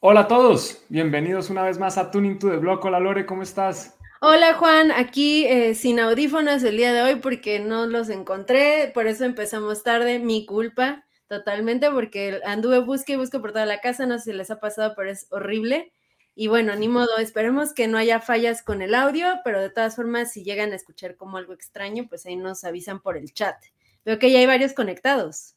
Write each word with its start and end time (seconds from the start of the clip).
Hola 0.00 0.20
a 0.20 0.28
todos, 0.28 0.84
bienvenidos 0.88 1.50
una 1.50 1.64
vez 1.64 1.76
más 1.80 1.98
a 1.98 2.12
Tuning 2.12 2.38
to 2.38 2.48
the 2.48 2.58
Block. 2.58 2.84
Hola 2.84 3.00
Lore, 3.00 3.26
¿cómo 3.26 3.42
estás? 3.42 3.98
Hola 4.20 4.54
Juan, 4.54 4.92
aquí 4.92 5.44
eh, 5.46 5.74
sin 5.74 5.98
audífonos 5.98 6.62
el 6.62 6.76
día 6.76 6.92
de 6.92 7.02
hoy 7.02 7.16
porque 7.16 7.58
no 7.58 7.84
los 7.86 8.08
encontré, 8.08 8.92
por 8.94 9.08
eso 9.08 9.24
empezamos 9.24 9.82
tarde, 9.82 10.20
mi 10.20 10.46
culpa 10.46 11.04
totalmente 11.26 11.90
porque 11.90 12.40
anduve 12.44 12.78
busque 12.78 13.14
y 13.14 13.16
busque 13.16 13.40
por 13.40 13.50
toda 13.50 13.66
la 13.66 13.80
casa, 13.80 14.06
no 14.06 14.18
sé 14.18 14.30
si 14.30 14.32
les 14.34 14.52
ha 14.52 14.60
pasado, 14.60 14.94
pero 14.96 15.10
es 15.10 15.26
horrible. 15.30 15.92
Y 16.36 16.46
bueno, 16.46 16.76
ni 16.76 16.86
modo, 16.86 17.18
esperemos 17.18 17.74
que 17.74 17.88
no 17.88 17.98
haya 17.98 18.20
fallas 18.20 18.62
con 18.62 18.82
el 18.82 18.94
audio, 18.94 19.26
pero 19.42 19.60
de 19.60 19.70
todas 19.70 19.96
formas, 19.96 20.32
si 20.32 20.44
llegan 20.44 20.70
a 20.70 20.76
escuchar 20.76 21.16
como 21.16 21.38
algo 21.38 21.52
extraño, 21.52 22.06
pues 22.08 22.24
ahí 22.24 22.36
nos 22.36 22.62
avisan 22.62 23.00
por 23.00 23.16
el 23.16 23.32
chat. 23.32 23.56
Veo 24.04 24.20
que 24.20 24.30
ya 24.30 24.38
hay 24.38 24.46
varios 24.46 24.74
conectados. 24.74 25.56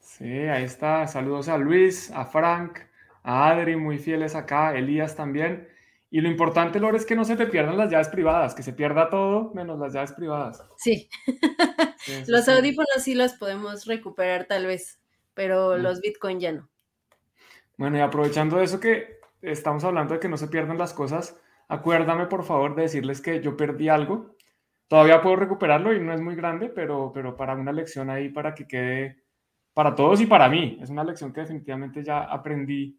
Sí, 0.00 0.24
ahí 0.24 0.64
está. 0.64 1.06
Saludos 1.06 1.48
a 1.48 1.56
Luis, 1.56 2.10
a 2.10 2.24
Frank, 2.24 2.80
a 3.26 3.50
Adri, 3.50 3.74
muy 3.74 3.98
fieles 3.98 4.36
acá, 4.36 4.76
Elías 4.76 5.16
también. 5.16 5.68
Y 6.10 6.20
lo 6.20 6.28
importante, 6.28 6.78
Lore, 6.78 6.96
es 6.96 7.04
que 7.04 7.16
no 7.16 7.24
se 7.24 7.34
te 7.34 7.46
pierdan 7.46 7.76
las 7.76 7.90
llaves 7.90 8.08
privadas, 8.08 8.54
que 8.54 8.62
se 8.62 8.72
pierda 8.72 9.10
todo 9.10 9.52
menos 9.52 9.80
las 9.80 9.92
llaves 9.92 10.12
privadas. 10.12 10.62
Sí. 10.76 11.08
los 12.28 12.48
audífonos 12.48 13.02
sí 13.02 13.16
los 13.16 13.32
podemos 13.32 13.84
recuperar 13.86 14.44
tal 14.44 14.66
vez, 14.66 15.00
pero 15.34 15.76
los 15.76 16.00
Bitcoin 16.00 16.38
ya 16.38 16.52
no. 16.52 16.70
Bueno, 17.76 17.98
y 17.98 18.00
aprovechando 18.00 18.60
eso 18.60 18.78
que 18.78 19.18
estamos 19.42 19.82
hablando 19.82 20.14
de 20.14 20.20
que 20.20 20.28
no 20.28 20.36
se 20.36 20.46
pierdan 20.46 20.78
las 20.78 20.94
cosas, 20.94 21.36
acuérdame 21.66 22.26
por 22.26 22.44
favor 22.44 22.76
de 22.76 22.82
decirles 22.82 23.20
que 23.20 23.40
yo 23.40 23.56
perdí 23.56 23.88
algo. 23.88 24.36
Todavía 24.86 25.20
puedo 25.20 25.34
recuperarlo 25.34 25.92
y 25.92 25.98
no 25.98 26.12
es 26.12 26.20
muy 26.20 26.36
grande, 26.36 26.68
pero, 26.68 27.10
pero 27.12 27.36
para 27.36 27.56
una 27.56 27.72
lección 27.72 28.08
ahí, 28.08 28.28
para 28.28 28.54
que 28.54 28.68
quede 28.68 29.24
para 29.74 29.96
todos 29.96 30.20
y 30.20 30.26
para 30.26 30.48
mí. 30.48 30.78
Es 30.80 30.90
una 30.90 31.02
lección 31.02 31.32
que 31.32 31.40
definitivamente 31.40 32.04
ya 32.04 32.20
aprendí 32.20 32.96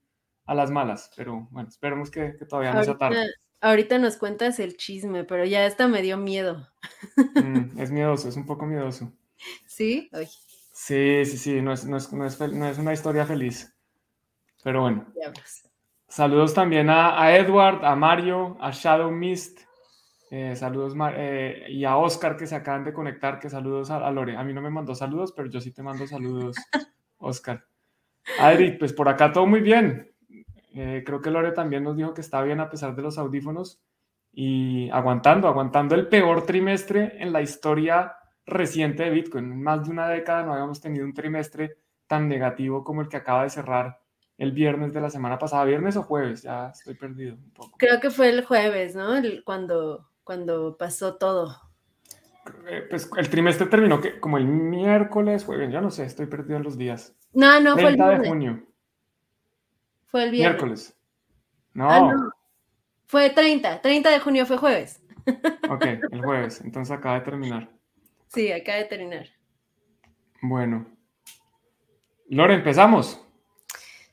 a 0.47 0.55
las 0.55 0.71
malas, 0.71 1.11
pero 1.15 1.47
bueno, 1.51 1.69
esperemos 1.69 2.09
que, 2.09 2.29
todavía 2.49 2.73
no 2.73 2.83
sea 2.83 2.97
tarde. 2.97 3.27
Ahorita 3.59 3.97
nos 3.97 4.17
cuentas 4.17 4.59
el 4.59 4.77
chisme, 4.77 5.23
pero 5.23 5.44
ya 5.44 5.66
esta 5.66 5.88
me 5.88 6.02
dio 6.02 6.17
miedo. 6.17 6.67
Mm, 7.35 7.80
es 7.80 7.91
miedoso, 7.91 8.30
es 8.30 8.38
un 8.38 8.45
poco 8.45 8.66
miedoso. 8.66 9.11
¿Sí? 9.66 10.09
Sí, 10.72 11.25
sí, 11.25 11.38
sí, 11.38 11.61
no 11.61 11.73
es, 11.73 11.85
no, 11.85 11.97
es, 11.97 12.11
no, 12.13 12.25
es, 12.25 12.77
una 12.77 12.94
historia 12.94 13.25
feliz. 13.25 13.75
Pero 14.63 14.81
bueno. 14.81 15.07
Saludos 16.07 16.53
también 16.53 16.89
a, 16.89 17.22
a, 17.22 17.35
Edward, 17.35 17.83
a 17.83 17.95
Mario, 17.95 18.57
a 18.61 18.72
Shadow 18.72 19.11
Mist. 19.11 19.59
Eh, 20.29 20.55
saludos 20.55 20.94
eh, 21.16 21.66
y 21.69 21.83
a 21.83 21.97
Oscar 21.97 22.38
que 22.38 22.47
se 22.47 22.55
acaban 22.55 22.83
de 22.83 22.94
conectar, 22.94 23.39
que 23.39 23.50
saludos 23.50 23.89
a, 23.89 24.05
a, 24.05 24.11
Lore. 24.11 24.38
A 24.38 24.44
mí 24.44 24.53
no 24.53 24.61
me 24.61 24.69
mandó 24.69 24.94
saludos, 24.94 25.33
pero 25.35 25.50
yo 25.50 25.59
sí 25.59 25.72
te 25.72 25.83
mando 25.83 26.05
saludos, 26.05 26.55
Oscar. 27.17 27.66
Adri, 28.39 28.77
pues 28.77 28.94
por 28.94 29.09
acá 29.09 29.31
todo 29.31 29.47
muy 29.47 29.61
bien. 29.61 30.13
Eh, 30.80 31.03
creo 31.03 31.22
que 31.22 31.31
Lore 31.31 31.53
también 31.53 31.83
nos 31.83 31.97
dijo 31.97 32.14
que 32.14 32.22
está 32.22 32.44
bien 32.44 32.59
a 32.59 32.70
pesar 32.70 32.95
de 32.95 33.02
los 33.02 33.17
audífonos 33.17 33.81
y 34.31 34.92
aguantando, 34.92 35.47
aguantando 35.47 35.95
el 35.95 36.08
peor 36.08 36.45
trimestre 36.45 37.17
en 37.17 37.34
la 37.34 37.42
historia 37.42 38.14
reciente 38.45 39.02
de 39.03 39.09
Bitcoin. 39.09 39.45
En 39.45 39.64
más 39.64 39.86
de 39.86 39.89
una 39.89 40.08
década 40.08 40.44
no 40.44 40.53
habíamos 40.53 40.80
tenido 40.80 41.03
un 41.03 41.16
trimestre 41.16 41.78
tan 42.06 42.30
negativo 42.30 42.84
como 42.84 43.02
el 43.02 43.09
que 43.09 43.17
acaba 43.17 43.42
de 43.42 43.50
cerrar 43.50 44.00
el 44.38 44.52
viernes 44.52 44.94
de 44.94 45.02
la 45.02 45.09
semana 45.09 45.39
pasada. 45.39 45.66
¿Viernes 45.66 45.97
o 45.97 46.03
jueves? 46.03 46.44
Ya 46.44 46.67
estoy 46.67 46.94
perdido 46.94 47.34
un 47.34 47.50
poco. 47.50 47.75
Creo 47.80 48.00
que 48.00 48.12
fue 48.12 48.30
el 48.30 48.45
jueves, 48.45 48.95
¿no? 48.95 49.14
cuando, 49.44 50.12
cuando 50.23 50.78
pasó 50.78 51.16
todo. 51.16 51.58
Eh, 52.69 52.86
pues 52.88 53.09
el 53.17 53.30
trimestre 53.30 53.66
terminó 53.66 54.00
que, 54.00 54.19
como 54.19 54.38
el 54.38 54.45
miércoles, 54.45 55.44
jueves, 55.44 55.72
ya 55.72 55.81
no 55.81 55.89
sé, 55.89 56.06
estoy 56.06 56.28
perdido 56.28 56.58
en 56.58 56.64
los 56.64 56.78
días. 56.78 57.16
No, 57.34 57.59
no, 57.59 57.73
fue 57.73 57.89
el 57.89 57.97
de 57.97 58.30
junio. 58.30 58.66
Fue 60.08 60.23
el 60.23 60.31
viernes. 60.31 60.52
Miércoles. 60.52 60.97
Ah, 61.75 62.00
no. 62.00 62.31
Fue 63.05 63.30
30. 63.30 63.81
30 63.81 64.09
de 64.09 64.19
junio 64.19 64.45
fue 64.45 64.58
jueves. 64.58 65.03
Ok, 65.69 65.86
el 66.11 66.22
jueves. 66.23 66.61
Entonces 66.61 66.95
acaba 66.95 67.16
de 67.16 67.25
terminar. 67.25 67.69
Sí, 68.28 68.50
acaba 68.50 68.78
de 68.78 68.85
terminar. 68.85 69.28
Bueno. 70.41 70.85
Lore, 72.29 72.53
¿empezamos? 72.53 73.22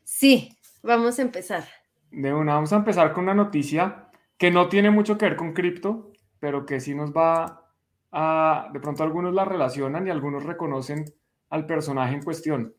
Sí, 0.02 0.56
vamos 0.82 1.18
a 1.18 1.22
empezar. 1.22 1.64
De 2.10 2.34
una, 2.34 2.54
vamos 2.54 2.72
a 2.72 2.76
empezar 2.76 3.12
con 3.12 3.24
una 3.24 3.34
noticia 3.34 4.08
que 4.36 4.50
no 4.50 4.68
tiene 4.68 4.90
mucho 4.90 5.16
que 5.16 5.26
ver 5.26 5.36
con 5.36 5.52
cripto, 5.52 6.12
pero 6.40 6.66
que 6.66 6.80
sí 6.80 6.94
nos 6.94 7.12
va 7.12 7.70
a, 8.12 8.68
de 8.72 8.80
pronto 8.80 9.02
algunos 9.02 9.34
la 9.34 9.44
relacionan 9.44 10.06
y 10.06 10.10
algunos 10.10 10.44
reconocen 10.44 11.04
al 11.50 11.66
personaje 11.66 12.14
en 12.14 12.22
cuestión. 12.22 12.74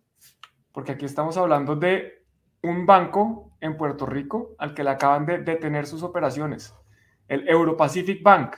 Porque 0.72 0.94
aquí 0.94 1.06
estamos 1.06 1.38
hablando 1.38 1.76
de 1.76 2.15
un 2.66 2.86
banco 2.86 3.52
en 3.62 3.78
Puerto 3.78 4.06
Rico 4.06 4.56
al 4.58 4.74
que 4.74 4.84
le 4.84 4.92
acaban 4.92 5.26
de 5.26 5.40
detener 5.40 5.86
sus 5.86 6.03
operaciones, 6.03 6.74
el 7.28 7.48
Europacific 7.48 8.22
Bank, 8.22 8.56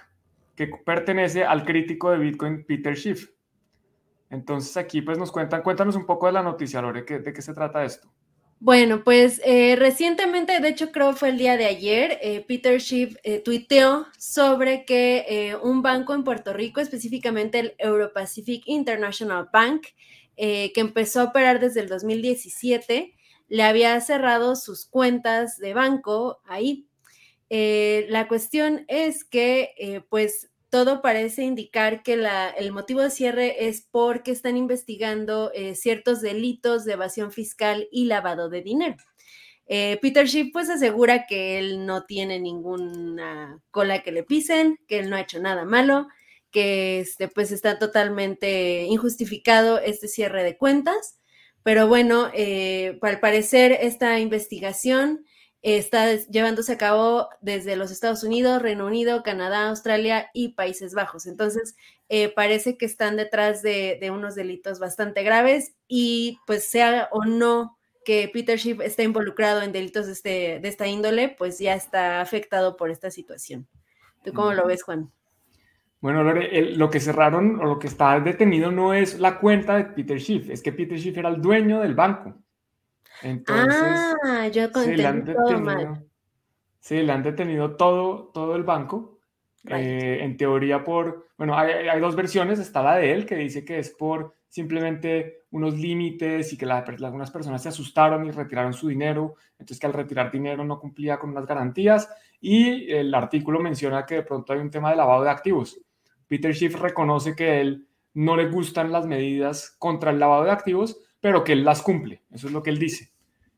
que 0.56 0.68
pertenece 0.68 1.44
al 1.44 1.64
crítico 1.64 2.12
de 2.12 2.18
Bitcoin 2.18 2.66
Peter 2.66 2.96
Schiff. 2.96 3.30
Entonces 4.30 4.76
aquí 4.78 5.02
pues 5.02 5.18
nos 5.18 5.32
cuentan, 5.32 5.62
cuéntanos 5.62 5.96
un 5.96 6.06
poco 6.06 6.26
de 6.26 6.34
la 6.34 6.44
noticia, 6.44 6.82
Lore, 6.82 7.04
¿de 7.04 7.34
qué 7.34 7.42
se 7.42 7.54
trata 7.54 7.86
esto? 7.86 8.12
Bueno, 8.60 9.04
pues 9.04 9.40
eh, 9.46 9.76
recientemente, 9.76 10.60
de 10.60 10.70
hecho 10.70 10.92
creo 10.92 11.14
fue 11.14 11.30
el 11.30 11.38
día 11.38 11.58
de 11.58 11.66
ayer, 11.66 12.18
eh, 12.24 12.44
Peter 12.48 12.82
Schiff 12.82 13.16
eh, 13.24 13.40
tuiteó 13.40 14.08
sobre 14.18 14.84
que 14.84 15.56
un 15.62 15.84
banco 15.84 16.16
en 16.16 16.24
Puerto 16.24 16.54
Rico, 16.54 16.82
específicamente 16.82 17.60
el 17.60 17.76
Europacific 17.78 18.64
International 18.66 19.50
Bank, 19.54 19.88
que 20.36 20.72
empezó 20.76 21.22
a 21.22 21.24
operar 21.26 21.60
desde 21.60 21.80
el 21.80 21.88
2017, 21.88 23.16
le 23.48 23.64
había 23.64 24.00
cerrado 24.02 24.56
sus 24.56 24.86
cuentas 24.86 25.58
de 25.58 25.74
banco 25.74 26.40
ahí. 26.46 26.88
Eh, 27.50 28.06
la 28.10 28.28
cuestión 28.28 28.86
es 28.88 29.24
que, 29.24 29.74
eh, 29.78 30.02
pues, 30.10 30.50
todo 30.70 31.02
parece 31.02 31.44
indicar 31.44 32.04
que 32.04 32.14
el 32.58 32.72
motivo 32.74 33.02
de 33.02 33.10
cierre 33.10 33.68
es 33.70 33.88
porque 33.90 34.32
están 34.32 34.58
investigando 34.58 35.50
eh, 35.54 35.76
ciertos 35.76 36.20
delitos 36.22 36.84
de 36.84 36.94
evasión 36.94 37.32
fiscal 37.32 37.88
y 37.90 38.06
lavado 38.06 38.50
de 38.50 38.62
dinero. 38.62 38.98
Peter 39.70 40.28
Schiff 40.28 40.52
pues 40.54 40.70
asegura 40.70 41.26
que 41.26 41.60
él 41.60 41.86
no 41.86 42.06
tiene 42.06 42.40
ninguna 42.40 43.60
cola 43.70 44.02
que 44.02 44.14
le 44.14 44.24
pisen, 44.24 44.80
que 44.88 45.00
él 45.00 45.10
no 45.10 45.18
ha 45.18 45.22
hecho 45.22 45.42
nada 45.42 45.66
malo, 45.66 46.08
que 46.52 47.02
este, 47.02 47.28
pues 47.28 47.52
está 47.52 47.78
totalmente 47.78 48.84
injustificado 48.84 49.80
este 49.80 50.08
cierre 50.08 50.44
de 50.44 50.58
cuentas 50.58 51.18
pero 51.68 51.86
bueno, 51.86 52.30
eh, 52.34 52.98
al 53.02 53.20
parecer 53.20 53.74
esta 53.82 54.22
investigación 54.22 55.26
está 55.62 56.16
llevándose 56.16 56.72
a 56.72 56.78
cabo 56.78 57.28
desde 57.42 57.76
los 57.76 57.92
Estados 57.92 58.24
Unidos, 58.24 58.62
Reino 58.62 58.86
Unido, 58.86 59.22
Canadá, 59.22 59.68
Australia 59.68 60.30
y 60.34 60.54
Países 60.54 60.94
Bajos. 60.94 61.26
Entonces, 61.26 61.76
eh, 62.08 62.30
parece 62.34 62.78
que 62.78 62.86
están 62.86 63.18
detrás 63.18 63.64
de, 63.64 64.00
unos 64.14 64.34
delitos 64.36 64.80
bastante 64.80 65.24
graves 65.24 65.76
y 65.90 66.40
pues 66.48 66.66
sea 66.70 67.10
o 67.12 67.26
no 67.26 67.78
que 68.06 68.30
Peter 68.32 68.58
Schiff 68.58 68.80
esté 68.80 69.04
involucrado 69.04 69.62
en 69.62 69.74
delitos 69.74 70.06
de, 70.06 70.14
este, 70.14 70.60
de 70.62 70.70
esta 70.70 70.88
índole, 70.88 71.36
pues 71.38 71.60
ya 71.60 71.76
está 71.76 72.22
afectado 72.22 72.78
por 72.78 72.92
esta 72.92 73.12
situación. 73.12 73.68
¿Tú 74.24 74.32
cómo 74.32 74.54
lo 74.54 74.68
ves, 74.68 74.84
Juan? 74.84 75.12
Bueno, 76.00 76.24
Lore, 76.24 76.76
lo 76.76 76.90
que 76.90 77.00
cerraron 77.00 77.60
o 77.60 77.66
lo 77.66 77.80
que 77.80 77.88
está 77.88 78.20
detenido 78.20 78.72
no 78.72 78.94
es 78.94 79.20
la 79.20 79.40
cuenta 79.40 79.78
de 79.78 79.86
Peter 79.86 80.20
Schiff, 80.20 80.50
es 80.50 80.62
que 80.62 80.72
Peter 80.72 80.98
Schiff 81.00 81.18
era 81.18 81.30
el 81.30 81.42
dueño 81.42 81.80
del 81.80 81.96
banco. 81.96 82.36
Entonces, 83.24 84.16
ah, 84.24 84.48
yo 84.48 84.68
sí, 84.68 84.96
le 84.96 85.08
han 85.08 85.26
detenido, 85.26 85.98
sí, 86.80 87.02
le 87.02 87.12
han 87.12 87.24
detenido 87.24 87.76
todo, 87.76 88.30
todo 88.34 88.56
el 88.56 88.64
banco. 88.64 89.16
Eh, 89.70 90.20
en 90.22 90.38
teoría 90.38 90.82
por, 90.82 91.28
bueno, 91.38 91.58
hay, 91.58 91.90
hay, 91.90 92.00
dos 92.00 92.16
versiones, 92.16 92.58
está 92.58 92.82
la 92.82 92.96
de 92.96 93.12
él 93.12 93.26
que 93.26 93.36
dice 93.36 93.66
que 93.66 93.80
es 93.80 93.90
por 93.90 94.36
simplemente 94.48 95.44
unos 95.52 95.78
límites 95.78 96.54
y 96.54 96.58
que 96.58 96.66
algunas 96.66 97.32
personas 97.32 97.62
se 97.62 97.70
asustaron 97.70 98.26
y 98.26 98.32
retiraron 98.32 98.74
su 98.74 98.88
dinero, 98.88 99.36
entonces 99.52 99.80
que 99.80 99.88
al 99.88 99.94
retirar 99.94 100.32
dinero 100.32 100.64
no 100.64 100.80
cumplía 100.80 101.20
con 101.20 101.32
unas 101.32 101.46
garantías 101.46 102.10
y 102.40 102.92
el 102.92 103.14
artículo 103.14 103.60
menciona 103.60 104.06
que 104.06 104.16
de 104.16 104.24
pronto 104.24 104.54
hay 104.54 104.60
un 104.60 104.72
tema 104.72 104.92
de 104.92 104.98
lavado 104.98 105.24
de 105.24 105.30
activos. 105.30 105.80
Peter 106.28 106.54
Schiff 106.54 106.76
reconoce 106.76 107.36
que 107.36 107.62
él 107.62 107.88
no 108.14 108.36
le 108.36 108.50
gustan 108.50 108.92
las 108.92 109.06
medidas 109.06 109.76
contra 109.80 110.12
el 110.12 110.20
lavado 110.20 110.44
de 110.44 110.52
activos, 110.52 111.00
pero 111.22 111.44
que 111.44 111.54
él 111.54 111.64
las 111.64 111.82
cumple. 111.82 112.24
Eso 112.32 112.48
es 112.48 112.54
lo 112.54 112.64
que 112.64 112.70
él 112.70 112.80
dice. 112.80 113.12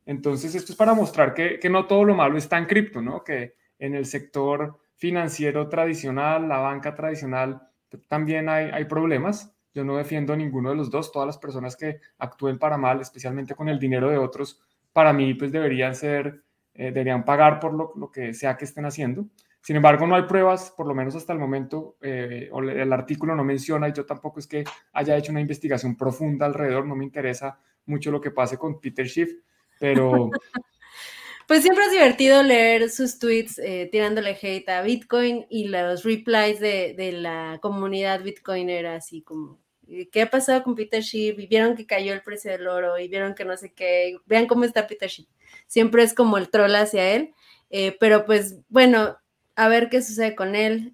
Entonces, 0.06 0.56
esto 0.56 0.72
es 0.72 0.78
para 0.78 0.94
mostrar 0.94 1.34
que, 1.34 1.60
no 1.70 1.86
todo 1.86 2.04
lo 2.04 2.16
malo 2.16 2.38
está 2.38 2.58
en 2.58 2.66
cripto, 2.66 3.02
¿no? 3.02 3.24
Que 3.24 3.56
en 3.78 3.96
el 3.96 4.06
sector 4.06 4.80
financiero 4.96 5.70
tradicional, 5.70 6.50
la 6.50 6.58
banca 6.58 6.96
tradicional, 6.96 7.62
también 8.08 8.50
hay, 8.50 8.70
hay 8.72 8.86
problemas. 8.86 9.56
Yo 9.74 9.84
no 9.84 9.98
defiendo 9.98 10.34
a 10.34 10.36
ninguno 10.36 10.72
de 10.72 10.76
los 10.76 10.90
dos. 10.90 11.12
Todas 11.12 11.28
las 11.28 11.38
personas 11.38 11.76
que 11.76 12.00
actúen 12.18 12.60
para 12.60 12.78
mal, 12.78 13.00
especialmente 13.02 13.56
con 13.56 13.70
el 13.70 13.80
dinero 13.80 14.10
de 14.10 14.18
otros, 14.18 14.60
para 14.92 15.14
mí, 15.14 15.36
pues 15.36 15.52
deberían 15.52 15.96
ser, 15.96 16.44
eh, 16.74 16.86
deberían 16.86 17.24
pagar 17.24 17.60
por 17.60 17.74
lo, 17.74 17.94
lo 17.96 18.12
que 18.12 18.34
sea 18.34 18.58
que 18.58 18.66
estén 18.66 18.86
haciendo. 18.86 19.26
Sin 19.62 19.76
embargo, 19.76 20.08
no 20.08 20.16
hay 20.16 20.24
pruebas, 20.24 20.72
por 20.76 20.88
lo 20.88 20.96
menos 20.96 21.16
hasta 21.16 21.34
el 21.34 21.40
momento, 21.40 21.98
eh, 22.02 22.50
el 22.52 22.94
artículo 22.94 23.36
no 23.36 23.44
menciona 23.44 23.90
y 23.90 23.94
yo 23.94 24.06
tampoco 24.06 24.40
es 24.40 24.48
que 24.48 24.64
haya 24.94 25.18
hecho 25.18 25.32
una 25.32 25.42
investigación 25.42 25.96
profunda 25.98 26.46
alrededor, 26.46 26.86
no 26.86 26.96
me 26.96 27.04
interesa 27.04 27.60
mucho 27.86 28.12
lo 28.12 28.22
que 28.22 28.32
pase 28.32 28.58
con 28.58 28.80
Peter 28.80 29.08
Schiff, 29.08 29.32
pero, 29.80 30.30
Pues 31.50 31.64
siempre 31.64 31.86
es 31.86 31.92
divertido 31.92 32.44
leer 32.44 32.92
sus 32.92 33.18
tweets 33.18 33.58
eh, 33.58 33.90
tirándole 33.92 34.38
hate 34.40 34.70
a 34.70 34.84
Bitcoin 34.84 35.48
y 35.50 35.68
los 35.68 36.04
replies 36.04 36.60
de, 36.60 36.94
de 36.96 37.12
la 37.12 37.58
comunidad 37.60 38.22
bitcoinera, 38.22 38.98
así 38.98 39.24
como, 39.24 39.60
eh, 39.88 40.10
¿qué 40.12 40.22
ha 40.22 40.30
pasado 40.30 40.62
con 40.62 40.76
Peter 40.76 41.02
Schiff? 41.02 41.40
Y 41.40 41.48
vieron 41.48 41.76
que 41.76 41.88
cayó 41.88 42.14
el 42.14 42.22
precio 42.22 42.52
del 42.52 42.68
oro 42.68 43.00
y 43.00 43.08
vieron 43.08 43.34
que 43.34 43.46
no 43.46 43.58
sé 43.58 43.74
qué, 43.74 44.16
vean 44.28 44.46
cómo 44.46 44.64
está 44.64 44.86
Peter 44.86 45.10
Schiff. 45.10 45.28
Siempre 45.66 46.04
es 46.04 46.14
como 46.14 46.38
el 46.38 46.52
troll 46.52 46.76
hacia 46.76 47.16
él, 47.16 47.34
eh, 47.72 47.98
pero 48.00 48.28
pues 48.28 48.60
bueno, 48.70 49.18
a 49.60 49.68
ver 49.68 49.90
qué 49.90 50.02
sucede 50.02 50.36
con 50.36 50.56
él, 50.56 50.94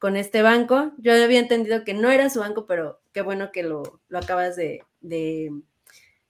con 0.00 0.16
este 0.16 0.42
banco. 0.42 0.92
Yo 0.98 1.12
había 1.12 1.38
entendido 1.38 1.84
que 1.84 1.94
no 1.94 2.10
era 2.10 2.30
su 2.30 2.40
banco, 2.40 2.66
pero 2.66 3.00
qué 3.12 3.22
bueno 3.22 3.50
que 3.52 3.62
lo, 3.62 4.00
lo 4.08 4.18
acabas 4.18 4.56
de, 4.56 4.84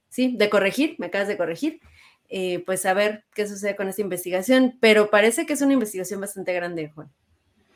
sí, 0.09 0.35
de 0.37 0.49
corregir, 0.49 0.95
me 0.99 1.07
acabas 1.07 1.27
de 1.27 1.37
corregir. 1.37 1.79
Eh, 2.35 2.63
pues 2.65 2.85
a 2.85 2.93
ver 2.93 3.25
qué 3.35 3.47
sucede 3.47 3.75
con 3.75 3.87
esta 3.87 4.01
investigación, 4.01 4.77
pero 4.79 5.11
parece 5.11 5.45
que 5.45 5.53
es 5.53 5.61
una 5.61 5.73
investigación 5.73 6.19
bastante 6.19 6.51
grande, 6.53 6.89
Juan. 6.89 7.11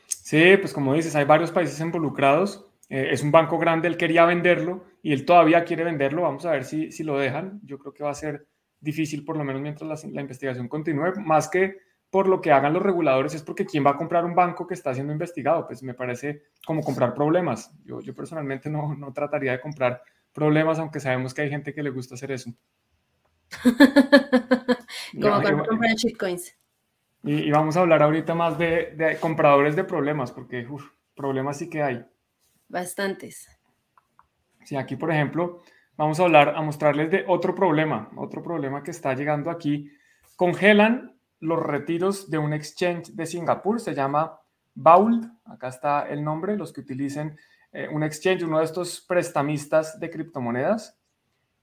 Sí, 0.08 0.56
pues 0.56 0.72
como 0.72 0.94
dices, 0.94 1.14
hay 1.14 1.24
varios 1.24 1.52
países 1.52 1.78
involucrados. 1.80 2.66
Eh, 2.88 3.10
es 3.12 3.22
un 3.22 3.30
banco 3.30 3.58
grande, 3.58 3.86
él 3.86 3.96
quería 3.96 4.24
venderlo 4.24 4.84
y 5.00 5.12
él 5.12 5.24
todavía 5.24 5.64
quiere 5.64 5.84
venderlo. 5.84 6.22
Vamos 6.22 6.44
a 6.44 6.50
ver 6.50 6.64
si, 6.64 6.90
si 6.90 7.04
lo 7.04 7.18
dejan. 7.18 7.60
Yo 7.62 7.78
creo 7.78 7.92
que 7.92 8.02
va 8.02 8.10
a 8.10 8.14
ser 8.14 8.48
difícil, 8.80 9.24
por 9.24 9.36
lo 9.36 9.44
menos 9.44 9.62
mientras 9.62 10.04
la, 10.04 10.20
investigación 10.20 10.68
continúe, 10.68 11.20
más 11.20 11.48
que 11.48 11.76
por 12.10 12.28
lo 12.28 12.40
que 12.40 12.52
hagan 12.52 12.72
los 12.72 12.82
reguladores, 12.82 13.34
es 13.34 13.42
porque 13.42 13.66
quién 13.66 13.84
va 13.84 13.90
a 13.90 13.96
comprar 13.96 14.24
un 14.24 14.34
banco 14.34 14.66
que 14.66 14.74
está 14.74 14.94
siendo 14.94 15.12
investigado. 15.12 15.66
Pues 15.66 15.82
me 15.82 15.94
parece 15.94 16.44
como 16.64 16.82
comprar 16.82 17.14
problemas. 17.14 17.70
Yo, 17.84 18.00
yo 18.00 18.14
personalmente 18.14 18.70
no, 18.70 18.94
no 18.94 19.12
trataría 19.12 19.52
de 19.52 19.60
comprar 19.60 20.02
problemas, 20.32 20.78
aunque 20.78 21.00
sabemos 21.00 21.34
que 21.34 21.42
hay 21.42 21.50
gente 21.50 21.74
que 21.74 21.82
le 21.82 21.90
gusta 21.90 22.14
hacer 22.14 22.32
eso. 22.32 22.50
Como 25.20 25.40
cuando 25.40 25.64
compran 25.64 25.94
shitcoins. 25.94 26.56
Y, 27.24 27.50
vamos 27.50 27.76
a 27.76 27.80
hablar 27.80 28.02
ahorita 28.02 28.34
más 28.34 28.58
de, 28.58 29.18
compradores 29.20 29.74
de 29.74 29.84
problemas, 29.84 30.30
porque 30.32 30.66
problemas 31.14 31.58
sí 31.58 31.68
que 31.68 31.82
hay. 31.82 32.06
Bastantes. 32.68 33.48
Sí, 34.64 34.76
aquí 34.76 34.96
por 34.96 35.10
ejemplo, 35.10 35.62
vamos 35.96 36.20
a 36.20 36.24
hablar, 36.24 36.50
a 36.50 36.62
mostrarles 36.62 37.10
de 37.10 37.24
otro 37.26 37.54
problema, 37.54 38.10
otro 38.16 38.42
problema 38.42 38.82
que 38.82 38.92
está 38.92 39.14
llegando 39.14 39.50
aquí. 39.50 39.90
Congelan 40.36 41.17
los 41.40 41.60
retiros 41.60 42.30
de 42.30 42.38
un 42.38 42.52
exchange 42.52 43.12
de 43.12 43.26
Singapur, 43.26 43.80
se 43.80 43.94
llama 43.94 44.40
Bauld, 44.74 45.24
acá 45.44 45.68
está 45.68 46.08
el 46.08 46.22
nombre, 46.22 46.56
los 46.56 46.72
que 46.72 46.80
utilicen 46.80 47.36
eh, 47.72 47.88
un 47.90 48.02
exchange, 48.02 48.44
uno 48.44 48.58
de 48.58 48.64
estos 48.64 49.00
prestamistas 49.00 49.98
de 49.98 50.10
criptomonedas. 50.10 50.98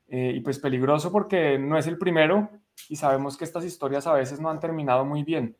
Eh, 0.08 0.34
y 0.36 0.42
pues 0.42 0.60
peligroso 0.60 1.12
porque 1.12 1.58
no 1.58 1.80
es 1.80 1.88
el 1.88 1.98
primero 1.98 2.52
y 2.90 2.96
sabemos 2.96 3.38
que 3.38 3.44
estas 3.44 3.66
historias 3.66 4.06
a 4.06 4.14
veces 4.14 4.40
no 4.40 4.50
han 4.50 4.60
terminado 4.60 5.04
muy 5.04 5.24
bien. 5.24 5.58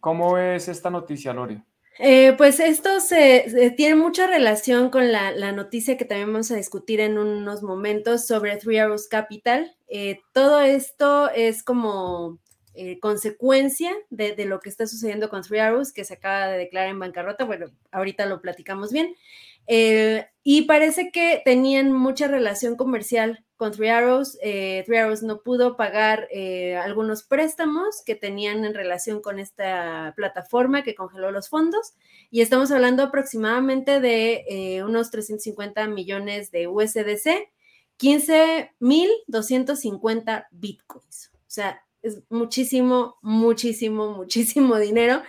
¿Cómo 0.00 0.32
ves 0.32 0.66
esta 0.66 0.90
noticia, 0.90 1.32
Lore? 1.32 1.62
Eh, 1.98 2.34
pues 2.36 2.58
esto 2.58 2.98
se, 2.98 3.74
tiene 3.76 3.94
mucha 3.94 4.26
relación 4.26 4.90
con 4.90 5.12
la, 5.12 5.52
noticia 5.52 5.96
que 5.96 6.04
también 6.04 6.32
vamos 6.32 6.50
a 6.50 6.56
discutir 6.56 6.98
en 6.98 7.18
unos 7.18 7.62
momentos 7.62 8.26
sobre 8.26 8.56
Three 8.56 8.78
Arrows 8.78 9.06
Capital. 9.06 9.76
Todo 10.32 10.60
esto 10.60 11.30
es 11.30 11.62
como 11.62 12.40
consecuencia 13.00 13.92
de, 14.10 14.44
lo 14.44 14.60
que 14.60 14.68
está 14.68 14.86
sucediendo 14.86 15.28
con 15.28 15.42
Three 15.42 15.58
Arrows, 15.58 15.92
que 15.92 16.04
se 16.04 16.14
acaba 16.14 16.48
de 16.48 16.58
declarar 16.58 16.90
en 16.90 16.98
bancarrota. 16.98 17.44
Bueno, 17.44 17.66
ahorita 17.90 18.26
lo 18.26 18.40
platicamos 18.40 18.92
bien. 18.92 19.14
y 20.42 20.62
parece 20.62 21.10
que 21.12 21.42
tenían 21.44 21.92
mucha 21.92 22.28
relación 22.28 22.76
comercial 22.76 23.44
con 23.60 23.70
Three 23.72 23.90
Arrows. 23.90 24.38
Eh, 24.40 24.82
Three 24.86 24.96
Arrows 24.96 25.22
no 25.22 25.42
pudo 25.42 25.76
pagar 25.76 26.28
eh, 26.30 26.76
algunos 26.76 27.24
préstamos 27.24 28.02
que 28.06 28.14
tenían 28.14 28.64
en 28.64 28.72
relación 28.72 29.20
con 29.20 29.38
esta 29.38 30.14
plataforma 30.16 30.82
que 30.82 30.94
congeló 30.94 31.30
los 31.30 31.50
fondos 31.50 31.92
y 32.30 32.40
estamos 32.40 32.72
hablando 32.72 33.02
aproximadamente 33.02 34.00
de 34.00 34.46
eh, 34.48 34.82
unos 34.82 35.10
350 35.10 35.88
millones 35.88 36.50
de 36.50 36.68
USDC, 36.68 37.50
15.250 37.98 40.46
bitcoins. 40.52 41.30
O 41.34 41.40
sea, 41.46 41.84
es 42.02 42.22
muchísimo, 42.28 43.16
muchísimo, 43.22 44.12
muchísimo 44.12 44.78
dinero. 44.78 45.22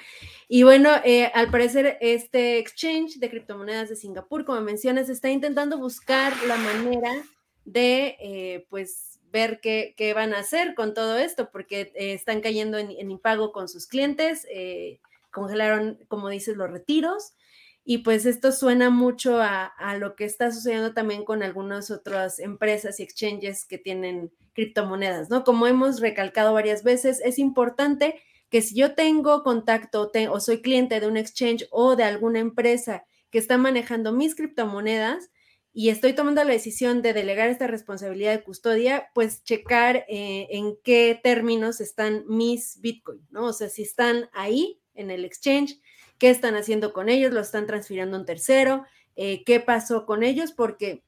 Y 0.47 0.63
bueno, 0.63 0.89
al 1.33 1.49
parecer 1.49 1.97
este 2.01 2.59
exchange 2.59 3.19
de 3.19 3.29
criptomonedas 3.29 3.87
de 3.87 3.95
Singapur, 3.95 4.43
como 4.43 4.59
mencionas, 4.59 5.07
está 5.07 5.29
intentando 5.29 5.77
buscar 5.77 6.33
la 6.45 6.57
manera 6.57 7.23
de 7.65 8.17
eh, 8.19 8.65
pues 8.69 9.19
ver 9.31 9.59
qué, 9.61 10.11
van 10.13 10.33
a 10.33 10.39
hacer 10.39 10.75
con 10.75 10.93
todo 10.93 11.17
esto, 11.17 11.49
porque 11.51 11.93
eh, 11.95 12.13
están 12.13 12.41
cayendo 12.41 12.77
en, 12.77 12.91
impago 13.09 13.51
con 13.51 13.69
sus 13.69 13.87
clientes, 13.87 14.45
eh, 14.51 14.99
congelaron, 15.31 15.99
como 16.09 16.27
dices, 16.29 16.57
los 16.57 16.69
retiros, 16.69 17.33
y 17.83 17.99
pues 17.99 18.25
esto 18.25 18.51
suena 18.51 18.89
mucho 18.89 19.39
a, 19.41 19.73
lo 19.99 20.15
que 20.15 20.25
está 20.25 20.51
sucediendo 20.51 20.93
también 20.93 21.25
con 21.25 21.43
algunas 21.43 21.89
otras 21.89 22.39
empresas 22.39 22.99
y 22.99 23.03
exchanges 23.03 23.65
que 23.65 23.77
tienen 23.77 24.31
criptomonedas, 24.53 25.29
¿no? 25.29 25.43
Como 25.43 25.67
hemos 25.67 25.99
recalcado 25.99 26.53
varias 26.53 26.83
veces, 26.83 27.21
es 27.23 27.39
importante 27.39 28.21
que 28.49 28.61
si 28.61 28.75
yo 28.75 28.93
tengo 28.93 29.43
contacto 29.43 30.11
o 30.29 30.39
soy 30.39 30.61
cliente 30.61 30.99
de 30.99 31.07
un 31.07 31.17
exchange 31.17 31.67
o 31.71 31.95
de 31.95 32.03
alguna 32.03 32.39
empresa 32.39 33.05
que 33.31 33.39
está 33.39 33.57
manejando 33.57 34.11
mis 34.11 34.35
criptomonedas, 34.35 35.31
y 35.73 35.89
estoy 35.89 36.13
tomando 36.13 36.43
la 36.43 36.51
decisión 36.51 37.01
de 37.01 37.13
delegar 37.13 37.49
esta 37.49 37.67
responsabilidad 37.67 38.33
de 38.33 38.43
custodia, 38.43 39.09
pues 39.13 39.43
checar 39.43 40.05
eh, 40.09 40.47
en 40.51 40.77
qué 40.83 41.17
términos 41.21 41.79
están 41.79 42.25
mis 42.27 42.79
Bitcoin, 42.81 43.25
¿no? 43.29 43.45
O 43.45 43.53
sea, 43.53 43.69
si 43.69 43.83
están 43.83 44.29
ahí 44.33 44.81
en 44.95 45.11
el 45.11 45.23
exchange, 45.23 45.79
qué 46.21 46.29
están 46.29 46.53
haciendo 46.53 46.93
con 46.93 47.09
ellos, 47.09 47.33
lo 47.33 47.39
están 47.39 47.65
transfiriendo 47.65 48.15
a 48.15 48.19
un 48.19 48.27
tercero, 48.27 48.85
eh, 49.15 49.43
qué 49.43 49.59
pasó 49.59 50.05
con 50.05 50.21
ellos, 50.21 50.51
porque 50.51 51.03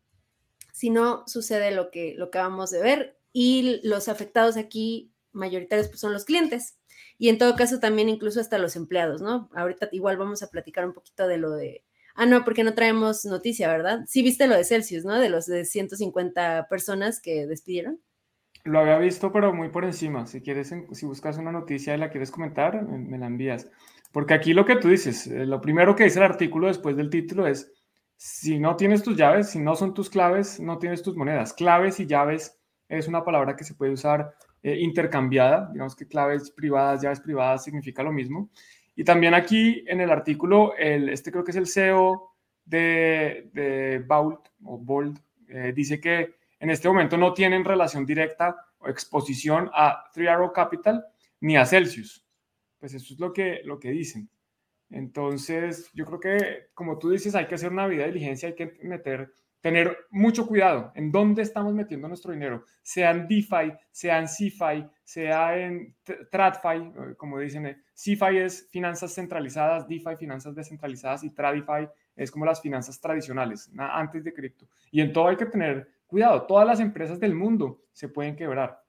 si 0.72 0.90
no 0.90 1.24
sucede 1.28 1.70
lo 1.70 1.92
que, 1.92 2.16
lo 2.18 2.32
que 2.32 2.40
vamos 2.40 2.72
de 2.72 2.82
ver 2.82 3.20
y 3.32 3.80
los 3.84 4.08
afectados 4.08 4.58
aquí 4.58 5.14
mayoritarios 5.32 5.90
pues, 5.90 6.00
son 6.00 6.14
los 6.14 6.26
clientes 6.26 6.80
y 7.20 7.30
en 7.30 7.38
todo 7.38 7.56
caso 7.56 7.80
también 7.80 8.10
incluso 8.10 8.40
hasta 8.40 8.58
los 8.58 8.76
empleados, 8.76 9.22
¿no? 9.22 9.52
Ahorita 9.54 9.88
igual 9.92 10.18
vamos 10.18 10.42
a 10.42 10.50
platicar 10.50 10.84
un 10.84 10.94
poquito 10.94 11.28
de 11.28 11.38
lo 11.38 11.52
de 11.52 11.84
Ah, 12.16 12.26
no, 12.26 12.44
porque 12.44 12.64
no 12.64 12.74
traemos 12.74 13.24
noticia, 13.26 13.68
¿verdad? 13.68 14.06
Sí 14.08 14.24
viste 14.24 14.48
lo 14.48 14.56
de 14.56 14.64
Celsius, 14.64 15.06
¿no? 15.06 15.20
De 15.20 15.30
los 15.30 15.46
de 15.46 15.64
150 15.64 16.68
personas 16.70 17.20
que 17.20 17.46
despidieron. 17.46 18.00
Lo 18.64 18.80
había 18.80 18.98
visto, 18.98 19.32
pero 19.32 19.54
muy 19.54 19.70
por 19.70 19.84
encima. 19.84 20.26
Si 20.26 20.42
quieres, 20.42 20.74
si 20.92 21.06
buscas 21.06 21.38
una 21.38 21.52
noticia 21.52 21.96
y 21.96 21.98
la 21.98 22.10
quieres 22.10 22.32
comentar, 22.32 22.82
me, 22.84 23.18
la 23.18 23.26
envías. 23.26 23.68
Porque 24.14 24.36
aquí 24.36 24.54
lo 24.54 24.64
que 24.64 24.76
tú 24.76 24.90
dices, 24.90 25.26
eh, 25.26 25.46
lo 25.46 25.60
primero 25.60 25.96
que 25.96 26.04
dice 26.04 26.20
el 26.20 26.26
artículo 26.26 26.68
después 26.68 26.96
del 26.96 27.10
título 27.10 27.48
es, 27.48 27.74
si 28.16 28.60
no 28.60 28.76
tienes 28.78 29.02
tus 29.02 29.18
llaves, 29.18 29.50
si 29.50 29.60
no 29.60 29.76
son 29.76 29.96
tus 29.96 30.10
claves, 30.10 30.60
no 30.60 30.78
tienes 30.78 31.02
tus 31.02 31.18
monedas. 31.18 31.52
Claves 31.52 32.00
y 32.00 32.06
llaves 32.06 32.62
es 32.88 33.08
una 33.08 33.26
palabra 33.26 33.56
que 33.56 33.64
se 33.64 33.74
puede 33.74 33.92
usar 33.92 34.36
eh, 34.62 34.78
intercambiada. 34.80 35.68
Digamos 35.74 35.96
que 35.96 36.08
claves 36.08 36.52
privadas, 36.52 37.02
llaves 37.02 37.22
privadas 37.22 37.64
significa 37.64 38.04
lo 38.04 38.12
mismo. 38.12 38.52
Y 38.96 39.04
también 39.04 39.34
aquí 39.34 39.84
en 39.88 40.00
el 40.00 40.12
artículo, 40.12 40.76
el, 40.78 41.10
este 41.10 41.32
creo 41.32 41.44
que 41.44 41.52
es 41.52 41.58
el 41.58 41.68
CEO 41.68 42.36
de, 42.66 43.50
de 43.52 44.06
o 44.10 44.78
Bold, 44.78 45.20
eh, 45.48 45.74
dice 45.76 46.00
que 46.00 46.36
en 46.60 46.70
este 46.70 46.88
momento 46.88 47.18
no 47.18 47.34
tienen 47.34 47.66
relación 47.66 48.06
directa 48.06 48.56
o 48.78 48.90
exposición 48.90 49.72
a 49.74 50.06
Three 50.14 50.28
Arrow 50.28 50.54
Capital 50.54 51.04
ni 51.42 51.58
a 51.58 51.66
Celsius. 51.66 52.23
Pues 52.84 52.96
eso 52.96 53.14
es 53.14 53.20
lo 53.22 53.32
que, 53.32 53.62
lo 53.64 53.80
que 53.80 53.92
dicen. 53.92 54.30
Entonces, 54.90 55.90
yo 55.94 56.06
creo 56.06 56.20
que, 56.20 56.68
como 56.74 57.00
tú 57.00 57.12
dices, 57.12 57.34
hay 57.34 57.48
que 57.48 57.56
hacer 57.56 57.72
una 57.72 57.88
vida 57.88 58.02
de 58.02 58.12
diligencia, 58.12 58.50
hay 58.50 58.56
que 58.56 58.78
meter 58.82 59.32
tener 59.62 59.98
mucho 60.10 60.46
cuidado 60.46 60.92
en 60.94 61.10
dónde 61.10 61.44
estamos 61.44 61.74
metiendo 61.74 62.10
nuestro 62.10 62.34
dinero, 62.34 62.66
sea 62.82 63.12
en 63.12 63.26
DeFi, 63.26 63.72
sea 63.90 64.20
en 64.20 64.28
CeFi, 64.28 64.86
sea 65.02 65.58
en 65.58 65.96
TradFi, 66.30 66.78
eh, 66.78 67.16
como 67.16 67.40
dicen, 67.40 67.68
eh, 67.68 67.78
CeFi 67.96 68.40
es 68.40 68.68
finanzas 68.70 69.14
centralizadas, 69.14 69.88
DeFi 69.88 70.18
finanzas 70.18 70.54
descentralizadas 70.54 71.24
y 71.24 71.30
TradFi 71.30 71.88
es 72.18 72.32
como 72.32 72.44
las 72.44 72.62
finanzas 72.62 73.00
tradicionales, 73.00 73.72
antes 73.78 74.26
de 74.26 74.34
cripto. 74.34 74.68
Y 74.92 75.00
en 75.00 75.14
todo 75.14 75.30
hay 75.30 75.38
que 75.38 75.46
tener 75.46 75.88
cuidado, 76.06 76.46
todas 76.48 76.68
las 76.68 76.82
empresas 76.82 77.18
del 77.18 77.34
mundo 77.34 77.86
se 77.94 78.10
pueden 78.10 78.36
quebrar 78.36 78.84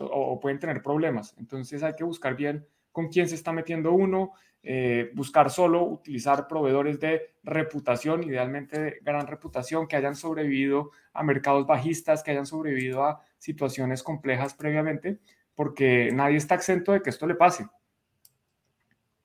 o 0.00 0.38
pueden 0.38 0.58
tener 0.58 0.82
problemas, 0.82 1.34
entonces 1.38 1.82
hay 1.82 1.94
que 1.94 2.04
buscar 2.04 2.36
bien 2.36 2.66
con 2.98 3.06
quién 3.06 3.28
se 3.28 3.36
está 3.36 3.52
metiendo 3.52 3.92
uno, 3.92 4.32
eh, 4.60 5.12
buscar 5.14 5.50
solo 5.50 5.84
utilizar 5.84 6.48
proveedores 6.48 6.98
de 6.98 7.30
reputación, 7.44 8.24
idealmente 8.24 8.80
de 8.80 8.98
gran 9.02 9.28
reputación, 9.28 9.86
que 9.86 9.94
hayan 9.94 10.16
sobrevivido 10.16 10.90
a 11.12 11.22
mercados 11.22 11.64
bajistas, 11.64 12.24
que 12.24 12.32
hayan 12.32 12.44
sobrevivido 12.44 13.04
a 13.04 13.22
situaciones 13.38 14.02
complejas 14.02 14.54
previamente, 14.54 15.20
porque 15.54 16.10
nadie 16.12 16.38
está 16.38 16.56
exento 16.56 16.90
de 16.90 17.00
que 17.00 17.10
esto 17.10 17.28
le 17.28 17.36
pase. 17.36 17.68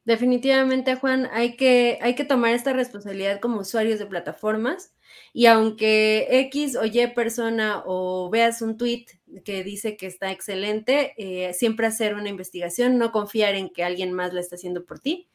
Definitivamente, 0.05 0.95
Juan, 0.95 1.29
hay 1.31 1.55
que, 1.55 1.97
hay 2.01 2.15
que 2.15 2.25
tomar 2.25 2.53
esta 2.53 2.73
responsabilidad 2.73 3.39
como 3.39 3.61
usuarios 3.61 3.99
de 3.99 4.05
plataformas 4.05 4.93
y 5.31 5.45
aunque 5.45 6.27
X 6.29 6.75
o 6.75 6.85
Y 6.85 7.07
persona 7.15 7.83
o 7.85 8.29
veas 8.29 8.61
un 8.61 8.77
tweet 8.77 9.05
que 9.45 9.63
dice 9.63 9.95
que 9.95 10.07
está 10.07 10.31
excelente, 10.31 11.13
eh, 11.17 11.53
siempre 11.53 11.87
hacer 11.87 12.15
una 12.15 12.29
investigación, 12.29 12.97
no 12.97 13.11
confiar 13.11 13.55
en 13.55 13.69
que 13.69 13.83
alguien 13.83 14.11
más 14.11 14.33
la 14.33 14.41
está 14.41 14.55
haciendo 14.55 14.85
por 14.85 14.99
ti, 14.99 15.29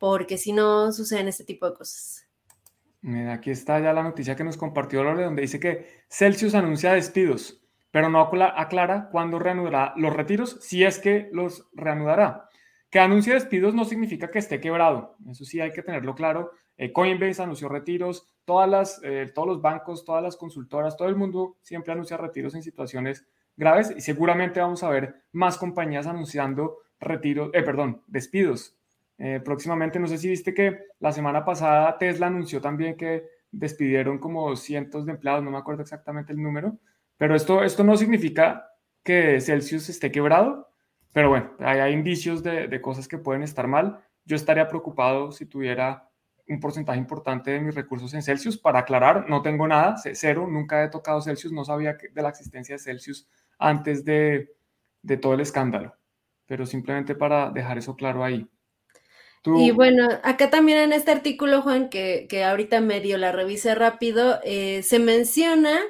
porque 0.00 0.38
si 0.38 0.52
no 0.52 0.90
suceden 0.92 1.28
este 1.28 1.44
tipo 1.44 1.68
de 1.68 1.76
cosas. 1.76 2.26
Mira, 3.02 3.34
aquí 3.34 3.50
está 3.50 3.78
ya 3.80 3.92
la 3.92 4.02
noticia 4.02 4.36
que 4.36 4.44
nos 4.44 4.56
compartió 4.56 5.02
Lore, 5.02 5.24
donde 5.24 5.42
dice 5.42 5.60
que 5.60 6.04
Celsius 6.08 6.54
anuncia 6.54 6.94
despidos, 6.94 7.60
pero 7.90 8.08
no 8.08 8.20
aclara 8.20 9.10
cuándo 9.10 9.38
reanudará 9.38 9.92
los 9.96 10.14
retiros, 10.14 10.58
si 10.60 10.82
es 10.84 10.98
que 10.98 11.28
los 11.32 11.68
reanudará. 11.74 12.48
Que 12.92 13.00
anuncie 13.00 13.32
despidos 13.32 13.74
no 13.74 13.86
significa 13.86 14.30
que 14.30 14.38
esté 14.38 14.60
quebrado, 14.60 15.16
eso 15.30 15.46
sí 15.46 15.58
hay 15.60 15.72
que 15.72 15.82
tenerlo 15.82 16.14
claro. 16.14 16.52
Eh, 16.76 16.92
Coinbase 16.92 17.42
anunció 17.42 17.70
retiros, 17.70 18.28
todas 18.44 18.68
las, 18.68 19.00
eh, 19.02 19.32
todos 19.34 19.48
los 19.48 19.62
bancos, 19.62 20.04
todas 20.04 20.22
las 20.22 20.36
consultoras, 20.36 20.94
todo 20.94 21.08
el 21.08 21.16
mundo 21.16 21.56
siempre 21.62 21.94
anuncia 21.94 22.18
retiros 22.18 22.54
en 22.54 22.62
situaciones 22.62 23.26
graves 23.56 23.94
y 23.96 24.02
seguramente 24.02 24.60
vamos 24.60 24.82
a 24.82 24.90
ver 24.90 25.22
más 25.32 25.56
compañías 25.56 26.06
anunciando 26.06 26.80
retiros, 27.00 27.48
eh, 27.54 27.62
perdón, 27.62 28.02
despidos. 28.08 28.76
Eh, 29.16 29.40
próximamente, 29.42 29.98
no 29.98 30.06
sé 30.06 30.18
si 30.18 30.28
viste 30.28 30.52
que 30.52 30.80
la 31.00 31.12
semana 31.12 31.46
pasada 31.46 31.96
Tesla 31.96 32.26
anunció 32.26 32.60
también 32.60 32.98
que 32.98 33.24
despidieron 33.50 34.18
como 34.18 34.54
cientos 34.54 35.06
de 35.06 35.12
empleados, 35.12 35.42
no 35.42 35.50
me 35.50 35.56
acuerdo 35.56 35.80
exactamente 35.80 36.34
el 36.34 36.42
número, 36.42 36.76
pero 37.16 37.34
esto, 37.34 37.64
esto 37.64 37.84
no 37.84 37.96
significa 37.96 38.68
que 39.02 39.40
Celsius 39.40 39.88
esté 39.88 40.12
quebrado, 40.12 40.71
pero 41.12 41.28
bueno, 41.28 41.52
hay, 41.58 41.92
indicios 41.92 42.42
de, 42.42 42.68
de 42.68 42.80
cosas 42.80 43.08
que 43.08 43.18
pueden 43.18 43.42
estar 43.42 43.66
mal. 43.68 44.00
Yo 44.24 44.36
estaría 44.36 44.68
preocupado 44.68 45.32
si 45.32 45.46
tuviera 45.46 46.08
un 46.48 46.60
porcentaje 46.60 46.98
importante 46.98 47.50
de 47.50 47.60
mis 47.60 47.74
recursos 47.74 48.12
en 48.14 48.22
Celsius. 48.22 48.58
Para 48.58 48.80
aclarar, 48.80 49.28
no 49.28 49.42
tengo 49.42 49.66
nada, 49.66 49.96
cero, 50.14 50.46
nunca 50.48 50.84
he 50.84 50.88
tocado 50.88 51.20
Celsius, 51.20 51.52
no 51.52 51.64
sabía 51.64 51.96
de 52.12 52.22
la 52.22 52.28
existencia 52.28 52.74
de 52.74 52.78
Celsius 52.78 53.28
antes 53.58 54.04
de, 54.04 54.54
de 55.02 55.16
todo 55.16 55.34
el 55.34 55.40
escándalo, 55.40 55.96
pero 56.46 56.66
simplemente 56.66 57.14
para 57.14 57.50
dejar 57.50 57.78
eso 57.78 57.96
claro 57.96 58.24
ahí. 58.24 58.48
Y 59.44 59.72
bueno, 59.72 60.08
acá 60.22 60.50
también 60.50 60.78
en 60.78 60.92
este 60.92 61.10
artículo, 61.10 61.62
Juan, 61.62 61.88
que, 61.88 62.26
que 62.28 62.44
ahorita 62.44 62.80
medio 62.80 63.18
la 63.18 63.32
revisé 63.32 63.74
rápido, 63.74 64.38
eh, 64.44 64.84
se 64.84 65.00
menciona 65.00 65.80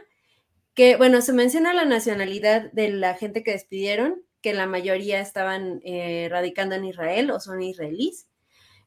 que, 0.74 0.96
bueno, 0.96 1.20
se 1.20 1.34
menciona 1.34 1.74
la 1.74 1.84
nacionalidad 1.84 2.72
de 2.72 2.88
la 2.88 3.14
gente 3.14 3.42
que 3.42 3.50
despidieron, 3.50 4.22
que 4.42 4.52
la 4.52 4.66
mayoría 4.66 5.20
estaban 5.20 5.80
eh, 5.84 6.28
radicando 6.30 6.74
en 6.74 6.84
Israel 6.84 7.30
o 7.30 7.40
son 7.40 7.62
israelíes. 7.62 8.26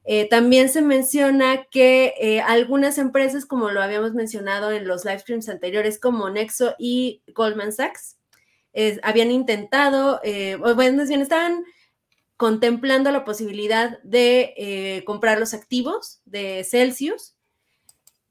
Eh, 0.08 0.28
también 0.28 0.68
se 0.68 0.82
menciona 0.82 1.64
que 1.64 2.14
eh, 2.20 2.40
algunas 2.40 2.96
empresas, 2.96 3.44
como 3.44 3.70
lo 3.70 3.82
habíamos 3.82 4.14
mencionado 4.14 4.70
en 4.70 4.86
los 4.86 5.04
live 5.04 5.18
streams 5.18 5.48
anteriores, 5.48 5.98
como 5.98 6.30
Nexo 6.30 6.76
y 6.78 7.22
Goldman 7.34 7.72
Sachs, 7.72 8.16
habían 9.02 9.30
intentado, 9.30 10.20
eh, 10.22 10.56
bueno, 10.56 11.02
estaban 11.02 11.64
contemplando 12.36 13.10
la 13.10 13.24
posibilidad 13.24 13.98
de 14.02 15.02
comprar 15.06 15.40
los 15.40 15.54
activos 15.54 16.20
de 16.26 16.62
Celsius 16.62 17.34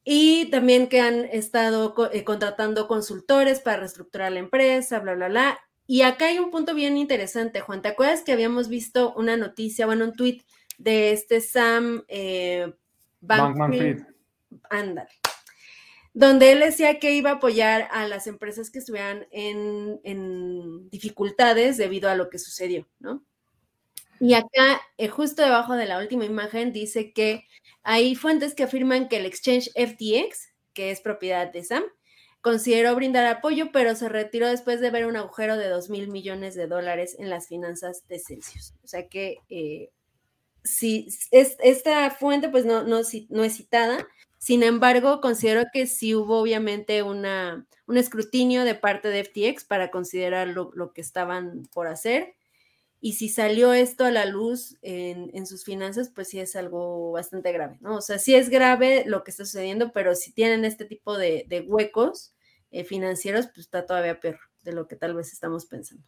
y 0.03 0.45
también 0.51 0.87
que 0.87 1.01
han 1.01 1.25
estado 1.25 1.95
contratando 2.23 2.87
consultores 2.87 3.59
para 3.59 3.77
reestructurar 3.77 4.31
la 4.33 4.39
empresa, 4.39 4.99
bla, 4.99 5.15
bla, 5.15 5.29
bla. 5.29 5.59
Y 5.87 6.01
acá 6.01 6.27
hay 6.27 6.39
un 6.39 6.51
punto 6.51 6.73
bien 6.73 6.97
interesante, 6.97 7.61
Juan. 7.61 7.81
¿Te 7.81 7.89
acuerdas 7.89 8.23
que 8.23 8.31
habíamos 8.31 8.69
visto 8.69 9.13
una 9.15 9.37
noticia, 9.37 9.85
bueno, 9.85 10.05
un 10.05 10.13
tweet 10.13 10.41
de 10.77 11.11
este 11.11 11.41
Sam 11.41 12.03
eh, 12.07 12.73
Bankman-Fried. 13.21 14.03
Ándale. 14.69 15.09
Donde 16.13 16.53
él 16.53 16.61
decía 16.61 16.99
que 16.99 17.13
iba 17.13 17.31
a 17.31 17.33
apoyar 17.35 17.89
a 17.91 18.07
las 18.07 18.27
empresas 18.27 18.71
que 18.71 18.79
estuvieran 18.79 19.27
en, 19.31 20.89
dificultades 20.89 21.77
debido 21.77 22.09
a 22.09 22.15
lo 22.15 22.29
que 22.29 22.39
sucedió, 22.39 22.87
¿no? 22.99 23.23
Y 24.21 24.33
acá, 24.33 24.81
eh, 24.97 25.09
justo 25.09 25.41
debajo 25.41 25.75
de 25.75 25.85
la 25.85 25.99
última 25.99 26.23
imagen, 26.23 26.71
dice 26.71 27.11
que 27.11 27.45
hay 27.83 28.15
fuentes 28.15 28.55
que 28.55 28.63
afirman 28.63 29.09
que 29.09 29.17
el 29.17 29.25
exchange 29.25 29.69
FTX, 29.75 30.53
que 30.73 30.91
es 30.91 31.01
propiedad 31.01 31.51
de 31.51 31.65
Sam, 31.65 31.83
consideró 32.45 32.93
brindar 32.93 33.25
apoyo, 33.25 33.71
pero 33.71 33.95
se 33.95 34.07
retiró 34.07 34.47
después 34.47 34.79
de 34.79 34.91
ver 34.91 35.07
un 35.07 35.17
agujero 35.17 35.57
de 35.57 35.67
2 35.67 35.89
mil 35.89 36.09
millones 36.09 36.53
de 36.53 36.67
dólares 36.67 37.15
en 37.17 37.31
las 37.31 37.47
finanzas 37.47 38.07
de 38.07 38.19
Celsius. 38.19 38.75
O 38.83 38.87
sea 38.87 39.07
que 39.09 39.39
eh, 39.49 39.89
si 40.63 41.07
es, 41.31 41.57
esta 41.59 42.11
fuente 42.11 42.49
pues 42.49 42.63
no, 42.63 42.83
no, 42.83 43.01
no 43.29 43.43
es 43.43 43.57
citada, 43.57 44.07
sin 44.45 44.61
embargo, 44.61 45.21
considero 45.21 45.63
que 45.73 45.87
sí 45.87 46.13
hubo 46.13 46.39
obviamente 46.39 47.01
una, 47.01 47.65
un 47.87 47.97
escrutinio 47.97 48.63
de 48.63 48.75
parte 48.75 49.07
de 49.07 49.23
FTX 49.23 49.63
para 49.63 49.89
considerar 49.89 50.49
lo, 50.49 50.93
que 50.93 51.01
estaban 51.01 51.63
por 51.73 51.87
hacer. 51.87 52.35
Y 53.01 53.13
si 53.13 53.27
salió 53.27 53.73
esto 53.73 54.05
a 54.05 54.11
la 54.11 54.27
luz 54.27 54.77
en, 54.83 55.47
sus 55.47 55.65
finanzas, 55.65 56.11
pues 56.13 56.29
sí 56.29 56.39
es 56.39 56.55
algo 56.55 57.11
bastante 57.11 57.51
grave, 57.53 57.79
¿no? 57.81 57.95
O 57.95 58.01
sea, 58.01 58.19
sí 58.19 58.35
es 58.35 58.49
grave 58.51 59.03
lo 59.07 59.23
que 59.23 59.31
está 59.31 59.45
sucediendo, 59.45 59.91
pero 59.91 60.13
si 60.13 60.31
tienen 60.31 60.63
este 60.63 60.85
tipo 60.85 61.17
de, 61.17 61.65
huecos 61.67 62.34
eh, 62.75 62.83
financieros, 62.83 63.47
pues 63.47 63.59
está 63.59 63.85
todavía 63.85 64.19
peor 64.19 64.37
de 64.63 64.73
lo 64.73 64.85
que 64.85 64.97
tal 64.97 65.15
vez 65.15 65.31
estamos 65.31 65.65
pensando. 65.65 66.03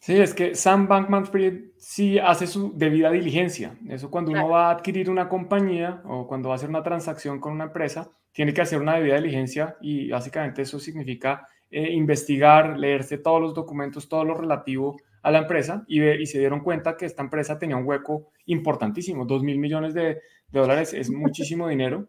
Sí, 0.00 0.20
es 0.20 0.34
que 0.34 0.54
Sam 0.54 0.86
Bankman-Fried 0.86 1.70
sí 1.78 2.18
hace 2.18 2.46
su 2.46 2.76
debida 2.76 3.10
diligencia. 3.10 3.78
Eso 3.88 4.10
cuando 4.10 4.30
uno 4.30 4.50
va 4.50 4.68
a 4.68 4.72
adquirir 4.72 5.08
una 5.08 5.30
compañía 5.30 6.02
o 6.04 6.26
cuando 6.26 6.50
va 6.50 6.54
a 6.54 6.56
hacer 6.56 6.68
una 6.68 6.82
transacción 6.82 7.40
con 7.40 7.54
una 7.54 7.64
empresa, 7.64 8.10
tiene 8.32 8.52
que 8.52 8.60
hacer 8.60 8.82
una 8.82 8.96
debida 8.96 9.16
diligencia 9.16 9.78
y 9.80 10.10
básicamente 10.10 10.60
eso 10.60 10.78
significa 10.78 11.48
eh, 11.70 11.90
investigar, 11.92 12.78
leerse 12.78 13.16
todos 13.16 13.40
los 13.40 13.54
documentos, 13.54 14.10
todo 14.10 14.24
lo 14.24 14.34
relativo 14.34 15.00
a 15.22 15.30
la 15.30 15.38
empresa 15.38 15.84
y, 15.88 16.06
y, 16.06 16.26
se 16.26 16.38
dieron 16.38 16.60
cuenta 16.60 16.98
que 16.98 17.06
esta 17.06 17.22
empresa 17.22 17.58
tenía 17.58 17.76
un 17.76 17.86
hueco 17.86 18.28
importantísimo. 18.44 19.24
Dos 19.24 19.42
mil 19.42 19.58
millones 19.58 19.94
de, 19.94 20.02
de 20.02 20.60
dólares 20.60 20.92
es 20.92 21.10
muchísimo 21.10 21.66
dinero 21.66 22.08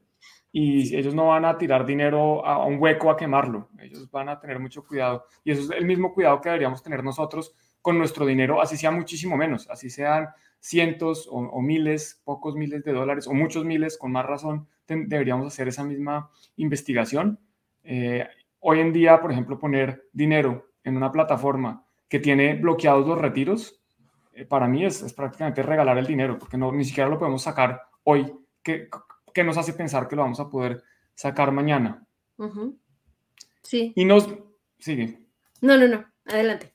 y 0.52 0.96
ellos 0.96 1.14
no 1.14 1.28
van 1.28 1.46
a 1.46 1.58
tirar 1.58 1.86
dinero 1.86 2.46
a 2.46 2.66
un 2.66 2.80
hueco 2.80 3.12
a 3.12 3.18
quemarlo. 3.18 3.70
Ellos 3.80 4.10
van 4.10 4.30
a 4.30 4.40
tener 4.40 4.60
mucho 4.60 4.84
cuidado 4.86 5.26
y 5.44 5.52
eso 5.52 5.62
es 5.64 5.72
el 5.72 5.86
mismo 5.86 6.14
cuidado 6.14 6.42
que 6.42 6.50
deberíamos 6.50 6.82
tener 6.82 7.04
nosotros 7.04 7.56
con 7.82 7.98
nuestro 7.98 8.26
dinero, 8.26 8.62
así 8.62 8.76
sea 8.76 8.92
muchísimo 8.92 9.38
menos, 9.38 9.70
así 9.70 9.90
sean 9.90 10.30
cientos 10.60 11.30
o, 11.32 11.62
miles, 11.62 12.22
pocos 12.26 12.56
miles 12.56 12.84
de 12.84 12.92
dólares 12.92 13.28
o 13.28 13.34
muchos 13.34 13.64
miles, 13.64 13.98
con 13.98 14.12
más 14.12 14.26
razón 14.26 14.68
deberíamos 14.88 15.48
hacer 15.48 15.68
esa 15.68 15.84
misma 15.84 16.30
investigación. 16.58 17.40
Eh, 17.84 18.28
hoy 18.60 18.80
en 18.80 18.92
día, 18.92 19.22
por 19.22 19.32
ejemplo, 19.32 19.58
poner 19.58 20.08
dinero 20.12 20.72
en 20.84 20.98
una 20.98 21.12
plataforma 21.12 21.86
que 22.10 22.20
tiene 22.20 22.56
bloqueados 22.56 23.08
los 23.08 23.20
retiros, 23.20 23.80
eh, 24.34 24.46
para 24.46 24.68
mí 24.68 24.84
es, 24.84 25.14
prácticamente 25.14 25.64
regalar 25.64 25.98
el 25.98 26.08
dinero, 26.08 26.38
porque 26.38 26.58
no, 26.58 26.72
ni 26.72 26.84
siquiera 26.84 27.10
lo 27.10 27.20
podemos 27.20 27.44
sacar 27.44 27.84
hoy, 28.04 28.34
que, 28.64 28.90
que 29.34 29.44
nos 29.44 29.58
hace 29.58 29.74
pensar 29.74 30.08
que 30.08 30.16
lo 30.16 30.24
vamos 30.24 30.40
a 30.40 30.50
poder 30.50 30.84
sacar 31.16 31.52
mañana. 31.52 32.06
Sí. 33.62 33.94
Y 33.96 34.06
nos... 34.06 34.30
Sigue. 34.78 35.20
No, 35.62 35.78
no, 35.78 35.88
no, 35.88 36.06
adelante. 36.26 36.74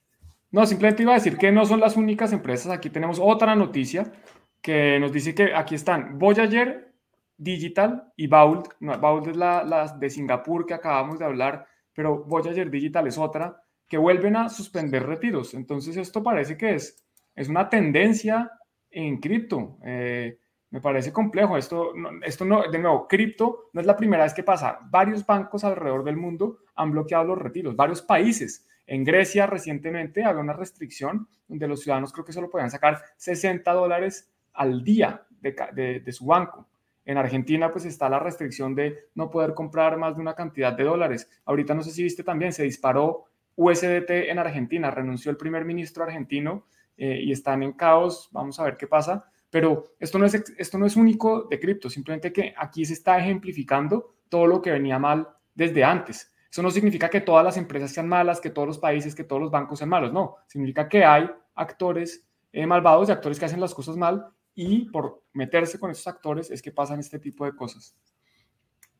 No, 0.51 0.67
simplemente 0.67 1.03
iba 1.03 1.13
a 1.13 1.17
decir 1.17 1.37
que 1.37 1.51
no 1.51 1.65
son 1.65 1.81
las 1.81 1.97
únicas 1.97 2.33
empresas. 2.33 2.71
Aquí 2.71 2.91
tenemos 2.91 3.19
otra 3.21 3.57
noticia 3.57 4.13
que 4.61 5.01
nos 5.01 5.13
dice 5.13 5.35
que 5.35 5.55
aquí 5.55 5.75
están 5.75 6.19
Voyager 6.19 6.93
Digital 7.37 8.13
y 8.17 8.27
Bauld. 8.27 8.69
Bauld 8.81 9.29
es 9.29 9.37
la, 9.37 9.97
de 9.99 10.11
Singapur 10.11 10.65
que 10.65 10.75
acabamos 10.75 11.19
de 11.19 11.25
hablar, 11.25 11.67
pero 11.93 12.25
Voyager 12.25 12.71
Digital 12.71 13.07
es 13.07 13.19
otra 13.19 13.61
que 13.89 13.99
vuelven 13.99 14.37
a 14.37 14.49
suspender 14.49 15.05
retiros. 15.05 15.55
Entonces 15.55 15.97
esto 15.97 16.23
parece 16.23 16.57
que 16.57 16.75
es, 16.77 17.05
es 17.35 17.49
una 17.49 17.69
tendencia 17.69 18.51
en 18.91 19.19
cripto. 19.19 19.79
Eh, 19.85 20.39
me 20.75 20.81
parece 20.81 21.13
complejo. 21.13 21.57
Esto, 21.57 21.93
esto 22.23 22.45
no, 22.45 22.69
de 22.69 22.79
nuevo, 22.81 23.07
cripto 23.07 23.71
no 23.73 23.81
es 23.81 23.87
la 23.87 23.97
primera 23.97 24.25
vez 24.25 24.35
que 24.35 24.43
pasa. 24.43 24.81
Varios 24.91 25.25
bancos 25.25 25.63
alrededor 25.63 26.03
del 26.03 26.17
mundo 26.17 26.59
han 26.75 26.91
bloqueado 26.91 27.27
los 27.27 27.39
retiros, 27.39 27.77
varios 27.77 28.03
países. 28.03 28.67
En 28.85 29.05
Grecia 29.05 29.47
recientemente 29.47 30.25
había 30.25 30.43
una 30.43 30.53
restricción 30.53 31.29
donde 31.47 31.69
los 31.69 31.81
ciudadanos 31.81 32.13
creo 32.13 32.25
que 32.25 32.33
solo 32.33 32.51
podían 32.51 32.73
sacar 32.73 33.01
60 33.19 33.73
dólares 33.73 34.33
al 34.53 34.83
día 34.83 35.25
de, 35.41 36.03
su 36.11 36.27
banco. 36.27 36.67
En 37.05 37.19
Argentina 37.19 37.71
pues 37.71 37.85
está 37.85 38.09
la 38.09 38.19
restricción 38.19 38.75
de 38.75 39.11
no 39.15 39.31
poder 39.31 39.55
comprar 39.55 39.97
más 39.97 40.17
de 40.17 40.23
una 40.23 40.35
cantidad 40.35 40.73
de 40.73 40.83
dólares. 40.83 41.31
Ahorita 41.45 41.75
no 41.75 41.85
sé 41.85 41.93
si 41.93 42.03
viste 42.03 42.25
también, 42.25 42.53
se 42.53 42.65
disparó 42.65 43.27
USDT 43.55 44.11
en 44.11 44.41
Argentina, 44.41 44.91
renunció 44.91 45.31
el 45.31 45.37
primer 45.37 45.65
ministro 45.65 46.03
argentino 46.03 46.67
eh, 46.97 47.21
y 47.23 47.31
están 47.31 47.63
en 47.63 47.75
caos, 47.75 48.29
vamos 48.33 48.59
a 48.59 48.65
ver 48.65 48.77
qué 48.77 48.89
pasa. 48.89 49.31
Pero 49.55 49.95
esto 50.01 50.19
no, 50.19 50.27
es, 50.27 50.35
esto 50.59 50.79
no 50.79 50.85
es 50.85 50.97
único 50.97 51.47
de 51.49 51.61
cripto, 51.61 51.89
simplemente 51.89 52.33
que 52.33 52.53
aquí 52.57 52.85
se 52.85 52.95
está 52.95 53.21
ejemplificando 53.21 54.17
todo 54.29 54.49
lo 54.49 54.61
que 54.61 54.73
venía 54.73 54.99
mal 54.99 55.29
desde 55.55 55.85
antes. 55.85 56.35
Eso 56.51 56.61
no 56.61 56.73
significa 56.73 57.09
que 57.09 57.21
todas 57.21 57.45
las 57.45 57.57
empresas 57.57 57.93
sean 57.93 58.09
malas, 58.09 58.41
que 58.41 58.51
todos 58.51 58.67
los 58.67 58.79
países, 58.81 59.15
que 59.15 59.23
todos 59.23 59.41
los 59.41 59.53
bancos 59.53 59.79
sean 59.79 59.91
malos, 59.91 60.13
no. 60.13 60.39
Significa 60.49 60.89
que 60.89 61.05
hay 61.05 61.31
actores 61.55 62.27
eh, 62.51 62.67
malvados 62.67 63.09
y 63.09 63.13
actores 63.13 63.39
que 63.39 63.45
hacen 63.45 63.61
las 63.61 63.73
cosas 63.73 63.97
mal 63.97 64.27
y 64.57 64.87
por 64.87 65.23
meterse 65.35 65.79
con 65.79 65.93
esos 65.93 66.09
actores 66.09 66.51
es 66.51 66.61
que 66.61 66.73
pasan 66.73 66.99
este 66.99 67.21
tipo 67.21 67.45
de 67.45 67.55
cosas. 67.55 67.97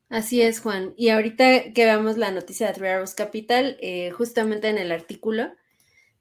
Así 0.09 0.41
es, 0.41 0.61
Juan. 0.61 0.95
Y 0.97 1.09
ahorita 1.09 1.73
que 1.73 1.85
veamos 1.85 2.17
la 2.17 2.31
noticia 2.31 2.69
de 2.69 2.75
Three 2.75 3.15
Capital, 3.17 3.77
eh, 3.81 4.13
justamente 4.13 4.69
en 4.69 4.79
el 4.79 4.93
artículo 4.93 5.51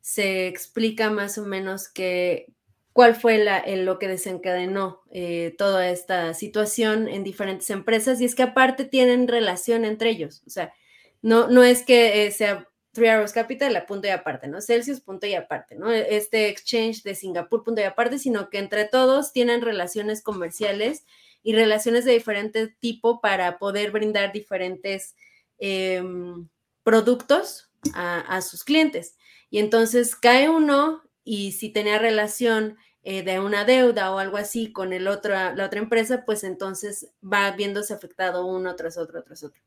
se 0.01 0.47
explica 0.47 1.11
más 1.11 1.37
o 1.37 1.45
menos 1.45 1.87
que 1.87 2.51
cuál 2.93 3.15
fue 3.15 3.39
la, 3.39 3.63
lo 3.67 3.99
que 3.99 4.07
desencadenó 4.07 5.01
eh, 5.11 5.55
toda 5.57 5.89
esta 5.89 6.33
situación 6.33 7.07
en 7.07 7.23
diferentes 7.23 7.69
empresas. 7.69 8.21
Y 8.21 8.25
es 8.25 8.35
que 8.35 8.43
aparte 8.43 8.85
tienen 8.85 9.27
relación 9.27 9.83
entre 9.83 10.11
ellos. 10.11 10.43
O 10.45 10.49
sea, 10.49 10.73
no, 11.21 11.47
no 11.47 11.63
es 11.63 11.83
que 11.83 12.25
eh, 12.25 12.31
sea 12.31 12.69
Three 12.93 13.09
Arrows 13.09 13.33
Capital 13.33 13.75
a 13.75 13.87
punto 13.87 14.07
y 14.07 14.11
aparte, 14.11 14.47
¿no? 14.47 14.61
Celsius 14.61 15.01
punto 15.01 15.25
y 15.25 15.33
aparte, 15.33 15.75
¿no? 15.75 15.91
Este 15.91 16.47
exchange 16.47 17.01
de 17.01 17.15
Singapur 17.15 17.63
punto 17.63 17.81
y 17.81 17.85
aparte, 17.85 18.19
sino 18.19 18.49
que 18.51 18.59
entre 18.59 18.85
todos 18.85 19.33
tienen 19.33 19.61
relaciones 19.61 20.21
comerciales 20.21 21.05
y 21.41 21.55
relaciones 21.55 22.05
de 22.05 22.13
diferente 22.13 22.67
tipo 22.79 23.19
para 23.19 23.57
poder 23.57 23.91
brindar 23.91 24.31
diferentes 24.31 25.15
em, 25.57 26.47
productos 26.83 27.71
a, 27.95 28.41
sus 28.41 28.63
clientes. 28.63 29.17
Y 29.49 29.59
entonces 29.59 30.15
cae 30.15 30.47
uno 30.47 31.01
y 31.23 31.53
si 31.53 31.69
tenía 31.69 31.99
relación 31.99 32.77
eh, 33.03 33.23
de 33.23 33.39
una 33.39 33.65
deuda 33.65 34.13
o 34.13 34.19
algo 34.19 34.37
así 34.37 34.71
con 34.71 34.93
el 34.93 35.07
otro, 35.07 35.33
la 35.33 35.65
otra 35.65 35.79
empresa, 35.79 36.23
pues 36.25 36.43
entonces 36.43 37.13
va 37.21 37.51
viéndose 37.51 37.93
afectado 37.93 38.45
uno 38.45 38.75
tras 38.75 38.97
otro, 38.97 39.21
tras 39.23 39.43
otro. 39.43 39.61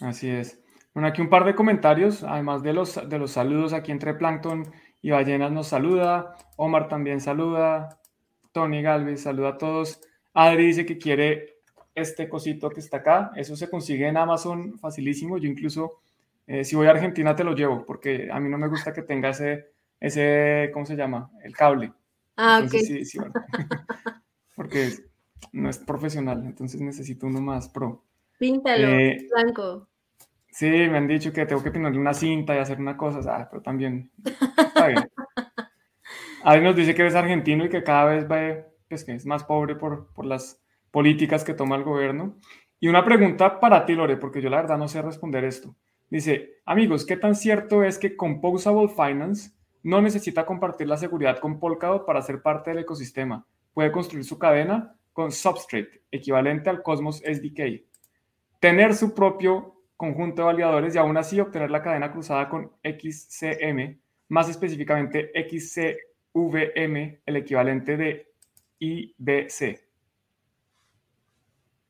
Así 0.00 0.30
es. 0.30 0.60
Bueno, 0.92 1.08
aquí 1.08 1.20
un 1.20 1.28
par 1.28 1.44
de 1.44 1.56
comentarios, 1.56 2.22
además 2.22 2.62
de 2.62 2.72
los, 2.72 3.08
de 3.08 3.18
los 3.18 3.32
saludos 3.32 3.72
aquí 3.72 3.90
entre 3.90 4.14
Plankton 4.14 4.72
y 5.02 5.10
Ballenas 5.10 5.50
nos 5.50 5.66
saluda, 5.66 6.36
Omar 6.56 6.88
también 6.88 7.20
saluda, 7.20 8.00
Tony 8.52 8.80
Galvez 8.80 9.22
saluda 9.22 9.50
a 9.50 9.58
todos, 9.58 10.00
Adri 10.32 10.66
dice 10.66 10.86
que 10.86 10.98
quiere 10.98 11.56
este 11.96 12.28
cosito 12.28 12.70
que 12.70 12.78
está 12.78 12.98
acá, 12.98 13.32
eso 13.34 13.56
se 13.56 13.68
consigue 13.68 14.06
en 14.06 14.16
Amazon 14.16 14.78
facilísimo, 14.78 15.36
yo 15.38 15.48
incluso 15.48 16.00
eh, 16.46 16.64
si 16.64 16.76
voy 16.76 16.86
a 16.86 16.90
Argentina 16.90 17.34
te 17.34 17.42
lo 17.42 17.54
llevo, 17.54 17.84
porque 17.84 18.28
a 18.30 18.38
mí 18.38 18.48
no 18.48 18.58
me 18.58 18.68
gusta 18.68 18.92
que 18.92 19.02
tenga 19.02 19.30
ese, 19.30 19.73
ese 20.06 20.70
¿cómo 20.72 20.84
se 20.84 20.96
llama? 20.96 21.30
El 21.42 21.56
cable. 21.56 21.92
Ah, 22.36 22.62
ok. 22.64 22.74
porque 24.56 24.90
no 25.52 25.70
es 25.70 25.78
profesional, 25.78 26.44
entonces 26.44 26.80
necesito 26.80 27.26
uno 27.26 27.40
más 27.40 27.68
pro. 27.68 28.04
Píntalo, 28.38 28.88
eh, 28.88 29.26
blanco. 29.32 29.88
Sí, 30.50 30.68
me 30.68 30.98
han 30.98 31.08
dicho 31.08 31.32
que 31.32 31.46
tengo 31.46 31.62
que 31.62 31.70
pintarle 31.70 31.98
una 31.98 32.14
cinta 32.14 32.54
y 32.54 32.58
hacer 32.58 32.78
una 32.78 32.96
cosa, 32.96 33.20
ah, 33.34 33.48
pero 33.50 33.62
también 33.62 34.10
está 34.24 34.88
bien. 34.88 35.10
Alguien 36.44 36.64
nos 36.64 36.76
dice 36.76 36.94
que 36.94 37.02
eres 37.02 37.14
argentino 37.14 37.64
y 37.64 37.70
que 37.70 37.82
cada 37.82 38.04
vez 38.04 38.24
va, 38.30 38.66
pues, 38.88 39.04
que 39.04 39.12
es 39.12 39.24
más 39.24 39.44
pobre 39.44 39.74
por, 39.74 40.12
por 40.12 40.26
las 40.26 40.62
políticas 40.90 41.42
que 41.42 41.54
toma 41.54 41.76
el 41.76 41.82
gobierno. 41.82 42.36
Y 42.78 42.88
una 42.88 43.04
pregunta 43.04 43.58
para 43.58 43.86
ti, 43.86 43.94
Lore, 43.94 44.18
porque 44.18 44.42
yo 44.42 44.50
la 44.50 44.58
verdad 44.58 44.76
no 44.76 44.86
sé 44.86 45.00
responder 45.00 45.44
esto. 45.44 45.74
Dice, 46.10 46.60
amigos, 46.66 47.06
¿qué 47.06 47.16
tan 47.16 47.34
cierto 47.34 47.82
es 47.82 47.98
que 47.98 48.14
Composable 48.14 48.88
Finance 48.88 49.53
no 49.84 50.00
necesita 50.00 50.44
compartir 50.46 50.88
la 50.88 50.96
seguridad 50.96 51.38
con 51.38 51.60
Polkadot 51.60 52.06
para 52.06 52.22
ser 52.22 52.42
parte 52.42 52.70
del 52.70 52.80
ecosistema? 52.80 53.46
Puede 53.74 53.92
construir 53.92 54.24
su 54.24 54.38
cadena 54.38 54.96
con 55.12 55.30
Substrate, 55.30 56.02
equivalente 56.10 56.70
al 56.70 56.82
Cosmos 56.82 57.18
SDK. 57.18 57.84
Tener 58.60 58.94
su 58.94 59.14
propio 59.14 59.82
conjunto 59.96 60.40
de 60.42 60.46
validadores 60.46 60.94
y 60.94 60.98
aún 60.98 61.16
así 61.18 61.38
obtener 61.38 61.70
la 61.70 61.82
cadena 61.82 62.10
cruzada 62.10 62.48
con 62.48 62.72
XCM, 62.82 64.00
más 64.28 64.48
específicamente 64.48 65.30
XCVM, 65.34 67.20
el 67.26 67.36
equivalente 67.36 67.98
de 67.98 68.32
IBC. 68.78 69.80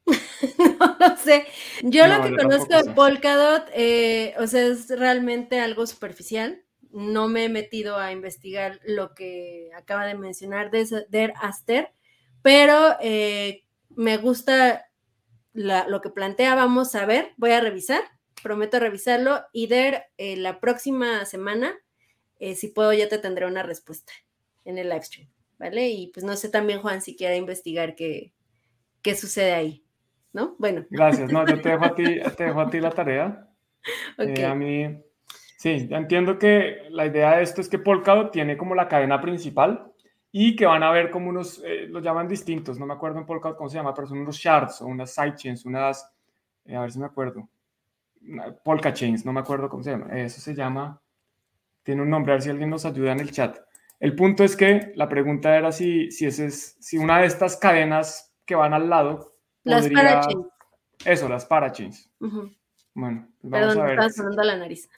no 0.59 0.97
lo 0.99 1.17
sé. 1.17 1.47
Yo 1.83 2.09
lo 2.09 2.23
que 2.25 2.37
conozco 2.37 2.83
de 2.83 2.93
Polkadot, 2.93 3.69
eh, 3.73 4.35
o 4.39 4.49
sea, 4.49 4.67
es 4.67 4.91
realmente 4.91 5.61
algo 5.61 5.87
superficial. 5.87 6.64
No 6.95 7.29
me 7.29 7.45
he 7.45 7.49
metido 7.49 7.99
a 7.99 8.13
investigar 8.13 8.81
lo 8.85 9.15
que 9.15 9.71
acaba 9.77 10.07
de 10.07 10.15
mencionar 10.15 10.71
de 10.71 10.87
Der 11.11 11.35
Aster, 11.43 11.93
pero 12.41 12.97
eh, 13.01 13.65
me 13.91 14.17
gusta 14.17 14.87
lo 15.55 16.01
que 16.01 16.11
plantea, 16.11 16.55
vamos 16.55 16.95
a 16.95 17.05
ver, 17.05 17.33
voy 17.37 17.51
a 17.51 17.61
revisar, 17.61 18.03
prometo 18.43 18.79
revisarlo 18.79 19.43
y 19.53 19.67
der 19.67 20.05
eh, 20.19 20.37
la 20.37 20.61
próxima 20.61 21.25
semana, 21.25 21.75
eh, 22.39 22.55
si 22.55 22.69
puedo, 22.69 22.93
ya 22.93 23.09
te 23.09 23.19
tendré 23.19 23.47
una 23.47 23.63
respuesta 23.63 24.13
en 24.65 24.79
el 24.79 24.89
live 24.89 25.03
stream, 25.03 25.29
¿vale? 25.59 25.89
Y 25.89 26.09
pues 26.09 26.25
no 26.25 26.37
sé 26.37 26.49
también, 26.49 26.81
Juan, 26.81 27.03
si 27.03 27.17
quiere 27.17 27.37
investigar 27.37 27.95
qué, 27.95 28.33
qué 29.03 29.15
sucede 29.15 29.53
ahí, 29.53 29.85
¿no? 30.33 30.57
Bueno. 30.59 30.87
Gracias, 30.91 31.31
no, 31.31 31.47
yo 31.47 31.61
te 31.61 31.71
dejo 31.71 31.85
a 31.85 31.95
ti, 31.97 32.05
te 32.37 32.45
dejo 32.45 32.61
a 32.61 32.71
ti 32.71 32.81
la 32.81 32.91
tarea. 32.91 33.49
A 34.19 34.55
mí, 34.55 34.87
sí, 35.65 35.89
entiendo 35.91 36.39
que 36.39 36.89
la 36.91 37.07
idea 37.07 37.37
de 37.37 37.43
esto 37.43 37.63
es 37.63 37.71
que 37.71 37.79
Polkadot 37.79 38.31
tiene 38.31 38.59
como 38.59 38.75
la 38.75 38.87
cadena 38.87 39.19
principal, 39.19 39.91
y 40.31 40.57
que 40.57 40.67
van 40.67 40.83
a 40.83 40.91
ver 40.91 41.11
como 41.11 41.31
unos, 41.31 41.63
eh, 41.65 41.87
los 41.89 42.03
llaman 42.03 42.29
distintos, 42.29 42.79
no 42.79 42.85
me 42.85 42.93
acuerdo 42.93 43.19
en 43.19 43.25
Polkadot 43.25 43.57
cómo 43.57 43.71
se 43.71 43.79
llama, 43.79 43.95
pero 43.95 44.07
son 44.07 44.19
unos 44.19 44.37
shards 44.37 44.83
o 44.83 44.87
unas 44.87 45.15
sidechains, 45.15 45.65
unas, 45.65 46.13
eh, 46.67 46.77
a 46.77 46.83
ver 46.83 46.93
si 46.93 46.99
me 46.99 47.07
acuerdo, 47.07 47.49
Polka 48.63 48.93
chains, 48.93 49.25
no 49.25 49.33
me 49.33 49.41
acuerdo 49.41 49.71
cómo 49.71 49.83
se 49.83 49.93
llama, 49.93 50.09
eso 50.19 50.43
se 50.43 50.55
llama, 50.55 51.01
tiene 51.83 52.03
un 52.03 52.11
nombre, 52.11 52.33
a 52.33 52.35
ver 52.35 52.43
si 52.43 52.51
alguien 52.51 52.69
nos 52.69 52.85
ayuda 52.85 53.13
en 53.13 53.21
el 53.21 53.31
chat. 53.31 53.57
El 54.01 54.15
punto 54.15 54.45
es 54.45 54.55
que 54.55 54.93
la 54.97 55.09
pregunta 55.09 55.57
era 55.57 55.73
si, 55.73 56.11
si, 56.11 56.27
ese 56.27 56.47
es, 56.47 56.77
si 56.79 56.99
una 56.99 57.21
de 57.21 57.27
estas 57.27 57.57
cadenas 57.57 58.35
que 58.45 58.55
van 58.55 58.75
al 58.75 58.91
lado, 58.91 59.37
las 59.63 59.89
parachains. 59.89 60.47
Eso, 61.07 61.29
las 61.29 61.47
parachains. 61.47 62.11
Bueno, 62.95 63.29
pues 63.41 63.51
vamos 63.51 63.77
a 63.77 63.83
ver. 63.85 64.13
Sonando 64.13 64.43
la 64.43 64.57
nariz. 64.57 64.89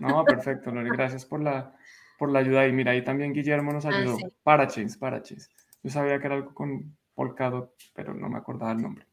No, 0.00 0.24
perfecto, 0.24 0.70
Lori, 0.70 0.90
gracias 0.90 1.26
por 1.26 1.42
la, 1.42 1.74
por 2.18 2.30
la 2.30 2.38
ayuda. 2.38 2.66
Y 2.66 2.72
mira, 2.72 2.92
ahí 2.92 3.02
también 3.02 3.32
Guillermo 3.32 3.72
nos 3.72 3.84
ah, 3.84 3.90
ayudó. 3.90 4.18
para 4.18 4.32
Parachains, 4.42 4.96
Parachains. 4.96 5.50
Yo 5.82 5.90
sabía 5.90 6.18
que 6.20 6.26
era 6.26 6.36
algo 6.36 6.54
con 6.54 6.96
Polkadot, 7.14 7.74
pero 7.92 8.14
no 8.14 8.28
me 8.28 8.38
acordaba 8.38 8.72
el 8.72 8.82
nombre. 8.82 9.06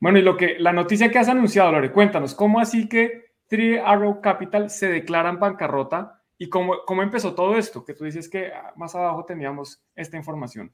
bueno, 0.00 0.18
y 0.18 0.22
lo 0.22 0.36
que, 0.36 0.56
la 0.58 0.72
noticia 0.72 1.10
que 1.10 1.18
has 1.18 1.28
anunciado, 1.28 1.72
Lore, 1.72 1.92
cuéntanos, 1.92 2.34
¿cómo 2.34 2.60
así 2.60 2.88
que 2.88 3.32
Three 3.46 3.78
Arrow 3.78 4.20
Capital 4.20 4.70
se 4.70 4.88
declara 4.88 5.28
en 5.28 5.38
bancarrota 5.38 6.22
y 6.38 6.48
cómo, 6.48 6.78
cómo 6.86 7.02
empezó 7.02 7.34
todo 7.34 7.56
esto? 7.56 7.84
Que 7.84 7.94
tú 7.94 8.04
dices 8.04 8.28
que 8.28 8.52
ah, 8.52 8.72
más 8.76 8.94
abajo 8.94 9.24
teníamos 9.26 9.82
esta 9.94 10.16
información. 10.16 10.72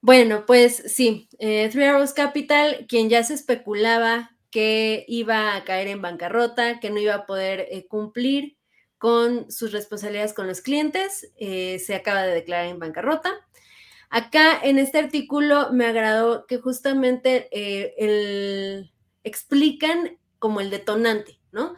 Bueno, 0.00 0.44
pues 0.46 0.76
sí, 0.86 1.28
eh, 1.38 1.68
Three 1.70 1.84
Arrows 1.84 2.12
Capital, 2.12 2.86
quien 2.88 3.08
ya 3.08 3.22
se 3.24 3.34
especulaba 3.34 4.30
que 4.50 5.04
iba 5.08 5.56
a 5.56 5.64
caer 5.64 5.88
en 5.88 6.02
bancarrota, 6.02 6.80
que 6.80 6.90
no 6.90 6.98
iba 6.98 7.14
a 7.14 7.26
poder 7.26 7.66
eh, 7.70 7.86
cumplir 7.86 8.56
con 8.98 9.50
sus 9.50 9.72
responsabilidades 9.72 10.34
con 10.34 10.46
los 10.46 10.60
clientes, 10.60 11.30
eh, 11.36 11.78
se 11.78 11.94
acaba 11.94 12.22
de 12.22 12.34
declarar 12.34 12.66
en 12.66 12.78
bancarrota. 12.78 13.32
Acá 14.10 14.58
en 14.62 14.78
este 14.78 14.98
artículo 14.98 15.72
me 15.72 15.86
agradó 15.86 16.46
que 16.46 16.58
justamente 16.58 17.48
eh, 17.52 17.94
el, 17.98 18.92
explican 19.22 20.18
como 20.38 20.60
el 20.60 20.70
detonante, 20.70 21.40
¿no? 21.52 21.74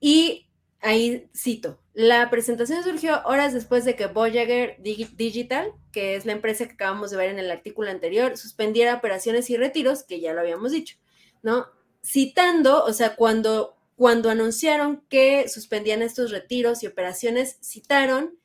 Y 0.00 0.48
ahí 0.80 1.28
cito, 1.36 1.80
la 1.92 2.30
presentación 2.30 2.82
surgió 2.82 3.20
horas 3.24 3.52
después 3.52 3.84
de 3.84 3.96
que 3.96 4.06
Voyager 4.06 4.76
Digital, 4.80 5.72
que 5.92 6.14
es 6.16 6.24
la 6.24 6.32
empresa 6.32 6.66
que 6.66 6.74
acabamos 6.74 7.10
de 7.10 7.16
ver 7.18 7.30
en 7.30 7.38
el 7.38 7.50
artículo 7.50 7.90
anterior, 7.90 8.36
suspendiera 8.36 8.94
operaciones 8.94 9.50
y 9.50 9.56
retiros, 9.56 10.04
que 10.04 10.20
ya 10.20 10.32
lo 10.32 10.40
habíamos 10.40 10.72
dicho, 10.72 10.96
¿no? 11.42 11.66
Citando, 12.02 12.84
o 12.84 12.92
sea, 12.92 13.16
cuando 13.16 13.78
cuando 13.98 14.30
anunciaron 14.30 15.02
que 15.08 15.48
suspendían 15.48 16.02
estos 16.02 16.30
retiros 16.30 16.84
y 16.84 16.86
operaciones, 16.86 17.58
citaron 17.60 18.38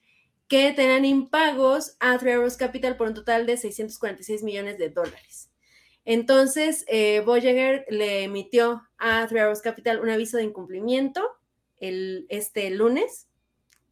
que 0.48 0.74
tenían 0.74 1.06
impagos 1.06 1.96
a 2.00 2.18
Three 2.18 2.32
Arrows 2.32 2.58
Capital 2.58 2.98
por 2.98 3.08
un 3.08 3.14
total 3.14 3.46
de 3.46 3.58
646 3.58 4.42
millones 4.42 4.80
de 4.80 4.90
dólares. 4.90 5.52
Entonces, 6.06 6.86
eh, 6.88 7.22
Voyager 7.24 7.86
le 7.88 8.24
emitió 8.24 8.82
a 8.98 9.28
Three 9.28 9.42
Arrows 9.42 9.62
Capital 9.62 10.00
un 10.00 10.10
aviso 10.10 10.38
de 10.38 10.44
incumplimiento 10.46 11.22
este 11.80 12.72
lunes. 12.72 13.28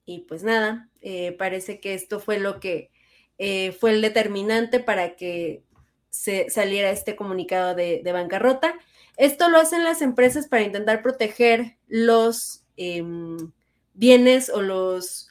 Y 0.07 0.21
pues 0.21 0.41
nada, 0.41 0.89
eh, 1.01 1.33
parece 1.33 1.79
que 1.79 1.93
esto 1.93 2.19
fue 2.19 2.39
lo 2.39 2.59
que 2.59 2.89
eh, 3.37 3.71
fue 3.73 3.91
el 3.91 4.01
determinante 4.01 4.79
para 4.79 5.15
que 5.15 5.63
se 6.09 6.49
saliera 6.49 6.89
este 6.89 7.15
comunicado 7.15 7.75
de 7.75 8.01
bancarrota. 8.11 8.79
Esto 9.17 9.49
lo 9.49 9.57
hacen 9.57 9.83
las 9.83 10.01
empresas 10.01 10.47
para 10.47 10.63
intentar 10.63 11.01
proteger 11.01 11.77
los 11.87 12.63
em, 12.77 13.51
bienes 13.93 14.49
o 14.49 14.61
los, 14.61 15.29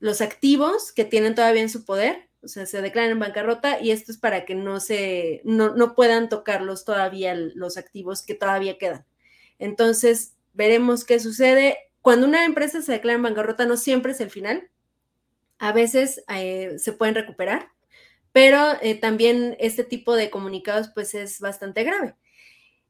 los 0.00 0.20
activos 0.20 0.92
que 0.92 1.04
tienen 1.04 1.34
todavía 1.34 1.62
en 1.62 1.68
su 1.68 1.84
poder, 1.84 2.28
o 2.42 2.48
sea, 2.48 2.66
se 2.66 2.80
declaran 2.80 3.12
en 3.12 3.18
bancarrota 3.18 3.80
y 3.80 3.90
esto 3.90 4.12
es 4.12 4.18
para 4.18 4.44
que 4.44 4.54
no 4.54 4.80
se, 4.80 5.40
no, 5.44 5.74
no 5.74 5.94
puedan 5.94 6.28
tocarlos 6.28 6.84
todavía 6.84 7.34
los 7.34 7.76
activos 7.76 8.22
que 8.22 8.34
todavía 8.34 8.78
quedan. 8.78 9.04
Entonces, 9.58 10.34
veremos 10.52 11.04
qué 11.04 11.18
sucede. 11.18 11.78
Cuando 12.00 12.26
una 12.26 12.44
empresa 12.44 12.80
se 12.80 12.92
declara 12.92 13.16
en 13.16 13.22
bancarrota, 13.22 13.66
no 13.66 13.76
siempre 13.76 14.12
es 14.12 14.20
el 14.20 14.30
final. 14.30 14.70
A 15.58 15.72
veces 15.72 16.22
eh, 16.28 16.76
se 16.78 16.92
pueden 16.92 17.16
recuperar, 17.16 17.70
pero 18.32 18.74
eh, 18.82 18.94
también 18.94 19.56
este 19.58 19.82
tipo 19.82 20.14
de 20.14 20.30
comunicados 20.30 20.90
pues 20.94 21.14
es 21.14 21.40
bastante 21.40 21.82
grave. 21.82 22.14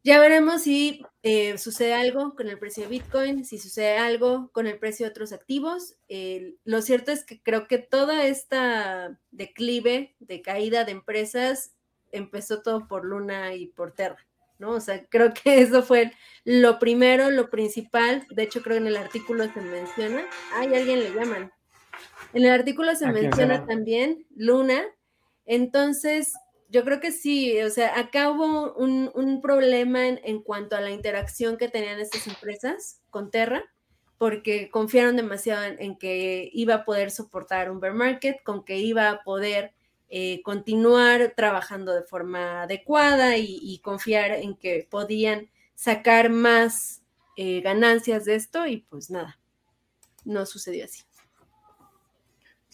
Ya 0.04 0.20
veremos 0.20 0.62
si 0.62 1.02
eh, 1.22 1.58
sucede 1.58 1.92
algo 1.92 2.34
con 2.34 2.48
el 2.48 2.58
precio 2.58 2.84
de 2.84 2.88
Bitcoin, 2.88 3.44
si 3.44 3.58
sucede 3.58 3.98
algo 3.98 4.50
con 4.52 4.66
el 4.66 4.78
precio 4.78 5.06
de 5.06 5.10
otros 5.10 5.32
activos. 5.32 5.96
lo 6.64 6.82
cierto 6.82 7.12
es 7.12 7.24
que 7.24 7.42
creo 7.42 7.66
que 7.66 7.78
toda 7.78 8.24
esta 8.26 9.18
declive 9.30 10.14
de 10.20 10.40
caída 10.40 10.84
de 10.84 10.92
empresas 10.92 11.74
empezó 12.12 12.62
todo 12.62 12.88
por 12.88 13.04
Luna 13.04 13.54
y 13.54 13.66
por 13.66 13.92
Terra, 13.92 14.26
¿no? 14.58 14.70
O 14.70 14.80
sea, 14.80 15.04
creo 15.06 15.32
que 15.34 15.42
eso 15.62 15.82
fue 15.82 16.12
lo 16.44 16.78
primero, 16.78 17.30
lo 17.30 17.50
principal. 17.50 18.26
De 18.30 18.44
hecho, 18.44 18.62
creo 18.62 18.76
que 18.76 18.82
en 18.82 18.86
el 18.86 18.96
artículo 18.96 19.52
se 19.52 19.60
menciona. 19.60 20.24
Ay, 20.54 20.74
alguien 20.74 21.00
le 21.00 21.12
llaman. 21.12 21.52
En 22.32 22.44
el 22.44 22.52
artículo 22.52 22.94
se 22.94 23.10
menciona 23.10 23.66
también 23.66 24.26
Luna. 24.36 24.84
Entonces, 25.46 26.34
yo 26.68 26.84
creo 26.84 27.00
que 27.00 27.12
sí, 27.12 27.60
o 27.62 27.70
sea, 27.70 27.98
acá 27.98 28.30
hubo 28.30 28.74
un, 28.74 29.40
problema 29.40 30.06
en, 30.06 30.42
cuanto 30.42 30.76
a 30.76 30.80
la 30.80 30.90
interacción 30.90 31.56
que 31.56 31.68
tenían 31.68 31.98
estas 31.98 32.26
empresas 32.26 33.00
con 33.10 33.30
Terra, 33.30 33.64
porque 34.18 34.70
confiaron 34.70 35.16
demasiado 35.16 35.64
en, 35.64 35.96
que 35.96 36.50
iba 36.52 36.74
a 36.74 36.84
poder 36.84 37.10
soportar 37.10 37.70
un 37.70 37.80
bear 37.80 37.94
market, 37.94 38.42
con 38.42 38.64
que 38.64 38.78
iba 38.78 39.08
a 39.08 39.22
poder 39.22 39.72
eh, 40.10 40.42
continuar 40.42 41.32
trabajando 41.36 41.94
de 41.94 42.02
forma 42.02 42.62
adecuada 42.62 43.36
y, 43.38 43.78
confiar 43.82 44.32
en 44.32 44.54
que 44.54 44.86
podían 44.90 45.50
sacar 45.74 46.28
más 46.28 47.02
eh, 47.36 47.60
ganancias 47.62 48.24
de 48.24 48.34
esto 48.34 48.66
y 48.66 48.78
pues 48.78 49.10
nada, 49.10 49.38
no 50.24 50.44
sucedió 50.44 50.84
así. 50.84 51.07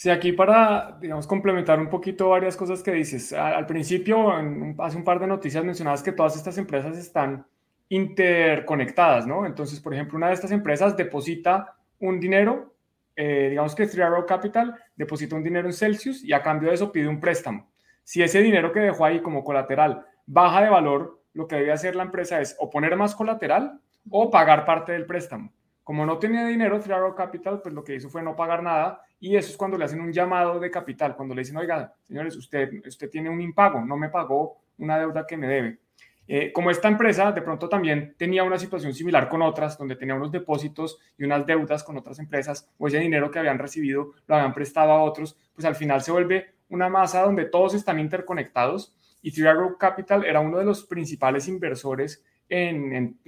Sí, 0.05 0.11
aquí 0.11 0.33
para, 0.33 0.99
digamos, 1.01 1.27
complementar 1.27 1.81
un 1.81 1.89
poquito 1.89 2.29
varias 2.29 2.59
cosas 2.59 2.83
que 2.83 2.93
dices. 2.93 3.33
Al, 3.33 3.65
principio, 3.65 4.33
hace 4.81 4.99
un 4.99 5.03
par 5.03 5.19
de 5.19 5.27
noticias 5.27 5.65
mencionabas 5.65 6.03
que 6.03 6.13
todas 6.13 6.37
estas 6.37 6.59
empresas 6.59 6.99
están 6.99 7.47
interconectadas, 7.89 9.27
¿no? 9.27 9.47
Entonces, 9.47 9.81
por 9.81 9.95
ejemplo, 9.95 10.19
una 10.19 10.27
de 10.27 10.35
estas 10.35 10.51
empresas 10.51 10.95
deposita 10.95 11.77
un 12.01 12.21
dinero, 12.21 12.75
eh, 13.17 13.47
digamos 13.49 13.75
que 13.75 13.87
Three 13.87 14.03
Arrow 14.03 14.27
Capital 14.27 14.75
deposita 14.95 15.37
un 15.37 15.43
dinero 15.43 15.69
en 15.69 15.73
Celsius 15.73 16.23
y 16.23 16.35
a 16.35 16.43
cambio 16.43 16.69
de 16.69 16.75
eso 16.75 16.93
pide 16.93 17.09
un 17.09 17.19
préstamo. 17.19 17.71
Si 18.03 18.23
ese 18.23 18.43
dinero 18.43 18.73
que 18.73 18.81
dejó 18.81 19.07
ahí 19.07 19.23
como 19.23 19.43
colateral 19.43 20.05
baja 20.27 20.61
de 20.61 20.69
valor, 20.69 21.23
lo 21.33 21.49
que 21.49 21.57
debe 21.57 21.73
hacer 21.73 21.97
la 21.97 22.03
empresa 22.03 22.43
es 22.43 22.55
o 22.59 22.69
poner 22.69 22.95
más 22.95 23.15
colateral 23.15 23.81
o 24.11 24.31
pagar 24.31 24.67
parte 24.67 24.93
del 24.93 25.07
préstamo. 25.07 25.51
Como 25.85 26.07
no 26.07 26.19
tenía 26.19 26.47
dinero, 26.47 26.81
Three 26.81 26.95
Capital, 27.15 27.61
pues 27.61 27.75
lo 27.75 27.85
que 27.85 27.95
hizo 27.95 28.09
fue 28.09 28.23
no 28.23 28.35
pagar 28.35 28.63
nada 28.63 29.03
y 29.21 29.37
eso 29.37 29.51
es 29.51 29.57
cuando 29.57 29.77
le 29.77 29.85
hacen 29.85 30.01
un 30.01 30.13
llamado 30.13 30.59
de 30.59 30.71
capital, 30.71 31.15
cuando 31.15 31.35
le 31.35 31.43
dicen, 31.43 31.59
oiga, 31.59 31.95
señores, 32.03 32.37
usted, 32.37 32.71
usted 32.87 33.11
tiene 33.11 33.29
un 33.29 33.41
impago, 33.41 33.83
no 33.83 33.97
me 33.97 34.09
pagó 34.09 34.59
una 34.79 34.99
deuda 34.99 35.27
que 35.27 35.37
me 35.37 35.47
debe. 35.47 35.79
Eh, 36.27 36.53
como 36.53 36.71
esta 36.71 36.89
empresa 36.89 37.33
de 37.33 37.43
pronto 37.43 37.69
también 37.69 38.15
tenía 38.17 38.45
una 38.45 38.59
situación 38.59 38.95
similar 38.95 39.29
con 39.29 39.43
otras, 39.43 39.77
donde 39.77 39.97
tenía 39.97 40.15
unos 40.15 40.33
depósitos 40.33 40.99
y 41.19 41.25
unas 41.25 41.45
deudas 41.45 41.85
con 41.85 41.99
otras 41.99 42.19
empresas, 42.19 42.71
o 42.79 42.87
ese 42.87 42.99
dinero 42.99 43.31
que 43.31 43.39
habían 43.39 43.59
recibido 43.59 44.13
lo 44.27 44.35
habían 44.35 44.55
prestado 44.55 44.93
a 44.93 45.03
otros, 45.03 45.39
pues 45.55 45.67
al 45.67 45.75
final 45.75 46.01
se 46.01 46.13
vuelve 46.13 46.55
una 46.71 46.89
masa 46.89 47.23
donde 47.23 47.45
todos 47.45 47.75
están 47.75 48.01
interconectados 48.01 48.97
y 49.21 49.33
Three 49.33 49.47
Capital 49.79 50.25
era 50.25 50.41
uno 50.41 50.59
de 50.59 50.65
los 50.65 50.85
principales 50.85 51.47
inversores 51.47 52.25
en 52.49 53.19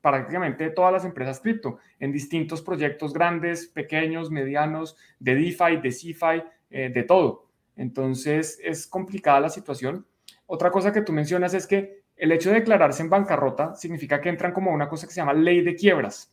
prácticamente 0.00 0.70
todas 0.70 0.92
las 0.92 1.04
empresas 1.04 1.40
cripto 1.40 1.78
en 1.98 2.12
distintos 2.12 2.62
proyectos 2.62 3.12
grandes, 3.12 3.66
pequeños, 3.66 4.30
medianos, 4.30 4.96
de 5.18 5.34
DeFi, 5.34 5.76
de 5.82 5.92
CeFi, 5.92 6.42
eh, 6.70 6.90
de 6.92 7.02
todo. 7.02 7.46
Entonces 7.76 8.58
es 8.62 8.86
complicada 8.86 9.40
la 9.40 9.48
situación. 9.48 10.06
Otra 10.46 10.70
cosa 10.70 10.92
que 10.92 11.02
tú 11.02 11.12
mencionas 11.12 11.54
es 11.54 11.66
que 11.66 12.00
el 12.16 12.32
hecho 12.32 12.50
de 12.50 12.56
declararse 12.56 13.02
en 13.02 13.10
bancarrota 13.10 13.74
significa 13.74 14.20
que 14.20 14.28
entran 14.28 14.52
como 14.52 14.72
una 14.72 14.88
cosa 14.88 15.06
que 15.06 15.12
se 15.12 15.20
llama 15.20 15.32
ley 15.32 15.62
de 15.62 15.74
quiebras. 15.74 16.32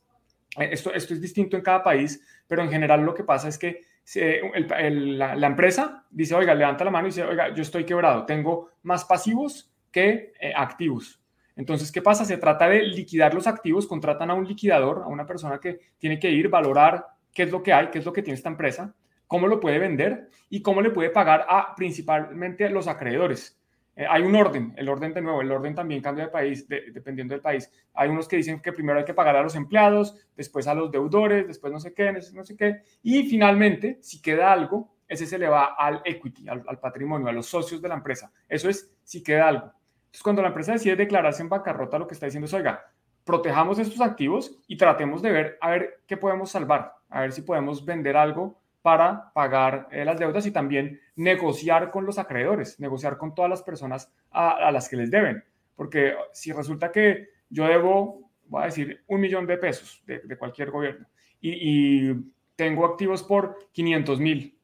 Eh, 0.57 0.69
esto, 0.71 0.93
esto 0.93 1.13
es 1.13 1.21
distinto 1.21 1.55
en 1.55 1.63
cada 1.63 1.83
país, 1.83 2.21
pero 2.47 2.61
en 2.61 2.69
general 2.69 3.01
lo 3.01 3.13
que 3.13 3.23
pasa 3.23 3.47
es 3.47 3.57
que 3.57 3.81
la, 4.15 5.47
empresa 5.47 6.05
dice, 6.09 6.35
oiga, 6.35 6.53
levanta 6.53 6.85
la 6.85 6.91
mano 6.91 7.07
y 7.07 7.11
dice, 7.11 7.23
oiga, 7.23 7.53
yo 7.53 7.61
estoy 7.61 7.83
quebrado, 7.83 8.25
tengo 8.25 8.71
más 8.83 9.03
pasivos 9.05 9.71
que 9.91 10.33
eh, 10.39 10.53
activos. 10.55 11.19
Entonces, 11.57 11.91
¿qué 11.91 12.01
pasa? 12.01 12.23
Se 12.23 12.37
trata 12.37 12.69
de 12.69 12.83
liquidar 12.83 13.33
los 13.33 13.47
activos, 13.47 13.87
contratan 13.87 14.29
a 14.29 14.35
un 14.35 14.47
liquidador, 14.47 15.01
a 15.03 15.07
una 15.07 15.25
persona 15.25 15.59
que 15.59 15.79
tiene 15.97 16.19
que 16.19 16.29
ir, 16.29 16.49
valorar 16.49 17.05
qué 17.33 17.43
es 17.43 17.51
lo 17.51 17.63
que 17.63 17.73
hay, 17.73 17.87
qué 17.87 17.99
es 17.99 18.05
lo 18.05 18.13
que 18.13 18.21
tiene 18.21 18.37
esta 18.37 18.49
empresa, 18.49 18.93
cómo 19.25 19.47
lo 19.47 19.59
puede 19.59 19.79
vender 19.79 20.29
y 20.49 20.61
cómo 20.61 20.81
le 20.81 20.91
puede 20.91 21.09
pagar 21.09 21.45
a 21.49 21.75
principalmente 21.75 22.69
los 22.69 22.87
acreedores. 22.87 23.59
Eh, 23.95 24.05
hay 24.07 24.21
un 24.21 24.35
orden, 24.35 24.75
el 24.77 24.87
orden 24.87 25.11
de 25.11 25.21
nuevo, 25.21 25.41
el 25.41 25.51
orden 25.51 25.73
también 25.73 26.01
cambia 26.01 26.25
de 26.25 26.29
país, 26.29 26.67
dependiendo 26.67 27.33
del 27.33 27.41
país. 27.41 27.71
Hay 27.95 28.09
unos 28.09 28.27
que 28.27 28.37
dicen 28.37 28.61
que 28.61 28.71
primero 28.71 28.99
hay 28.99 29.05
que 29.05 29.15
pagar 29.15 29.35
a 29.35 29.41
los 29.41 29.55
empleados, 29.55 30.15
después 30.35 30.67
a 30.67 30.75
los 30.75 30.91
deudores, 30.91 31.47
después 31.47 31.73
no 31.73 31.79
sé 31.79 31.91
qué, 31.95 32.11
no 32.11 32.43
sé 32.43 32.55
qué, 32.55 32.81
y 33.01 33.23
finalmente, 33.27 33.97
si 34.01 34.21
queda 34.21 34.53
algo, 34.53 34.93
ese 35.07 35.25
se 35.25 35.39
le 35.39 35.47
va 35.47 35.73
al 35.75 36.01
equity, 36.05 36.47
al, 36.47 36.63
al 36.67 36.79
patrimonio, 36.79 37.27
a 37.27 37.31
los 37.31 37.47
socios 37.47 37.81
de 37.81 37.87
la 37.87 37.95
empresa. 37.95 38.31
Eso 38.47 38.69
es 38.69 38.93
si 39.03 39.23
queda 39.23 39.47
algo. 39.47 39.76
Cuando 40.23 40.41
la 40.41 40.49
empresa 40.49 40.73
decide 40.73 40.95
declararse 40.95 41.41
en 41.41 41.49
bancarrota, 41.49 41.99
lo 41.99 42.07
que 42.07 42.13
está 42.13 42.25
diciendo 42.25 42.45
es, 42.45 42.53
oiga, 42.53 42.91
protejamos 43.23 43.77
estos 43.77 44.01
activos 44.01 44.57
y 44.67 44.77
tratemos 44.77 45.21
de 45.21 45.31
ver 45.31 45.57
a 45.61 45.71
ver 45.71 46.01
qué 46.07 46.17
podemos 46.17 46.49
salvar, 46.49 46.93
a 47.09 47.21
ver 47.21 47.33
si 47.33 47.41
podemos 47.41 47.85
vender 47.85 48.15
algo 48.15 48.59
para 48.81 49.33
pagar 49.33 49.89
eh, 49.91 50.05
las 50.05 50.17
deudas 50.17 50.45
y 50.45 50.51
también 50.51 50.99
negociar 51.17 51.91
con 51.91 52.05
los 52.05 52.17
acreedores, 52.17 52.79
negociar 52.79 53.17
con 53.17 53.35
todas 53.35 53.49
las 53.49 53.61
personas 53.61 54.09
a, 54.31 54.71
las 54.71 54.87
que 54.87 54.95
les 54.95 55.11
deben. 55.11 55.43
Porque 55.75 56.15
si 56.31 56.53
resulta 56.53 56.89
que 56.89 57.27
yo 57.49 57.65
debo, 57.65 58.31
voy 58.45 58.63
a 58.63 58.67
decir, 58.67 59.03
un 59.07 59.19
millón 59.19 59.45
de 59.45 59.57
pesos 59.57 60.01
de, 60.05 60.37
cualquier 60.37 60.71
gobierno 60.71 61.05
y, 61.41 62.09
y, 62.09 62.33
tengo 62.55 62.85
activos 62.85 63.21
por 63.21 63.59
500 63.73 64.19
mil 64.19 64.56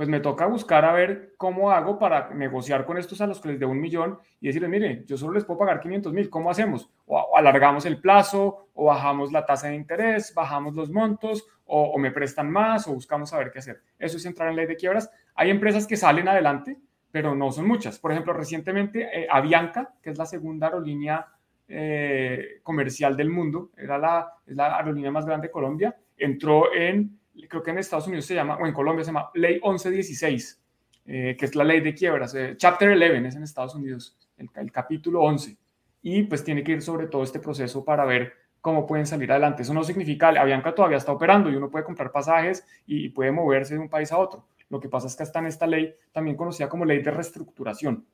pues 0.00 0.08
me 0.08 0.20
toca 0.20 0.46
buscar 0.46 0.86
a 0.86 0.94
ver 0.94 1.34
cómo 1.36 1.72
hago 1.72 1.98
para 1.98 2.30
negociar 2.30 2.86
con 2.86 2.96
estos 2.96 3.20
a 3.20 3.26
los 3.26 3.38
que 3.38 3.50
les 3.50 3.60
debo 3.60 3.72
un 3.72 3.82
millón 3.82 4.18
y 4.40 4.46
decirles, 4.46 4.70
mire, 4.70 5.04
yo 5.06 5.18
solo 5.18 5.34
les 5.34 5.44
puedo 5.44 5.58
pagar 5.58 5.78
500 5.78 6.14
mil, 6.14 6.30
¿cómo 6.30 6.50
hacemos? 6.50 6.88
O 7.04 7.36
alargamos 7.36 7.84
el 7.84 8.00
plazo, 8.00 8.68
o 8.72 8.86
bajamos 8.86 9.30
la 9.30 9.44
tasa 9.44 9.68
de 9.68 9.74
interés, 9.74 10.32
bajamos 10.34 10.74
los 10.74 10.90
montos, 10.90 11.46
o, 11.66 11.98
me 11.98 12.12
prestan 12.12 12.50
más, 12.50 12.88
o 12.88 12.94
buscamos 12.94 13.34
a 13.34 13.38
ver 13.40 13.50
qué 13.50 13.58
hacer. 13.58 13.82
Eso 13.98 14.16
es 14.16 14.24
entrar 14.24 14.48
en 14.48 14.56
ley 14.56 14.64
de 14.64 14.76
quiebras. 14.76 15.10
Hay 15.34 15.50
empresas 15.50 15.86
que 15.86 15.98
salen 15.98 16.28
adelante, 16.28 16.78
pero 17.10 17.34
no 17.34 17.52
son 17.52 17.68
muchas. 17.68 17.98
Por 17.98 18.12
ejemplo, 18.12 18.32
recientemente 18.32 19.02
eh, 19.02 19.26
Avianca, 19.30 19.92
que 20.02 20.08
es 20.08 20.16
la 20.16 20.24
segunda 20.24 20.68
aerolínea 20.68 21.26
eh, 21.68 22.60
comercial 22.62 23.18
del 23.18 23.28
mundo, 23.28 23.68
era 23.76 23.98
la, 23.98 24.32
es 24.46 24.56
la 24.56 24.78
aerolínea 24.78 25.10
más 25.10 25.26
grande 25.26 25.48
de 25.48 25.52
Colombia, 25.52 25.94
entró 26.16 26.72
en 26.72 27.19
creo 27.48 27.62
que 27.62 27.70
en 27.70 27.78
Estados 27.78 28.06
Unidos 28.06 28.26
se 28.26 28.34
llama, 28.34 28.56
o 28.56 28.66
en 28.66 28.72
Colombia 28.72 29.04
se 29.04 29.08
llama 29.08 29.30
Ley 29.34 29.60
1116, 29.62 30.62
eh, 31.06 31.36
que 31.38 31.44
es 31.44 31.54
la 31.54 31.64
ley 31.64 31.80
de 31.80 31.94
quiebras. 31.94 32.34
Eh, 32.34 32.54
Chapter 32.56 32.90
11 32.90 33.28
es 33.28 33.36
en 33.36 33.42
Estados 33.42 33.74
Unidos, 33.74 34.16
el, 34.36 34.70
capítulo 34.72 35.22
11. 35.22 35.56
Y 36.02 36.22
pues 36.24 36.44
tiene 36.44 36.64
que 36.64 36.72
ir 36.72 36.82
sobre 36.82 37.06
todo 37.06 37.22
este 37.22 37.40
proceso 37.40 37.84
para 37.84 38.04
ver 38.04 38.32
cómo 38.60 38.86
pueden 38.86 39.06
salir 39.06 39.30
adelante. 39.30 39.62
Eso 39.62 39.74
no 39.74 39.84
significa, 39.84 40.28
Avianca 40.28 40.74
todavía 40.74 40.98
está 40.98 41.12
operando 41.12 41.50
y 41.50 41.56
uno 41.56 41.70
puede 41.70 41.84
comprar 41.84 42.10
pasajes 42.10 42.64
y, 42.86 43.08
puede 43.10 43.32
moverse 43.32 43.74
de 43.74 43.80
un 43.80 43.88
país 43.88 44.12
a 44.12 44.18
otro. 44.18 44.46
Lo 44.68 44.80
que 44.80 44.88
pasa 44.88 45.08
es 45.08 45.16
que 45.16 45.22
está 45.22 45.40
en 45.40 45.46
esta 45.46 45.66
ley, 45.66 45.94
también 46.12 46.36
conocida 46.36 46.68
como 46.68 46.84
ley 46.84 47.02
de 47.02 47.10
reestructuración. 47.10 48.06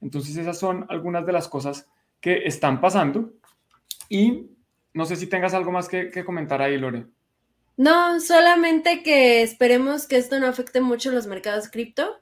Entonces 0.00 0.36
esas 0.36 0.58
son 0.58 0.84
algunas 0.88 1.24
de 1.24 1.32
las 1.32 1.48
cosas 1.48 1.88
que 2.20 2.46
están 2.46 2.80
pasando. 2.80 3.32
Y 4.08 4.50
no 4.92 5.04
sé 5.06 5.16
si 5.16 5.26
tengas 5.26 5.54
algo 5.54 5.72
más 5.72 5.88
que, 5.88 6.10
que 6.10 6.24
comentar 6.24 6.60
ahí, 6.60 6.76
Lore. 6.76 7.06
No, 7.76 8.20
solamente 8.20 9.02
que 9.02 9.42
esperemos 9.42 10.06
que 10.06 10.16
esto 10.16 10.38
no 10.40 10.46
afecte 10.46 10.80
mucho 10.80 11.10
los 11.10 11.26
mercados 11.26 11.68
cripto. 11.68 12.20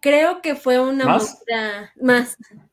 creo 0.00 0.40
que 0.42 0.54
fue 0.54 0.78
una 0.78 1.06
movida 1.06 1.92
más. 2.00 2.36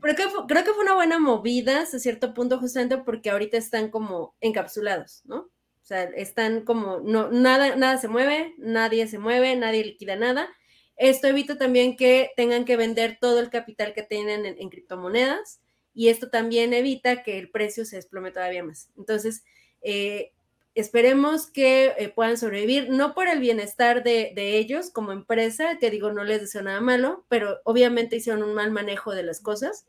Creo 0.00 0.16
que, 0.16 0.28
fue, 0.30 0.46
creo 0.48 0.64
que 0.64 0.72
fue 0.72 0.84
una 0.84 0.94
buena 0.94 1.18
movida 1.18 1.82
hasta 1.82 1.98
cierto 1.98 2.32
punto, 2.32 2.58
justamente 2.58 2.96
porque 2.96 3.28
ahorita 3.28 3.58
están 3.58 3.90
como 3.90 4.34
encapsulados, 4.40 5.20
¿no? 5.26 5.36
O 5.36 5.86
sea, 5.86 6.04
están 6.04 6.62
como, 6.62 7.00
no, 7.00 7.30
nada, 7.30 7.76
nada 7.76 7.98
se 7.98 8.08
mueve, 8.08 8.54
nadie 8.56 9.06
se 9.06 9.18
mueve, 9.18 9.54
nadie 9.54 9.84
liquida 9.84 10.16
nada. 10.16 10.48
Esto 10.96 11.26
evita 11.26 11.58
también 11.58 11.96
que 11.96 12.30
tengan 12.36 12.64
que 12.64 12.76
vender 12.76 13.18
todo 13.20 13.40
el 13.40 13.50
capital 13.50 13.92
que 13.92 14.02
tienen 14.02 14.46
en, 14.46 14.70
criptomonedas 14.70 15.60
y 15.92 16.08
esto 16.08 16.30
también 16.30 16.72
evita 16.72 17.22
que 17.22 17.38
el 17.38 17.50
precio 17.50 17.84
se 17.84 17.96
desplome 17.96 18.30
todavía 18.30 18.62
más. 18.62 18.90
Entonces, 18.96 19.44
eh, 19.82 20.32
Esperemos 20.74 21.46
que 21.46 21.94
eh, 21.98 22.08
puedan 22.08 22.36
sobrevivir, 22.36 22.90
no 22.90 23.14
por 23.14 23.28
el 23.28 23.38
bienestar 23.38 24.02
de, 24.02 24.32
ellos 24.36 24.90
como 24.90 25.12
empresa, 25.12 25.78
que 25.78 25.90
digo, 25.90 26.12
no 26.12 26.24
les 26.24 26.40
deseo 26.40 26.62
nada 26.62 26.80
malo, 26.80 27.24
pero 27.28 27.60
obviamente 27.64 28.16
hicieron 28.16 28.42
un 28.42 28.54
mal 28.54 28.72
manejo 28.72 29.14
de 29.14 29.22
las 29.22 29.40
cosas, 29.40 29.86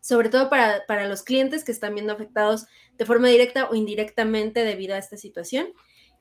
sobre 0.00 0.28
todo 0.28 0.48
para, 0.50 1.08
los 1.08 1.24
clientes 1.24 1.64
que 1.64 1.72
están 1.72 1.94
viendo 1.94 2.12
afectados 2.12 2.66
de 2.96 3.06
forma 3.06 3.26
directa 3.28 3.68
o 3.68 3.74
indirectamente 3.74 4.64
debido 4.64 4.94
a 4.94 4.98
esta 4.98 5.16
situación. 5.16 5.68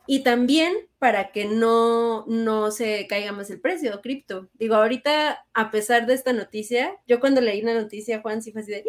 y 0.09 0.23
también 0.23 0.73
para 0.99 1.31
que 1.33 1.45
no, 1.45 2.25
no 2.27 2.71
se 2.71 3.07
caiga 3.07 3.33
más 3.33 3.49
el 3.49 3.59
precio 3.59 3.91
de 3.91 4.01
cripto. 4.01 4.49
Digo, 4.53 4.75
ahorita, 4.75 5.45
a 5.53 5.69
pesar 5.69 6.05
de 6.07 6.13
esta 6.13 6.31
noticia, 6.31 6.95
yo 7.07 7.19
cuando 7.19 7.41
leí 7.41 7.61
la 7.61 7.73
noticia, 7.73 8.21
Juan, 8.21 8.41
sí 8.41 8.53
fue 8.53 8.61
así 8.61 8.71
de, 8.71 8.85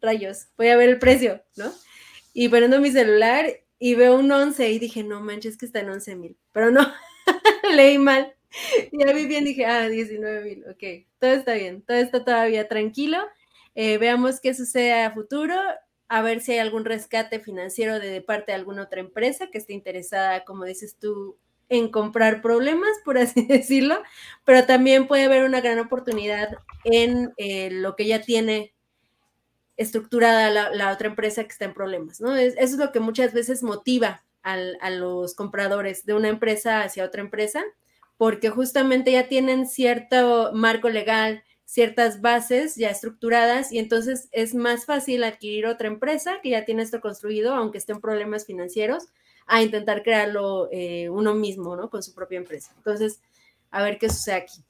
rayos, 0.00 0.48
voy 0.56 0.68
a 0.68 0.76
ver 0.76 0.90
el 0.90 0.98
precio, 0.98 1.42
¿no? 1.56 1.72
Y 2.32 2.48
prendo 2.48 2.80
mi 2.80 2.90
celular 2.90 3.46
y 3.80 3.94
veo 3.96 4.14
un 4.14 4.30
11 4.30 4.70
y 4.70 4.78
dije, 4.78 5.02
no 5.02 5.20
manches, 5.20 5.56
que 5.56 5.66
está 5.66 5.80
en 5.80 5.90
11 5.90 6.14
mil, 6.14 6.36
pero 6.52 6.70
no, 6.70 6.86
leí 7.74 7.98
mal. 7.98 8.34
Ya 8.92 9.12
vi 9.12 9.26
bien, 9.26 9.44
dije, 9.44 9.64
ah, 9.64 9.88
19 9.88 10.44
mil, 10.44 10.64
ok, 10.68 11.06
todo 11.18 11.30
está 11.32 11.54
bien, 11.54 11.82
todo 11.82 11.96
está 11.96 12.24
todavía 12.24 12.68
tranquilo. 12.68 13.18
Eh, 13.74 13.98
veamos 13.98 14.40
qué 14.40 14.54
sucede 14.54 14.92
a 14.92 15.12
futuro 15.12 15.54
a 16.08 16.22
ver 16.22 16.40
si 16.40 16.52
hay 16.52 16.58
algún 16.58 16.84
rescate 16.84 17.38
financiero 17.38 18.00
de, 18.00 18.20
parte 18.20 18.52
de 18.52 18.56
alguna 18.56 18.82
otra 18.82 19.00
empresa 19.00 19.48
que 19.50 19.58
esté 19.58 19.72
interesada, 19.72 20.44
como 20.44 20.64
dices 20.64 20.96
tú, 20.98 21.38
en 21.68 21.88
comprar 21.88 22.42
problemas, 22.42 22.90
por 23.04 23.16
así 23.16 23.46
decirlo, 23.46 24.02
pero 24.44 24.66
también 24.66 25.06
puede 25.06 25.24
haber 25.24 25.44
una 25.44 25.60
gran 25.60 25.78
oportunidad 25.78 26.50
en 26.84 27.32
eh, 27.36 27.70
lo 27.70 27.96
que 27.96 28.06
ya 28.06 28.20
tiene 28.20 28.74
estructurada 29.80 30.70
la, 30.70 30.92
otra 30.92 31.08
empresa 31.08 31.42
que 31.44 31.50
está 31.50 31.64
en 31.64 31.72
problemas, 31.72 32.20
¿no? 32.20 32.36
eso 32.36 32.54
es 32.58 32.76
lo 32.76 32.92
que 32.92 33.00
muchas 33.00 33.32
veces 33.32 33.62
motiva 33.62 34.22
a 34.42 34.90
los 34.90 35.34
compradores 35.34 36.04
de 36.04 36.14
una 36.14 36.28
empresa 36.28 36.82
hacia 36.82 37.04
otra 37.04 37.22
empresa, 37.22 37.62
porque 38.18 38.50
justamente 38.50 39.12
ya 39.12 39.28
tienen 39.28 39.66
cierto 39.66 40.50
marco 40.52 40.90
legal, 40.90 41.42
ciertas 41.64 42.20
bases 42.20 42.76
ya 42.76 42.90
estructuradas 42.90 43.72
y 43.72 43.78
entonces 43.78 44.28
es 44.32 44.54
más 44.54 44.84
fácil 44.84 45.24
adquirir 45.24 45.66
otra 45.66 45.88
empresa 45.88 46.40
que 46.42 46.50
ya 46.50 46.66
tiene 46.66 46.82
esto 46.82 47.00
construido, 47.00 47.54
aunque 47.54 47.78
esté 47.78 47.92
en 47.92 48.00
problemas 48.00 48.44
financieros, 48.44 49.06
a 49.46 49.62
intentar 49.62 50.02
crearlo 50.02 50.68
eh, 50.70 51.08
uno 51.08 51.34
mismo, 51.34 51.74
¿no? 51.76 51.88
Con 51.88 52.02
su 52.02 52.14
propia 52.14 52.38
empresa. 52.38 52.72
Entonces, 52.76 53.20
a 53.70 53.82
ver 53.82 53.98
qué 53.98 54.10
sucede 54.10 54.34
aquí. 54.34 54.62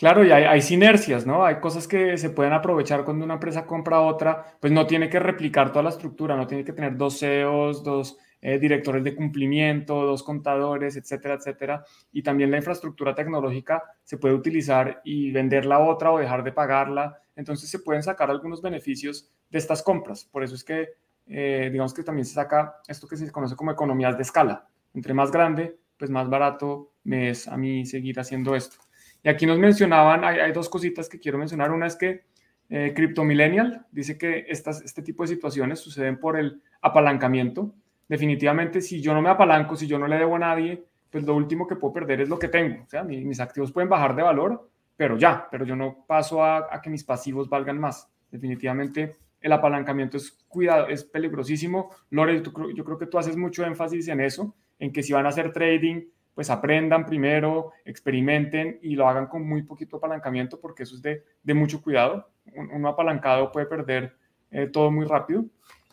Claro, 0.00 0.24
y 0.24 0.32
hay, 0.32 0.44
hay, 0.44 0.62
sinergias, 0.62 1.26
¿no? 1.26 1.44
Hay 1.44 1.60
cosas 1.60 1.86
que 1.86 2.16
se 2.16 2.30
pueden 2.30 2.54
aprovechar 2.54 3.04
cuando 3.04 3.22
una 3.22 3.34
empresa 3.34 3.66
compra 3.66 4.00
otra, 4.00 4.56
pues 4.58 4.72
no 4.72 4.86
tiene 4.86 5.10
que 5.10 5.20
replicar 5.20 5.72
toda 5.72 5.82
la 5.82 5.90
estructura, 5.90 6.36
no 6.36 6.46
tiene 6.46 6.64
que 6.64 6.72
tener 6.72 6.96
dos 6.96 7.18
CEOs, 7.18 7.84
dos 7.84 8.16
eh, 8.40 8.58
directores 8.58 9.04
de 9.04 9.14
cumplimiento, 9.14 10.06
dos 10.06 10.22
contadores, 10.22 10.96
etcétera, 10.96 11.34
etcétera. 11.34 11.84
Y 12.12 12.22
también 12.22 12.50
la 12.50 12.56
infraestructura 12.56 13.14
tecnológica 13.14 13.82
se 14.02 14.16
puede 14.16 14.34
utilizar 14.34 15.02
y 15.04 15.32
vender 15.32 15.66
la 15.66 15.80
otra 15.80 16.10
o 16.12 16.18
dejar 16.18 16.44
de 16.44 16.52
pagarla. 16.52 17.20
Entonces 17.36 17.68
se 17.68 17.80
pueden 17.80 18.02
sacar 18.02 18.30
algunos 18.30 18.62
beneficios 18.62 19.30
de 19.50 19.58
estas 19.58 19.82
compras. 19.82 20.24
Por 20.24 20.42
eso 20.42 20.54
es 20.54 20.64
que, 20.64 20.94
eh, 21.26 21.68
digamos 21.70 21.92
que 21.92 22.04
también 22.04 22.24
se 22.24 22.32
saca 22.32 22.76
esto 22.88 23.06
que 23.06 23.18
se 23.18 23.30
conoce 23.30 23.54
como 23.54 23.70
economías 23.70 24.16
de 24.16 24.22
escala. 24.22 24.66
Entre 24.94 25.12
más 25.12 25.30
grande, 25.30 25.76
pues 25.98 26.10
más 26.10 26.30
barato 26.30 26.94
me 27.04 27.28
es 27.28 27.46
a 27.46 27.58
mí 27.58 27.84
seguir 27.84 28.18
haciendo 28.18 28.56
esto. 28.56 28.78
Y 29.22 29.28
aquí 29.28 29.46
nos 29.46 29.58
mencionaban, 29.58 30.24
hay, 30.24 30.52
dos 30.52 30.68
cositas 30.68 31.08
que 31.08 31.20
quiero 31.20 31.38
mencionar. 31.38 31.70
Una 31.70 31.86
es 31.86 31.96
que 31.96 32.24
eh, 32.68 32.92
Crypto 32.94 33.24
Millennial 33.24 33.86
dice 33.90 34.16
que 34.16 34.46
estas, 34.48 34.82
este 34.82 35.02
tipo 35.02 35.22
de 35.22 35.28
situaciones 35.28 35.80
suceden 35.80 36.18
por 36.18 36.38
el 36.38 36.62
apalancamiento 36.80 37.74
definitivamente 38.10 38.80
si 38.80 39.00
yo 39.00 39.14
no 39.14 39.22
me 39.22 39.30
apalanco, 39.30 39.76
si 39.76 39.86
yo 39.86 39.96
no 39.96 40.08
le 40.08 40.18
debo 40.18 40.34
a 40.34 40.40
nadie, 40.40 40.82
pues 41.08 41.22
lo 41.22 41.36
último 41.36 41.68
que 41.68 41.76
puedo 41.76 41.94
perder 41.94 42.20
es 42.22 42.28
lo 42.28 42.40
que 42.40 42.48
tengo. 42.48 42.82
O 42.82 42.88
sea, 42.88 43.04
mis, 43.04 43.38
activos 43.38 43.70
pueden 43.70 43.88
bajar 43.88 44.16
de 44.16 44.22
valor, 44.24 44.68
pero 44.96 45.16
ya, 45.16 45.46
pero 45.48 45.64
yo 45.64 45.76
no 45.76 46.04
paso 46.08 46.44
a, 46.44 46.68
que 46.82 46.90
mis 46.90 47.04
pasivos 47.04 47.48
valgan 47.48 47.78
más. 47.78 48.10
Definitivamente 48.28 49.16
el 49.40 49.52
apalancamiento 49.52 50.16
es 50.16 50.32
cuidado, 50.48 50.88
es 50.88 51.04
peligrosísimo. 51.04 51.90
Lore, 52.10 52.42
yo 52.42 52.84
creo 52.84 52.98
que 52.98 53.06
tú 53.06 53.16
haces 53.16 53.36
mucho 53.36 53.64
énfasis 53.64 54.08
en 54.08 54.20
eso, 54.20 54.56
en 54.80 54.92
que 54.92 55.04
si 55.04 55.12
van 55.12 55.26
a 55.26 55.28
hacer 55.28 55.52
trading, 55.52 56.02
pues 56.34 56.50
aprendan 56.50 57.04
primero, 57.04 57.72
experimenten 57.84 58.78
y 58.82 58.94
lo 58.94 59.08
hagan 59.08 59.26
con 59.26 59.46
muy 59.46 59.62
poquito 59.62 59.96
apalancamiento, 59.96 60.60
porque 60.60 60.84
eso 60.84 60.94
es 60.94 61.02
de, 61.02 61.24
de 61.42 61.54
mucho 61.54 61.82
cuidado. 61.82 62.30
uno 62.54 62.88
apalancado 62.88 63.52
puede 63.52 63.66
perder 63.66 64.16
eh, 64.50 64.66
todo 64.66 64.90
muy 64.90 65.06
rápido. 65.06 65.44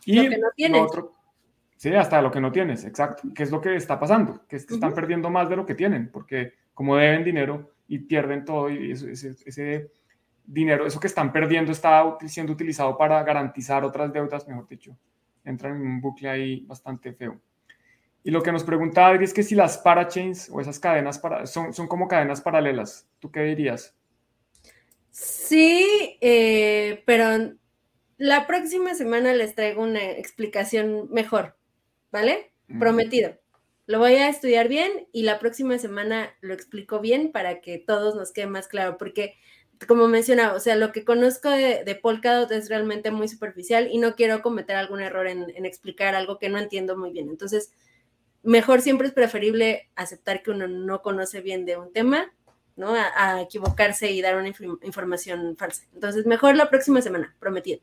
Y 0.04 0.22
lo 0.22 0.30
que 0.30 0.38
no 0.38 0.48
tienes. 0.54 0.80
otro, 0.80 1.18
Sí, 1.78 1.94
hasta 1.94 2.20
lo 2.20 2.32
que 2.32 2.40
no 2.40 2.50
tienes, 2.50 2.84
exacto. 2.84 3.28
¿Qué 3.32 3.44
es 3.44 3.52
lo 3.52 3.60
que 3.60 3.76
está 3.76 4.00
pasando? 4.00 4.44
Que 4.48 4.56
están 4.56 4.92
perdiendo 4.92 5.30
más 5.30 5.48
de 5.48 5.54
lo 5.54 5.64
que 5.64 5.76
tienen, 5.76 6.10
porque 6.10 6.54
como 6.74 6.96
deben 6.96 7.22
dinero 7.22 7.70
y 7.86 8.00
pierden 8.00 8.44
todo, 8.44 8.68
y 8.68 8.90
ese, 8.90 9.92
dinero, 10.44 10.86
eso 10.86 10.98
que 10.98 11.06
están 11.06 11.32
perdiendo 11.32 11.70
está 11.70 12.18
siendo 12.26 12.52
utilizado 12.52 12.98
para 12.98 13.22
garantizar 13.22 13.84
otras 13.84 14.12
deudas, 14.12 14.48
mejor 14.48 14.66
dicho. 14.66 14.98
Entran 15.44 15.76
en 15.76 15.82
un 15.82 16.00
bucle 16.00 16.28
ahí 16.28 16.66
bastante 16.66 17.12
feo. 17.12 17.40
Y 18.24 18.30
lo 18.30 18.42
que 18.42 18.52
nos 18.52 18.64
pregunta 18.64 19.06
Adri 19.06 19.24
es 19.24 19.32
que 19.32 19.42
si 19.42 19.54
las 19.54 19.78
parachains 19.78 20.50
o 20.50 20.60
esas 20.60 20.78
cadenas 20.78 21.18
para, 21.18 21.46
son, 21.46 21.72
son 21.72 21.86
como 21.88 22.08
cadenas 22.08 22.40
paralelas, 22.40 23.06
¿tú 23.20 23.30
qué 23.30 23.42
dirías? 23.42 23.94
Sí, 25.10 26.18
eh, 26.20 27.02
pero 27.06 27.54
la 28.18 28.46
próxima 28.46 28.94
semana 28.94 29.32
les 29.32 29.54
traigo 29.54 29.82
una 29.82 30.02
explicación 30.02 31.08
mejor 31.10 31.58
¿vale? 32.10 32.52
Prometido. 32.78 33.36
Lo 33.86 33.98
voy 33.98 34.14
a 34.14 34.28
estudiar 34.28 34.68
bien 34.68 35.08
y 35.12 35.22
la 35.22 35.38
próxima 35.38 35.78
semana 35.78 36.34
lo 36.40 36.52
explico 36.52 37.00
bien 37.00 37.32
para 37.32 37.60
que 37.60 37.78
todos 37.78 38.14
nos 38.14 38.32
quede 38.32 38.46
más 38.46 38.68
claro, 38.68 38.98
porque 38.98 39.34
como 39.86 40.08
mencionaba, 40.08 40.54
o 40.54 40.60
sea, 40.60 40.76
lo 40.76 40.92
que 40.92 41.04
conozco 41.04 41.48
de, 41.48 41.84
de 41.84 41.94
Polkadot 41.94 42.50
es 42.50 42.68
realmente 42.68 43.10
muy 43.10 43.28
superficial 43.28 43.88
y 43.90 43.98
no 43.98 44.16
quiero 44.16 44.42
cometer 44.42 44.76
algún 44.76 45.00
error 45.00 45.26
en, 45.26 45.64
explicar 45.64 46.14
algo 46.14 46.38
que 46.38 46.48
no 46.48 46.58
entiendo 46.58 46.98
muy 46.98 47.12
bien. 47.12 47.28
Entonces, 47.30 47.72
mejor 48.48 48.80
siempre 48.80 49.06
es 49.06 49.12
preferible 49.12 49.88
aceptar 49.94 50.42
que 50.42 50.50
uno 50.50 50.66
no 50.66 51.02
conoce 51.02 51.40
bien 51.40 51.64
de 51.64 51.76
un 51.76 51.92
tema, 51.92 52.32
¿no? 52.76 52.94
A, 52.94 53.10
a 53.16 53.42
equivocarse 53.42 54.10
y 54.10 54.22
dar 54.22 54.36
una 54.36 54.52
información 54.82 55.56
falsa. 55.56 55.84
Entonces, 55.94 56.26
mejor 56.26 56.56
la 56.56 56.70
próxima 56.70 57.02
semana, 57.02 57.34
prometido. 57.38 57.80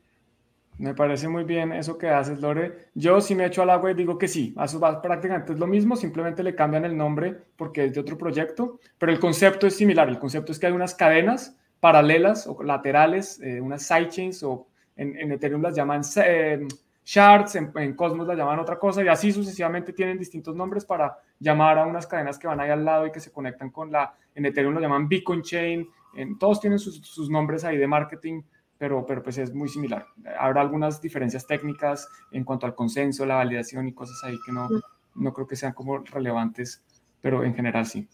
Me 0.78 0.93
parece 0.93 1.30
muy 1.30 1.45
bien 1.45 1.71
eso 1.71 1.97
que 1.97 2.10
haces, 2.10 2.41
Lore. 2.41 2.89
Yo 2.93 3.21
si 3.21 3.34
me 3.34 3.45
echo 3.45 3.62
al 3.62 3.69
agua 3.69 3.91
y 3.91 3.93
digo 3.93 4.17
que 4.17 4.28
sí, 4.28 4.54
eso 4.62 4.80
va 4.80 5.01
prácticamente 5.01 5.54
es 5.54 5.60
lo 5.60 5.67
mismo, 5.67 5.95
simplemente 5.95 6.43
le 6.43 6.54
cambian 6.54 6.84
el 6.84 6.97
nombre 6.97 7.34
porque 7.56 7.86
es 7.86 7.93
de 7.93 8.01
otro 8.01 8.17
proyecto, 8.17 8.80
pero 8.97 9.12
el 9.12 9.19
concepto 9.19 9.67
es 9.67 9.78
similar. 9.78 10.10
El 10.10 10.19
concepto 10.19 10.51
es 10.51 10.60
que 10.60 10.67
hay 10.67 10.73
unas 10.73 10.93
cadenas 10.93 11.56
paralelas 11.80 12.45
o 12.47 12.62
laterales, 12.62 13.39
eh, 13.41 13.62
unas 13.62 13.84
sidechains 13.84 14.43
o 14.43 14.67
en, 14.97 15.32
Ethereum 15.32 15.62
las 15.62 15.75
llaman 15.75 16.01
eh, 16.25 16.67
shards, 17.06 17.56
en, 17.56 17.96
Cosmos 17.96 18.28
las 18.28 18.38
llaman 18.38 18.60
otra 18.60 18.78
cosa 18.78 19.04
y 19.04 19.08
así 19.08 19.32
sucesivamente 19.32 19.94
tienen 19.94 20.18
distintos 20.18 20.56
nombres 20.56 20.84
para 20.84 21.18
llamar 21.39 21.78
a 21.78 21.86
unas 21.86 22.08
cadenas 22.08 22.38
que 22.38 22.48
van 22.48 22.60
ahí 22.60 22.72
al 22.72 22.84
lado 22.84 23.06
y 23.06 23.12
que 23.12 23.20
se 23.20 23.32
conectan 23.32 23.70
con 23.70 23.91
la, 23.91 24.13
en 24.34 24.46
Ethereum 24.46 24.74
lo 24.74 24.82
llaman 24.82 25.08
Bitcoin 25.08 25.41
Chain, 25.41 25.88
en, 26.15 26.38
todos 26.38 26.60
tienen 26.60 26.80
sus, 26.80 26.98
sus 26.98 27.30
nombres 27.30 27.63
ahí 27.63 27.78
de 27.78 27.88
marketing 27.88 28.41
pero, 28.78 29.06
pero 29.06 29.24
pues 29.24 29.38
es 29.38 29.54
muy 29.54 29.70
similar. 29.70 30.06
Habrá 30.38 30.62
algunas 30.62 31.02
diferencias 31.02 31.48
técnicas 31.48 32.10
en 32.32 32.44
cuanto 32.44 32.65
al 32.65 32.76
consenso, 32.76 33.26
la 33.26 33.36
validación 33.36 33.88
y 33.88 33.94
cosas 33.94 34.22
ahí 34.24 34.38
que 34.46 34.52
no, 34.52 34.68
no 35.15 35.34
creo 35.34 35.48
que 35.48 35.56
sean 35.56 35.74
como 35.74 36.00
relevantes, 36.00 36.84
pero 37.22 37.44
en 37.44 37.56
general 37.56 37.86
sí. 37.86 38.08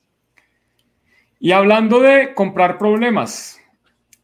Y 1.40 1.52
hablando 1.52 2.00
de 2.00 2.34
comprar 2.36 2.78
problemas, 2.78 3.60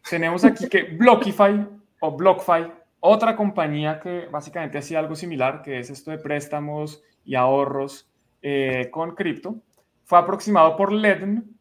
tenemos 0.07 0.45
aquí 0.45 0.69
que 0.69 0.83
Blockify 0.97 1.67
o 1.99 2.15
BlockFi, 2.15 2.71
otra 2.99 3.35
compañía 3.35 3.99
que 3.99 4.27
básicamente 4.27 4.77
hacía 4.77 4.99
algo 4.99 5.15
similar, 5.15 5.61
que 5.61 5.79
es 5.79 5.89
esto 5.89 6.11
de 6.11 6.17
préstamos 6.17 7.03
y 7.23 7.35
ahorros 7.35 8.09
eh, 8.41 8.89
con 8.91 9.15
cripto, 9.15 9.55
fue 10.03 10.19
aproximado 10.19 10.75
por 10.75 10.91
Ledn 10.91 11.57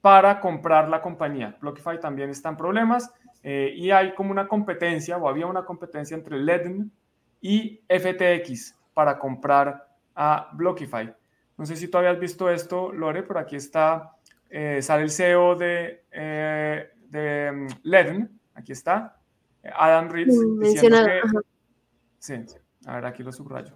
para 0.00 0.40
comprar 0.40 0.88
la 0.88 1.02
compañía. 1.02 1.56
Blockify 1.60 1.98
también 2.00 2.30
está 2.30 2.48
en 2.48 2.56
problemas 2.56 3.12
eh, 3.42 3.72
y 3.76 3.90
hay 3.90 4.14
como 4.14 4.30
una 4.30 4.46
competencia, 4.46 5.16
o 5.16 5.28
había 5.28 5.46
una 5.46 5.64
competencia 5.64 6.14
entre 6.16 6.38
Ledn 6.38 6.90
y 7.40 7.80
FTX 7.88 8.76
para 8.94 9.18
comprar 9.18 9.88
a 10.14 10.50
Blockify. 10.52 11.12
No 11.56 11.66
sé 11.66 11.76
si 11.76 11.88
tú 11.88 11.98
habías 11.98 12.18
visto 12.18 12.50
esto, 12.50 12.92
Lore, 12.92 13.22
pero 13.22 13.40
aquí 13.40 13.56
está, 13.56 14.16
eh, 14.48 14.80
sale 14.82 15.02
el 15.02 15.10
CEO 15.10 15.56
de, 15.56 16.04
eh, 16.10 16.90
de 17.08 17.52
mm, 17.52 17.66
Ledn, 17.82 18.40
aquí 18.54 18.72
está, 18.72 19.19
Adam 19.74 20.08
Reeves. 20.08 20.36
Mencionado. 20.36 21.08
sí, 22.18 22.34
a 22.86 22.94
ver, 22.94 23.06
aquí 23.06 23.22
lo 23.22 23.32
subrayo. 23.32 23.74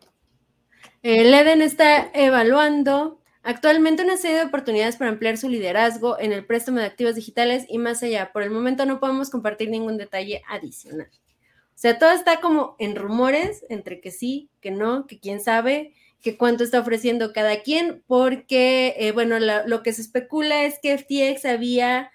Ledn 1.02 1.60
está 1.62 2.10
evaluando 2.14 3.20
Actualmente 3.46 4.02
una 4.02 4.16
serie 4.16 4.38
de 4.38 4.44
oportunidades 4.44 4.96
para 4.96 5.10
ampliar 5.10 5.36
su 5.36 5.50
liderazgo 5.50 6.18
en 6.18 6.32
el 6.32 6.46
préstamo 6.46 6.78
de 6.78 6.86
activos 6.86 7.14
digitales 7.14 7.66
y 7.68 7.76
más 7.76 8.02
allá. 8.02 8.32
Por 8.32 8.42
el 8.42 8.50
momento 8.50 8.86
no 8.86 9.00
podemos 9.00 9.28
compartir 9.28 9.68
ningún 9.68 9.98
detalle 9.98 10.42
adicional. 10.48 11.10
O 11.12 11.76
sea, 11.76 11.98
todo 11.98 12.12
está 12.12 12.40
como 12.40 12.74
en 12.78 12.96
rumores 12.96 13.66
entre 13.68 14.00
que 14.00 14.10
sí, 14.10 14.48
que 14.62 14.70
no, 14.70 15.06
que 15.06 15.20
quién 15.20 15.40
sabe, 15.40 15.92
que 16.22 16.38
cuánto 16.38 16.64
está 16.64 16.80
ofreciendo 16.80 17.34
cada 17.34 17.60
quien, 17.60 18.02
porque, 18.06 18.94
eh, 18.96 19.12
bueno, 19.12 19.38
lo 19.38 19.82
que 19.82 19.92
se 19.92 20.00
especula 20.00 20.64
es 20.64 20.78
que 20.82 20.96
FTX 20.96 21.44
había 21.44 22.12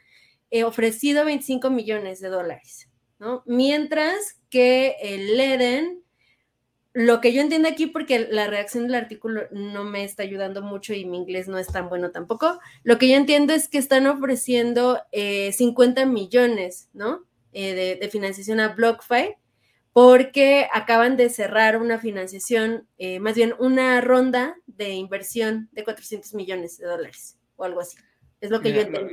eh, 0.50 0.64
ofrecido 0.64 1.26
25 1.26 1.70
millones 1.70 2.22
de 2.22 2.30
dólares, 2.30 2.89
¿no? 3.20 3.44
Mientras 3.46 4.40
que 4.50 4.96
el 5.02 5.38
Leden 5.38 6.04
lo 6.94 7.22
que 7.22 7.32
yo 7.34 7.42
entiendo 7.42 7.70
aquí, 7.70 7.86
porque 7.86 8.28
la 8.32 8.48
reacción 8.48 8.86
del 8.88 8.96
artículo 8.96 9.44
no 9.52 9.84
me 9.84 10.04
está 10.04 10.24
ayudando 10.24 10.64
mucho 10.64 10.94
y 10.94 11.06
mi 11.06 11.18
inglés 11.18 11.48
no 11.48 11.60
es 11.60 11.68
tan 11.68 11.88
bueno 11.88 12.10
tampoco, 12.12 12.60
lo 12.84 12.98
que 12.98 13.08
yo 13.08 13.16
entiendo 13.16 13.54
es 13.54 13.70
que 13.70 13.78
están 13.78 14.08
ofreciendo 14.08 15.00
50 15.14 16.06
millones, 16.08 16.90
¿no? 16.94 17.26
de, 17.52 17.98
de, 18.00 18.10
financiación 18.10 18.60
a 18.60 18.70
BlockFi 18.70 19.36
porque 19.94 20.68
acaban 20.72 21.18
de 21.18 21.30
cerrar 21.30 21.78
una 21.78 22.00
financiación, 22.00 22.88
eh, 22.98 23.20
más 23.20 23.36
bien 23.36 23.54
una 23.60 24.00
ronda 24.02 24.56
de 24.68 24.92
inversión 24.92 25.68
de 25.72 25.84
400 25.84 26.34
millones 26.36 26.78
de 26.78 26.86
dólares 26.86 27.38
o 27.56 27.64
algo 27.64 27.82
así. 27.82 27.98
Es 28.40 28.50
lo 28.52 28.62
que 28.62 28.72
yo 28.72 28.82
entiendo. 28.82 29.12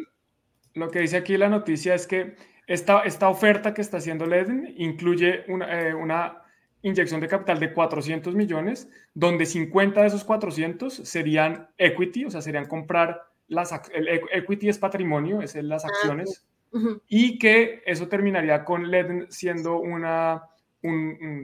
Lo, 0.74 0.90
que 0.90 1.00
dice 1.00 1.16
aquí 1.16 1.36
la 1.36 1.48
noticia 1.48 1.94
es 1.94 2.06
que 2.06 2.36
esta, 2.66 3.02
esta 3.02 3.28
oferta 3.28 3.72
que 3.72 3.80
está 3.80 3.98
haciendo 3.98 4.26
Leden 4.26 4.74
incluye 4.76 5.44
una, 5.48 5.80
eh, 5.80 5.94
una 5.94 6.42
inyección 6.82 7.20
de 7.20 7.28
capital 7.28 7.58
de 7.58 7.72
400 7.72 8.34
millones, 8.34 8.88
donde 9.14 9.46
50 9.46 10.00
de 10.00 10.06
esos 10.06 10.24
400 10.24 10.94
serían 10.94 11.68
equity, 11.78 12.26
o 12.26 12.30
sea, 12.30 12.42
serían 12.42 12.66
comprar 12.66 13.22
las 13.48 13.72
el 13.92 14.08
equity 14.32 14.68
es 14.68 14.78
patrimonio, 14.78 15.40
es 15.40 15.54
las 15.56 15.84
ah, 15.84 15.88
acciones, 15.88 16.44
y 17.08 17.38
que 17.38 17.82
eso 17.86 18.08
terminaría 18.08 18.64
con 18.64 18.90
Leden 18.90 19.26
siendo 19.30 19.78
una 19.78 20.42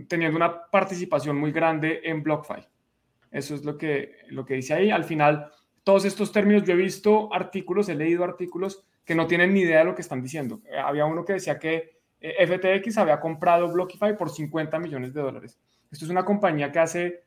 teniendo 0.09 0.37
una 0.37 0.67
participación 0.71 1.37
muy 1.37 1.51
grande 1.51 2.01
en 2.05 2.23
BlockFi. 2.23 2.67
Eso 3.31 3.55
es 3.55 3.65
lo 3.65 3.77
que, 3.77 4.19
lo 4.29 4.45
que 4.45 4.55
dice 4.55 4.75
ahí. 4.75 4.91
Al 4.91 5.05
final, 5.05 5.51
todos 5.83 6.05
estos 6.05 6.31
términos, 6.31 6.65
yo 6.65 6.75
he 6.75 6.77
visto 6.77 7.33
artículos, 7.33 7.89
he 7.89 7.95
leído 7.95 8.23
artículos 8.25 8.85
que 9.05 9.15
no 9.15 9.27
tienen 9.27 9.53
ni 9.55 9.61
idea 9.61 9.81
de 9.81 9.85
lo 9.85 9.95
que 9.95 10.03
están 10.03 10.23
diciendo. 10.23 10.61
Había 10.85 11.05
uno 11.05 11.25
que 11.25 11.35
decía 11.35 11.59
que 11.59 12.01
eh, 12.21 12.47
FTX 12.47 12.99
había 12.99 13.21
comprado 13.21 13.71
BlockFi 13.73 14.15
por 14.17 14.31
50 14.31 14.79
millones 14.79 15.13
de 15.13 15.21
dólares. 15.21 15.59
Esto 15.91 16.05
es 16.05 16.11
una 16.11 16.25
compañía 16.25 16.71
que 16.71 16.79
hace 16.79 17.25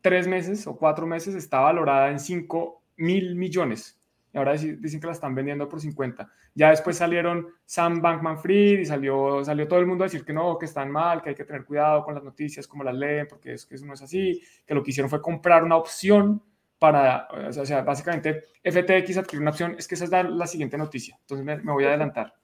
tres 0.00 0.28
meses 0.28 0.66
o 0.66 0.76
cuatro 0.76 1.06
meses 1.06 1.34
está 1.34 1.60
valorada 1.60 2.10
en 2.10 2.20
5 2.20 2.82
mil 2.96 3.34
millones 3.34 4.00
ahora 4.38 4.52
dicen 4.54 5.00
que 5.00 5.06
la 5.06 5.12
están 5.12 5.34
vendiendo 5.34 5.68
por 5.68 5.80
50. 5.80 6.28
Ya 6.54 6.70
después 6.70 6.96
salieron 6.96 7.48
Sam 7.64 8.00
Bankman 8.00 8.38
Fried 8.38 8.80
y 8.80 8.86
salió, 8.86 9.44
salió 9.44 9.66
todo 9.66 9.80
el 9.80 9.86
mundo 9.86 10.04
a 10.04 10.06
decir 10.06 10.24
que 10.24 10.32
no, 10.32 10.58
que 10.58 10.66
están 10.66 10.90
mal, 10.90 11.22
que 11.22 11.30
hay 11.30 11.34
que 11.34 11.44
tener 11.44 11.64
cuidado 11.64 12.04
con 12.04 12.14
las 12.14 12.22
noticias, 12.22 12.66
como 12.66 12.84
las 12.84 12.94
leen, 12.94 13.26
porque 13.28 13.54
es 13.54 13.66
que 13.66 13.74
eso 13.74 13.86
no 13.86 13.94
es 13.94 14.02
así, 14.02 14.42
que 14.66 14.74
lo 14.74 14.82
que 14.82 14.90
hicieron 14.90 15.10
fue 15.10 15.22
comprar 15.22 15.64
una 15.64 15.76
opción 15.76 16.42
para, 16.78 17.28
o 17.30 17.52
sea, 17.64 17.82
básicamente 17.82 18.44
FTX 18.62 19.18
adquirió 19.18 19.40
una 19.40 19.50
opción, 19.50 19.76
es 19.78 19.88
que 19.88 19.94
esa 19.94 20.04
es 20.04 20.10
la, 20.10 20.46
siguiente 20.46 20.76
noticia, 20.76 21.16
entonces 21.20 21.44
me, 21.44 21.72
voy 21.72 21.84
a 21.84 21.88
adelantar. 21.88 22.34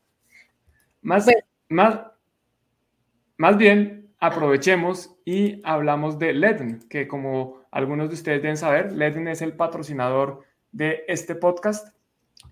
Más, 1.03 1.27
más, 1.69 2.01
más 3.37 3.57
bien, 3.57 4.15
aprovechemos 4.19 5.17
y 5.25 5.61
hablamos 5.65 6.19
de 6.19 6.33
Ledn, 6.33 6.89
que 6.89 7.09
como 7.09 7.63
algunos 7.71 8.09
de 8.09 8.15
ustedes 8.15 8.41
deben 8.41 8.57
saber, 8.57 8.93
Ledn 8.93 9.29
es 9.29 9.43
el 9.43 9.55
patrocinador 9.55 10.45
de 10.71 11.05
este 11.09 11.35
podcast 11.35 11.95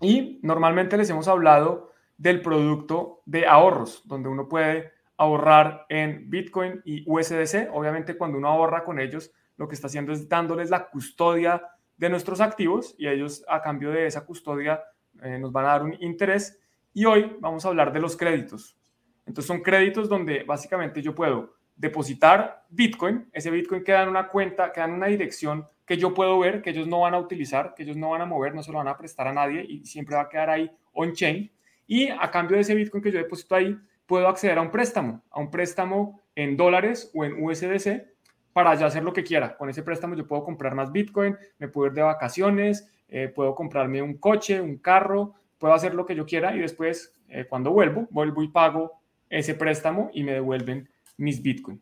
y 0.00 0.40
normalmente 0.42 0.96
les 0.96 1.08
hemos 1.10 1.28
hablado 1.28 1.92
del 2.16 2.42
producto 2.42 3.22
de 3.24 3.46
ahorros, 3.46 4.02
donde 4.06 4.28
uno 4.28 4.48
puede 4.48 4.92
ahorrar 5.16 5.86
en 5.88 6.28
Bitcoin 6.28 6.82
y 6.84 7.04
USDC. 7.06 7.68
Obviamente 7.72 8.16
cuando 8.16 8.38
uno 8.38 8.48
ahorra 8.48 8.84
con 8.84 8.98
ellos, 8.98 9.32
lo 9.60 9.68
que 9.68 9.74
está 9.74 9.88
haciendo 9.88 10.10
es 10.12 10.26
dándoles 10.26 10.70
la 10.70 10.88
custodia 10.88 11.62
de 11.98 12.08
nuestros 12.08 12.40
activos 12.40 12.94
y 12.96 13.06
ellos 13.06 13.44
a 13.46 13.60
cambio 13.60 13.90
de 13.90 14.06
esa 14.06 14.24
custodia 14.24 14.82
eh, 15.22 15.38
nos 15.38 15.52
van 15.52 15.66
a 15.66 15.68
dar 15.68 15.82
un 15.82 15.94
interés. 16.00 16.58
Y 16.94 17.04
hoy 17.04 17.36
vamos 17.40 17.66
a 17.66 17.68
hablar 17.68 17.92
de 17.92 18.00
los 18.00 18.16
créditos. 18.16 18.78
Entonces 19.26 19.46
son 19.46 19.60
créditos 19.60 20.08
donde 20.08 20.44
básicamente 20.44 21.02
yo 21.02 21.14
puedo 21.14 21.56
depositar 21.76 22.64
Bitcoin, 22.70 23.28
ese 23.34 23.50
Bitcoin 23.50 23.84
queda 23.84 24.02
en 24.02 24.08
una 24.08 24.28
cuenta, 24.28 24.72
queda 24.72 24.86
en 24.86 24.92
una 24.92 25.08
dirección 25.08 25.66
que 25.84 25.98
yo 25.98 26.14
puedo 26.14 26.38
ver, 26.38 26.62
que 26.62 26.70
ellos 26.70 26.86
no 26.86 27.00
van 27.00 27.12
a 27.12 27.18
utilizar, 27.18 27.74
que 27.74 27.82
ellos 27.82 27.98
no 27.98 28.08
van 28.08 28.22
a 28.22 28.26
mover, 28.26 28.54
no 28.54 28.62
se 28.62 28.72
lo 28.72 28.78
van 28.78 28.88
a 28.88 28.96
prestar 28.96 29.28
a 29.28 29.34
nadie 29.34 29.62
y 29.68 29.84
siempre 29.84 30.16
va 30.16 30.22
a 30.22 30.28
quedar 30.30 30.48
ahí 30.48 30.70
on-chain. 30.94 31.52
Y 31.86 32.08
a 32.08 32.30
cambio 32.30 32.56
de 32.56 32.62
ese 32.62 32.74
Bitcoin 32.74 33.02
que 33.02 33.12
yo 33.12 33.18
deposito 33.18 33.56
ahí, 33.56 33.78
puedo 34.06 34.26
acceder 34.26 34.56
a 34.56 34.62
un 34.62 34.70
préstamo, 34.70 35.22
a 35.30 35.38
un 35.38 35.50
préstamo 35.50 36.22
en 36.34 36.56
dólares 36.56 37.10
o 37.14 37.26
en 37.26 37.44
USDC 37.44 38.09
para 38.52 38.74
ya 38.74 38.86
hacer 38.86 39.02
lo 39.02 39.12
que 39.12 39.22
quiera. 39.22 39.56
Con 39.56 39.68
ese 39.68 39.82
préstamo 39.82 40.14
yo 40.14 40.26
puedo 40.26 40.44
comprar 40.44 40.74
más 40.74 40.92
Bitcoin, 40.92 41.36
me 41.58 41.68
puedo 41.68 41.88
ir 41.88 41.92
de 41.94 42.02
vacaciones, 42.02 42.90
eh, 43.08 43.28
puedo 43.28 43.54
comprarme 43.54 44.02
un 44.02 44.18
coche, 44.18 44.60
un 44.60 44.78
carro, 44.78 45.34
puedo 45.58 45.74
hacer 45.74 45.94
lo 45.94 46.06
que 46.06 46.14
yo 46.14 46.26
quiera 46.26 46.54
y 46.54 46.58
después, 46.58 47.14
eh, 47.28 47.44
cuando 47.48 47.70
vuelvo, 47.70 48.08
vuelvo 48.10 48.42
y 48.42 48.48
pago 48.48 49.00
ese 49.28 49.54
préstamo 49.54 50.10
y 50.12 50.24
me 50.24 50.32
devuelven 50.32 50.88
mis 51.16 51.42
Bitcoin. 51.42 51.80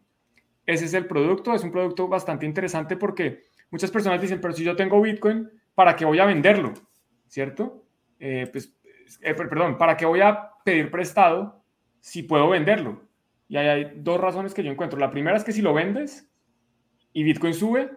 Ese 0.66 0.85
es 0.85 0.94
el 0.94 1.07
producto, 1.07 1.54
es 1.54 1.64
un 1.64 1.72
producto 1.72 2.09
bastante 2.09 2.44
interesante 2.44 2.96
porque 2.96 3.44
muchas 3.70 3.90
personas 3.90 4.20
dicen, 4.20 4.40
pero 4.40 4.52
si 4.52 4.64
yo 4.64 4.76
tengo 4.76 5.00
Bitcoin, 5.00 5.48
¿para 5.74 5.96
qué 5.96 6.04
voy 6.04 6.18
a 6.18 6.26
venderlo? 6.26 6.74
¿Cierto? 7.26 7.85
Eh, 8.20 8.48
pues, 8.52 8.76
eh, 9.22 9.33
perdón, 9.33 9.78
¿para 9.78 9.96
qué 9.96 10.04
voy 10.04 10.20
a 10.20 10.50
pedir 10.64 10.90
prestado 10.90 11.62
si 12.00 12.22
puedo 12.22 12.50
venderlo? 12.50 13.02
Y 13.48 13.57
hay 13.57 13.92
dos 13.96 14.20
razones 14.20 14.52
que 14.52 14.62
yo 14.62 14.70
encuentro. 14.70 14.98
La 14.98 15.11
primera 15.11 15.37
es 15.37 15.44
que 15.44 15.52
si 15.52 15.62
lo 15.62 15.72
vendes 15.72 16.31
y 17.18 17.24
Bitcoin 17.24 17.52
sube, 17.52 17.90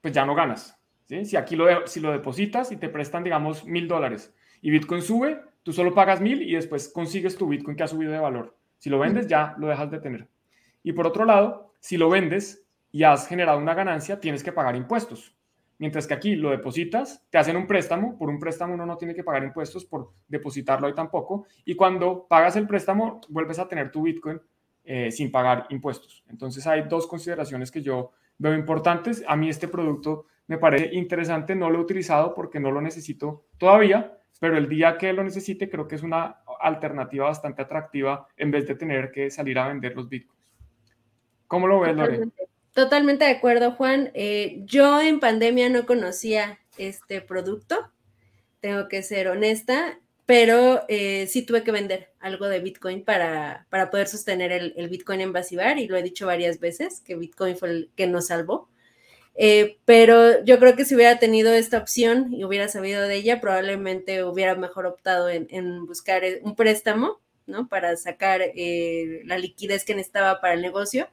pues 0.00 0.14
ya 0.14 0.24
no 0.24 0.34
ganas. 0.34 0.80
Si 1.06 1.36
aquí 1.36 1.56
lo, 1.56 1.86
si 1.86 2.00
lo 2.00 2.10
depositas 2.10 2.72
y 2.72 2.78
te 2.78 2.88
prestan, 2.88 3.22
digamos, 3.22 3.66
mil 3.66 3.86
dólares 3.86 4.34
y 4.62 4.70
Bitcoin 4.70 5.02
sube, 5.02 5.42
tú 5.62 5.74
solo 5.74 5.92
pagas 5.92 6.22
mil 6.22 6.40
y 6.40 6.54
después 6.54 6.88
consigues 6.88 7.36
tu 7.36 7.46
Bitcoin 7.46 7.76
que 7.76 7.82
ha 7.82 7.86
subido 7.86 8.12
de 8.12 8.18
valor. 8.18 8.56
Si 8.78 8.88
lo 8.88 8.98
vendes, 8.98 9.26
ya 9.26 9.54
lo 9.58 9.66
dejas 9.66 9.90
de 9.90 9.98
tener. 10.00 10.26
Y 10.82 10.92
por 10.94 11.06
otro 11.06 11.26
lado, 11.26 11.74
si 11.80 11.98
lo 11.98 12.08
vendes 12.08 12.66
y 12.90 13.02
has 13.02 13.28
generado 13.28 13.58
una 13.58 13.74
ganancia, 13.74 14.18
tienes 14.18 14.42
que 14.42 14.52
pagar 14.52 14.74
impuestos. 14.74 15.36
Mientras 15.76 16.06
que 16.06 16.14
aquí 16.14 16.34
lo 16.34 16.48
depositas, 16.48 17.26
te 17.28 17.36
hacen 17.36 17.58
un 17.58 17.66
préstamo, 17.66 18.16
por 18.16 18.30
un 18.30 18.38
préstamo 18.38 18.72
uno 18.72 18.86
no 18.86 18.96
tiene 18.96 19.14
que 19.14 19.22
pagar 19.22 19.44
impuestos, 19.44 19.84
por 19.84 20.14
depositarlo 20.28 20.86
ahí 20.86 20.94
tampoco, 20.94 21.44
y 21.66 21.74
cuando 21.74 22.26
pagas 22.26 22.56
el 22.56 22.66
préstamo 22.66 23.20
vuelves 23.28 23.58
a 23.58 23.68
tener 23.68 23.92
tu 23.92 24.00
Bitcoin 24.00 24.40
eh, 24.82 25.12
sin 25.12 25.30
pagar 25.30 25.66
impuestos. 25.68 26.24
Entonces 26.30 26.66
hay 26.66 26.84
dos 26.88 27.06
consideraciones 27.06 27.70
que 27.70 27.82
yo 27.82 28.12
veo 28.42 28.54
importantes. 28.54 29.22
A 29.26 29.36
mí 29.36 29.48
este 29.48 29.68
producto 29.68 30.26
me 30.48 30.58
parece 30.58 30.94
interesante, 30.94 31.54
no 31.54 31.70
lo 31.70 31.78
he 31.78 31.82
utilizado 31.82 32.34
porque 32.34 32.58
no 32.58 32.70
lo 32.72 32.80
necesito 32.80 33.46
todavía, 33.56 34.18
pero 34.40 34.58
el 34.58 34.68
día 34.68 34.98
que 34.98 35.12
lo 35.12 35.22
necesite 35.22 35.70
creo 35.70 35.86
que 35.86 35.94
es 35.94 36.02
una 36.02 36.42
alternativa 36.60 37.26
bastante 37.26 37.62
atractiva 37.62 38.26
en 38.36 38.50
vez 38.50 38.66
de 38.66 38.74
tener 38.74 39.12
que 39.12 39.30
salir 39.30 39.58
a 39.58 39.68
vender 39.68 39.94
los 39.94 40.08
Bitcoins. 40.08 40.42
¿Cómo 41.46 41.68
lo 41.68 41.80
ves, 41.80 41.94
Lore? 41.94 42.20
Totalmente, 42.72 43.24
de 43.24 43.30
acuerdo, 43.30 43.72
Juan. 43.72 44.10
Eh, 44.14 44.62
yo 44.64 45.00
en 45.00 45.20
pandemia 45.20 45.68
no 45.68 45.86
conocía 45.86 46.58
este 46.78 47.20
producto, 47.20 47.92
tengo 48.60 48.88
que 48.88 49.02
ser 49.02 49.28
honesta, 49.28 50.00
pero 50.26 50.84
eh, 50.88 51.26
sí 51.26 51.42
tuve 51.42 51.64
que 51.64 51.72
vender 51.72 52.12
algo 52.20 52.48
de 52.48 52.60
Bitcoin 52.60 53.04
para, 53.04 53.66
para 53.70 53.90
poder 53.90 54.08
sostener 54.08 54.52
el, 54.52 54.88
Bitcoin 54.88 55.20
en 55.20 55.32
Basibar 55.32 55.78
y 55.78 55.88
lo 55.88 55.96
he 55.96 56.02
dicho 56.02 56.26
varias 56.26 56.60
veces, 56.60 57.00
que 57.00 57.16
Bitcoin 57.16 57.56
fue 57.56 57.70
el 57.70 57.90
que 57.96 58.06
nos 58.06 58.28
salvó. 58.28 58.68
Eh, 59.34 59.78
pero 59.86 60.44
yo 60.44 60.58
creo 60.58 60.76
que 60.76 60.84
si 60.84 60.94
hubiera 60.94 61.18
tenido 61.18 61.52
esta 61.52 61.78
opción 61.78 62.34
y 62.34 62.44
hubiera 62.44 62.68
sabido 62.68 63.02
de 63.02 63.16
ella, 63.16 63.40
probablemente 63.40 64.24
hubiera 64.24 64.54
mejor 64.54 64.86
optado 64.86 65.28
en, 65.30 65.46
en 65.50 65.86
buscar 65.86 66.22
un 66.42 66.54
préstamo, 66.54 67.20
¿no? 67.46 67.68
Para 67.68 67.96
sacar 67.96 68.40
la 69.24 69.38
liquidez 69.38 69.84
que 69.84 69.94
necesitaba 69.94 70.40
para 70.40 70.54
el 70.54 70.62
negocio 70.62 71.08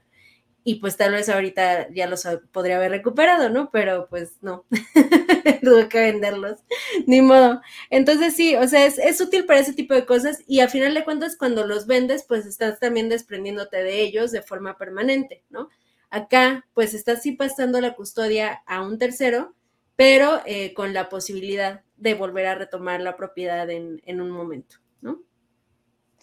y 0.64 0.76
pues 0.76 0.98
tal 0.98 1.14
vez 1.14 1.30
ahorita 1.30 1.90
ya 1.92 2.08
los 2.08 2.28
podría 2.52 2.78
haber 2.78 2.92
recuperado, 2.92 3.50
¿no? 3.50 3.70
Pero 3.72 4.08
pues 4.10 4.34
no, 4.42 4.66
tuve 5.64 5.90
que 5.90 6.00
venderlos, 6.00 6.60
ni 7.08 7.22
modo. 7.22 7.62
Entonces 7.90 8.36
sí, 8.36 8.56
o 8.56 8.68
sea, 8.68 8.86
es, 8.86 9.22
útil 9.22 9.46
para 9.46 9.60
ese 9.60 9.74
tipo 9.74 9.94
de 9.94 10.06
cosas 10.06 10.40
y 10.48 10.60
a 10.60 10.70
final 10.70 10.94
de 10.94 11.04
cuentas 11.04 11.38
cuando 11.38 11.66
los 11.66 11.88
vendes, 11.88 12.26
pues 12.28 12.46
estás 12.46 12.80
también 12.80 13.10
desprendiéndote 13.10 13.78
de 13.84 14.02
ellos 14.02 14.32
de 14.32 14.42
forma 14.42 14.78
permanente, 14.78 15.44
¿no? 15.50 15.70
Acá, 16.10 16.66
pues 16.74 16.94
estás 16.94 17.22
sí 17.22 17.34
pasando 17.34 17.80
la 17.82 17.96
custodia 17.96 18.64
a 18.66 18.82
un 18.82 18.98
tercero, 18.98 19.56
pero 19.96 20.42
eh, 20.46 20.74
con 20.74 20.94
la 20.94 21.10
posibilidad 21.10 21.84
de 21.98 22.16
volver 22.16 22.48
a 22.48 22.56
retomar 22.56 23.02
la 23.02 23.16
propiedad 23.16 23.70
en, 23.70 24.02
en 24.06 24.22
un 24.22 24.32
momento. 24.32 24.78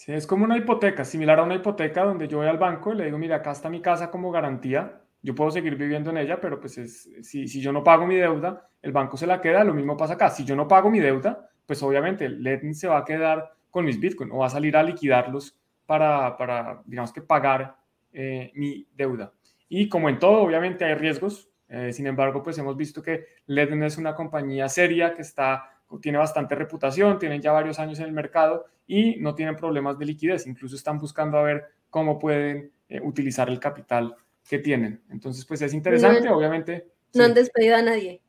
Es 0.06 0.26
como 0.26 0.44
una 0.44 0.56
hipoteca, 0.56 1.04
similar 1.04 1.38
a 1.38 1.42
una 1.42 1.54
hipoteca 1.54 2.04
donde 2.04 2.28
yo 2.28 2.38
voy 2.38 2.46
al 2.46 2.58
banco 2.58 2.92
y 2.92 2.96
le 2.96 3.06
digo, 3.06 3.18
mira, 3.18 3.36
acá 3.36 3.52
está 3.52 3.70
mi 3.70 3.80
casa 3.80 4.10
como 4.10 4.30
garantía, 4.30 5.00
yo 5.22 5.34
puedo 5.34 5.50
seguir 5.50 5.76
viviendo 5.76 6.10
en 6.10 6.18
ella, 6.18 6.40
pero 6.40 6.60
pues 6.60 6.78
es, 6.78 7.10
si, 7.22 7.48
si 7.48 7.60
yo 7.60 7.72
no 7.72 7.82
pago 7.82 8.06
mi 8.06 8.14
deuda, 8.14 8.68
el 8.82 8.92
banco 8.92 9.16
se 9.16 9.26
la 9.26 9.40
queda, 9.40 9.64
lo 9.64 9.74
mismo 9.74 9.96
pasa 9.96 10.14
acá. 10.14 10.30
Si 10.30 10.44
yo 10.44 10.54
no 10.54 10.68
pago 10.68 10.90
mi 10.90 11.00
deuda, 11.00 11.50
pues 11.66 11.82
obviamente 11.82 12.26
el 12.26 12.74
se 12.74 12.86
va 12.86 12.98
a 12.98 13.04
quedar 13.04 13.52
con 13.70 13.84
mis 13.84 13.98
Bitcoin 13.98 14.30
o 14.30 14.38
va 14.38 14.46
a 14.46 14.50
salir 14.50 14.76
a 14.76 14.82
liquidarlos 14.82 15.58
para, 15.84 16.36
para 16.36 16.82
digamos 16.84 17.12
que 17.12 17.22
pagar 17.22 17.76
eh, 18.12 18.52
mi 18.54 18.86
deuda. 18.94 19.32
Y 19.68 19.88
como 19.88 20.08
en 20.08 20.18
todo, 20.18 20.42
obviamente 20.42 20.84
hay 20.84 20.94
riesgos. 20.94 21.50
Eh, 21.68 21.92
sin 21.92 22.06
embargo, 22.06 22.42
pues 22.42 22.56
hemos 22.58 22.76
visto 22.76 23.02
que 23.02 23.26
Ledn 23.46 23.82
es 23.82 23.98
una 23.98 24.14
compañía 24.14 24.68
seria 24.68 25.12
que 25.12 25.22
está 25.22 25.75
tiene 26.00 26.18
bastante 26.18 26.54
reputación, 26.54 27.18
tienen 27.18 27.40
ya 27.40 27.52
varios 27.52 27.78
años 27.78 27.98
en 28.00 28.06
el 28.06 28.12
mercado 28.12 28.66
y 28.86 29.16
no 29.16 29.34
tienen 29.34 29.56
problemas 29.56 29.98
de 29.98 30.06
liquidez. 30.06 30.46
Incluso 30.46 30.76
están 30.76 30.98
buscando 30.98 31.38
a 31.38 31.42
ver 31.42 31.64
cómo 31.90 32.18
pueden 32.18 32.72
eh, 32.88 33.00
utilizar 33.02 33.48
el 33.48 33.60
capital 33.60 34.16
que 34.48 34.58
tienen. 34.58 35.00
Entonces, 35.10 35.44
pues 35.44 35.62
es 35.62 35.74
interesante, 35.74 36.28
obviamente. 36.28 36.88
No 37.14 37.24
han 37.24 37.34
despedido 37.34 37.76
a 37.76 37.82
nadie. 37.82 38.20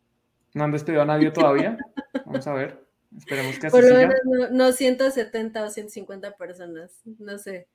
No 0.54 0.64
han 0.64 0.72
despedido 0.72 1.02
a 1.02 1.06
nadie 1.06 1.32
todavía. 1.32 1.78
Vamos 2.26 2.48
a 2.48 2.54
ver. 2.54 2.84
Esperemos 3.16 3.58
que 3.58 3.68
así 3.68 3.76
Por 3.76 3.88
lo 3.88 3.96
menos 3.96 4.52
no, 4.52 4.72
170 4.72 5.64
o 5.64 5.70
150 5.70 6.32
personas, 6.36 7.02
no 7.20 7.38
sé. 7.38 7.68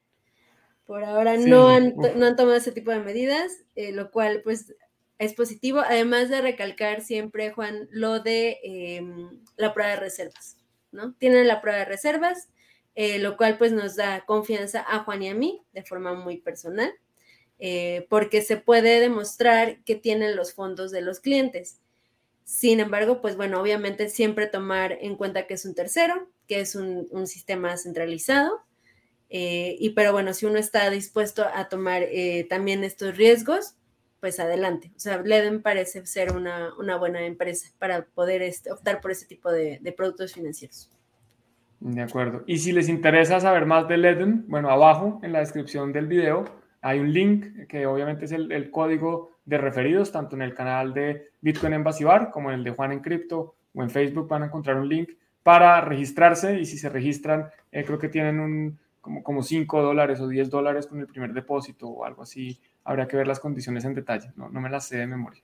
Por 0.87 1.05
ahora 1.05 1.37
no, 1.37 1.69
han, 1.69 1.95
no 1.97 2.27
han 2.27 2.37
tomado 2.37 2.57
ese 2.57 2.73
tipo 2.73 2.91
de 2.91 3.01
medidas, 3.01 3.65
eh, 3.77 3.93
lo 3.93 4.11
cual 4.11 4.43
pues 4.43 4.75
es 5.23 5.35
positivo, 5.35 5.79
además 5.79 6.29
de 6.31 6.41
recalcar 6.41 7.01
siempre, 7.01 7.53
Juan, 7.53 7.89
lo 7.93 8.19
de 8.19 8.59
em, 8.65 9.41
la 9.57 9.73
prueba 9.73 9.93
de 9.93 10.01
reservas, 10.01 10.57
¿no? 10.91 11.15
Tienen 11.15 11.47
la 11.47 11.61
prueba 11.61 11.79
de 11.79 11.85
reservas, 11.85 12.49
eh, 12.97 13.21
lo 13.21 13.37
cual 13.37 13.57
pues 13.57 13.71
nos 13.71 13.95
da 13.95 14.25
confianza 14.27 14.85
a 14.87 15.05
Juan 15.05 15.23
y 15.23 15.29
a 15.29 15.35
mí 15.35 15.63
de 15.73 15.85
forma 15.85 16.15
muy 16.15 16.39
personal, 16.39 16.93
eh, 17.61 18.05
porque 18.11 18.43
se 18.43 18.57
puede 18.57 18.99
demostrar 18.99 19.85
que 19.85 19.95
tienen 19.95 20.35
los 20.35 20.55
fondos 20.55 20.91
de 20.91 21.03
los 21.03 21.21
clientes. 21.21 21.79
Sin 22.43 22.81
embargo, 22.81 23.21
pues 23.21 23.37
bueno, 23.37 23.61
obviamente 23.61 24.09
siempre 24.09 24.49
tomar 24.49 24.99
en 25.01 25.15
cuenta 25.15 25.47
que 25.47 25.55
es 25.55 25.65
un 25.65 25.77
tercero, 25.77 26.29
que 26.49 26.59
es 26.59 26.75
un, 26.75 27.27
sistema 27.29 27.77
centralizado, 27.77 28.61
eh, 29.31 29.77
y 29.79 29.91
pero 29.91 30.11
bueno, 30.11 30.35
si 30.35 30.47
uno 30.47 30.59
está 30.59 30.91
dispuesto 30.91 31.45
a 31.55 31.69
tomar 31.69 32.09
también 32.51 32.83
estos 32.83 33.17
riesgos, 33.17 33.77
pues 34.23 34.39
adelante. 34.39 34.93
O 34.95 35.01
sea, 35.01 35.21
Leden 35.21 35.63
parece 35.63 36.07
ser 36.07 36.31
una, 36.31 36.71
buena 36.97 37.27
empresa 37.27 37.69
para 37.81 38.05
poder 38.05 38.41
este, 38.43 38.71
optar 38.71 39.01
por 39.01 39.11
ese 39.11 39.27
tipo 39.27 39.51
de, 39.51 39.81
productos 39.97 40.33
financieros. 40.33 40.89
De 41.81 42.03
acuerdo. 42.03 42.45
Y 42.47 42.59
si 42.59 42.71
les 42.71 42.89
interesa 42.89 43.41
saber 43.41 43.67
más 43.67 43.89
de 43.89 43.97
Leden, 43.97 44.45
bueno, 44.47 44.71
abajo 44.71 45.19
en 45.25 45.33
la 45.33 45.41
descripción 45.41 45.93
del 45.93 46.07
video 46.07 46.45
hay 46.83 47.01
un 47.01 47.13
link 47.13 47.67
que 47.67 47.85
obviamente 47.85 48.27
es 48.27 48.31
el, 48.31 48.71
código 48.71 49.33
de 49.45 49.59
referidos, 49.59 50.13
tanto 50.13 50.37
en 50.37 50.43
el 50.43 50.55
canal 50.55 50.95
de 50.95 51.31
Bitcoin 51.41 51.73
en 51.73 51.83
Basibar 51.83 52.31
como 52.31 52.51
en 52.53 52.61
el 52.61 52.65
de 52.65 52.71
Juan 52.71 52.93
en 52.93 53.01
Cripto 53.01 53.57
o 53.75 53.83
en 53.83 53.91
Facebook 53.91 54.29
van 54.29 54.45
a 54.45 54.47
encontrar 54.47 54.77
un 54.77 54.89
link 54.89 55.11
para 55.43 55.81
registrarse 55.81 56.61
y 56.61 56.65
si 56.65 56.79
se 56.79 56.89
registran, 56.89 57.49
eh, 57.73 57.83
creo 57.85 57.99
que 57.99 58.09
tienen 58.09 58.39
un, 58.39 58.79
como, 59.01 59.25
como 59.25 59.43
5 59.43 59.83
dólares 59.83 60.21
o 60.21 60.29
10 60.29 60.49
dólares 60.49 60.87
con 60.87 61.01
el 61.01 61.09
primer 61.09 61.33
depósito 61.33 61.89
o 61.89 62.05
algo 62.05 62.23
así 62.23 62.61
habría 62.85 63.09
que 63.09 63.17
ver 63.17 63.27
las 63.27 63.41
condiciones 63.41 63.85
en 63.85 63.95
detalle, 63.95 64.33
no, 64.37 64.49
no 64.49 64.61
me 64.61 64.71
las 64.71 64.87
sé 64.89 64.99
de 64.99 65.07
memoria. 65.07 65.43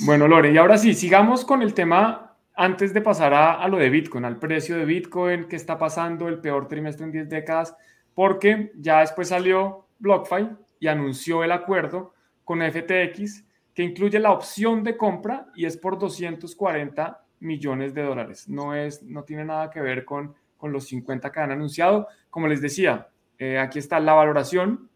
Bueno, 0.00 0.28
Lore, 0.28 0.52
y 0.52 0.58
ahora 0.58 0.76
sí, 0.76 0.92
sigamos 0.92 1.46
con 1.46 1.62
el 1.62 1.72
tema 1.72 2.36
antes 2.54 2.92
de 2.92 3.00
pasar 3.00 3.32
a, 3.32 3.66
lo 3.68 3.78
de 3.78 3.88
Bitcoin, 3.88 4.26
al 4.26 4.38
precio 4.38 4.76
de 4.76 4.84
Bitcoin, 4.84 5.48
qué 5.48 5.56
está 5.56 5.78
pasando, 5.78 6.28
el 6.28 6.38
peor 6.38 6.68
trimestre 6.68 7.06
en 7.06 7.12
10 7.12 7.28
décadas, 7.30 7.74
porque 8.14 8.72
ya 8.76 9.00
después 9.00 9.28
salió 9.28 9.86
BlockFi 9.98 10.50
y 10.80 10.88
anunció 10.88 11.44
el 11.44 11.52
acuerdo 11.52 12.12
con 12.44 12.60
FTX 12.60 13.44
que 13.74 13.82
incluye 13.82 14.18
la 14.18 14.32
opción 14.32 14.84
de 14.84 14.96
compra 14.96 15.46
y 15.54 15.64
es 15.64 15.78
por 15.78 15.98
240 15.98 17.22
millones 17.40 17.94
de 17.94 18.02
dólares. 18.02 18.48
No, 18.48 18.74
es, 18.74 19.02
no 19.02 19.24
tiene 19.24 19.44
nada 19.44 19.70
que 19.70 19.80
ver 19.80 20.04
con, 20.04 20.34
con 20.56 20.72
los 20.72 20.86
50 20.88 21.30
que 21.30 21.40
han 21.40 21.52
anunciado. 21.52 22.08
Como 22.30 22.48
les 22.48 22.60
decía, 22.60 23.08
eh, 23.38 23.58
aquí 23.58 23.78
está 23.78 24.00
la 24.00 24.14
valoración 24.14 24.88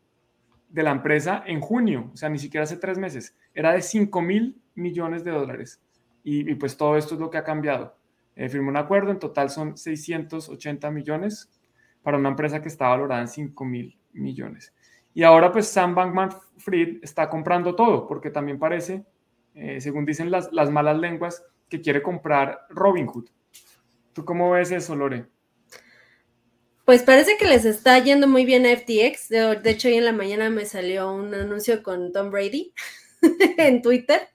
de 0.70 0.82
la 0.82 0.92
empresa 0.92 1.42
en 1.46 1.60
junio, 1.60 2.10
o 2.12 2.16
sea, 2.16 2.28
ni 2.28 2.38
siquiera 2.38 2.64
hace 2.64 2.76
tres 2.76 2.96
meses, 2.96 3.36
era 3.54 3.72
de 3.72 3.82
5 3.82 4.22
mil 4.22 4.60
millones 4.74 5.24
de 5.24 5.32
dólares. 5.32 5.82
Y, 6.22 6.54
pues 6.54 6.76
todo 6.76 6.96
esto 6.96 7.14
es 7.14 7.20
lo 7.20 7.30
que 7.30 7.38
ha 7.38 7.44
cambiado. 7.44 7.96
Eh, 8.36 8.48
firmó 8.48 8.68
un 8.68 8.76
acuerdo, 8.76 9.10
en 9.10 9.18
total 9.18 9.50
son 9.50 9.76
680 9.76 10.90
millones 10.90 11.50
para 12.02 12.18
una 12.18 12.28
empresa 12.28 12.62
que 12.62 12.68
está 12.68 12.88
valorada 12.88 13.22
en 13.22 13.28
5 13.28 13.64
mil 13.64 13.98
millones. 14.12 14.74
Y 15.12 15.24
ahora 15.24 15.50
pues 15.50 15.66
Sam 15.66 15.94
Bankman 15.94 16.30
Fried 16.58 16.98
está 17.02 17.28
comprando 17.28 17.74
todo, 17.74 18.06
porque 18.06 18.30
también 18.30 18.58
parece, 18.58 19.04
eh, 19.54 19.80
según 19.80 20.04
dicen 20.04 20.30
las, 20.30 20.52
las 20.52 20.70
malas 20.70 20.98
lenguas, 20.98 21.44
que 21.68 21.80
quiere 21.80 22.02
comprar 22.02 22.66
Robinhood. 22.68 23.28
¿Tú 24.12 24.24
cómo 24.24 24.50
ves 24.50 24.70
eso, 24.70 24.94
Lore? 24.94 25.26
Pues 26.90 27.04
parece 27.04 27.36
que 27.36 27.46
les 27.46 27.64
está 27.66 27.96
yendo 28.00 28.26
muy 28.26 28.44
bien 28.44 28.66
a 28.66 28.76
FTX. 28.76 29.28
De, 29.28 29.60
hecho, 29.70 29.86
hoy 29.86 29.94
en 29.94 30.04
la 30.04 30.12
mañana 30.12 30.50
me 30.50 30.66
salió 30.66 31.12
un 31.12 31.32
anuncio 31.32 31.84
con 31.84 32.10
Tom 32.12 32.32
Brady 32.32 32.74
en 33.58 33.80
Twitter, 33.80 34.28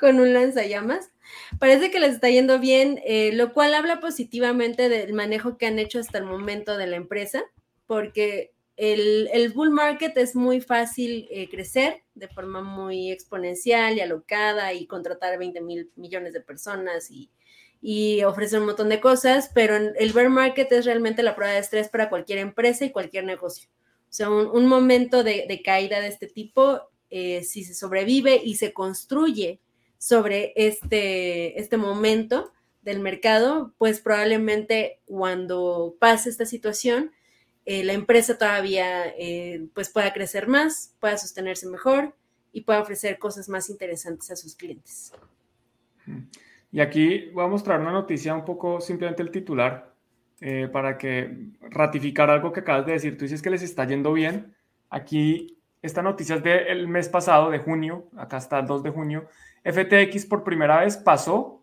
con 0.00 0.20
un 0.20 0.32
lanzallamas. 0.32 1.12
Parece 1.58 1.90
que 1.90 2.00
les 2.00 2.14
está 2.14 2.30
yendo 2.30 2.60
bien, 2.60 2.98
eh, 3.04 3.32
lo 3.34 3.52
cual 3.52 3.74
habla 3.74 4.00
positivamente 4.00 4.88
del 4.88 5.12
manejo 5.12 5.58
que 5.58 5.66
han 5.66 5.78
hecho 5.78 5.98
hasta 5.98 6.16
el 6.16 6.24
momento 6.24 6.78
de 6.78 6.86
la 6.86 6.96
empresa, 6.96 7.42
porque 7.86 8.52
el, 8.76 9.52
bull 9.54 9.68
market 9.68 10.16
es 10.16 10.34
muy 10.34 10.62
fácil 10.62 11.28
eh, 11.30 11.50
crecer 11.50 12.04
de 12.14 12.28
forma 12.28 12.62
muy 12.62 13.12
exponencial 13.12 13.98
y 13.98 14.00
alocada 14.00 14.72
y 14.72 14.86
contratar 14.86 15.38
20 15.38 15.60
mil 15.60 15.90
millones 15.94 16.32
de 16.32 16.40
personas 16.40 17.10
y 17.10 17.28
y 17.82 18.22
ofrece 18.24 18.58
un 18.58 18.66
montón 18.66 18.88
de 18.88 19.00
cosas, 19.00 19.50
pero 19.54 19.76
el 19.76 20.12
bear 20.12 20.28
market 20.28 20.70
es 20.72 20.84
realmente 20.84 21.22
la 21.22 21.34
prueba 21.34 21.54
de 21.54 21.60
estrés 21.60 21.88
para 21.88 22.08
cualquier 22.08 22.38
empresa 22.38 22.84
y 22.84 22.90
cualquier 22.90 23.24
negocio. 23.24 23.68
O 24.10 24.12
sea, 24.12 24.28
un, 24.28 24.66
momento 24.66 25.22
de, 25.22 25.62
caída 25.64 26.00
de 26.00 26.08
este 26.08 26.26
tipo, 26.26 26.80
eh, 27.10 27.44
si 27.44 27.64
se 27.64 27.74
sobrevive 27.74 28.40
y 28.42 28.56
se 28.56 28.72
construye 28.72 29.60
sobre 29.98 30.52
este, 30.56 31.60
este 31.60 31.76
momento 31.76 32.52
del 32.82 33.00
mercado, 33.00 33.72
pues 33.78 34.00
probablemente 34.00 34.98
cuando 35.06 35.94
pase 35.98 36.28
esta 36.28 36.44
situación, 36.44 37.12
eh, 37.66 37.84
la 37.84 37.92
empresa 37.92 38.36
todavía 38.36 39.06
eh, 39.16 39.68
pues 39.74 39.90
pueda 39.90 40.12
crecer 40.12 40.48
más, 40.48 40.94
pueda 40.98 41.16
sostenerse 41.16 41.68
mejor 41.68 42.16
y 42.52 42.62
pueda 42.62 42.80
ofrecer 42.80 43.18
cosas 43.18 43.48
más 43.48 43.70
interesantes 43.70 44.30
a 44.30 44.36
sus 44.36 44.56
clientes. 44.56 45.12
Y 46.72 46.80
aquí 46.80 47.30
voy 47.32 47.44
a 47.44 47.48
mostrar 47.48 47.80
una 47.80 47.92
noticia 47.92 48.34
un 48.34 48.44
poco, 48.44 48.80
simplemente 48.80 49.22
el 49.22 49.30
titular, 49.30 49.92
eh, 50.40 50.68
para 50.72 50.96
que 50.96 51.48
ratificar 51.60 52.30
algo 52.30 52.52
que 52.52 52.60
acabas 52.60 52.86
de 52.86 52.92
decir. 52.92 53.18
Tú 53.18 53.24
dices 53.24 53.42
que 53.42 53.50
les 53.50 53.62
está 53.62 53.84
yendo 53.84 54.12
bien. 54.12 54.54
Aquí, 54.88 55.58
esta 55.82 56.02
noticia 56.02 56.36
es 56.36 56.42
del 56.42 56.88
mes 56.88 57.08
pasado, 57.08 57.50
de 57.50 57.58
junio, 57.58 58.06
acá 58.16 58.38
está 58.38 58.60
el 58.60 58.66
2 58.66 58.82
de 58.82 58.90
junio. 58.90 59.26
FTX 59.64 60.26
por 60.26 60.44
primera 60.44 60.80
vez 60.80 60.96
pasó 60.96 61.62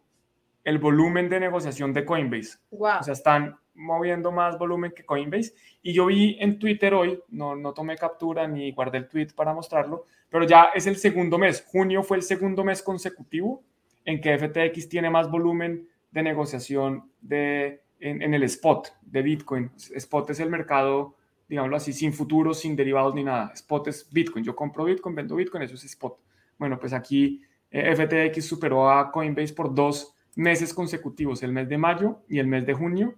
el 0.63 0.77
volumen 0.77 1.29
de 1.29 1.39
negociación 1.39 1.93
de 1.93 2.03
Coinbase. 2.03 2.57
O 2.69 3.03
sea, 3.03 3.13
están 3.13 3.57
moviendo 3.73 4.31
más 4.31 4.57
volumen 4.57 4.91
que 4.91 5.05
Coinbase. 5.05 5.53
Y 5.81 5.93
yo 5.93 6.07
vi 6.07 6.37
en 6.41 6.59
Twitter 6.59 6.93
hoy, 6.93 7.21
no, 7.29 7.55
no 7.55 7.73
tomé 7.73 7.95
captura 7.95 8.47
ni 8.47 8.71
guardé 8.73 8.97
el 8.97 9.07
tweet 9.07 9.27
para 9.35 9.53
mostrarlo, 9.53 10.05
pero 10.29 10.45
ya 10.45 10.71
es 10.75 10.85
el 10.85 10.97
segundo 10.97 11.37
mes. 11.37 11.63
Junio 11.65 12.03
fue 12.03 12.17
el 12.17 12.23
segundo 12.23 12.63
mes 12.65 12.83
consecutivo 12.83 13.63
en 14.07 14.21
que 14.21 14.37
FTX 14.37 14.87
tiene 14.87 15.09
más 15.09 15.29
volumen 15.29 15.85
de 16.11 16.23
negociación 16.23 17.11
de, 17.19 17.83
en, 17.99 18.33
el 18.33 18.41
spot 18.43 18.93
de 19.01 19.21
Bitcoin. 19.21 19.69
Spot 19.75 20.29
es 20.29 20.39
el 20.39 20.49
mercado, 20.49 21.17
digámoslo 21.49 21.75
así, 21.75 21.91
sin 21.91 22.13
futuros, 22.13 22.61
sin 22.61 22.77
derivados 22.77 23.13
ni 23.13 23.25
nada. 23.25 23.51
Spot 23.53 23.85
es 23.89 24.09
Bitcoin. 24.09 24.45
Yo 24.45 24.55
compro 24.55 24.85
Bitcoin, 24.85 25.13
vendo 25.13 25.35
Bitcoin, 25.35 25.63
eso 25.63 25.75
es 25.75 25.83
spot. 25.83 26.17
Bueno, 26.57 26.79
pues 26.79 26.93
aquí 26.93 27.41
eh, 27.69 27.93
FTX 27.93 28.45
superó 28.45 28.89
a 28.89 29.11
Coinbase 29.11 29.53
por 29.53 29.75
dos 29.75 30.15
meses 30.35 30.73
consecutivos, 30.73 31.43
el 31.43 31.51
mes 31.51 31.67
de 31.67 31.77
mayo 31.77 32.21
y 32.29 32.39
el 32.39 32.47
mes 32.47 32.65
de 32.65 32.73
junio. 32.73 33.13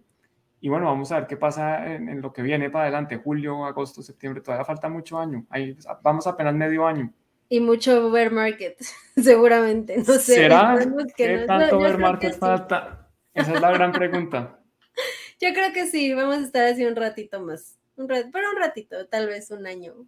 Y 0.59 0.69
bueno, 0.69 0.87
vamos 0.87 1.11
a 1.11 1.19
ver 1.19 1.27
qué 1.27 1.37
pasa 1.37 1.93
en, 1.93 2.19
lo 2.19 2.33
que 2.33 2.41
viene 2.41 2.71
para 2.71 2.85
adelante, 2.85 3.17
julio, 3.17 3.63
agosto, 3.63 4.01
septiembre, 4.01 4.41
todavía 4.41 4.65
falta 4.65 4.89
mucho 4.89 5.19
año. 5.19 5.45
Ahí 5.51 5.77
vamos 6.01 6.25
apenas 6.25 6.55
medio 6.55 6.87
año 6.87 7.13
y 7.49 7.59
mucho 7.59 8.11
bear 8.11 8.31
market, 8.31 8.77
seguramente. 9.21 9.97
No 9.97 10.13
sé. 10.13 10.35
¿Será? 10.35 10.77
¿Qué 11.17 11.45
tanto 11.45 11.79
bear 11.79 11.97
market 11.97 12.37
falta? 12.37 13.09
Esa 13.33 13.53
es 13.53 13.61
la 13.61 13.71
gran 13.71 13.91
pregunta. 13.91 14.59
Yo 15.41 15.53
creo 15.53 15.73
que 15.73 15.87
sí, 15.87 16.13
vamos 16.13 16.37
a 16.37 16.41
estar 16.41 16.65
así 16.65 16.85
un 16.85 16.95
ratito 16.95 17.41
más. 17.41 17.77
Un 17.95 18.07
pero 18.07 18.49
un 18.51 18.57
ratito, 18.57 19.07
tal 19.07 19.27
vez 19.27 19.51
un 19.51 19.65
año 19.67 20.07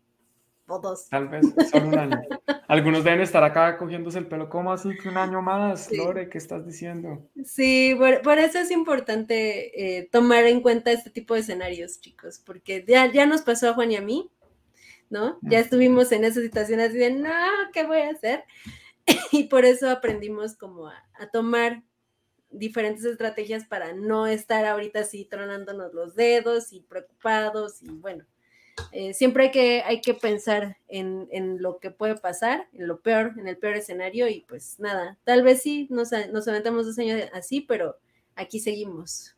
o 0.67 0.79
dos. 0.79 1.09
Tal 1.09 1.27
vez 1.27 1.45
solo 1.69 1.87
un 1.87 1.97
año. 1.97 2.21
Algunos 2.67 3.03
deben 3.03 3.21
estar 3.21 3.43
acá 3.43 3.77
cogiéndose 3.77 4.19
el 4.19 4.27
pelo. 4.27 4.49
¿Cómo 4.49 4.71
así 4.71 4.89
que 5.01 5.09
un 5.09 5.17
año 5.17 5.41
más, 5.41 5.91
Lore? 5.91 6.29
¿Qué 6.29 6.37
estás 6.37 6.65
diciendo? 6.65 7.29
Sí, 7.43 7.97
por, 8.23 8.39
eso 8.39 8.59
es 8.59 8.71
importante 8.71 9.97
eh, 9.97 10.09
tomar 10.09 10.45
en 10.45 10.61
cuenta 10.61 10.91
este 10.91 11.09
tipo 11.09 11.33
de 11.33 11.41
escenarios, 11.41 11.99
chicos, 11.99 12.41
porque 12.45 12.85
ya, 12.87 13.11
ya 13.11 13.25
nos 13.25 13.41
pasó 13.41 13.69
a 13.69 13.73
Juan 13.73 13.91
y 13.91 13.97
a 13.97 14.01
mí 14.01 14.31
¿no? 15.11 15.37
Ya 15.41 15.59
estuvimos 15.59 16.11
en 16.13 16.23
esa 16.23 16.41
situación 16.41 16.79
así 16.79 16.97
de, 16.97 17.11
no, 17.11 17.29
¿qué 17.73 17.85
voy 17.85 17.99
a 17.99 18.09
hacer? 18.09 18.45
y 19.31 19.43
por 19.43 19.65
eso 19.65 19.89
aprendimos 19.89 20.55
como 20.55 20.87
a, 20.87 20.95
tomar 21.31 21.83
diferentes 22.49 23.05
estrategias 23.05 23.65
para 23.65 23.93
no 23.93 24.25
estar 24.25 24.65
ahorita 24.65 25.01
así 25.01 25.25
tronándonos 25.25 25.93
los 25.93 26.15
dedos 26.15 26.73
y 26.73 26.81
preocupados 26.81 27.81
y 27.83 27.89
bueno, 27.89 28.25
eh, 28.91 29.13
siempre 29.13 29.43
hay 29.43 29.51
que, 29.51 29.83
hay 29.83 30.01
que 30.01 30.13
pensar 30.13 30.77
en, 30.87 31.27
lo 31.61 31.79
que 31.79 31.91
puede 31.91 32.15
pasar, 32.15 32.67
en 32.73 32.87
lo 32.87 33.01
peor, 33.01 33.33
en 33.37 33.47
el 33.47 33.57
peor 33.57 33.75
escenario 33.75 34.27
y 34.27 34.41
pues 34.47 34.79
nada, 34.79 35.17
tal 35.23 35.43
vez 35.43 35.61
sí 35.61 35.87
nos, 35.91 36.11
nos 36.31 36.47
aventamos 36.47 36.85
dos 36.85 36.97
años 36.99 37.21
así, 37.33 37.61
pero 37.61 37.97
aquí 38.35 38.59
seguimos. 38.59 39.35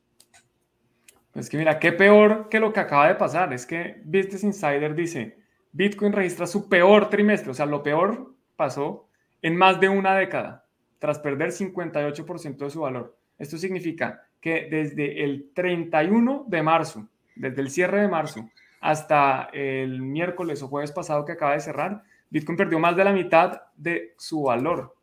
Es 1.34 1.50
que 1.50 1.58
mira, 1.58 1.80
qué 1.80 1.92
peor 1.92 2.48
que 2.50 2.60
lo 2.60 2.72
que 2.72 2.80
acaba 2.80 3.08
de 3.08 3.16
pasar, 3.16 3.54
es 3.54 3.66
que 3.66 4.02
Business 4.06 4.44
Insider 4.44 4.94
dice, 4.94 5.43
Bitcoin 5.74 6.14
registra 6.14 6.48
su 6.48 6.70
peor 6.70 7.10
trimestre, 7.10 7.52
o 7.52 7.54
sea, 7.54 7.66
lo 7.66 7.84
peor 7.84 8.34
pasó 8.56 9.10
en 9.42 9.56
más 9.56 9.80
de 9.80 9.90
una 9.90 10.16
década, 10.16 10.66
tras 11.00 11.20
perder 11.20 11.50
58% 11.50 12.58
de 12.58 12.70
su 12.70 12.82
valor. 12.82 13.18
Esto 13.38 13.58
significa 13.58 14.28
que 14.40 14.68
desde 14.70 15.24
el 15.24 15.52
31 15.54 16.46
de 16.48 16.64
marzo, 16.64 17.10
desde 17.36 17.62
el 17.62 17.70
cierre 17.70 18.02
de 18.02 18.08
marzo 18.08 18.50
hasta 18.82 19.50
el 19.52 20.02
miércoles 20.02 20.62
o 20.62 20.68
jueves 20.68 20.92
pasado 20.92 21.26
que 21.26 21.32
acaba 21.32 21.54
de 21.54 21.62
cerrar, 21.62 22.04
Bitcoin 22.30 22.58
perdió 22.58 22.80
más 22.80 22.96
de 22.96 23.04
la 23.04 23.12
mitad 23.12 23.64
de 23.76 24.14
su 24.18 24.44
valor. 24.44 24.96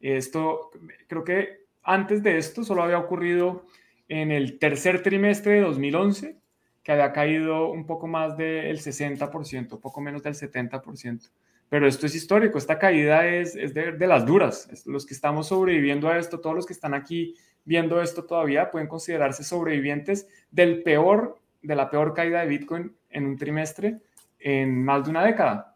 Esto, 0.00 0.70
creo 1.06 1.24
que 1.24 1.64
antes 1.82 2.22
de 2.22 2.38
esto 2.38 2.64
solo 2.64 2.82
había 2.82 2.98
ocurrido 2.98 3.66
en 4.08 4.30
el 4.30 4.58
tercer 4.58 5.02
trimestre 5.02 5.54
de 5.54 5.60
2011, 5.60 6.36
que 6.84 6.92
había 6.92 7.12
caído 7.12 7.72
un 7.72 7.86
poco 7.86 8.06
más 8.06 8.36
del 8.36 8.78
60%, 8.78 9.80
poco 9.80 10.00
menos 10.00 10.22
del 10.22 10.34
70%. 10.34 11.30
Pero 11.70 11.88
esto 11.88 12.06
es 12.06 12.14
histórico, 12.14 12.58
esta 12.58 12.78
caída 12.78 13.26
es, 13.26 13.56
es 13.56 13.72
de, 13.72 13.92
de, 13.92 14.06
las 14.06 14.26
duras. 14.26 14.84
Los 14.86 15.06
que 15.06 15.14
estamos 15.14 15.48
sobreviviendo 15.48 16.08
a 16.08 16.18
esto, 16.18 16.40
todos 16.40 16.54
los 16.54 16.66
que 16.66 16.74
están 16.74 16.92
aquí 16.92 17.34
viendo 17.64 18.00
esto 18.02 18.24
todavía, 18.24 18.70
pueden 18.70 18.86
considerarse 18.86 19.42
sobrevivientes 19.42 20.28
del 20.50 20.82
peor, 20.82 21.40
de 21.62 21.74
la 21.74 21.90
peor 21.90 22.12
caída 22.12 22.40
de 22.40 22.46
Bitcoin 22.46 22.94
en 23.08 23.26
un 23.26 23.38
trimestre 23.38 24.02
en 24.38 24.84
más 24.84 25.04
de 25.04 25.10
una 25.10 25.24
década. 25.24 25.74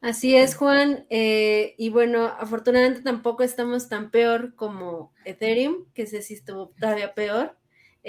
Así 0.00 0.34
es, 0.34 0.56
Juan. 0.56 1.06
Eh, 1.10 1.74
y 1.76 1.90
bueno, 1.90 2.26
afortunadamente 2.26 3.02
tampoco 3.02 3.42
estamos 3.42 3.88
tan 3.88 4.10
peor 4.10 4.54
como 4.54 5.12
Ethereum, 5.24 5.84
que 5.92 6.06
sé 6.06 6.22
si 6.22 6.34
estuvo 6.34 6.72
todavía 6.80 7.14
peor. 7.14 7.57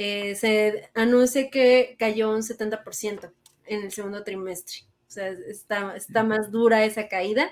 Eh, 0.01 0.35
se 0.35 0.89
anuncia 0.93 1.49
que 1.49 1.95
cayó 1.99 2.31
un 2.31 2.41
70% 2.41 3.33
en 3.65 3.83
el 3.83 3.91
segundo 3.91 4.23
trimestre. 4.23 4.77
O 5.07 5.11
sea, 5.11 5.29
está, 5.29 5.95
está 5.95 6.23
más 6.23 6.51
dura 6.51 6.85
esa 6.85 7.07
caída. 7.07 7.49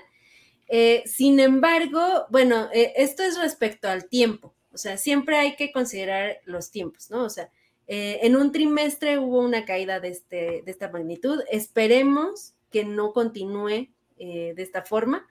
Eh, 0.68 1.02
sin 1.06 1.40
embargo, 1.40 2.26
bueno, 2.30 2.68
esto 2.72 3.22
es 3.22 3.38
respecto 3.38 3.88
al 3.88 4.08
tiempo. 4.08 4.54
O 4.72 4.78
sea, 4.78 4.96
siempre 4.96 5.36
hay 5.36 5.56
que 5.56 5.72
considerar 5.72 6.38
los 6.44 6.70
tiempos, 6.70 7.10
¿no? 7.10 7.24
O 7.24 7.30
sea, 7.30 7.50
eh, 7.88 8.20
en 8.22 8.36
un 8.36 8.52
trimestre 8.52 9.18
hubo 9.18 9.40
una 9.40 9.64
caída 9.64 9.98
de, 9.98 10.08
este, 10.08 10.62
de 10.62 10.70
esta 10.70 10.90
magnitud. 10.90 11.42
Esperemos 11.50 12.54
que 12.70 12.84
no 12.84 13.12
continúe 13.12 13.88
eh, 14.18 14.52
de 14.54 14.62
esta 14.62 14.82
forma, 14.82 15.26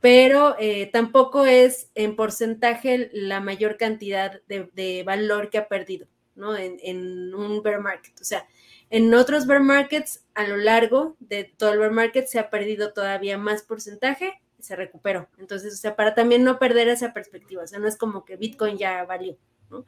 pero 0.00 0.56
eh, 0.58 0.86
tampoco 0.86 1.46
es 1.46 1.90
en 1.94 2.16
porcentaje 2.16 3.10
la 3.12 3.40
mayor 3.40 3.76
cantidad 3.76 4.42
de, 4.48 5.02
valor 5.06 5.50
que 5.50 5.58
ha 5.58 5.68
perdido, 5.68 6.08
¿no? 6.34 6.56
En, 6.56 7.34
un 7.34 7.62
bear 7.62 7.80
market. 7.80 8.20
O 8.20 8.24
sea, 8.24 8.46
en 8.90 9.12
otros 9.14 9.46
bear 9.46 9.62
markets, 9.62 10.24
a 10.34 10.46
lo 10.46 10.56
largo 10.56 11.16
de 11.20 11.44
todo 11.44 11.72
el 11.72 11.78
bear 11.78 11.92
market, 11.92 12.26
se 12.26 12.38
ha 12.38 12.50
perdido 12.50 12.92
todavía 12.92 13.38
más 13.38 13.62
porcentaje 13.62 14.40
se 14.60 14.76
recuperó. 14.76 15.28
Entonces, 15.36 15.74
o 15.74 15.76
sea, 15.76 15.94
para 15.94 16.14
también 16.14 16.42
no 16.42 16.58
perder 16.58 16.88
esa 16.88 17.12
perspectiva, 17.12 17.64
o 17.64 17.66
sea, 17.66 17.78
no 17.78 17.86
es 17.86 17.98
como 17.98 18.24
que 18.24 18.36
Bitcoin 18.36 18.78
ya 18.78 19.04
valió, 19.04 19.36
¿no? 19.68 19.84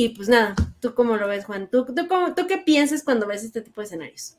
Y 0.00 0.10
pues 0.10 0.28
nada, 0.28 0.54
¿tú 0.78 0.94
cómo 0.94 1.16
lo 1.16 1.26
ves, 1.26 1.44
Juan? 1.44 1.68
¿Tú, 1.68 1.84
tú, 1.84 2.06
cómo, 2.06 2.32
¿Tú 2.32 2.46
qué 2.46 2.58
piensas 2.58 3.02
cuando 3.02 3.26
ves 3.26 3.42
este 3.42 3.62
tipo 3.62 3.80
de 3.80 3.86
escenarios? 3.86 4.38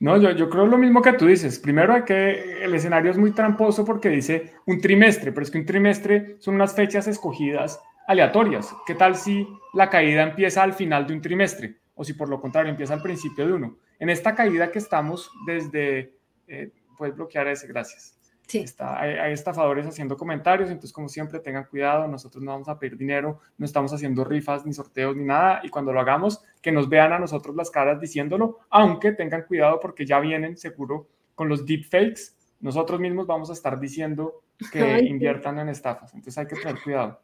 No, 0.00 0.20
yo, 0.20 0.32
yo 0.32 0.50
creo 0.50 0.66
lo 0.66 0.78
mismo 0.78 1.00
que 1.00 1.12
tú 1.12 1.26
dices. 1.26 1.60
Primero, 1.60 2.04
que 2.04 2.64
el 2.64 2.74
escenario 2.74 3.12
es 3.12 3.18
muy 3.18 3.30
tramposo 3.30 3.84
porque 3.84 4.08
dice 4.08 4.52
un 4.66 4.80
trimestre, 4.80 5.30
pero 5.30 5.44
es 5.44 5.50
que 5.52 5.58
un 5.58 5.64
trimestre 5.64 6.38
son 6.40 6.56
unas 6.56 6.74
fechas 6.74 7.06
escogidas 7.06 7.78
aleatorias. 8.12 8.74
¿Qué 8.86 8.94
tal 8.94 9.16
si 9.16 9.48
la 9.72 9.90
caída 9.90 10.22
empieza 10.22 10.62
al 10.62 10.72
final 10.72 11.06
de 11.06 11.14
un 11.14 11.20
trimestre? 11.20 11.76
O 11.94 12.04
si 12.04 12.14
por 12.14 12.28
lo 12.28 12.40
contrario 12.40 12.70
empieza 12.70 12.94
al 12.94 13.02
principio 13.02 13.46
de 13.46 13.52
uno. 13.52 13.78
En 13.98 14.08
esta 14.08 14.34
caída 14.34 14.70
que 14.70 14.78
estamos 14.78 15.30
desde, 15.46 16.16
eh, 16.46 16.70
puedes 16.96 17.14
bloquear 17.14 17.48
ese, 17.48 17.66
gracias. 17.66 18.18
Está, 18.52 19.00
hay, 19.00 19.32
estafadores 19.32 19.86
haciendo 19.86 20.14
comentarios, 20.16 20.68
entonces 20.68 20.92
como 20.92 21.08
siempre 21.08 21.40
tengan 21.40 21.64
cuidado, 21.64 22.06
nosotros 22.06 22.44
no 22.44 22.50
vamos 22.50 22.68
a 22.68 22.78
pedir 22.78 22.98
dinero, 22.98 23.40
no 23.56 23.64
estamos 23.64 23.94
haciendo 23.94 24.24
rifas 24.24 24.66
ni 24.66 24.74
sorteos 24.74 25.16
ni 25.16 25.24
nada, 25.24 25.60
y 25.62 25.70
cuando 25.70 25.90
lo 25.90 26.00
hagamos, 26.00 26.44
que 26.60 26.70
nos 26.70 26.86
vean 26.88 27.14
a 27.14 27.18
nosotros 27.18 27.56
las 27.56 27.70
caras 27.70 27.98
diciéndolo, 27.98 28.58
aunque 28.68 29.12
tengan 29.12 29.44
cuidado 29.44 29.80
porque 29.80 30.04
ya 30.04 30.20
vienen 30.20 30.58
seguro 30.58 31.08
con 31.34 31.48
los 31.48 31.64
deepfakes, 31.64 32.36
nosotros 32.60 33.00
mismos 33.00 33.26
vamos 33.26 33.48
a 33.48 33.54
estar 33.54 33.80
diciendo 33.80 34.42
que 34.70 34.98
inviertan 35.04 35.58
en 35.58 35.70
estafas, 35.70 36.12
entonces 36.12 36.36
hay 36.36 36.46
que 36.46 36.56
tener 36.56 36.82
cuidado. 36.82 37.20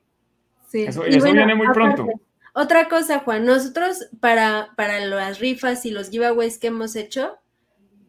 Sí. 0.68 0.84
Eso, 0.84 1.02
viene 1.02 1.54
muy 1.54 1.68
pronto. 1.72 2.06
Otra 2.54 2.88
cosa, 2.88 3.20
Juan, 3.20 3.44
nosotros 3.44 4.08
para, 4.20 4.72
para 4.76 5.00
las 5.00 5.38
rifas 5.38 5.86
y 5.86 5.90
los 5.90 6.10
giveaways 6.10 6.58
que 6.58 6.68
hemos 6.68 6.96
hecho, 6.96 7.38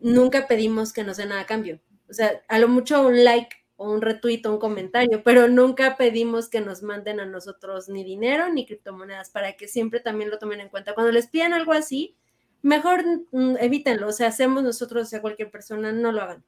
nunca 0.01 0.47
pedimos 0.47 0.93
que 0.93 1.03
nos 1.03 1.17
den 1.17 1.29
nada 1.29 1.41
a 1.41 1.45
cambio. 1.45 1.79
O 2.09 2.13
sea, 2.13 2.41
a 2.47 2.59
lo 2.59 2.67
mucho 2.67 3.05
un 3.05 3.23
like 3.23 3.55
o 3.75 3.91
un 3.91 4.01
retweet 4.01 4.41
o 4.45 4.53
un 4.53 4.59
comentario, 4.59 5.23
pero 5.23 5.47
nunca 5.47 5.95
pedimos 5.95 6.49
que 6.49 6.61
nos 6.61 6.83
manden 6.83 7.19
a 7.19 7.25
nosotros 7.25 7.87
ni 7.87 8.03
dinero 8.03 8.49
ni 8.49 8.65
criptomonedas 8.65 9.29
para 9.29 9.53
que 9.53 9.67
siempre 9.67 9.99
también 9.99 10.29
lo 10.29 10.39
tomen 10.39 10.59
en 10.59 10.69
cuenta. 10.69 10.93
Cuando 10.93 11.11
les 11.11 11.27
pidan 11.27 11.53
algo 11.53 11.71
así, 11.71 12.17
mejor 12.61 13.05
mm, 13.31 13.57
evítenlo. 13.59 14.07
O 14.07 14.11
sea, 14.11 14.27
hacemos 14.27 14.63
nosotros, 14.63 15.03
o 15.03 15.09
sea, 15.09 15.21
cualquier 15.21 15.51
persona, 15.51 15.91
no 15.91 16.11
lo 16.11 16.21
hagan. 16.21 16.43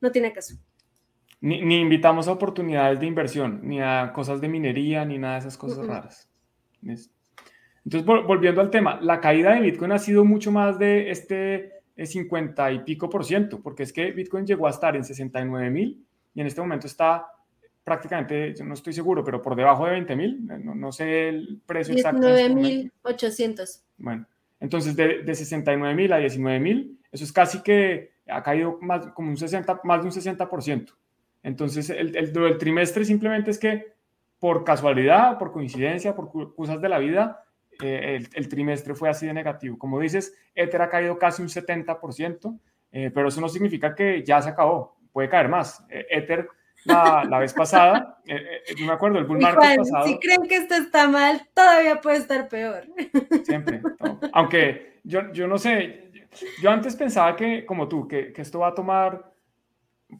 No 0.00 0.12
tiene 0.12 0.32
caso. 0.32 0.54
Ni, 1.40 1.80
invitamos 1.80 2.28
a 2.28 2.32
oportunidades 2.32 2.98
de 2.98 3.06
inversión, 3.06 3.60
ni 3.62 3.80
a 3.80 4.12
cosas 4.14 4.40
de 4.40 4.48
minería, 4.48 5.04
ni 5.04 5.18
nada 5.18 5.34
de 5.34 5.40
esas 5.40 5.56
cosas 5.56 5.86
raras. 5.86 6.28
Entonces, 6.82 8.04
volviendo 8.04 8.60
al 8.60 8.70
tema, 8.70 8.98
la 9.00 9.20
caída 9.20 9.54
de 9.54 9.60
Bitcoin 9.60 9.92
ha 9.92 9.98
sido 9.98 10.24
mucho 10.24 10.50
más 10.50 10.78
de 10.78 11.10
este 11.10 11.72
50 11.96 12.72
y 12.72 12.78
pico 12.80 13.08
por 13.08 13.24
ciento, 13.24 13.60
porque 13.62 13.82
es 13.84 13.92
que 13.92 14.12
Bitcoin 14.12 14.46
llegó 14.46 14.66
a 14.66 14.70
estar 14.70 14.96
en 14.96 15.04
69 15.04 15.70
mil 15.70 16.04
y 16.34 16.40
en 16.40 16.46
este 16.46 16.60
momento 16.60 16.86
está 16.86 17.26
prácticamente, 17.84 18.52
yo 18.54 18.64
no 18.64 18.74
estoy 18.74 18.92
seguro, 18.92 19.22
pero 19.22 19.40
por 19.40 19.54
debajo 19.54 19.86
de 19.86 19.92
20 19.92 20.16
mil, 20.16 20.40
no, 20.44 20.90
sé 20.90 21.28
el 21.28 21.60
precio 21.64 21.94
exacto. 21.94 22.26
19 22.26 22.54
mil 22.54 22.92
800. 23.02 23.84
Bueno, 23.98 24.26
entonces 24.58 24.96
de, 24.96 25.22
de 25.22 25.34
69 25.34 25.94
mil 25.94 26.12
a 26.12 26.18
19 26.18 26.58
mil, 26.58 26.98
eso 27.12 27.22
es 27.22 27.32
casi 27.32 27.62
que 27.62 28.16
ha 28.28 28.42
caído 28.42 28.78
más, 28.80 29.06
como 29.08 29.30
un 29.30 29.36
60, 29.36 29.82
más 29.84 30.00
de 30.00 30.06
un 30.06 30.12
60 30.12 30.48
por 30.48 30.62
ciento. 30.62 30.94
Entonces, 31.46 31.90
el, 31.90 32.16
el, 32.16 32.36
el 32.36 32.58
trimestre 32.58 33.04
simplemente 33.04 33.52
es 33.52 33.58
que 33.58 33.94
por 34.40 34.64
casualidad, 34.64 35.38
por 35.38 35.52
coincidencia, 35.52 36.16
por 36.16 36.54
cosas 36.56 36.80
de 36.80 36.88
la 36.88 36.98
vida, 36.98 37.44
el, 37.80 38.48
trimestre 38.48 38.96
fue 38.96 39.08
así 39.08 39.26
de 39.26 39.32
negativo. 39.32 39.78
Como 39.78 40.00
dices, 40.00 40.34
Ether 40.56 40.82
ha 40.82 40.90
caído 40.90 41.16
casi 41.18 41.42
un 41.42 41.48
70%, 41.48 42.58
eh, 42.90 43.12
pero 43.14 43.28
eso 43.28 43.40
no 43.40 43.48
significa 43.48 43.94
que 43.94 44.24
ya 44.24 44.42
se 44.42 44.48
acabó, 44.48 44.98
puede 45.12 45.28
caer 45.28 45.48
más. 45.48 45.84
Eh, 45.88 46.04
Ether 46.10 46.48
la, 46.84 47.38
vez 47.38 47.54
pasada, 47.54 48.18
eh, 48.26 48.62
yo 48.76 48.84
me 48.84 48.92
acuerdo, 48.92 49.18
el 49.18 49.24
bull 49.24 49.38
market 49.38 49.78
pasado. 49.78 50.04
Si 50.04 50.18
creen 50.18 50.42
que 50.48 50.56
esto 50.56 50.74
está 50.74 51.08
mal, 51.08 51.48
todavía 51.54 52.00
puede 52.00 52.16
estar 52.16 52.48
peor. 52.48 52.86
Siempre. 53.44 53.82
Aunque 54.32 54.98
yo, 55.04 55.32
yo 55.32 55.46
no 55.46 55.58
sé, 55.58 56.10
yo 56.60 56.70
antes 56.70 56.96
pensaba 56.96 57.36
que, 57.36 57.64
como 57.64 57.86
tú, 57.86 58.08
que, 58.08 58.32
que, 58.32 58.42
esto 58.42 58.58
va 58.58 58.68
a 58.68 58.74
tomar 58.74 59.35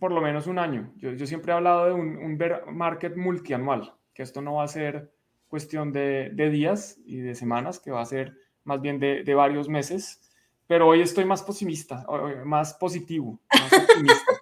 por 0.00 0.12
lo 0.12 0.20
menos 0.20 0.46
un 0.46 0.58
año. 0.58 0.92
Yo, 0.96 1.12
yo 1.12 1.26
siempre 1.26 1.52
he 1.52 1.56
hablado 1.56 1.86
de 1.86 1.92
un, 1.92 2.16
un 2.18 2.38
market 2.76 3.16
multianual, 3.16 3.94
que 4.14 4.22
esto 4.22 4.40
no 4.42 4.54
va 4.54 4.64
a 4.64 4.68
ser 4.68 5.10
cuestión 5.48 5.92
de, 5.92 6.30
días 6.50 6.98
y 7.06 7.18
de 7.18 7.34
semanas, 7.34 7.78
que 7.78 7.90
va 7.90 8.02
a 8.02 8.06
ser 8.06 8.36
más 8.64 8.80
bien 8.80 8.98
de, 8.98 9.34
varios 9.34 9.68
meses, 9.68 10.20
pero 10.66 10.88
hoy 10.88 11.00
estoy 11.00 11.24
más 11.24 11.42
pesimista, 11.42 12.04
más 12.44 12.74
positivo, 12.74 13.40
más 13.52 13.72
optimista. 13.90 14.32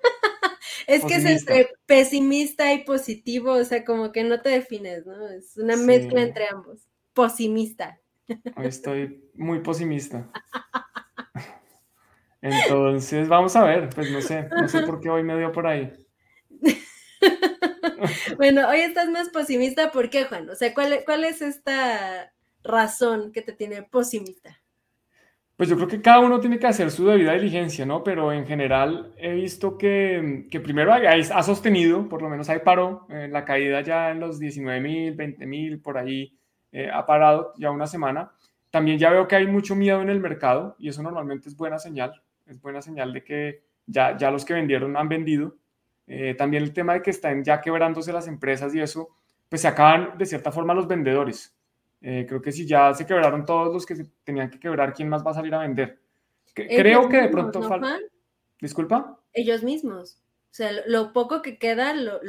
es 0.87 1.05
que 1.05 1.15
es 1.15 1.25
entre 1.25 1.69
pesimista 1.87 2.73
y 2.73 2.85
positivo, 2.85 3.53
o 3.53 3.65
sea, 3.65 3.85
como 3.85 4.13
que 4.13 4.25
no 4.25 4.41
te 4.41 4.49
defines, 4.49 5.05
¿no? 5.07 5.29
Es 5.29 5.57
una 5.57 5.77
mezcla 5.77 6.23
entre 6.23 6.47
ambos. 6.51 6.89
Posimista. 7.13 8.01
Hoy 8.57 8.67
estoy 8.67 9.31
muy 9.35 9.61
pesimista. 9.61 10.31
Entonces, 12.45 13.27
vamos 13.27 13.57
a 13.57 13.65
ver, 13.65 13.89
pues 13.89 14.11
no 14.11 14.21
sé, 14.21 14.47
no 14.51 14.69
sé 14.69 14.83
por 14.83 15.01
qué 15.01 15.09
hoy 15.09 15.23
me 15.23 15.35
dio 15.39 15.51
por 15.51 15.67
ahí. 15.67 15.91
bueno, 18.37 18.69
hoy 18.69 18.81
estás 18.81 19.09
más 19.09 19.31
pesimista, 19.31 19.91
¿por 19.91 20.11
qué, 20.11 20.25
Juan? 20.25 20.51
O 20.51 20.55
sea, 20.55 20.75
¿cuál, 20.75 21.01
¿cuál 21.07 21.25
es 21.25 21.41
esta 21.41 22.35
razón 22.63 23.33
que 23.33 23.41
te 23.41 23.55
tiene 23.55 23.83
pesimista? 23.85 24.61
Pues 25.57 25.71
yo 25.71 25.77
creo 25.77 25.89
que 25.89 26.03
cada 26.03 26.21
uno 26.21 26.39
tiene 26.39 26.59
que 26.59 26.67
hacer 26.67 26.91
su 26.91 27.07
debida 27.07 27.33
diligencia, 27.33 27.87
¿no? 27.87 28.05
Pero 28.05 28.31
en 28.31 28.47
general 28.47 29.15
he 29.17 29.33
visto 29.33 29.79
que, 29.79 30.47
que 30.51 30.61
primero 30.61 30.93
ha 30.93 31.43
sostenido, 31.43 32.11
por 32.11 32.21
lo 32.21 32.29
menos 32.29 32.51
hay 32.51 32.59
paró, 32.59 33.07
eh, 33.09 33.27
la 33.31 33.47
caída 33.47 33.81
ya 33.81 34.11
en 34.11 34.21
los 34.21 34.39
19 34.39 34.83
mil, 34.83 35.15
20 35.15 35.47
mil, 35.47 35.81
por 35.81 35.97
ahí 35.97 36.37
eh, 36.73 36.91
ha 36.93 37.07
parado 37.07 37.55
ya 37.57 37.71
una 37.71 37.87
semana. 37.87 38.33
También 38.71 38.99
ya 38.99 39.09
veo 39.09 39.27
que 39.29 39.37
hay 39.37 39.47
mucho 39.47 39.75
miedo 39.75 40.03
en 40.03 40.11
el 40.11 40.21
mercado 40.21 40.77
y 40.79 40.91
eso 40.91 41.03
normalmente 41.03 41.49
es 41.49 41.57
buena 41.57 41.79
señal, 41.79 42.21
es 42.47 42.61
buena 42.61 42.83
señal 42.83 43.13
de 43.13 43.25
que 43.25 43.63
ya, 43.87 44.17
ya 44.17 44.31
los 44.31 44.45
que 44.45 44.55
vendieron 44.55 44.97
han 44.97 45.09
vendido 45.09 45.57
eh, 46.07 46.35
también 46.35 46.63
el 46.63 46.73
tema 46.73 46.95
de 46.95 47.03
que 47.03 47.11
están 47.11 47.43
ya 47.43 47.61
quebrándose 47.61 48.13
las 48.13 48.29
empresas 48.29 48.75
y 48.75 48.81
eso, 48.81 49.09
pues 49.49 49.63
se 49.63 49.69
acaban 49.69 50.19
de 50.19 50.27
cierta 50.27 50.53
forma 50.53 50.75
los 50.75 50.87
vendedores. 50.87 51.55
Eh, 52.01 52.27
creo 52.29 52.43
que 52.43 52.53
si 52.53 52.67
ya 52.67 52.93
se 52.93 53.07
quebraron 53.07 53.47
todos 53.47 53.73
los 53.73 53.87
que 53.87 53.97
se 53.97 54.05
tenían 54.23 54.51
que 54.51 54.61
quebrar, 54.61 54.93
¿quién 54.93 55.09
más 55.09 55.25
va 55.25 55.31
a 55.31 55.35
salir 55.35 55.55
a 55.55 55.61
vender? 55.61 55.99
creo 56.55 57.09
que 57.09 57.23
de 57.23 57.29
pronto 57.29 57.63
falta. 57.63 57.99
Disculpa. 58.61 59.19
Ellos 59.33 59.63
mismos. 59.65 60.23
O 60.55 60.57
sea, 60.57 60.71
lo, 60.87 61.13
poco 61.13 61.43
que 61.43 61.59
queda 61.59 61.93
lo, 61.95 62.21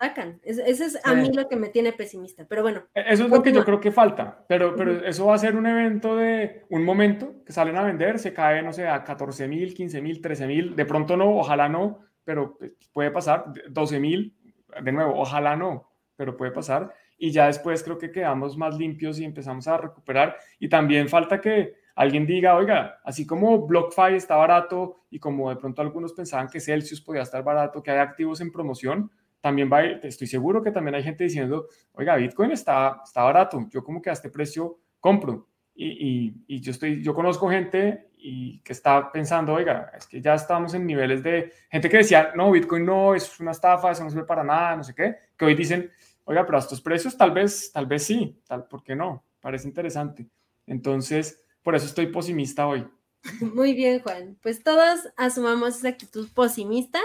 sacan. 0.00 0.38
Ese 0.44 0.84
es 0.84 0.96
a 1.04 1.12
mí 1.12 1.32
lo 1.32 1.48
que 1.48 1.56
me 1.56 1.70
tiene 1.70 1.92
pesimista. 1.92 2.46
Pero 2.48 2.62
bueno. 2.62 2.84
E, 2.94 3.02
eso 3.08 3.24
es 3.24 3.30
lo 3.30 3.42
que 3.42 3.50
yo 3.50 3.64
creo 3.64 3.80
que 3.80 3.90
falta. 3.90 4.44
Pero, 4.46 4.76
pero 4.76 5.04
eso 5.04 5.26
va 5.26 5.34
a 5.34 5.38
ser 5.38 5.56
un 5.56 5.66
evento 5.66 6.14
de 6.14 6.62
un 6.70 6.84
momento 6.84 7.42
que 7.44 7.52
salen 7.52 7.76
a 7.76 7.82
vender, 7.82 8.20
se 8.20 8.32
cae, 8.32 8.62
no 8.62 8.72
sé, 8.72 8.86
a 8.86 9.02
14 9.02 9.48
mil, 9.48 9.74
15 9.74 10.00
mil, 10.02 10.20
13 10.20 10.46
mil. 10.46 10.76
De 10.76 10.84
pronto 10.86 11.16
no, 11.16 11.36
ojalá 11.36 11.68
no, 11.68 11.98
pero 12.22 12.56
pues, 12.56 12.74
puede 12.92 13.10
pasar. 13.10 13.46
12 13.68 13.98
mil, 13.98 14.36
de 14.80 14.92
nuevo, 14.92 15.20
ojalá 15.20 15.56
no, 15.56 15.90
pero 16.14 16.36
puede 16.36 16.52
pasar. 16.52 16.94
Y 17.18 17.32
ya 17.32 17.46
después 17.46 17.82
creo 17.82 17.98
que 17.98 18.12
quedamos 18.12 18.56
más 18.56 18.78
limpios 18.78 19.18
y 19.18 19.24
empezamos 19.24 19.66
a 19.66 19.78
recuperar. 19.78 20.36
Y 20.60 20.68
también 20.68 21.08
falta 21.08 21.40
que 21.40 21.74
alguien 21.94 22.26
diga, 22.26 22.56
oiga, 22.56 23.00
así 23.04 23.26
como 23.26 23.66
BlockFi 23.66 24.14
está 24.16 24.36
barato 24.36 24.96
y 25.10 25.18
como 25.18 25.50
de 25.50 25.56
pronto 25.56 25.82
algunos 25.82 26.12
pensaban 26.12 26.48
que 26.48 26.60
Celsius 26.60 27.00
podía 27.00 27.22
estar 27.22 27.42
barato, 27.42 27.82
que 27.82 27.90
hay 27.90 27.98
activos 27.98 28.40
en 28.40 28.50
promoción, 28.50 29.10
también 29.40 29.70
va, 29.70 29.84
estoy 29.84 30.26
seguro 30.26 30.62
que 30.62 30.70
también 30.70 30.94
hay 30.94 31.02
gente 31.02 31.24
diciendo, 31.24 31.68
oiga, 31.92 32.16
Bitcoin 32.16 32.50
está, 32.50 33.02
está 33.04 33.22
barato, 33.22 33.66
yo 33.68 33.84
como 33.84 34.00
que 34.00 34.10
a 34.10 34.14
este 34.14 34.30
precio 34.30 34.78
compro. 35.00 35.48
Y, 35.76 36.32
y, 36.46 36.60
yo, 36.60 36.70
estoy, 36.70 37.02
yo 37.02 37.12
conozco 37.14 37.50
gente 37.50 38.08
y 38.16 38.60
que 38.60 38.72
está 38.72 39.10
pensando, 39.10 39.52
oiga, 39.52 39.90
es 39.96 40.06
que 40.06 40.20
ya 40.20 40.34
estamos 40.34 40.72
en 40.72 40.86
niveles 40.86 41.22
de 41.22 41.52
gente 41.68 41.90
que 41.90 41.98
decía, 41.98 42.32
no, 42.34 42.52
Bitcoin 42.52 42.86
no, 42.86 43.14
es 43.14 43.38
una 43.40 43.50
estafa, 43.50 43.90
eso 43.90 44.04
no 44.04 44.10
sirve 44.10 44.24
para 44.24 44.44
nada, 44.44 44.76
no 44.76 44.84
sé 44.84 44.94
qué, 44.94 45.16
que 45.36 45.44
hoy 45.44 45.54
dicen, 45.54 45.90
oiga, 46.24 46.46
pero 46.46 46.56
a 46.56 46.60
estos 46.60 46.80
precios 46.80 47.16
tal 47.16 47.32
vez, 47.32 47.70
tal 47.72 47.86
vez 47.86 48.04
sí, 48.04 48.40
tal, 48.46 48.66
¿por 48.66 48.82
qué 48.82 48.96
no? 48.96 49.24
Parece 49.40 49.68
interesante. 49.68 50.26
Entonces, 50.66 51.43
por 51.64 51.74
eso 51.74 51.86
estoy 51.86 52.06
posimista 52.06 52.68
hoy. 52.68 52.86
Muy 53.40 53.72
bien, 53.74 54.00
Juan. 54.00 54.38
Pues 54.42 54.62
todos 54.62 55.00
asumamos 55.16 55.78
esa 55.78 55.88
actitud 55.88 56.28
posimista. 56.32 57.00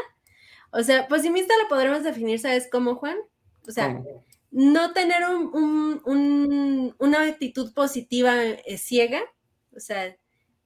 O 0.72 0.84
sea, 0.84 1.07
posimista 1.07 1.53
lo 1.64 1.68
podremos 1.68 2.03
definir, 2.03 2.39
¿sabes 2.39 2.68
cómo, 2.72 2.95
Juan? 2.95 3.18
O 3.68 3.72
sea, 3.72 4.03
no 4.51 4.93
tener 4.93 5.24
una 6.03 7.24
actitud 7.24 7.74
positiva 7.74 8.43
eh, 8.43 8.78
ciega, 8.78 9.22
o 9.76 9.80
sea, 9.80 10.16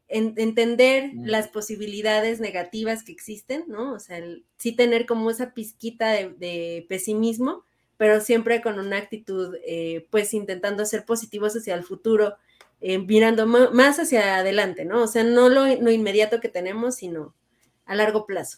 entender 0.08 1.14
mm. 1.14 1.26
las 1.26 1.48
posibilidades 1.48 2.39
negativas 2.39 3.04
que 3.04 3.12
existen, 3.12 3.66
¿no? 3.68 3.94
O 3.94 4.00
sea, 4.00 4.22
sí 4.58 4.74
tener 4.74 5.06
como 5.06 5.30
esa 5.32 5.54
pizquita 5.54 6.12
de, 6.12 6.86
pesimismo, 6.89 7.64
pero 7.98 8.20
siempre 8.22 8.62
con 8.62 8.80
una 8.80 8.98
actitud, 8.98 9.56
eh, 9.66 10.08
pues 10.10 10.34
intentando 10.34 10.86
ser 10.86 11.06
positivos 11.06 11.56
hacia 11.56 11.76
el 11.76 11.84
futuro 11.84 12.36
eh, 12.86 12.99
mirando 12.99 13.47
más 13.47 13.97
hacia 13.97 14.36
adelante, 14.36 14.84
¿no? 14.84 15.03
O 15.03 15.07
sea, 15.07 15.23
no 15.23 15.47
lo, 15.47 15.65
inmediato 15.89 16.41
que 16.41 16.49
tenemos, 16.49 16.97
sino 16.97 17.34
a 17.86 17.95
largo 17.95 18.25
plazo. 18.25 18.57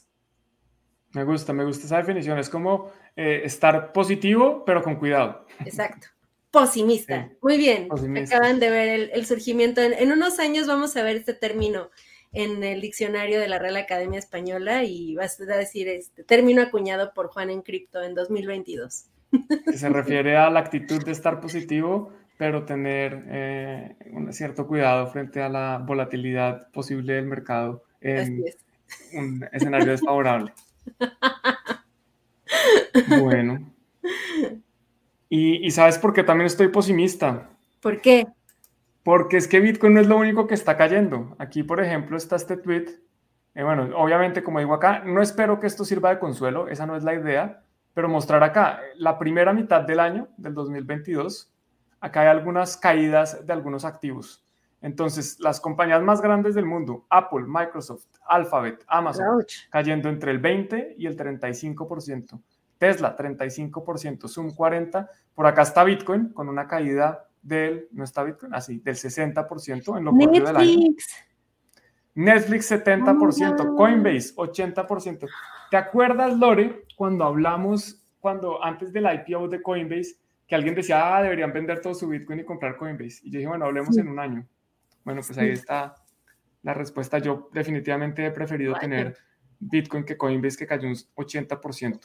Me 1.11 1.23
gusta, 1.23 1.53
me 1.53 1.63
gusta 1.63 1.85
esa 1.85 1.97
definición. 1.97 2.39
Es 2.39 2.49
como 2.49 2.91
eh, 3.15 3.41
estar 3.43 3.93
positivo, 3.93 4.63
pero 4.65 4.81
con 4.81 4.95
cuidado. 4.95 5.45
Exacto. 5.63 6.07
Posimista. 6.49 7.29
Muy 7.39 7.57
bien. 7.57 7.87
Acaban 8.25 8.59
de 8.59 8.71
ver 8.71 9.11
el, 9.13 9.25
surgimiento. 9.27 9.79
En, 9.83 10.11
unos 10.11 10.39
años 10.39 10.65
vamos 10.65 10.97
a 10.97 11.03
ver 11.03 11.17
este 11.17 11.35
término 11.35 11.91
en 12.33 12.63
el 12.63 12.81
diccionario 12.81 13.39
de 13.39 13.47
la 13.47 13.59
Real 13.59 13.77
Academia 13.77 14.17
Española 14.17 14.85
y 14.85 15.13
vas 15.13 15.39
a 15.39 15.45
decir 15.45 15.87
este 15.87 16.23
término 16.23 16.63
acuñado 16.63 17.13
por 17.13 17.27
Juan 17.27 17.51
en 17.51 17.61
Cripto 17.61 18.01
en 18.01 18.15
2022. 18.15 19.05
Que 19.69 19.77
se 19.77 19.89
refiere 19.89 20.35
a 20.35 20.49
la 20.49 20.61
actitud 20.61 21.03
de 21.05 21.11
estar 21.11 21.39
positivo, 21.39 22.11
pero 22.37 22.65
tener 22.65 23.23
eh, 23.27 23.95
un 24.11 24.31
cierto 24.33 24.67
cuidado 24.67 25.07
frente 25.07 25.41
a 25.41 25.49
la 25.49 25.77
volatilidad 25.77 26.69
posible 26.71 27.13
del 27.13 27.25
mercado 27.25 27.83
en 28.01 28.43
un 29.13 29.47
escenario 29.51 29.91
desfavorable. 29.91 30.53
Bueno. 33.19 33.59
Y, 35.29 35.69
sabes 35.71 35.97
por 35.97 36.13
qué 36.13 36.23
también 36.23 36.45
estoy 36.45 36.69
pesimista. 36.69 37.49
¿Por 37.81 37.99
qué? 37.99 38.25
Porque 39.03 39.37
es 39.37 39.47
que 39.47 39.59
Bitcoin 39.59 39.95
no 39.95 39.99
es 39.99 40.07
lo 40.07 40.17
único 40.17 40.47
que 40.47 40.53
está 40.53 40.77
cayendo. 40.77 41.35
Aquí, 41.39 41.63
por 41.63 41.81
ejemplo, 41.81 42.15
está 42.15 42.35
este 42.35 42.57
tweet. 42.57 42.85
Eh, 43.53 43.63
bueno, 43.63 43.89
obviamente, 43.95 44.43
como 44.43 44.59
digo 44.59 44.73
acá, 44.73 44.99
no 45.05 45.21
espero 45.21 45.59
que 45.59 45.67
esto 45.67 45.83
sirva 45.83 46.09
de 46.09 46.19
consuelo, 46.19 46.67
esa 46.67 46.85
no 46.85 46.95
es 46.95 47.03
la 47.03 47.13
idea, 47.13 47.63
pero 47.93 48.09
mostrar 48.09 48.43
acá, 48.43 48.81
la 48.95 49.17
primera 49.17 49.53
mitad 49.53 49.81
del 49.81 49.99
año, 49.99 50.27
del 50.37 50.53
2022, 50.53 51.51
acá 52.05 52.21
hay 52.21 52.27
algunas 52.27 52.77
caídas 52.77 53.45
de 53.45 53.51
algunos 53.51 53.83
activos. 53.83 54.45
Entonces, 54.81 55.39
las 55.39 55.59
compañías 55.59 56.03
más 56.03 56.21
grandes 56.21 56.53
del 56.53 56.65
mundo, 56.65 57.07
Apple, 57.09 57.45
Microsoft, 57.47 58.05
Alphabet, 58.27 58.83
Amazon, 58.87 59.43
cayendo 59.71 60.09
entre 60.09 60.31
el 60.31 60.37
20 60.37 60.95
y 60.99 61.07
el 61.07 61.17
35%. 61.17 62.39
Tesla, 62.77 63.17
35%, 63.17 64.27
Zoom 64.27 64.51
40%. 64.51 65.09
Por 65.33 65.47
acá 65.47 65.63
está 65.63 65.83
Bitcoin 65.83 66.29
con 66.29 66.47
una 66.47 66.67
caída 66.67 67.27
del, 67.41 67.87
no 67.91 68.03
está 68.03 68.23
Bitcoin, 68.23 68.53
así, 68.53 68.77
del 68.79 68.95
60% 68.95 69.97
en 69.97 70.05
lo 70.05 70.11
corrido 70.11 70.45
del 70.45 70.57
año. 70.57 70.89
Netflix 72.13 72.71
70%, 72.71 73.75
Coinbase 73.75 74.35
80%. 74.35 75.27
¿Te 75.71 75.77
acuerdas, 75.77 76.37
Lore, 76.37 76.85
cuando 76.95 77.23
hablamos, 77.23 78.05
cuando 78.19 78.63
antes 78.63 78.93
del 78.93 79.05
IPO 79.05 79.47
de 79.47 79.63
Coinbase, 79.63 80.17
que 80.47 80.55
alguien 80.55 80.75
decía, 80.75 81.15
ah, 81.15 81.23
deberían 81.23 81.51
vender 81.51 81.81
todo 81.81 81.93
su 81.93 82.07
Bitcoin 82.07 82.39
y 82.39 82.43
comprar 82.43 82.77
Coinbase. 82.77 83.21
Y 83.23 83.31
yo 83.31 83.39
dije, 83.39 83.47
bueno, 83.47 83.65
hablemos 83.65 83.97
en 83.97 84.07
un 84.07 84.19
año. 84.19 84.47
Bueno, 85.03 85.21
pues 85.25 85.37
ahí 85.37 85.49
está 85.49 85.95
la 86.61 86.73
respuesta. 86.73 87.19
Yo 87.19 87.49
definitivamente 87.53 88.25
he 88.25 88.31
preferido 88.31 88.75
tener 88.75 89.17
Bitcoin 89.59 90.03
que 90.03 90.17
Coinbase, 90.17 90.57
que 90.57 90.67
cayó 90.67 90.87
un 90.87 90.95
80%. 90.95 91.99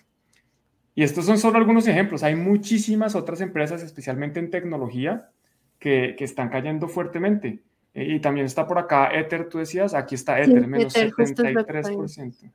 Y 0.94 1.02
estos 1.02 1.24
son 1.24 1.38
solo 1.38 1.58
algunos 1.58 1.86
ejemplos. 1.86 2.22
Hay 2.22 2.34
muchísimas 2.34 3.14
otras 3.14 3.40
empresas, 3.40 3.82
especialmente 3.82 4.40
en 4.40 4.50
tecnología, 4.50 5.30
que, 5.78 6.14
que 6.16 6.24
están 6.24 6.48
cayendo 6.48 6.88
fuertemente. 6.88 7.62
Eh, 7.94 8.14
y 8.14 8.20
también 8.20 8.46
está 8.46 8.66
por 8.66 8.78
acá 8.78 9.10
Ether, 9.12 9.48
tú 9.48 9.58
decías, 9.58 9.94
aquí 9.94 10.14
está 10.14 10.40
Ether, 10.40 10.66
menos 10.66 10.94
73%. 10.94 12.52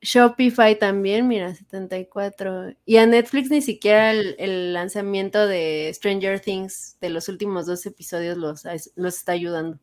Shopify 0.00 0.78
también, 0.78 1.26
mira, 1.26 1.54
74. 1.54 2.74
Y 2.84 2.96
a 2.98 3.06
Netflix 3.06 3.50
ni 3.50 3.60
siquiera 3.62 4.12
el, 4.12 4.72
lanzamiento 4.72 5.46
de 5.46 5.90
Stranger 5.92 6.40
Things 6.40 6.96
de 7.00 7.10
los 7.10 7.28
últimos 7.28 7.66
dos 7.66 7.84
episodios 7.86 8.36
los, 8.36 8.64
los 8.94 9.16
está 9.16 9.32
ayudando. 9.32 9.78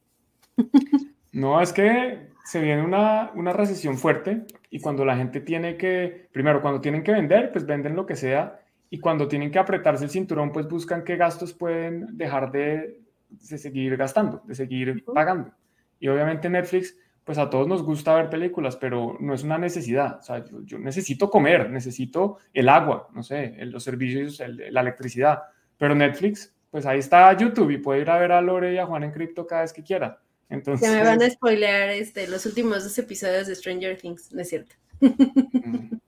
No, 1.32 1.61
es 1.61 1.74
que 1.74 2.30
se 2.45 2.61
viene 2.61 2.82
una, 2.82 3.32
una, 3.36 3.51
recesión 3.51 3.97
fuerte 3.97 4.45
y 4.70 4.80
cuando 4.80 5.03
la 5.03 5.18
gente 5.18 5.41
tiene 5.41 5.76
que, 5.76 6.30
primero, 6.32 6.61
cuando 6.61 6.80
tienen 6.80 7.03
que 7.03 7.11
vender, 7.11 7.51
pues 7.51 7.66
venden 7.66 7.93
lo 7.93 8.05
que 8.05 8.16
sea 8.16 8.61
y 8.89 8.99
cuando 8.99 9.28
tienen 9.28 9.51
que 9.51 9.59
apretarse 9.59 10.05
el 10.05 10.09
cinturón, 10.09 10.53
pues 10.53 10.66
buscan 10.70 11.03
qué 11.03 11.18
gastos 11.18 11.51
pueden 11.51 12.18
dejar 12.18 12.53
de, 12.53 13.01
de 13.30 13.57
seguir 13.57 13.97
gastando, 13.97 14.43
de 14.45 14.55
seguir 14.55 15.03
pagando. 15.03 15.51
Y 15.99 16.07
obviamente 16.07 16.49
Netflix 16.49 16.95
pues 17.26 17.40
a 17.40 17.50
todos 17.50 17.68
nos 17.68 17.82
gusta 17.82 18.16
ver 18.16 18.30
películas, 18.30 18.78
pero 18.78 19.18
no 19.20 19.34
es 19.34 19.44
una 19.44 19.58
necesidad. 19.58 20.20
O 20.20 20.24
sea, 20.24 20.46
yo, 20.64 20.78
necesito 20.78 21.30
comer, 21.30 21.72
necesito 21.72 22.38
el 22.54 22.70
agua, 22.70 23.10
no 23.14 23.24
sé, 23.24 23.56
los 23.66 23.84
servicios, 23.84 24.42
la 24.48 24.82
electricidad. 24.82 25.42
Pero 25.78 25.96
Netflix, 25.96 26.54
pues 26.70 26.86
ahí 26.86 27.00
está 27.00 27.36
YouTube 27.36 27.72
y 27.72 27.80
puede 27.80 28.02
ir 28.02 28.12
a 28.12 28.20
ver 28.20 28.32
a 28.32 28.42
Lore 28.42 28.74
y 28.74 28.78
a 28.78 28.86
Juan 28.86 29.04
en 29.04 29.12
Cripto 29.12 29.48
cada 29.48 29.64
vez 29.64 29.74
que 29.74 29.82
quiera. 29.82 30.22
Entonces... 30.50 30.88
Se 30.88 30.96
me 30.96 31.04
van 31.04 31.20
a 31.20 31.28
spoilear 31.28 31.90
este, 31.90 32.28
los 32.28 32.46
últimos 32.46 32.84
dos 32.84 32.98
episodios 33.00 33.48
de 33.48 33.56
Stranger 33.56 33.98
Things, 33.98 34.32
¿no 34.32 34.42
es 34.42 34.50
cierto? 34.50 34.76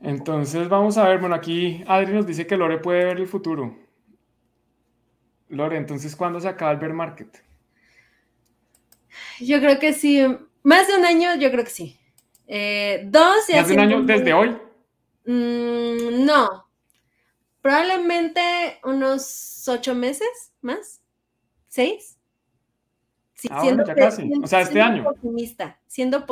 Entonces 0.00 0.68
vamos 0.68 0.98
a 0.98 1.08
ver, 1.08 1.18
bueno, 1.20 1.34
aquí 1.34 1.82
Adri 1.86 2.12
nos 2.12 2.26
dice 2.26 2.46
que 2.46 2.58
Lore 2.58 2.78
puede 2.78 3.06
ver 3.06 3.16
el 3.16 3.26
futuro. 3.26 3.74
Lore, 5.48 5.78
entonces, 5.78 6.14
¿cuándo 6.14 6.38
se 6.38 6.48
acaba 6.48 6.72
el 6.72 6.78
bear 6.78 6.92
market? 6.92 7.47
Yo 9.40 9.60
creo 9.60 9.78
que 9.78 9.92
sí. 9.92 10.24
Más 10.62 10.88
de 10.88 10.96
un 10.96 11.04
año, 11.04 11.34
yo 11.36 11.50
creo 11.50 11.64
que 11.64 11.70
sí. 11.70 11.98
Eh, 12.46 13.02
dos 13.06 13.48
y 13.48 13.54
¿Más 13.54 13.68
de 13.68 13.74
un 13.74 13.80
año 13.80 14.02
desde 14.02 14.32
hoy? 14.32 14.56
Mm, 15.26 16.24
no. 16.24 16.66
Probablemente 17.60 18.40
unos 18.84 19.68
ocho 19.68 19.94
meses 19.94 20.52
más. 20.62 21.02
¿Seis? 21.68 22.18
Sí, 23.34 23.48
ah, 23.52 23.60
siendo, 23.60 23.84
ya 23.84 23.94
casi. 23.94 24.32
o 24.42 24.46
sea, 24.46 24.62
este 24.62 24.80
año. 24.80 25.02
Siendo 25.02 25.14
pesimista. 25.14 25.80
Siendo 25.86 26.26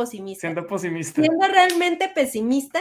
pesimista. 0.66 1.22
Siendo 1.22 1.46
realmente 1.46 2.08
pesimista, 2.08 2.80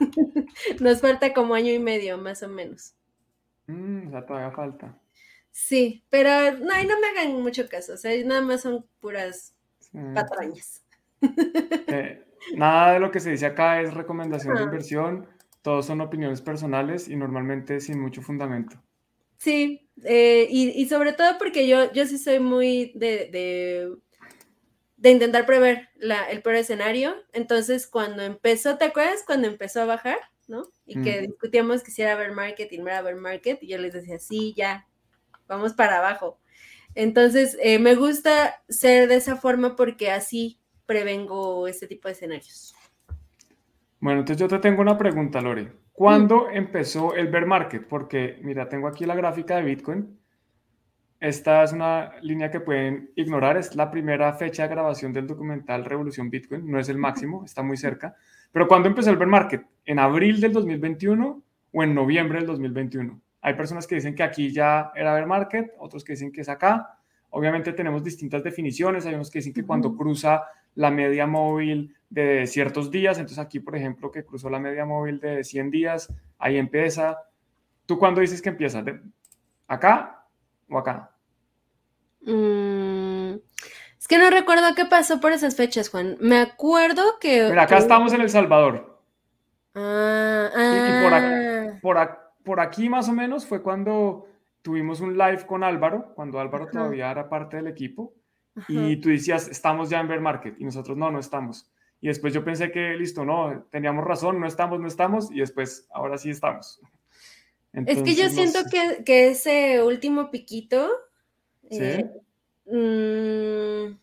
nos 0.80 1.00
falta 1.00 1.34
como 1.34 1.54
año 1.54 1.72
y 1.72 1.78
medio, 1.78 2.16
más 2.16 2.42
o 2.42 2.48
menos. 2.48 2.94
Mm, 3.66 4.08
o 4.08 4.10
sea, 4.10 4.24
todavía 4.24 4.52
falta. 4.52 4.98
Sí, 5.52 6.04
pero 6.08 6.58
no, 6.58 6.64
no 6.64 7.00
me 7.00 7.06
hagan 7.08 7.42
mucho 7.42 7.68
caso, 7.68 7.94
o 7.94 7.96
sea, 7.96 8.12
nada 8.24 8.40
más 8.40 8.62
son 8.62 8.84
puras 9.00 9.54
patrañas. 10.14 10.82
Eh, 11.86 12.24
nada 12.56 12.94
de 12.94 12.98
lo 12.98 13.10
que 13.12 13.20
se 13.20 13.30
dice 13.30 13.46
acá 13.46 13.80
es 13.80 13.94
recomendación 13.94 14.56
de 14.56 14.62
inversión, 14.62 15.28
todos 15.60 15.86
son 15.86 16.00
opiniones 16.00 16.40
personales 16.40 17.06
y 17.06 17.14
normalmente 17.14 17.80
sin 17.80 18.00
mucho 18.00 18.22
fundamento. 18.22 18.82
Sí, 19.36 19.88
eh, 20.04 20.48
y, 20.50 20.88
sobre 20.88 21.12
todo 21.12 21.38
porque 21.38 21.68
yo, 21.68 21.92
yo 21.92 22.06
sí 22.06 22.18
soy 22.18 22.40
muy 22.40 22.92
de, 22.94 23.98
de 25.02 25.10
intentar 25.10 25.46
prever 25.46 25.88
el 26.30 26.42
peor 26.42 26.54
escenario. 26.54 27.16
Entonces, 27.32 27.88
cuando 27.88 28.22
empezó, 28.22 28.78
¿te 28.78 28.84
acuerdas? 28.84 29.24
Cuando 29.26 29.48
empezó 29.48 29.82
a 29.82 29.84
bajar, 29.84 30.18
¿no? 30.46 30.62
Y 30.86 31.02
que 31.02 31.22
discutíamos 31.22 31.82
que 31.82 31.90
si 31.90 32.02
era 32.02 32.14
bear 32.14 32.30
market 32.30 32.72
y 32.72 32.78
no 32.78 32.86
era 32.86 33.02
bear 33.02 33.16
market, 33.16 33.60
y 33.62 33.66
yo 33.66 33.78
les 33.78 33.92
decía, 33.92 34.20
sí, 34.20 34.54
ya, 34.56 34.86
vamos 35.46 35.72
para 35.72 35.98
abajo. 35.98 36.38
Entonces, 36.94 37.56
eh, 37.62 37.78
me 37.78 37.94
gusta 37.94 38.62
ser 38.68 39.08
de 39.08 39.16
esa 39.16 39.36
forma 39.36 39.76
porque 39.76 40.10
así 40.10 40.58
prevengo 40.86 41.66
este 41.66 41.86
tipo 41.86 42.08
de 42.08 42.12
escenarios. 42.12 42.74
Bueno, 44.00 44.20
entonces 44.20 44.40
yo 44.40 44.48
te 44.48 44.58
tengo 44.58 44.82
una 44.82 44.98
pregunta, 44.98 45.40
Lore. 45.40 45.72
¿Cuándo 45.92 46.50
empezó 46.50 47.14
el 47.14 47.28
bear 47.28 47.46
market? 47.46 47.86
Porque, 47.86 48.38
mira, 48.42 48.68
tengo 48.68 48.88
aquí 48.88 49.06
la 49.06 49.14
gráfica 49.14 49.56
de 49.56 49.62
Bitcoin. 49.62 50.18
Esta 51.20 51.62
es 51.62 51.72
una 51.72 52.12
línea 52.20 52.50
que 52.50 52.58
pueden 52.58 53.12
ignorar. 53.14 53.56
Es 53.56 53.76
la 53.76 53.90
primera 53.90 54.32
fecha 54.34 54.64
de 54.64 54.70
grabación 54.70 55.12
del 55.12 55.28
documental 55.28 55.84
Revolución 55.84 56.30
Bitcoin. 56.30 56.68
No 56.68 56.80
es 56.80 56.88
el 56.88 56.98
máximo, 56.98 57.44
está 57.44 57.62
muy 57.62 57.76
cerca. 57.76 58.16
Pero 58.50 58.66
¿cuándo 58.66 58.88
empezó 58.88 59.10
el 59.10 59.16
bear 59.16 59.28
market? 59.28 59.64
¿En 59.84 60.00
abril 60.00 60.40
del 60.40 60.52
2021 60.52 61.42
o 61.72 61.82
en 61.82 61.94
noviembre 61.94 62.38
del 62.38 62.48
2021? 62.48 63.21
Hay 63.42 63.54
personas 63.54 63.86
que 63.86 63.96
dicen 63.96 64.14
que 64.14 64.22
aquí 64.22 64.52
ya 64.52 64.92
era 64.94 65.12
bear 65.14 65.26
market, 65.26 65.74
otros 65.78 66.04
que 66.04 66.12
dicen 66.12 66.30
que 66.30 66.40
es 66.42 66.48
acá. 66.48 66.98
Obviamente 67.30 67.72
tenemos 67.72 68.04
distintas 68.04 68.42
definiciones. 68.44 69.04
Hay 69.04 69.14
unos 69.14 69.30
que 69.30 69.40
dicen 69.40 69.52
que 69.52 69.64
cuando 69.64 69.96
cruza 69.96 70.44
la 70.76 70.90
media 70.90 71.26
móvil 71.26 71.94
de 72.08 72.46
ciertos 72.46 72.90
días, 72.90 73.18
entonces 73.18 73.38
aquí, 73.38 73.58
por 73.58 73.74
ejemplo, 73.74 74.12
que 74.12 74.24
cruzó 74.24 74.48
la 74.48 74.60
media 74.60 74.84
móvil 74.84 75.18
de 75.18 75.42
100 75.42 75.70
días, 75.70 76.14
ahí 76.38 76.56
empieza. 76.56 77.18
¿Tú 77.84 77.98
cuándo 77.98 78.20
dices 78.20 78.40
que 78.40 78.50
empieza? 78.50 78.84
¿Acá 79.66 80.24
o 80.68 80.78
acá? 80.78 81.10
Mm, 82.20 83.34
es 83.98 84.06
que 84.06 84.18
no 84.18 84.30
recuerdo 84.30 84.74
qué 84.76 84.84
pasó 84.84 85.20
por 85.20 85.32
esas 85.32 85.56
fechas, 85.56 85.88
Juan. 85.88 86.16
Me 86.20 86.38
acuerdo 86.38 87.18
que... 87.20 87.48
Mira, 87.48 87.64
acá 87.64 87.78
estamos 87.78 88.12
en 88.12 88.20
El 88.20 88.30
Salvador. 88.30 89.00
Ah, 89.74 90.50
y, 90.54 91.02
por, 91.02 91.14
ah. 91.14 91.78
por, 91.80 91.98
aquí 92.60 92.88
más 92.88 93.08
o 93.08 93.12
menos 93.12 93.46
fue 93.46 93.62
cuando 93.62 94.26
tuvimos 94.62 95.00
un 95.00 95.18
live 95.18 95.44
con 95.46 95.64
Álvaro, 95.64 96.12
cuando 96.14 96.40
Álvaro 96.40 96.68
todavía 96.68 97.10
era 97.10 97.28
parte 97.28 97.56
del 97.56 97.66
equipo, 97.66 98.14
y 98.68 98.96
tú 98.96 99.08
decías, 99.08 99.48
estamos 99.48 99.90
ya 99.90 100.00
en 100.00 100.08
Bear 100.08 100.20
Market, 100.20 100.54
y 100.58 100.64
nosotros 100.64 100.96
no, 100.96 101.10
no 101.10 101.18
estamos. 101.18 101.70
Y 102.00 102.08
después 102.08 102.34
yo 102.34 102.44
pensé 102.44 102.70
que, 102.70 102.94
listo, 102.94 103.24
no, 103.24 103.66
teníamos 103.70 104.04
razón, 104.04 104.40
no 104.40 104.46
estamos, 104.46 104.80
no 104.80 104.88
estamos, 104.88 105.30
y 105.30 105.40
después, 105.40 105.86
ahora 105.90 106.18
sí 106.18 106.30
estamos. 106.30 106.80
es 107.72 108.02
que 108.02 108.14
yo 108.14 108.28
siento 108.28 108.60
que, 108.70 109.04
que, 109.04 109.28
ese 109.28 109.82
último 109.82 110.30
piquito, 110.30 110.90
eh, 111.70 112.10
mm, 112.66 113.96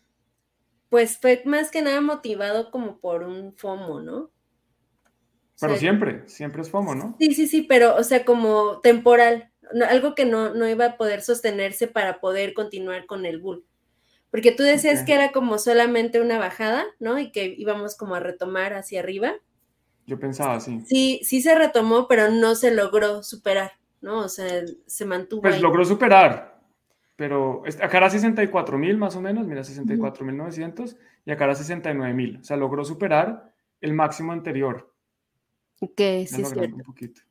pues 0.88 1.18
fue 1.18 1.42
más 1.44 1.70
que 1.70 1.82
nada 1.82 2.00
motivado 2.00 2.70
como 2.70 2.98
por 2.98 3.22
un 3.22 3.52
FOMO, 3.52 4.00
¿no? 4.00 4.30
Pero 5.60 5.76
siempre, 5.76 6.22
siempre 6.26 6.62
es 6.62 6.70
FOMO, 6.70 6.94
¿no? 6.94 7.16
Sí, 7.18 7.34
sí, 7.34 7.46
sí, 7.46 7.62
pero, 7.62 7.96
o 7.96 8.02
sea, 8.02 8.24
como 8.24 8.80
temporal, 8.80 9.50
algo 9.88 10.14
que 10.14 10.24
no, 10.24 10.54
no 10.54 10.68
iba 10.68 10.86
a 10.86 10.96
poder 10.96 11.22
sostenerse 11.22 11.86
para 11.86 12.20
poder 12.20 12.54
continuar 12.54 13.06
con 13.06 13.26
el 13.26 13.38
bull. 13.40 13.64
Porque 14.30 14.52
tú 14.52 14.62
decías 14.62 15.02
que 15.02 15.14
era 15.14 15.32
como 15.32 15.58
solamente 15.58 16.20
una 16.20 16.38
bajada, 16.38 16.84
¿no? 17.00 17.18
Y 17.18 17.32
que 17.32 17.52
íbamos 17.58 17.96
como 17.96 18.14
a 18.14 18.20
retomar 18.20 18.74
hacia 18.74 19.00
arriba. 19.00 19.34
Yo 20.06 20.18
pensaba 20.20 20.54
así. 20.54 20.80
Sí, 20.86 21.20
sí 21.24 21.42
se 21.42 21.54
retomó, 21.56 22.06
pero 22.06 22.30
no 22.30 22.54
se 22.54 22.72
logró 22.72 23.22
superar, 23.22 23.72
¿no? 24.00 24.20
O 24.20 24.28
sea, 24.28 24.62
se 24.86 25.04
mantuvo. 25.04 25.42
Pues 25.42 25.60
logró 25.60 25.84
superar, 25.84 26.60
pero 27.16 27.64
acá 27.82 27.98
era 27.98 28.08
64 28.08 28.78
mil 28.78 28.96
más 28.96 29.16
o 29.16 29.20
menos, 29.20 29.46
mira, 29.46 29.64
64 29.64 30.24
mil 30.24 30.36
900 30.36 30.96
y 31.26 31.30
acá 31.32 31.44
era 31.44 31.54
69 31.54 32.14
mil. 32.14 32.38
O 32.40 32.44
sea, 32.44 32.56
logró 32.56 32.84
superar 32.84 33.52
el 33.80 33.92
máximo 33.94 34.32
anterior. 34.32 34.89
Que 35.96 36.26
sí, 36.26 36.42
es 36.42 36.50
cierto. 36.50 36.76
Un 36.76 36.82
poquito. 36.82 37.22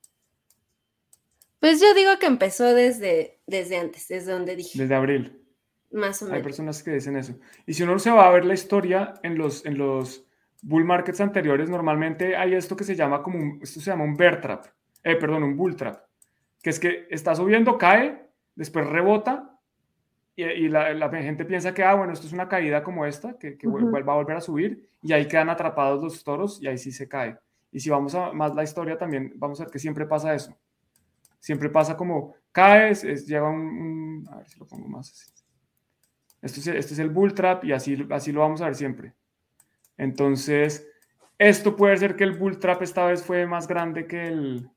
Pues 1.60 1.82
yo 1.82 1.94
digo 1.94 2.18
que 2.20 2.26
empezó 2.26 2.74
desde, 2.74 3.40
desde 3.46 3.78
antes, 3.78 4.08
desde 4.08 4.32
donde 4.32 4.56
dije. 4.56 4.80
Desde 4.80 4.96
abril. 4.96 5.42
Más 5.92 6.22
o 6.22 6.26
menos. 6.26 6.38
Hay 6.38 6.44
personas 6.44 6.82
que 6.82 6.92
dicen 6.92 7.18
eso. 7.18 7.36
Y 7.66 7.74
si 7.74 7.84
uno 7.84 8.00
se 8.00 8.12
va 8.12 8.28
a 8.28 8.32
ver 8.32 8.46
la 8.46 8.54
historia 8.54 9.16
en 9.24 9.38
los, 9.38 9.66
en 9.66 9.78
los 9.78 10.26
bull 10.62 10.86
markets 10.86 11.22
anteriores, 11.22 11.70
normalmente 11.70 12.36
hay 12.36 12.54
esto 12.54 12.76
que 12.76 12.84
se 12.84 12.96
llama 12.96 13.22
como 13.24 13.40
un, 13.40 13.60
esto 13.62 13.80
se 13.80 13.92
llama 13.92 14.04
un 14.04 14.16
bear 14.16 14.42
trap, 14.42 14.66
eh, 15.04 15.16
perdón, 15.16 15.44
un 15.44 15.58
bull 15.58 15.76
trap, 15.76 16.04
que 16.62 16.70
es 16.70 16.80
que 16.80 17.08
está 17.10 17.36
subiendo, 17.36 17.78
cae, 17.78 18.30
después 18.56 18.86
rebota 18.86 19.58
y, 20.36 20.70
la, 20.70 21.10
gente 21.10 21.44
piensa 21.44 21.74
que, 21.74 21.84
ah, 21.84 21.96
bueno, 21.96 22.14
esto 22.14 22.28
es 22.28 22.34
una 22.34 22.48
caída 22.48 22.82
como 22.82 23.06
esta, 23.06 23.38
que, 23.38 23.58
que 23.58 23.68
va 23.68 24.14
a 24.14 24.16
volver 24.16 24.38
a 24.38 24.42
subir 24.42 24.90
y 25.02 25.12
ahí 25.12 25.28
quedan 25.28 25.50
atrapados 25.50 26.02
los 26.02 26.24
toros 26.24 26.62
y 26.62 26.68
ahí 26.68 26.78
sí 26.78 26.94
se 26.94 27.10
cae. 27.10 27.38
Y 27.72 27.80
si 27.80 27.90
vamos 27.90 28.16
a 28.16 28.32
más 28.34 28.56
la 28.56 28.64
historia 28.64 28.98
también, 28.98 29.34
vamos 29.36 29.60
a 29.60 29.64
ver 29.64 29.72
que 29.72 29.80
siempre 29.80 30.06
pasa 30.06 30.34
eso. 30.34 30.58
Siempre 31.40 31.70
pasa 31.70 31.96
como 31.96 32.36
caes, 32.52 33.04
es, 33.04 33.28
lleva 33.28 33.50
un, 33.50 34.28
a 34.32 34.38
ver 34.38 34.48
si 34.48 34.60
lo 34.60 34.68
pongo 34.68 34.88
más 34.88 35.12
así. 35.12 35.32
Esto 36.42 36.60
es, 36.60 36.68
este 36.68 36.94
es 36.94 37.00
el 37.00 37.10
bull 37.10 37.34
trap 37.34 37.66
y 37.66 37.74
así, 37.74 38.08
así 38.10 38.32
lo 38.32 38.42
vamos 38.42 38.62
a 38.62 38.66
ver 38.66 38.76
siempre. 38.76 39.14
Entonces, 39.98 40.88
esto 41.38 41.76
puede 41.76 41.98
ser 41.98 42.16
que 42.16 42.24
el 42.24 42.38
bull 42.38 42.60
trap 42.60 42.82
esta 42.82 43.06
vez 43.06 43.24
fue 43.24 43.46
más 43.46 43.68
grande 43.68 44.08
que 44.08 44.28
el... 44.28 44.70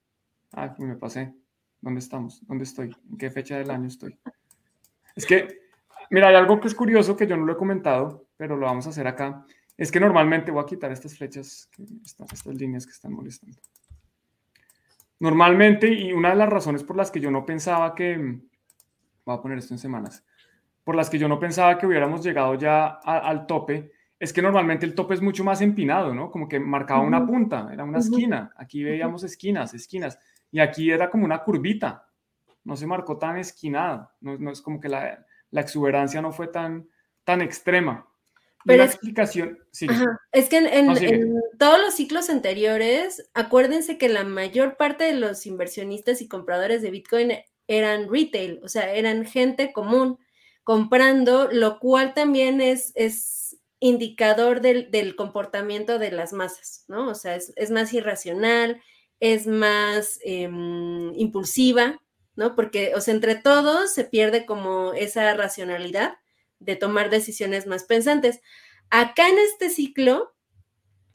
Ah, 0.53 0.75
me 0.79 0.97
pasé. 0.97 1.35
¿Dónde 1.81 2.01
estamos? 2.01 2.47
¿Dónde 2.47 2.65
estoy? 2.65 2.95
¿En 3.11 3.19
qué 3.19 3.31
fecha 3.31 3.59
del 3.59 3.71
año 3.71 3.89
estoy? 3.89 4.19
Es 5.17 5.27
que, 5.27 5.49
mira, 6.11 6.29
hay 6.29 6.37
algo 6.37 6.61
que 6.61 6.69
es 6.69 6.75
curioso 6.75 7.17
que 7.17 7.27
yo 7.27 7.37
no 7.37 7.45
lo 7.45 7.53
he 7.53 7.57
comentado, 7.57 8.27
pero 8.37 8.57
lo 8.57 8.67
vamos 8.67 8.87
a 8.87 8.91
hacer 8.91 9.07
acá. 9.07 9.45
Es 9.77 9.91
que 9.91 10.01
normalmente 10.01 10.51
voy 10.51 10.63
a 10.63 10.67
quitar 10.67 10.93
estas 10.93 11.17
flechas, 11.17 11.69
estas, 12.05 12.47
líneas 12.47 12.87
que 12.87 12.93
están 12.93 13.13
molestando. 13.13 13.59
Normalmente, 15.19 15.89
y 15.89 16.13
una 16.13 16.31
de 16.31 16.37
las 16.37 16.49
razones 16.49 16.85
por 16.85 16.97
las 16.97 17.11
que 17.11 17.21
yo 17.21 17.31
no 17.31 17.47
pensaba 17.47 17.95
que... 17.95 18.41
Voy 19.25 19.37
a 19.37 19.41
poner 19.41 19.59
esto 19.59 19.75
en 19.75 19.79
semanas 19.79 20.25
por 20.85 20.97
las 20.97 21.09
que 21.09 21.19
yo 21.19 21.29
no 21.29 21.39
pensaba 21.39 21.79
que 21.79 21.87
hubiéramos 21.87 22.23
llegado 22.23 22.55
ya 22.55 22.87
al 22.87 23.47
tope, 23.47 23.93
es 24.19 24.33
que 24.33 24.43
normalmente 24.43 24.87
el 24.87 24.95
tope 24.95 25.15
es 25.15 25.23
mucho 25.23 25.45
más 25.45 25.61
empinado, 25.61 26.15
¿no? 26.15 26.31
Como 26.31 26.49
que 26.49 26.61
marcaba 26.61 27.01
una 27.01 27.27
punta, 27.27 27.69
era 27.73 27.85
una 27.85 27.99
esquina. 27.99 28.53
Aquí 28.57 28.85
veíamos 28.85 29.25
esquinas, 29.25 29.75
esquinas. 29.75 30.19
Y 30.53 30.61
aquí 30.61 30.91
era 30.91 31.11
como 31.11 31.25
una 31.25 31.43
curvita. 31.43 32.07
No 32.63 32.77
se 32.77 32.87
marcó 32.87 33.19
tan 33.19 33.37
esquinado. 33.39 34.11
No, 34.21 34.51
es 34.51 34.63
como 34.63 34.81
que 34.81 34.89
la, 34.89 35.27
exuberancia 35.51 36.23
no 36.23 36.31
fue 36.31 36.47
tan, 36.47 36.89
tan 37.25 37.43
extrema. 37.43 38.07
Pero 38.65 38.79
la 38.79 38.85
explicación, 38.85 39.59
sí. 39.71 39.87
Es 40.33 40.49
que 40.49 40.59
en, 40.59 41.41
todos 41.59 41.81
los 41.81 41.95
ciclos 41.95 42.31
anteriores, 42.31 43.29
acuérdense 43.35 43.99
que 43.99 44.09
la 44.09 44.25
mayor 44.25 44.77
parte 44.77 45.05
de 45.05 45.15
los 45.15 45.47
inversionistas 45.47 46.21
y 46.23 46.29
compradores 46.29 46.83
de 46.83 46.91
Bitcoin 46.91 47.33
eran 47.67 48.13
retail, 48.13 48.61
o 48.63 48.69
sea, 48.69 48.93
eran 48.95 49.25
gente 49.25 49.73
común 49.73 50.19
comprando, 50.65 51.49
lo 51.51 51.79
cual 51.79 52.15
también 52.15 52.61
es, 52.61 52.93
es 52.95 53.57
indicador 53.81 54.61
del, 54.61 55.17
comportamiento 55.17 55.99
de 55.99 56.13
las 56.13 56.33
masas, 56.33 56.85
¿no? 56.87 57.09
O 57.09 57.15
sea, 57.15 57.35
es, 57.35 57.71
más 57.71 57.93
irracional, 57.93 58.81
es 59.19 59.47
más 59.47 60.21
em, 60.25 61.13
impulsiva, 61.15 62.01
¿no? 62.37 62.55
Porque, 62.55 62.93
o 62.95 63.01
sea, 63.01 63.13
entre 63.15 63.35
todos 63.35 63.93
se 63.93 64.05
pierde 64.05 64.47
como 64.47 64.93
esa 64.95 65.35
racionalidad 65.35 66.15
de 66.65 66.77
tomar 66.77 67.11
decisiones 67.11 67.67
más 67.67 67.85
pensantes. 67.85 68.41
Acá 68.91 69.29
en 69.29 69.39
este 69.39 69.71
ciclo, 69.71 70.35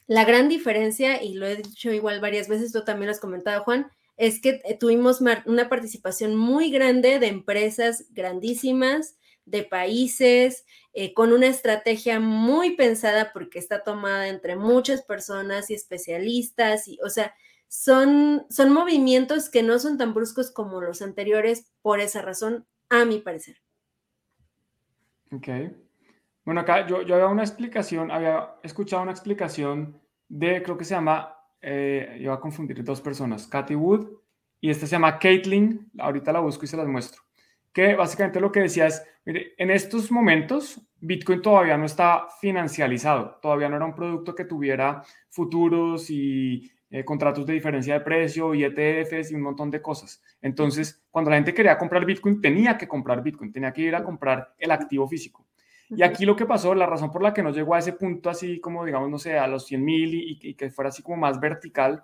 la 0.08 0.26
gran 0.26 0.50
diferencia, 0.50 1.22
y 1.22 1.34
lo 1.34 1.46
he 1.46 1.58
dicho 1.58 1.92
igual 1.92 2.20
varias 2.20 2.48
veces, 2.48 2.72
tú 2.72 2.84
también 2.84 3.08
lo 3.08 3.12
has 3.12 3.20
comentado, 3.20 3.64
Juan, 3.64 3.92
es 4.16 4.42
que 4.42 4.62
eh, 4.66 4.78
tuvimos 4.78 5.22
una 5.46 5.70
participación 5.70 6.36
muy 6.36 6.72
grande 6.72 7.20
de 7.20 7.28
empresas 7.28 8.06
grandísimas, 8.10 9.18
de 9.46 9.64
países, 9.64 10.66
eh, 10.94 11.14
con 11.14 11.32
una 11.32 11.48
estrategia 11.48 12.20
muy 12.20 12.76
pensada 12.76 13.32
porque 13.32 13.60
está 13.60 13.84
tomada 13.84 14.28
entre 14.28 14.56
muchas 14.56 15.04
personas 15.04 15.70
y 15.70 15.76
especialistas, 15.76 16.88
y, 16.88 17.00
o 17.04 17.10
sea, 17.10 17.34
son, 17.68 18.46
son 18.50 18.72
movimientos 18.72 19.50
que 19.50 19.62
no 19.62 19.78
son 19.78 19.98
tan 19.98 20.14
bruscos 20.14 20.52
como 20.52 20.82
los 20.82 21.02
anteriores 21.02 21.72
por 21.82 22.00
esa 22.00 22.22
razón, 22.22 22.66
a 22.90 23.06
mi 23.06 23.20
parecer. 23.20 23.58
Ok. 25.32 25.48
Bueno, 26.46 26.62
acá 26.62 26.88
yo, 26.88 27.02
yo 27.02 27.16
había 27.16 27.28
una 27.28 27.44
explicación, 27.44 28.12
había 28.12 28.56
escuchado 28.64 29.04
una 29.04 29.12
explicación 29.12 30.00
de, 30.30 30.64
creo 30.64 30.78
que 30.78 30.86
se 30.86 30.96
llama, 30.96 31.36
eh, 31.62 32.18
yo 32.22 32.30
voy 32.30 32.38
a 32.38 32.42
confundir 32.42 32.84
dos 32.84 33.02
personas, 33.02 33.48
Cathy 33.48 33.76
Wood 33.76 34.08
y 34.62 34.70
esta 34.70 34.86
se 34.86 34.94
llama 34.94 35.20
Caitlin, 35.20 35.92
ahorita 36.00 36.32
la 36.32 36.40
busco 36.40 36.66
y 36.66 36.68
se 36.68 36.78
las 36.78 36.88
muestro 36.88 37.22
que 37.78 37.94
básicamente 37.94 38.40
lo 38.40 38.52
que 38.52 38.62
decía 38.62 38.88
es, 38.88 39.06
mire, 39.24 39.54
en 39.56 39.70
estos 39.70 40.12
momentos 40.12 40.82
Bitcoin 41.00 41.44
todavía 41.44 41.78
no 41.78 41.86
está 41.86 42.26
financializado, 42.42 43.38
todavía 43.40 43.70
no 43.70 43.76
era 43.76 43.86
un 43.86 43.94
producto 43.94 44.34
que 44.34 44.46
tuviera 44.46 45.04
futuros 45.30 46.10
y 46.10 46.72
eh, 46.90 47.04
contratos 47.04 47.46
de 47.46 47.54
diferencia 47.54 47.96
de 47.96 48.00
precio 48.00 48.54
y 48.56 48.64
ETFs 48.64 49.32
y 49.32 49.36
un 49.36 49.42
montón 49.42 49.70
de 49.70 49.82
cosas. 49.82 50.22
Entonces, 50.42 51.04
cuando 51.12 51.30
la 51.30 51.36
gente 51.36 51.54
quería 51.54 51.78
comprar 51.78 52.06
Bitcoin, 52.06 52.40
tenía 52.40 52.78
que 52.78 52.88
comprar 52.88 53.22
Bitcoin, 53.22 53.52
tenía 53.52 53.74
que 53.74 53.82
ir 53.82 53.96
a 53.96 54.04
comprar 54.04 54.54
el 54.58 54.72
activo 54.72 55.08
físico. 55.08 55.46
Y 55.90 56.04
aquí 56.04 56.26
lo 56.26 56.36
que 56.36 56.46
pasó, 56.46 56.76
la 56.76 56.86
razón 56.86 57.12
por 57.12 57.22
la 57.22 57.34
que 57.34 57.44
no 57.44 57.52
llegó 57.52 57.76
a 57.76 57.80
ese 57.80 57.94
punto 57.94 58.30
así 58.30 58.60
como, 58.60 58.86
digamos, 58.86 59.10
no 59.10 59.18
sé, 59.18 59.38
a 59.38 59.48
los 59.48 59.66
100 59.66 59.84
mil 59.84 60.14
y, 60.14 60.56
que 60.56 60.70
fuera 60.70 60.90
así 60.90 61.02
como 61.02 61.18
más 61.18 61.40
vertical, 61.40 62.04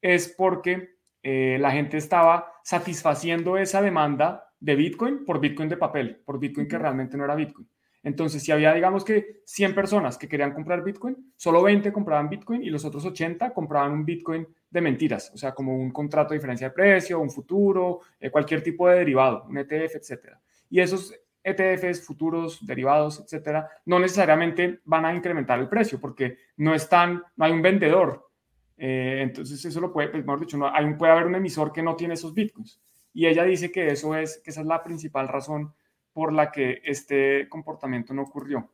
es 0.00 0.34
porque 0.36 0.96
eh, 1.22 1.56
la 1.60 1.70
gente 1.72 1.96
estaba 1.96 2.52
satisfaciendo 2.62 3.56
esa 3.56 3.82
demanda 3.82 4.52
de 4.60 4.76
Bitcoin 4.76 5.24
por 5.24 5.40
Bitcoin 5.40 5.68
de 5.68 5.76
papel, 5.76 6.16
por 6.24 6.38
Bitcoin 6.38 6.68
que 6.68 6.78
realmente 6.78 7.16
no 7.16 7.24
era 7.24 7.34
Bitcoin. 7.34 7.68
Entonces, 8.04 8.42
si 8.42 8.52
había, 8.52 8.74
digamos 8.74 9.02
que 9.02 9.40
100 9.46 9.74
personas 9.74 10.18
que 10.18 10.28
querían 10.28 10.52
comprar 10.52 10.84
Bitcoin, 10.84 11.32
solo 11.36 11.62
20 11.62 11.90
compraban 11.90 12.28
Bitcoin 12.28 12.62
y 12.62 12.68
los 12.68 12.84
otros 12.84 13.04
80 13.06 13.52
compraban 13.54 13.92
un 13.92 14.04
Bitcoin 14.04 14.46
de 14.70 14.80
mentiras, 14.82 15.32
o 15.34 15.38
sea, 15.38 15.52
como 15.54 15.74
un 15.74 15.90
contrato 15.90 16.30
de 16.30 16.38
diferencia 16.38 16.68
de 16.68 16.74
precio, 16.74 17.18
un 17.18 17.30
futuro, 17.30 18.00
eh, 18.20 18.30
cualquier 18.30 18.62
tipo 18.62 18.88
de 18.88 18.98
derivado, 18.98 19.46
un 19.48 19.56
ETF, 19.56 19.96
etcétera. 19.96 20.38
Y 20.68 20.80
esos 20.80 21.14
ETFs, 21.42 22.04
futuros, 22.04 22.64
derivados, 22.66 23.20
etcétera, 23.20 23.70
no 23.86 23.98
necesariamente 23.98 24.80
van 24.84 25.06
a 25.06 25.14
incrementar 25.14 25.58
el 25.58 25.68
precio 25.68 25.98
porque 25.98 26.36
no 26.58 26.74
están, 26.74 27.22
no 27.36 27.44
hay 27.46 27.52
un 27.52 27.62
vendedor. 27.62 28.28
Eh, 28.76 29.20
entonces, 29.22 29.64
eso 29.64 29.80
lo 29.80 29.92
puede, 29.92 30.08
pues, 30.08 30.24
mejor 30.24 30.40
dicho, 30.40 30.58
no, 30.58 30.68
hay 30.68 30.92
puede 30.94 31.12
haber 31.12 31.26
un 31.26 31.36
emisor 31.36 31.72
que 31.72 31.82
no 31.82 31.96
tiene 31.96 32.14
esos 32.14 32.34
Bitcoins. 32.34 32.82
Y 33.14 33.26
ella 33.26 33.44
dice 33.44 33.72
que 33.72 33.88
eso 33.88 34.14
es, 34.14 34.42
que 34.44 34.50
esa 34.50 34.60
es 34.60 34.66
la 34.66 34.82
principal 34.82 35.28
razón 35.28 35.72
por 36.14 36.32
la 36.32 36.50
que 36.50 36.80
este 36.84 37.48
comportamiento 37.50 38.14
no 38.14 38.22
ocurrió. 38.22 38.70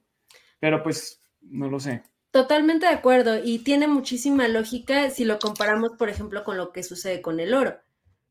Pero 0.60 0.82
pues, 0.82 1.20
no 1.40 1.68
lo 1.68 1.80
sé. 1.80 2.04
Totalmente 2.30 2.86
de 2.86 2.92
acuerdo 2.92 3.40
y 3.42 3.58
tiene 3.58 3.88
muchísima 3.88 4.46
lógica 4.46 5.10
si 5.10 5.24
lo 5.24 5.40
comparamos, 5.40 5.92
por 5.98 6.08
ejemplo, 6.08 6.44
con 6.44 6.56
lo 6.56 6.70
que 6.70 6.84
sucede 6.84 7.20
con 7.20 7.40
el 7.40 7.54
oro, 7.54 7.80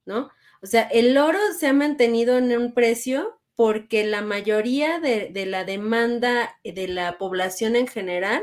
¿no? 0.05 0.29
O 0.61 0.65
sea, 0.65 0.83
el 0.83 1.17
oro 1.17 1.39
se 1.57 1.67
ha 1.67 1.73
mantenido 1.73 2.37
en 2.37 2.57
un 2.57 2.73
precio 2.73 3.41
porque 3.55 4.05
la 4.05 4.21
mayoría 4.21 4.99
de, 4.99 5.31
la 5.45 5.65
demanda 5.65 6.57
de 6.63 6.87
la 6.87 7.17
población 7.17 7.75
en 7.75 7.87
general, 7.87 8.41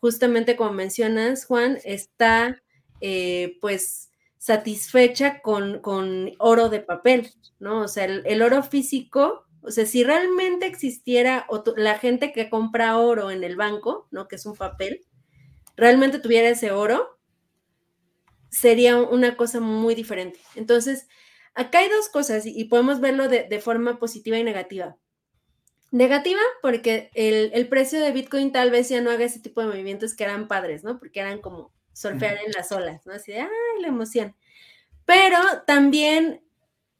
justamente 0.00 0.56
como 0.56 0.72
mencionas, 0.72 1.44
Juan, 1.44 1.78
está 1.84 2.62
eh, 3.02 3.58
pues 3.60 4.10
satisfecha 4.38 5.40
con, 5.42 5.82
oro 6.38 6.68
de 6.68 6.80
papel, 6.80 7.32
¿no? 7.58 7.82
O 7.82 7.88
sea, 7.88 8.04
el, 8.04 8.42
oro 8.42 8.62
físico, 8.62 9.44
o 9.66 9.70
sea, 9.70 9.84
si 9.84 10.04
realmente 10.04 10.66
existiera 10.66 11.46
la 11.76 11.98
gente 11.98 12.32
que 12.32 12.48
compra 12.48 12.98
oro 12.98 13.30
en 13.30 13.42
el 13.42 13.56
banco, 13.56 14.06
¿no? 14.10 14.28
Que 14.28 14.36
es 14.36 14.46
un 14.46 14.54
papel, 14.54 15.04
realmente 15.76 16.20
tuviera 16.20 16.48
ese 16.48 16.70
oro, 16.70 17.18
sería 18.48 18.96
una 18.96 19.36
cosa 19.36 19.60
muy 19.60 19.94
diferente. 19.94 20.38
Entonces, 20.54 21.08
acá 21.54 21.80
hay 21.80 21.88
dos 21.88 22.08
cosas 22.08 22.46
y 22.46 22.64
podemos 22.64 23.00
verlo 23.00 23.28
de, 23.28 23.60
forma 23.60 23.98
positiva 23.98 24.38
y 24.38 24.44
negativa. 24.44 24.96
Negativa 25.90 26.40
porque 26.62 27.10
el, 27.14 27.50
el, 27.52 27.68
precio 27.68 28.00
de 28.00 28.12
Bitcoin 28.12 28.52
tal 28.52 28.70
vez 28.70 28.88
ya 28.88 29.00
no 29.00 29.10
haga 29.10 29.24
ese 29.24 29.40
tipo 29.40 29.60
de 29.60 29.68
movimientos 29.68 30.14
que 30.14 30.24
eran 30.24 30.46
padres, 30.46 30.84
¿no? 30.84 30.98
Porque 30.98 31.20
eran 31.20 31.40
como 31.40 31.72
surfear 31.92 32.38
en 32.44 32.52
las 32.52 32.70
olas, 32.70 33.04
¿no? 33.06 33.14
Así 33.14 33.32
de, 33.32 33.40
¡ay, 33.40 33.48
la 33.80 33.88
emoción! 33.88 34.36
Pero 35.04 35.38
también 35.66 36.42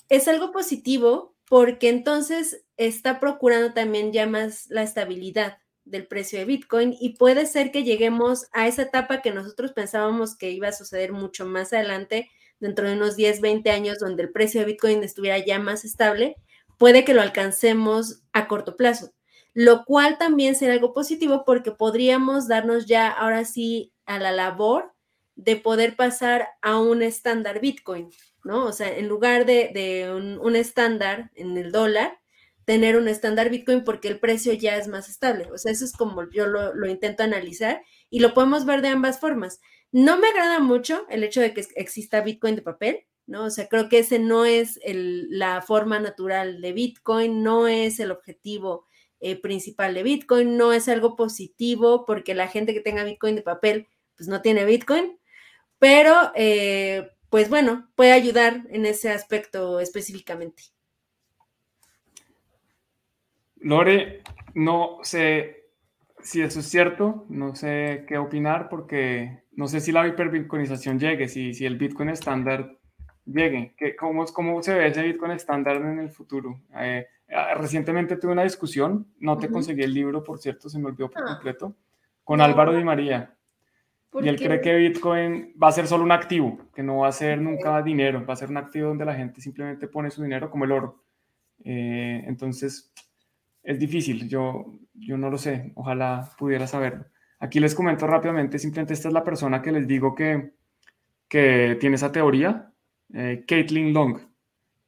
es 0.09 0.27
algo 0.27 0.53
positivo 0.53 1.36
porque 1.49 1.89
entonces 1.89 2.65
está 2.77 3.21
procurando 3.21 3.73
también 3.73 4.13
ya 4.13 4.27
más 4.27 4.67
la 4.69 4.83
estabilidad 4.83 5.59
del 5.85 6.07
precio 6.07 6.39
de 6.39 6.45
Bitcoin 6.45 6.97
y 7.01 7.11
puede 7.11 7.47
ser 7.47 7.71
que 7.71 7.85
lleguemos 7.85 8.47
a 8.53 8.67
esa 8.67 8.83
etapa 8.83 9.23
que 9.23 9.33
nosotros 9.33 9.73
pensábamos 9.73 10.37
que 10.37 10.51
iba 10.51 10.69
a 10.69 10.73
suceder 10.73 11.13
mucho 11.13 11.47
más 11.47 11.73
adelante, 11.73 12.29
dentro 12.59 12.89
de 12.89 12.95
unos 12.95 13.17
10, 13.17 13.41
20 13.41 13.71
años, 13.71 13.99
donde 13.99 14.25
el 14.25 14.33
precio 14.33 14.61
de 14.61 14.67
Bitcoin 14.67 15.05
estuviera 15.05 15.39
ya 15.39 15.59
más 15.59 15.85
estable, 15.85 16.37
puede 16.79 17.05
que 17.05 17.15
lo 17.15 17.23
alcancemos 17.23 18.23
a 18.33 18.49
corto 18.49 18.77
plazo, 18.77 19.13
lo 19.55 19.85
cual 19.85 20.19
también 20.19 20.55
será 20.55 20.73
algo 20.73 20.93
positivo 20.93 21.45
porque 21.45 21.71
podríamos 21.71 22.49
darnos 22.49 22.87
ya 22.87 23.09
ahora 23.09 23.45
sí 23.45 23.93
a 24.07 24.19
la 24.19 24.33
labor 24.33 24.96
de 25.37 25.57
poder 25.57 25.97
pasar 25.97 26.49
a 26.63 26.81
un 26.81 27.03
estándar 27.03 27.61
Bitcoin, 27.61 28.11
¿no? 28.43 28.65
O 28.65 28.73
sea, 28.73 28.97
en 28.97 29.07
lugar 29.07 29.47
de, 29.47 30.11
un, 30.11 30.57
estándar 30.57 31.31
en 31.35 31.57
el 31.59 31.71
dólar, 31.71 32.19
tener 32.65 32.97
un 32.97 33.07
estándar 33.07 33.51
Bitcoin 33.51 33.85
porque 33.85 34.09
el 34.09 34.19
precio 34.19 34.53
ya 34.55 34.77
es 34.77 34.89
más 34.89 35.09
estable. 35.09 35.47
O 35.53 35.59
sea, 35.59 35.71
eso 35.71 35.85
es 35.85 35.93
como 35.93 36.29
yo 36.31 36.47
lo, 36.47 36.87
intento 36.89 37.23
analizar 37.23 37.83
y 38.11 38.21
lo 38.21 38.35
podemos 38.35 38.65
ver 38.65 38.83
de 38.83 38.89
ambas 38.89 39.21
formas. 39.21 39.61
No 39.93 40.19
me 40.19 40.29
agrada 40.29 40.59
mucho 40.59 41.07
el 41.11 41.23
hecho 41.23 41.41
de 41.41 41.55
que 41.55 41.65
exista 41.77 42.23
Bitcoin 42.23 42.57
de 42.57 42.63
papel, 42.63 43.07
¿no? 43.27 43.45
O 43.45 43.51
sea, 43.51 43.69
creo 43.69 43.89
que 43.89 44.01
ese 44.01 44.19
no 44.19 44.45
es 44.45 44.81
la 44.85 45.63
forma 45.63 46.01
natural 46.01 46.61
de 46.61 46.73
Bitcoin, 46.73 47.43
no 47.43 47.69
es 47.69 48.01
el 48.01 48.11
objetivo 48.11 48.87
eh, 49.21 49.41
principal 49.41 49.95
de 49.95 50.03
Bitcoin, 50.03 50.57
no 50.57 50.73
es 50.73 50.89
algo 50.89 51.15
positivo 51.15 52.05
porque 52.07 52.35
la 52.35 52.49
gente 52.49 52.75
que 52.75 52.81
tenga 52.81 53.05
Bitcoin 53.05 53.37
de 53.37 53.43
papel, 53.43 53.87
pues 54.17 54.29
no 54.29 54.43
tiene 54.43 54.65
Bitcoin, 54.65 55.19
pero 55.79 56.33
eh, 56.35 57.11
pues 57.31 57.49
bueno, 57.49 57.89
puede 57.95 58.13
ayudar 58.13 58.63
en 58.71 58.87
ese 58.87 59.11
aspecto 59.11 59.81
específicamente. 59.81 60.63
Lore, 63.57 64.23
no 64.55 64.99
sé 65.03 65.67
si 66.21 66.43
eso 66.43 66.61
es 66.61 66.67
cierto, 66.67 67.27
no 67.29 67.55
sé 67.55 68.05
qué 68.09 68.19
opinar 68.19 68.69
porque 68.69 69.43
no 69.53 69.69
sé 69.69 69.81
si 69.81 69.93
la 69.93 70.07
hiperbitcoinización 70.07 70.99
llegue, 70.99 71.29
si, 71.29 71.55
si 71.55 71.67
el 71.67 71.77
Bitcoin 71.77 72.11
estándar 72.11 72.79
llegue, 73.25 73.75
cómo, 73.99 74.25
¿cómo 74.27 74.63
se 74.63 74.75
ve 74.75 74.89
ese 74.89 75.03
Bitcoin 75.03 75.33
estándar 75.33 75.77
en 75.77 75.99
el 75.99 76.11
futuro? 76.11 76.61
Eh, 76.79 77.07
ah, 77.31 77.55
recientemente 77.55 78.17
tuve 78.17 78.33
una 78.33 78.45
discusión, 78.45 79.07
no 79.19 79.39
te 79.39 79.49
conseguí 79.49 79.83
el 79.83 79.95
libro, 79.95 80.23
por 80.23 80.39
cierto, 80.39 80.69
se 80.69 80.79
me 80.79 80.87
olvidó 80.87 81.11
por 81.11 81.23
ah. 81.23 81.27
completo, 81.35 81.75
con 82.25 82.41
Álvaro 82.41 82.73
Di 82.73 82.85
María. 82.85 83.36
Y 84.23 84.29
él 84.29 84.37
cree 84.37 84.61
que 84.61 84.77
Bitcoin 84.77 85.55
va 85.63 85.69
a 85.69 85.73
ser 85.73 85.87
solo 85.87 86.05
un 86.05 86.13
activo, 86.13 86.59
que 86.75 86.83
no 86.83 86.99
va 86.99 87.09
a 87.09 87.13
ser 87.13 87.41
nunca 87.41 87.83
dinero, 87.83 88.25
va 88.25 88.35
a 88.35 88.37
ser 88.37 88.51
un 88.51 88.57
activo 88.57 88.89
donde 88.89 89.05
la 89.05 89.15
gente 89.15 89.41
simplemente 89.41 89.89
pone 89.89 90.11
su 90.11 90.23
dinero 90.23 90.51
como 90.51 90.65
el 90.65 90.73
oro. 90.73 91.03
Eh, 91.65 92.23
entonces, 92.27 92.93
es 93.63 93.79
difícil, 93.79 94.29
yo, 94.29 94.73
yo 94.95 95.19
no 95.19 95.29
lo 95.29 95.39
sé, 95.39 95.73
ojalá 95.75 96.31
pudiera 96.39 96.67
saberlo. 96.67 97.07
Aquí 97.39 97.61
les 97.61 97.75
comento 97.75 98.07
rápidamente, 98.07 98.59
simplemente 98.59 98.95
esta 98.95 99.09
es 99.09 99.15
la 99.15 99.25
persona 99.25 99.61
que 99.61 99.73
les 99.73 99.87
digo 99.87 100.15
que, 100.15 100.53
que 101.29 101.77
tiene 101.81 101.97
esa 101.97 102.13
teoría, 102.13 102.73
eh, 103.13 103.45
Caitlin 103.47 103.93
Long. 103.93 104.19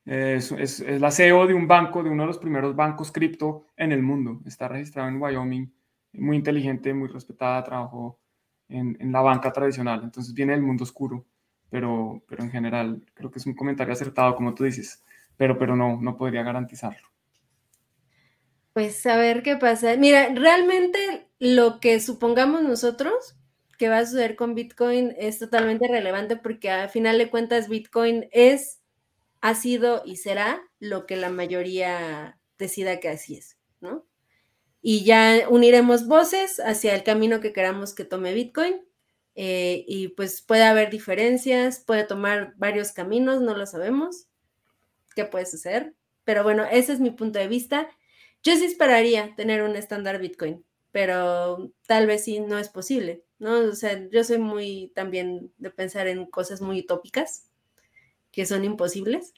es, 0.06 0.52
es, 0.52 0.80
es, 0.80 1.00
la 1.00 1.10
CEO 1.10 1.46
de 1.46 1.54
un 1.54 1.68
banco, 1.68 2.02
de 2.02 2.10
uno 2.10 2.22
de 2.22 2.28
los 2.28 2.38
primeros 2.38 2.74
bancos 2.74 3.12
cripto 3.12 3.66
en 3.76 3.92
el 3.92 4.02
mundo. 4.02 4.40
Está 4.46 4.68
registrado 4.68 5.08
en 5.08 5.20
Wyoming, 5.20 5.72
muy 6.14 6.36
inteligente, 6.36 6.94
muy 6.94 7.08
respetada, 7.08 7.62
trabajó 7.64 8.18
en, 8.68 9.12
la 9.12 9.20
banca 9.20 9.52
tradicional. 9.52 10.02
Entonces 10.04 10.34
viene 10.34 10.52
del 10.52 10.62
mundo 10.62 10.84
oscuro, 10.84 11.26
pero, 11.70 12.22
pero 12.28 12.42
en 12.42 12.50
general 12.50 13.02
creo 13.14 13.30
que 13.30 13.38
es 13.38 13.46
un 13.46 13.54
comentario 13.54 13.92
acertado, 13.92 14.34
como 14.34 14.54
tú 14.54 14.64
dices, 14.64 15.02
pero, 15.36 15.58
pero 15.58 15.76
no, 15.76 16.00
no 16.00 16.16
podría 16.16 16.42
garantizarlo. 16.42 17.08
Pues 18.72 19.04
a 19.06 19.16
ver 19.16 19.42
qué 19.42 19.56
pasa. 19.56 19.96
Mira, 19.96 20.28
realmente 20.34 21.28
lo 21.38 21.80
que 21.80 22.00
supongamos 22.00 22.62
nosotros 22.62 23.38
que 23.78 23.88
va 23.88 23.98
a 23.98 24.06
suceder 24.06 24.36
con 24.36 24.54
Bitcoin 24.54 25.14
es 25.16 25.38
totalmente 25.38 25.86
relevante 25.88 26.36
porque 26.36 26.70
a 26.70 26.88
final 26.88 27.16
de 27.16 27.30
cuentas 27.30 27.68
Bitcoin 27.68 28.28
es, 28.32 28.82
ha 29.40 29.54
sido 29.54 30.02
y 30.04 30.16
será 30.16 30.60
lo 30.80 31.06
que 31.06 31.16
la 31.16 31.30
mayoría 31.30 32.38
decida 32.58 32.98
que 32.98 33.08
así 33.08 33.36
es, 33.36 33.56
¿no? 33.80 34.07
Y 34.80 35.04
ya 35.04 35.46
uniremos 35.48 36.06
voces 36.06 36.60
hacia 36.60 36.94
el 36.94 37.02
camino 37.02 37.40
que 37.40 37.52
queramos 37.52 37.94
que 37.94 38.04
tome 38.04 38.32
Bitcoin. 38.34 38.84
Eh, 39.40 39.84
y 39.86 40.08
pues 40.08 40.42
puede 40.42 40.64
haber 40.64 40.90
diferencias, 40.90 41.78
puede 41.78 42.02
tomar 42.02 42.54
varios 42.56 42.90
caminos, 42.90 43.40
no 43.40 43.56
lo 43.56 43.66
sabemos 43.66 44.26
qué 45.18 45.24
puede 45.24 45.46
suceder. 45.46 45.94
Pero 46.24 46.44
bueno, 46.44 46.64
ese 46.70 46.92
es 46.92 47.00
mi 47.00 47.10
punto 47.10 47.38
de 47.38 47.48
vista. 47.48 47.88
Yo 48.42 48.54
sí 48.54 48.64
esperaría 48.64 49.34
tener 49.34 49.62
un 49.62 49.74
estándar 49.74 50.20
Bitcoin, 50.20 50.64
pero 50.92 51.72
tal 51.86 52.06
vez 52.06 52.24
sí 52.24 52.38
no 52.38 52.58
es 52.58 52.68
posible, 52.68 53.24
¿no? 53.38 53.58
O 53.58 53.74
sea, 53.74 54.08
yo 54.10 54.22
soy 54.22 54.38
muy 54.38 54.92
también 54.94 55.52
de 55.58 55.70
pensar 55.70 56.06
en 56.06 56.26
cosas 56.26 56.60
muy 56.60 56.80
utópicas 56.80 57.48
que 58.30 58.46
son 58.46 58.64
imposibles, 58.64 59.34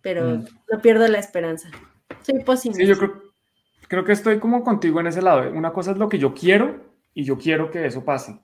pero 0.00 0.38
mm. 0.38 0.46
no 0.72 0.82
pierdo 0.82 1.06
la 1.06 1.18
esperanza. 1.18 1.70
Soy 2.22 2.42
posible. 2.42 2.78
Sí, 2.78 2.86
yo 2.86 2.98
creo, 2.98 3.31
creo 3.92 4.04
que 4.06 4.12
estoy 4.12 4.38
como 4.38 4.64
contigo 4.64 5.00
en 5.00 5.08
ese 5.08 5.20
lado. 5.20 5.52
Una 5.52 5.74
cosa 5.74 5.90
es 5.90 5.98
lo 5.98 6.08
que 6.08 6.18
yo 6.18 6.32
quiero 6.32 6.80
y 7.12 7.24
yo 7.24 7.36
quiero 7.36 7.70
que 7.70 7.84
eso 7.84 8.02
pase. 8.06 8.40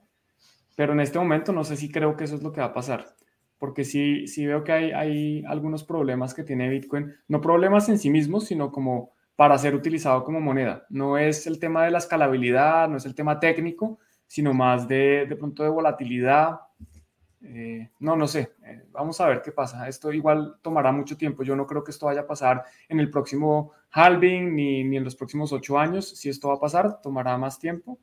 Pero 0.75 0.93
en 0.93 0.99
este 0.99 1.17
momento 1.17 1.51
no 1.51 1.63
sé 1.63 1.75
si 1.75 1.91
creo 1.91 2.15
que 2.15 2.25
eso 2.25 2.35
es 2.35 2.43
lo 2.43 2.51
que 2.51 2.61
va 2.61 2.67
a 2.67 2.73
pasar. 2.75 3.15
Porque 3.57 3.83
sí, 3.83 4.27
sí 4.27 4.45
veo 4.45 4.63
que 4.63 4.73
hay, 4.73 4.91
hay 4.91 5.43
algunos 5.47 5.83
problemas 5.83 6.35
que 6.35 6.43
tiene 6.43 6.69
Bitcoin. 6.69 7.15
No 7.27 7.41
problemas 7.41 7.89
en 7.89 7.97
sí 7.97 8.11
mismos, 8.11 8.45
sino 8.45 8.71
como 8.71 9.13
para 9.35 9.57
ser 9.57 9.73
utilizado 9.73 10.23
como 10.23 10.39
moneda. 10.39 10.85
No 10.87 11.17
es 11.17 11.47
el 11.47 11.57
tema 11.57 11.83
de 11.83 11.89
la 11.89 11.97
escalabilidad, 11.97 12.87
no 12.87 12.97
es 12.97 13.07
el 13.07 13.15
tema 13.15 13.39
técnico, 13.39 13.97
sino 14.27 14.53
más 14.53 14.87
de, 14.87 15.25
de 15.27 15.35
pronto 15.35 15.63
de 15.63 15.69
volatilidad. 15.69 16.59
Eh, 17.41 17.89
no, 17.99 18.15
no 18.15 18.27
sé. 18.27 18.53
Eh, 18.63 18.83
vamos 18.91 19.19
a 19.21 19.27
ver 19.27 19.41
qué 19.41 19.51
pasa. 19.51 19.87
Esto 19.87 20.11
igual 20.11 20.57
tomará 20.61 20.91
mucho 20.91 21.17
tiempo. 21.17 21.43
Yo 21.43 21.55
no 21.55 21.65
creo 21.65 21.83
que 21.83 21.91
esto 21.91 22.07
vaya 22.07 22.21
a 22.21 22.27
pasar 22.27 22.63
en 22.87 22.99
el 22.99 23.09
próximo 23.09 23.71
halving 23.91 24.55
ni, 24.55 24.83
ni 24.83 24.97
en 24.97 25.03
los 25.03 25.15
próximos 25.15 25.51
ocho 25.53 25.79
años. 25.79 26.09
Si 26.09 26.29
esto 26.29 26.49
va 26.49 26.55
a 26.55 26.59
pasar, 26.59 27.01
tomará 27.01 27.37
más 27.37 27.59
tiempo. 27.59 27.99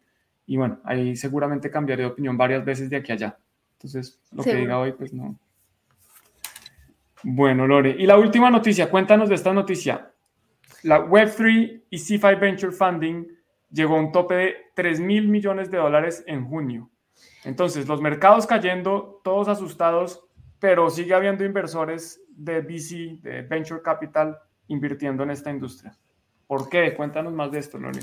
Y 0.47 0.57
bueno, 0.57 0.81
ahí 0.85 1.17
seguramente 1.17 1.71
cambiaré 1.71 2.05
de 2.05 2.09
opinión 2.09 2.37
varias 2.37 2.65
veces 2.65 2.89
de 2.89 2.97
aquí 2.97 3.13
a 3.13 3.17
allá. 3.17 3.39
Entonces, 3.73 4.21
lo 4.33 4.43
que 4.43 4.55
diga 4.55 4.79
hoy, 4.79 4.93
pues 4.93 5.13
no. 5.13 5.39
Bueno, 7.23 7.67
Lore. 7.67 7.97
Y 7.99 8.07
la 8.07 8.17
última 8.17 8.51
noticia, 8.51 8.89
cuéntanos 8.89 9.29
de 9.29 9.35
esta 9.35 9.53
noticia. 9.53 10.13
La 10.83 11.05
Web3 11.05 11.83
y 11.91 11.97
C5 11.97 12.39
Venture 12.39 12.73
Funding 12.73 13.27
llegó 13.71 13.97
a 13.97 14.01
un 14.01 14.13
tope 14.13 14.35
de 14.35 14.55
3 14.75 15.01
mil 15.01 15.29
millones 15.29 15.71
de 15.71 15.79
dólares 15.79 16.23
en 16.27 16.47
junio. 16.47 16.91
Entonces, 17.47 17.87
los 17.87 18.01
mercados 18.01 18.45
cayendo, 18.45 19.21
todos 19.23 19.47
asustados, 19.47 20.25
pero 20.59 20.91
sigue 20.91 21.15
habiendo 21.15 21.45
inversores 21.45 22.21
de 22.29 22.61
VC, 22.61 23.21
de 23.23 23.43
Venture 23.43 23.83
Capital, 23.83 24.37
invirtiendo 24.67 25.23
en 25.23 25.31
esta 25.31 25.53
industria. 25.53 25.97
¿Por 26.49 26.69
qué? 26.69 26.93
Cuéntanos 26.95 27.33
más 27.33 27.53
de 27.53 27.61
esto, 27.61 27.79
Lore. 27.79 28.01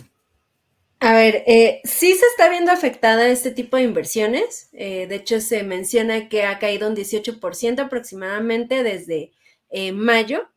A 1.02 1.12
ver, 1.12 1.44
eh, 1.46 1.82
sí 1.84 2.14
se 2.14 2.26
está 2.28 2.48
viendo 2.48 2.72
afectada 2.72 3.28
este 3.28 3.52
tipo 3.52 3.76
de 3.76 3.84
inversiones. 3.84 4.70
Eh, 4.72 5.08
de 5.08 5.16
hecho, 5.16 5.42
se 5.42 5.64
menciona 5.64 6.30
que 6.30 6.46
ha 6.46 6.58
caído 6.58 6.88
un 6.88 6.96
18% 6.96 7.82
aproximadamente 7.82 8.82
desde 8.82 9.34
eh, 9.70 9.92
mayo. 9.92 10.48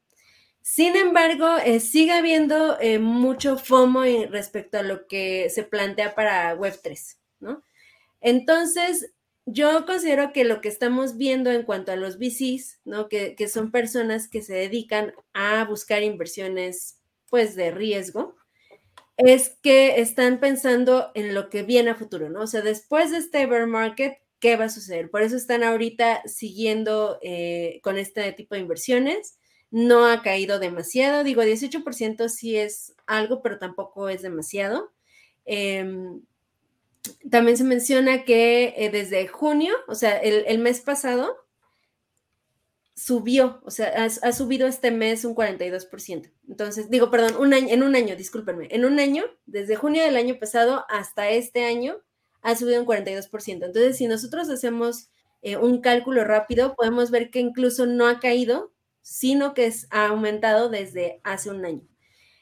Sin 0.62 0.94
embargo, 0.94 1.48
sigue 1.80 2.12
habiendo 2.12 2.78
mucho 3.00 3.56
FOMO 3.56 4.02
respecto 4.30 4.78
a 4.78 4.82
lo 4.82 5.06
que 5.08 5.48
se 5.50 5.64
plantea 5.64 6.14
para 6.14 6.56
Web3, 6.56 7.16
¿no? 7.40 7.62
Entonces, 8.20 9.12
yo 9.46 9.86
considero 9.86 10.32
que 10.32 10.44
lo 10.44 10.60
que 10.60 10.68
estamos 10.68 11.16
viendo 11.16 11.50
en 11.50 11.62
cuanto 11.62 11.92
a 11.92 11.96
los 11.96 12.18
VCs, 12.18 12.80
¿no? 12.84 13.08
Que, 13.08 13.34
que 13.36 13.48
son 13.48 13.70
personas 13.70 14.28
que 14.28 14.42
se 14.42 14.54
dedican 14.54 15.14
a 15.32 15.64
buscar 15.64 16.02
inversiones, 16.02 17.00
pues, 17.30 17.54
de 17.54 17.70
riesgo, 17.70 18.36
es 19.16 19.56
que 19.62 20.00
están 20.00 20.40
pensando 20.40 21.10
en 21.14 21.34
lo 21.34 21.48
que 21.48 21.62
viene 21.62 21.90
a 21.90 21.94
futuro, 21.94 22.28
¿no? 22.28 22.42
O 22.42 22.46
sea, 22.46 22.60
después 22.62 23.10
de 23.10 23.18
este 23.18 23.46
bear 23.46 23.66
market, 23.66 24.18
¿qué 24.40 24.56
va 24.56 24.66
a 24.66 24.68
suceder? 24.70 25.10
Por 25.10 25.22
eso 25.22 25.36
están 25.36 25.62
ahorita 25.62 26.22
siguiendo 26.26 27.18
eh, 27.22 27.80
con 27.82 27.98
este 27.98 28.32
tipo 28.32 28.54
de 28.54 28.60
inversiones. 28.62 29.38
No 29.70 30.06
ha 30.06 30.22
caído 30.22 30.58
demasiado, 30.58 31.24
digo, 31.24 31.42
18% 31.42 32.28
sí 32.28 32.56
es 32.56 32.94
algo, 33.06 33.42
pero 33.42 33.58
tampoco 33.58 34.08
es 34.08 34.22
demasiado. 34.22 34.92
Em, 35.44 36.22
también 37.30 37.56
se 37.56 37.64
menciona 37.64 38.24
que 38.24 38.74
eh, 38.76 38.90
desde 38.90 39.26
junio, 39.28 39.74
o 39.88 39.94
sea, 39.94 40.16
el 40.18 40.58
mes 40.58 40.80
pasado, 40.80 41.46
subió, 42.96 43.60
o 43.64 43.70
sea, 43.70 44.04
ha, 44.04 44.32
subido 44.32 44.66
este 44.66 44.90
mes 44.90 45.24
un 45.26 45.34
42%. 45.34 46.32
Entonces, 46.48 46.88
digo, 46.88 47.10
perdón, 47.10 47.36
un 47.38 47.52
año, 47.52 47.68
en 47.68 47.82
un 47.82 47.94
año, 47.94 48.16
discúlpenme, 48.16 48.68
en 48.70 48.86
un 48.86 48.98
año, 48.98 49.24
desde 49.44 49.76
junio 49.76 50.02
del 50.02 50.16
año 50.16 50.38
pasado 50.40 50.86
hasta 50.88 51.28
este 51.28 51.66
año, 51.66 51.98
ha 52.40 52.56
subido 52.56 52.80
un 52.80 52.86
42%. 52.86 53.66
Entonces, 53.66 53.98
si 53.98 54.06
nosotros 54.08 54.48
hacemos 54.48 55.10
eh, 55.42 55.58
un 55.58 55.82
cálculo 55.82 56.24
rápido, 56.24 56.74
podemos 56.74 57.10
ver 57.10 57.30
que 57.30 57.40
incluso 57.40 57.84
no 57.84 58.08
ha 58.08 58.18
caído, 58.18 58.72
sino 59.02 59.52
que 59.52 59.70
ha 59.90 60.06
aumentado 60.06 60.70
desde 60.70 61.20
hace 61.22 61.50
un 61.50 61.66
año. 61.66 61.86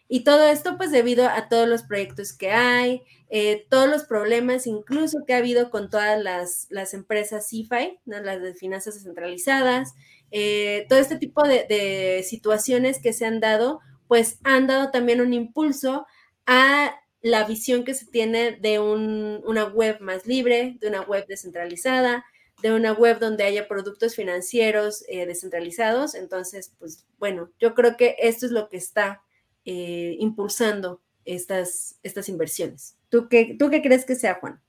Y 0.09 0.25
todo 0.25 0.47
esto, 0.47 0.77
pues 0.77 0.91
debido 0.91 1.29
a 1.29 1.49
todos 1.49 1.69
los 1.69 1.83
proyectos 1.83 2.33
que 2.33 2.51
hay, 2.51 3.03
eh, 3.31 3.67
todos 3.71 3.89
los 3.89 4.05
problemas, 4.05 4.67
incluso 4.67 5.25
que 5.27 5.35
ha 5.35 5.39
habido 5.39 5.71
con 5.71 5.91
todas 5.91 6.23
las, 6.23 6.67
las 6.71 6.95
empresas 6.95 7.49
CIFI, 7.49 7.99
las 8.05 8.43
de 8.43 8.55
finanzas 8.55 8.95
descentralizadas, 8.95 9.95
eh, 10.31 10.87
todo 10.89 10.99
este 10.99 11.17
tipo 11.17 11.43
de, 11.47 12.25
situaciones 12.29 13.01
que 13.01 13.13
se 13.13 13.25
han 13.25 13.41
dado, 13.41 13.81
pues 14.09 14.39
han 14.45 14.67
dado 14.67 14.91
también 14.91 15.21
un 15.21 15.33
impulso 15.33 16.07
a 16.47 16.95
la 17.23 17.45
visión 17.45 17.85
que 17.85 17.95
se 17.95 18.07
tiene 18.07 18.53
de 18.53 18.79
una 18.81 19.65
web 19.65 20.01
más 20.01 20.27
libre, 20.27 20.77
de 20.81 20.89
una 20.89 21.01
web 21.03 21.27
descentralizada, 21.27 22.25
de 22.63 22.73
una 22.73 22.93
web 22.93 23.19
donde 23.19 23.45
haya 23.45 23.67
productos 23.69 24.15
financieros 24.15 25.05
eh, 25.09 25.25
descentralizados. 25.25 26.15
Entonces, 26.15 26.75
pues 26.79 27.07
bueno, 27.19 27.51
yo 27.59 27.75
creo 27.75 27.97
que 27.97 28.17
esto 28.19 28.45
es 28.47 28.53
lo 28.53 28.69
que 28.69 28.77
está 28.77 29.23
eh, 29.65 30.17
impulsando 30.21 31.01
estas, 31.25 31.99
estas 32.03 32.29
inversiones. 32.29 32.97
¿Tú 33.09 33.29
qué, 33.29 33.57
¿Tú 33.59 33.71
qué 33.71 33.83
crees 33.83 34.05
que 34.05 34.15
sea, 34.15 34.35
Juan? 34.35 34.61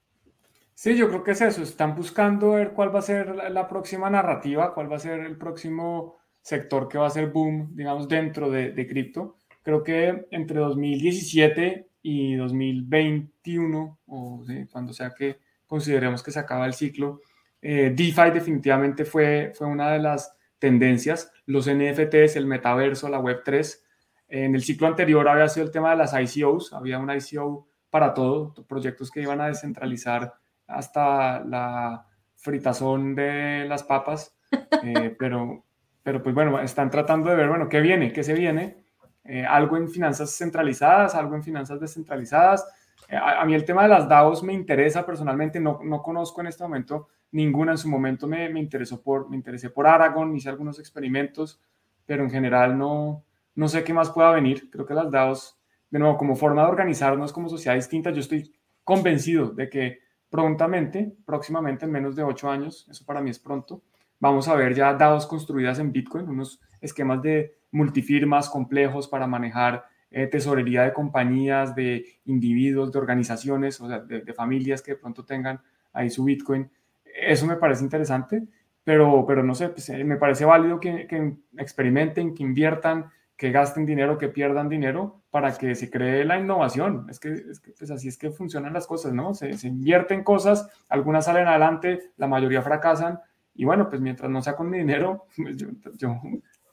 Sí, 0.76 0.98
yo 0.98 1.08
creo 1.08 1.24
que 1.24 1.32
es 1.32 1.41
eso. 1.41 1.64
Están 1.64 1.96
buscando 1.96 2.52
ver 2.52 2.74
cuál 2.74 2.93
va 2.93 3.00
a 3.00 3.02
ser 3.02 3.34
la, 3.34 3.68
próxima 3.68 4.10
narrativa, 4.10 4.74
cuál 4.74 4.91
va 4.91 4.98
a 4.98 5.00
ser 5.00 5.22
el 5.22 5.38
próximo 5.38 6.18
sector 6.41 6.89
que 6.89 6.98
va 6.98 7.08
a 7.08 7.10
ser 7.10 7.32
boom, 7.32 7.76
digamos, 7.76 8.10
dentro 8.10 8.52
de, 8.52 8.88
cripto. 8.88 9.38
Creo 9.64 9.84
que 9.84 10.28
entre 10.32 10.60
2017 10.60 11.88
y 12.04 12.36
2021, 12.36 14.00
o 14.06 14.46
cuando 14.70 14.93
sea 14.93 15.12
que 15.18 15.39
consideremos 15.66 16.22
que 16.22 16.32
se 16.32 16.39
acaba 16.39 16.66
el 16.66 16.74
ciclo, 16.74 17.22
eh, 17.62 17.91
DeFi 17.96 18.32
definitivamente 18.32 19.06
fue, 19.06 19.54
fue 19.56 19.68
una 19.68 19.91
de 19.91 20.00
las 20.00 20.36
tendencias. 20.60 21.32
Los 21.46 21.68
NFTs, 21.68 22.36
el 22.36 22.48
metaverso, 22.48 23.10
la 23.10 23.22
Web3. 23.22 23.80
En 24.28 24.56
el 24.56 24.64
ciclo 24.64 24.88
anterior 24.88 25.28
había 25.28 25.48
sido 25.48 25.66
el 25.66 25.72
tema 25.72 25.92
de 25.92 25.98
las 25.98 26.14
ICOs, 26.14 26.74
había 26.74 27.00
una 27.00 27.16
ICO 27.16 27.68
para 27.90 28.14
todo, 28.14 28.54
proyectos 28.68 29.12
que 29.12 29.22
iban 29.22 29.40
a 29.40 29.48
descentralizar 29.48 30.34
hasta 30.68 31.40
la 31.46 32.06
fritazón 32.36 33.16
de 33.16 33.66
las 33.68 33.84
papas, 33.84 34.36
eh, 34.84 35.16
pero, 35.20 35.64
pero 36.04 36.22
pues 36.22 36.36
bueno, 36.36 36.60
están 36.60 36.90
tratando 36.90 37.30
de 37.30 37.36
ver, 37.36 37.50
bueno, 37.50 37.70
qué 37.70 37.80
viene, 37.82 38.12
qué 38.12 38.24
se 38.24 38.34
viene, 38.34 38.84
eh, 39.24 39.46
algo 39.46 39.78
en 39.78 39.90
finanzas 39.90 40.36
centralizadas, 40.36 41.16
algo 41.16 41.36
en 41.36 41.44
finanzas 41.44 41.80
descentralizadas. 41.80 42.68
Eh, 43.08 43.18
a, 43.18 43.44
mí 43.46 43.54
el 43.54 43.66
tema 43.66 43.84
de 43.84 43.90
las 43.90 44.08
DAOs 44.08 44.44
me 44.44 44.54
interesa 44.54 45.06
personalmente, 45.06 45.60
no, 45.60 45.80
no 45.84 46.02
conozco 46.02 46.42
en 46.42 46.48
este 46.48 46.64
momento 46.64 47.08
ninguna, 47.32 47.72
en 47.72 47.78
su 47.78 47.90
momento 47.90 48.28
me, 48.28 48.50
me, 48.50 48.60
interesó 48.60 49.02
por, 49.02 49.30
me 49.30 49.36
interesé 49.36 49.70
por 49.70 49.88
Aragon, 49.88 50.36
hice 50.36 50.50
algunos 50.50 50.80
experimentos, 50.80 51.60
pero 52.06 52.24
en 52.24 52.30
general 52.30 52.78
no, 52.78 53.24
no 53.56 53.68
sé 53.68 53.84
qué 53.84 53.93
más 53.93 54.12
pueda 54.12 54.32
venir. 54.32 54.70
Creo 54.70 54.86
que 54.86 54.93
las 54.93 55.10
DAOs, 55.10 55.58
de 55.89 55.99
nuevo, 55.99 56.18
como 56.18 56.36
forma 56.36 56.64
de 56.64 56.70
organizarnos 56.70 57.34
como 57.34 57.49
sociedad 57.49 57.76
distinta, 57.76 58.12
yo 58.12 58.20
estoy 58.20 58.53
convencido 58.84 59.49
de 59.49 59.70
que 59.70 59.99
prontamente, 60.30 61.16
próximamente 61.26 61.86
en 61.86 61.91
menos 61.91 62.16
de 62.16 62.24
ocho 62.24 62.49
años, 62.49 62.88
eso 62.89 63.06
para 63.06 63.22
mí 63.22 63.30
es 63.30 63.39
pronto, 63.39 63.82
vamos 64.20 64.47
a 64.47 64.56
ver 64.56 64.74
ya 64.76 64.93
DAOs 64.93 65.26
construidas 65.26 65.80
en 65.80 65.91
Bitcoin, 65.91 66.28
unos 66.28 66.62
esquemas 66.82 67.22
de 67.22 67.56
multifirmas 67.72 68.49
complejos 68.49 69.08
para 69.08 69.28
manejar 69.28 69.86
eh, 70.12 70.28
tesorería 70.28 70.84
de 70.84 70.93
compañías, 70.93 71.76
de 71.76 72.06
individuos, 72.26 72.91
de 72.91 72.99
organizaciones, 72.99 73.82
o 73.82 73.88
sea, 73.88 73.99
de, 73.99 74.34
familias 74.34 74.82
que 74.82 74.91
de 74.91 74.97
pronto 74.97 75.26
tengan 75.26 75.60
ahí 75.91 76.10
su 76.10 76.24
Bitcoin. 76.24 76.70
Eso 77.03 77.45
me 77.45 77.58
parece 77.58 77.84
interesante, 77.84 78.43
pero, 78.84 79.26
pero 79.28 79.43
no 79.43 79.56
sé, 79.56 79.70
pues, 79.70 79.89
eh, 79.89 80.03
me 80.03 80.18
parece 80.18 80.45
válido 80.45 80.80
que, 80.80 81.08
que 81.08 81.34
experimenten, 81.58 82.34
que 82.34 82.43
inviertan, 82.43 83.10
que 83.38 83.52
gasten 83.52 83.86
dinero, 83.86 84.18
que 84.18 84.30
pierdan 84.30 84.70
dinero 84.70 85.22
para 85.30 85.58
que 85.58 85.76
se 85.76 85.90
cree 85.90 86.24
la 86.24 86.40
innovación. 86.40 87.08
Es 87.10 87.20
que, 87.20 87.44
pues 87.78 87.92
así 87.92 88.08
es 88.08 88.18
que 88.18 88.32
funcionan 88.32 88.74
las 88.74 88.88
cosas, 88.88 89.14
¿no? 89.14 89.34
Se, 89.34 89.58
se, 89.58 89.68
invierten 89.68 90.24
cosas, 90.24 90.70
algunas 90.90 91.26
salen 91.26 91.48
adelante, 91.48 92.12
la 92.18 92.28
mayoría 92.28 92.62
fracasan 92.62 93.20
y 93.56 93.66
bueno, 93.66 93.90
pues 93.90 94.02
mientras 94.02 94.30
no 94.30 94.42
sea 94.42 94.56
con 94.56 94.70
mi 94.70 94.78
dinero, 94.78 95.28
pues 95.84 95.98
yo, 95.98 96.22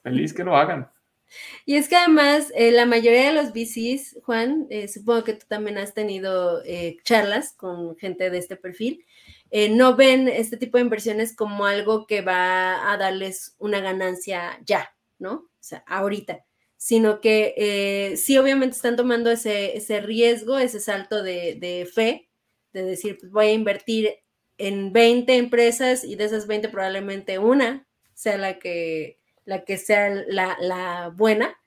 feliz 0.03 0.33
que 0.33 0.43
lo 0.43 0.55
hagan. 0.55 0.89
Y 1.65 1.77
es 1.77 1.87
que 1.87 1.95
además 1.95 2.51
eh, 2.55 2.71
la 2.71 2.85
mayoría 2.85 3.27
de 3.27 3.33
los 3.33 3.53
VCs, 3.53 4.19
Juan, 4.23 4.67
eh, 4.69 4.87
supongo 4.87 5.23
que 5.23 5.33
tú 5.33 5.45
también 5.47 5.77
has 5.77 5.93
tenido 5.93 6.61
eh, 6.63 6.97
charlas 7.03 7.53
con 7.53 7.95
gente 7.97 8.29
de 8.29 8.37
este 8.37 8.55
perfil, 8.55 9.05
no 9.69 9.95
ven 9.95 10.27
este 10.27 10.57
tipo 10.57 10.77
de 10.77 10.83
inversiones 10.83 11.35
como 11.35 11.67
algo 11.67 12.07
que 12.07 12.21
va 12.21 12.91
a 12.91 12.97
darles 12.97 13.55
una 13.59 13.81
ganancia 13.81 14.59
ya, 14.65 14.95
¿no? 15.19 15.31
O 15.33 15.49
sea, 15.59 15.83
ahorita 15.85 16.43
sino 16.83 17.21
que 17.21 17.53
eh, 17.55 18.17
sí 18.17 18.37
obviamente 18.37 18.75
están 18.75 18.97
tomando 18.97 19.31
ese, 19.31 19.77
ese 19.77 20.01
riesgo, 20.01 20.57
ese 20.57 20.81
salto 20.81 21.23
de, 21.23 21.89
fe, 21.93 22.29
de 22.73 22.83
decir, 22.83 23.17
pues 23.21 23.31
voy 23.31 23.45
a 23.45 23.53
invertir 23.53 24.17
en 24.57 24.91
20 24.91 25.37
empresas 25.37 26.03
y 26.03 26.17
de 26.17 26.25
esas 26.25 26.45
20 26.45 26.67
probablemente 26.67 27.39
una 27.39 27.87
sea 28.13 28.37
la 28.37 28.59
que, 28.59 29.17
la 29.45 29.63
que 29.63 29.77
sea 29.77 30.09
la, 30.27 31.13
buena, 31.15 31.57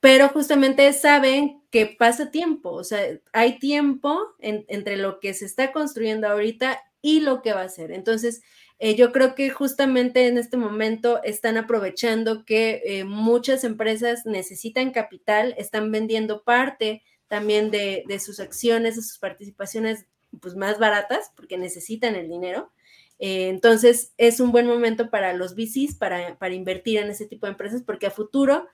pero 0.00 0.28
justamente 0.28 0.92
saben 0.92 1.62
que 1.70 1.86
pasa 1.86 2.30
tiempo, 2.30 2.72
o 2.72 2.84
sea, 2.84 3.00
hay 3.32 3.58
tiempo 3.58 4.20
entre 4.40 4.98
lo 4.98 5.18
que 5.18 5.32
se 5.32 5.46
está 5.46 5.72
construyendo 5.72 6.28
ahorita 6.28 6.78
y 7.06 7.20
lo 7.20 7.40
que 7.40 7.52
va 7.52 7.62
a 7.62 7.68
ser. 7.68 7.92
Entonces, 7.92 8.42
eh, 8.80 8.96
yo 8.96 9.12
creo 9.12 9.36
que 9.36 9.48
justamente 9.48 10.26
en 10.26 10.38
este 10.38 10.56
momento 10.56 11.22
están 11.22 11.56
aprovechando 11.56 12.44
que 12.44 12.82
eh, 12.84 13.04
muchas 13.04 13.62
empresas 13.62 14.26
necesitan 14.26 14.90
capital, 14.90 15.54
están 15.56 15.92
vendiendo 15.92 16.42
parte 16.42 17.04
también 17.28 17.70
de, 17.70 18.04
sus 18.18 18.40
acciones, 18.40 18.96
de 18.96 19.02
sus 19.02 19.18
participaciones 19.18 20.06
pues, 20.40 20.56
más 20.56 20.80
baratas, 20.80 21.30
porque 21.36 21.56
necesitan 21.58 22.16
el 22.16 22.28
dinero. 22.28 22.72
Eh, 23.20 23.50
entonces, 23.50 24.12
es 24.18 24.40
un 24.40 24.50
buen 24.50 24.66
momento 24.66 25.08
para 25.08 25.32
los 25.32 25.54
VCs 25.54 25.94
para, 25.94 26.36
para, 26.38 26.54
invertir 26.54 26.98
en 26.98 27.10
ese 27.10 27.26
tipo 27.26 27.46
de 27.46 27.52
empresas 27.52 27.84
porque 27.86 28.08
a 28.08 28.10
futuro 28.10 28.66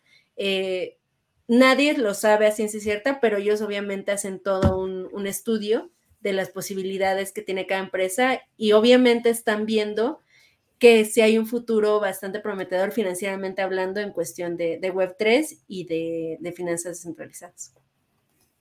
nadie 1.48 1.98
lo 1.98 2.14
sabe 2.14 2.46
a 2.46 2.52
ciencia 2.52 2.80
cierta, 2.80 3.20
pero 3.20 3.36
ellos 3.36 3.60
obviamente 3.60 4.10
hacen 4.10 4.40
todo 4.40 4.78
un, 4.78 5.10
un, 5.12 5.26
estudio 5.26 5.90
de 6.22 6.32
las 6.32 6.50
posibilidades 6.50 7.32
que 7.32 7.42
tiene 7.42 7.66
cada 7.66 7.82
empresa 7.82 8.40
y 8.56 8.72
obviamente 8.72 9.30
están 9.30 9.66
viendo 9.66 10.20
que 10.78 11.04
si 11.04 11.20
hay 11.20 11.38
un 11.38 11.46
futuro 11.46 12.00
bastante 12.00 12.40
prometedor 12.40 12.90
financieramente 12.90 13.62
hablando 13.62 14.00
en 14.00 14.12
cuestión 14.12 14.56
de, 14.56 14.78
de 14.80 14.92
Web3 14.92 15.62
y 15.68 15.84
de, 15.84 16.38
de, 16.40 16.52
finanzas 16.52 16.96
descentralizadas. 16.96 17.74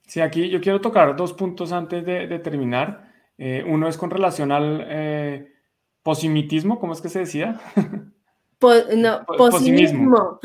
Sí, 0.06 0.20
aquí 0.20 0.48
yo 0.48 0.60
quiero 0.60 0.80
tocar 0.80 1.16
dos 1.16 1.32
puntos 1.32 1.72
antes 1.72 2.04
de, 2.04 2.28
de 2.28 2.38
terminar. 2.38 3.12
Eh, 3.38 3.64
uno 3.66 3.88
es 3.88 3.96
con 3.96 4.10
relación 4.10 4.52
al 4.52 4.86
eh, 4.88 5.52
posimitismo, 6.04 6.78
¿cómo 6.78 6.92
es 6.92 7.00
que 7.00 7.08
se 7.08 7.20
decía? 7.20 7.60
Po, 8.60 8.70
no, 8.96 9.24
posimismo. 9.36 10.38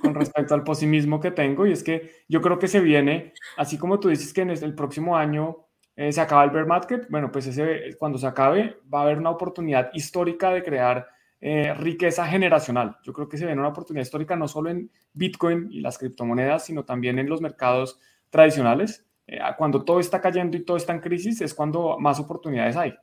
Con 0.00 0.16
respecto 0.16 0.54
al 0.54 0.64
posimismo 0.64 1.20
que 1.20 1.30
tengo, 1.30 1.64
y 1.64 1.70
es 1.70 1.84
que 1.84 2.10
yo 2.28 2.40
creo 2.40 2.58
que 2.58 2.66
se 2.66 2.80
viene, 2.80 3.32
así 3.56 3.78
como 3.78 4.00
tú 4.00 4.08
dices 4.08 4.32
que 4.32 4.40
en 4.40 4.50
el 4.50 4.74
próximo 4.74 5.16
año 5.16 5.68
eh, 6.00 6.12
se 6.12 6.22
acaba 6.22 6.44
el 6.44 6.50
bear 6.50 6.64
market, 6.64 7.10
bueno, 7.10 7.30
pues 7.30 7.46
ese, 7.46 7.94
cuando 7.98 8.16
se 8.16 8.26
acabe 8.26 8.78
va 8.92 9.00
a 9.00 9.02
haber 9.02 9.18
una 9.18 9.28
oportunidad 9.28 9.90
histórica 9.92 10.50
de 10.50 10.62
crear 10.62 11.06
eh, 11.42 11.74
riqueza 11.74 12.26
generacional. 12.26 12.96
Yo 13.02 13.12
creo 13.12 13.28
que 13.28 13.36
se 13.36 13.44
viene 13.44 13.60
una 13.60 13.68
oportunidad 13.68 14.04
histórica 14.04 14.34
no 14.34 14.48
solo 14.48 14.70
en 14.70 14.90
Bitcoin 15.12 15.68
y 15.70 15.82
las 15.82 15.98
criptomonedas, 15.98 16.64
sino 16.64 16.86
también 16.86 17.18
en 17.18 17.28
los 17.28 17.42
mercados 17.42 18.00
tradicionales. 18.30 19.04
Eh, 19.26 19.40
cuando 19.58 19.84
todo 19.84 20.00
está 20.00 20.22
cayendo 20.22 20.56
y 20.56 20.64
todo 20.64 20.78
está 20.78 20.94
en 20.94 21.00
crisis 21.00 21.42
es 21.42 21.52
cuando 21.52 21.98
más 21.98 22.18
oportunidades 22.18 22.78
hay. 22.78 22.94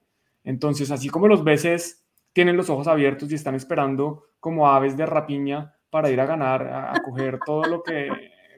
Entonces, 0.44 0.90
así 0.90 1.08
como 1.08 1.28
los 1.28 1.44
veces 1.44 2.04
tienen 2.34 2.58
los 2.58 2.68
ojos 2.72 2.88
abiertos 2.88 3.32
y 3.32 3.36
están 3.36 3.54
esperando 3.54 4.24
como 4.40 4.70
aves 4.70 4.98
de 4.98 5.06
rapiña 5.06 5.76
para 5.92 6.10
ir 6.10 6.20
a 6.20 6.26
ganar, 6.26 6.64
a, 6.64 7.00
coger 7.06 7.38
todo 7.46 7.62
lo 7.66 7.84
que 7.84 8.10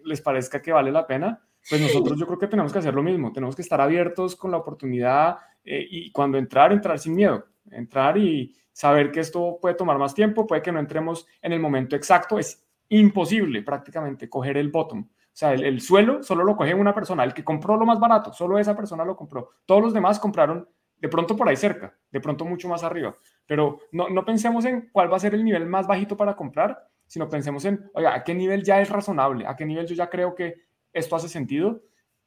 les 0.06 0.22
parezca 0.22 0.62
que 0.62 0.72
vale 0.72 0.94
la 0.94 1.06
pena, 1.06 1.42
pues 1.68 1.82
nosotros 1.82 2.20
yo 2.20 2.26
creo 2.26 2.40
que 2.40 2.48
tenemos 2.48 2.72
que 2.72 2.80
hacer 2.80 2.94
lo 2.94 3.04
mismo, 3.04 3.32
tenemos 3.32 3.56
que 3.56 3.62
estar 3.62 3.82
abiertos 3.82 4.36
con 4.36 4.52
la 4.52 4.58
oportunidad 4.58 5.38
eh, 5.64 5.86
y 5.90 6.12
cuando 6.12 6.38
entrar, 6.38 6.72
entrar 6.72 7.00
sin 7.00 7.16
miedo, 7.16 7.46
entrar 7.72 8.18
y, 8.18 8.56
saber 8.80 9.12
que 9.12 9.20
esto 9.20 9.58
puede 9.62 9.76
tomar 9.76 9.98
más 9.98 10.16
tiempo, 10.16 10.48
puede 10.48 10.62
que 10.62 10.72
no 10.72 10.80
entremos 10.80 11.28
en 11.42 11.52
el 11.52 11.60
momento 11.60 11.98
exacto, 11.98 12.40
es 12.40 12.66
imposible 12.88 13.62
prácticamente 13.62 14.30
coger 14.30 14.56
el 14.56 14.70
bottom. 14.70 15.02
O 15.02 15.32
sea, 15.34 15.54
el, 15.54 15.82
suelo 15.82 16.24
solo 16.24 16.46
lo 16.46 16.56
coge 16.56 16.74
una 16.74 16.94
persona, 16.94 17.26
el 17.26 17.34
que 17.34 17.44
compró 17.44 17.76
lo 17.76 17.86
más 17.86 18.00
barato, 18.00 18.32
solo 18.32 18.58
esa 18.58 18.78
persona 18.78 19.04
lo 19.04 19.18
compró. 19.18 19.50
Todos 19.66 19.82
los 19.82 19.94
demás 19.94 20.18
compraron 20.18 20.66
de 20.96 21.10
pronto 21.10 21.36
por 21.36 21.50
ahí 21.50 21.58
cerca, 21.58 21.94
de 22.10 22.22
pronto 22.22 22.46
mucho 22.46 22.70
más 22.70 22.82
arriba. 22.82 23.18
Pero 23.46 23.80
no, 23.92 24.08
no 24.08 24.24
pensemos 24.24 24.64
en 24.64 24.90
cuál 24.94 25.12
va 25.12 25.18
a 25.18 25.20
ser 25.20 25.34
el 25.34 25.44
nivel 25.44 25.66
más 25.66 25.86
bajito 25.86 26.16
para 26.16 26.38
comprar, 26.38 26.88
sino 27.06 27.28
pensemos 27.28 27.66
en, 27.66 27.92
oiga, 27.94 28.16
¿a 28.16 28.24
qué 28.24 28.34
nivel 28.34 28.64
ya 28.64 28.80
es 28.80 28.90
razonable? 28.90 29.46
¿A 29.46 29.58
qué 29.58 29.66
nivel 29.66 29.88
yo 29.88 29.96
ya 29.96 30.10
creo 30.10 30.36
que 30.36 30.69
esto 30.94 31.16
hace 31.16 31.30
sentido? 31.30 31.82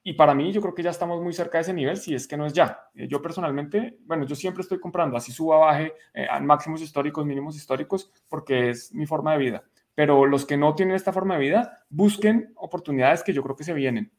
Y 0.04 0.14
para 0.14 0.34
mí, 0.34 0.52
yo 0.52 0.60
creo 0.60 0.74
que 0.74 0.82
ya 0.82 0.90
estamos 0.90 1.22
muy 1.22 1.32
cerca 1.32 1.58
de 1.58 1.62
ese 1.62 1.72
nivel, 1.72 1.96
si 1.96 2.14
es 2.14 2.26
que 2.26 2.36
no 2.36 2.46
es 2.46 2.52
ya. 2.52 2.88
Eh, 2.94 3.06
yo 3.06 3.22
personalmente, 3.22 3.98
bueno, 4.04 4.26
yo 4.26 4.34
siempre 4.34 4.62
estoy 4.62 4.80
comprando, 4.80 5.16
así 5.16 5.30
suba, 5.30 5.58
baje, 5.58 5.92
eh, 6.12 6.26
a 6.28 6.40
máximos 6.40 6.82
históricos, 6.82 7.24
mínimos 7.24 7.56
históricos, 7.56 8.10
porque 8.28 8.70
es 8.70 8.92
mi 8.92 9.06
forma 9.06 9.32
de 9.32 9.38
vida. 9.38 9.64
Pero 9.94 10.26
los 10.26 10.44
que 10.44 10.56
no 10.56 10.74
tienen 10.74 10.96
esta 10.96 11.12
forma 11.12 11.34
de 11.34 11.40
vida, 11.40 11.84
busquen 11.88 12.52
oportunidades 12.56 13.22
que 13.22 13.32
yo 13.32 13.42
creo 13.42 13.54
que 13.54 13.64
se 13.64 13.74
vienen. 13.74 14.10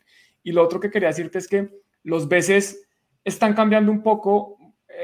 Y 0.42 0.54
lo 0.54 0.64
otro 0.64 0.80
que 0.80 0.90
quería 0.90 1.10
decirte 1.10 1.40
es 1.40 1.48
que 1.48 1.70
los 2.04 2.30
veces 2.30 2.88
están 3.26 3.54
cambiando 3.54 3.92
un 3.92 4.04
poco 4.04 4.58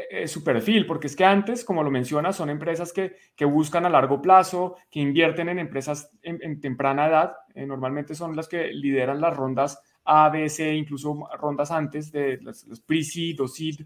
eh, 0.10 0.28
su 0.28 0.44
perfil, 0.44 0.86
porque 0.86 1.08
es 1.08 1.16
que 1.16 1.26
antes, 1.26 1.64
como 1.64 1.84
lo 1.84 1.92
mencionas, 1.92 2.36
son 2.36 2.50
empresas 2.50 2.94
que, 2.94 3.16
que 3.36 3.46
buscan 3.46 3.86
a 3.86 3.90
largo 3.90 4.22
plazo, 4.22 4.76
que 4.90 5.00
invierten 5.00 5.50
en 5.50 5.60
empresas 5.60 6.12
en, 6.22 6.60
temprana 6.62 7.08
edad, 7.08 7.36
normalmente 7.56 8.16
son 8.16 8.36
las 8.36 8.48
que 8.48 8.68
lideran 8.68 9.20
las 9.20 9.36
rondas 9.36 9.82
a, 10.06 10.30
B, 10.30 10.50
C, 10.50 10.74
incluso 10.74 11.28
rondas 11.38 11.72
antes 11.72 12.12
de 12.12 12.38
los, 12.42 12.66
pre-seed 12.86 13.42
o 13.42 13.48
seed. 13.48 13.86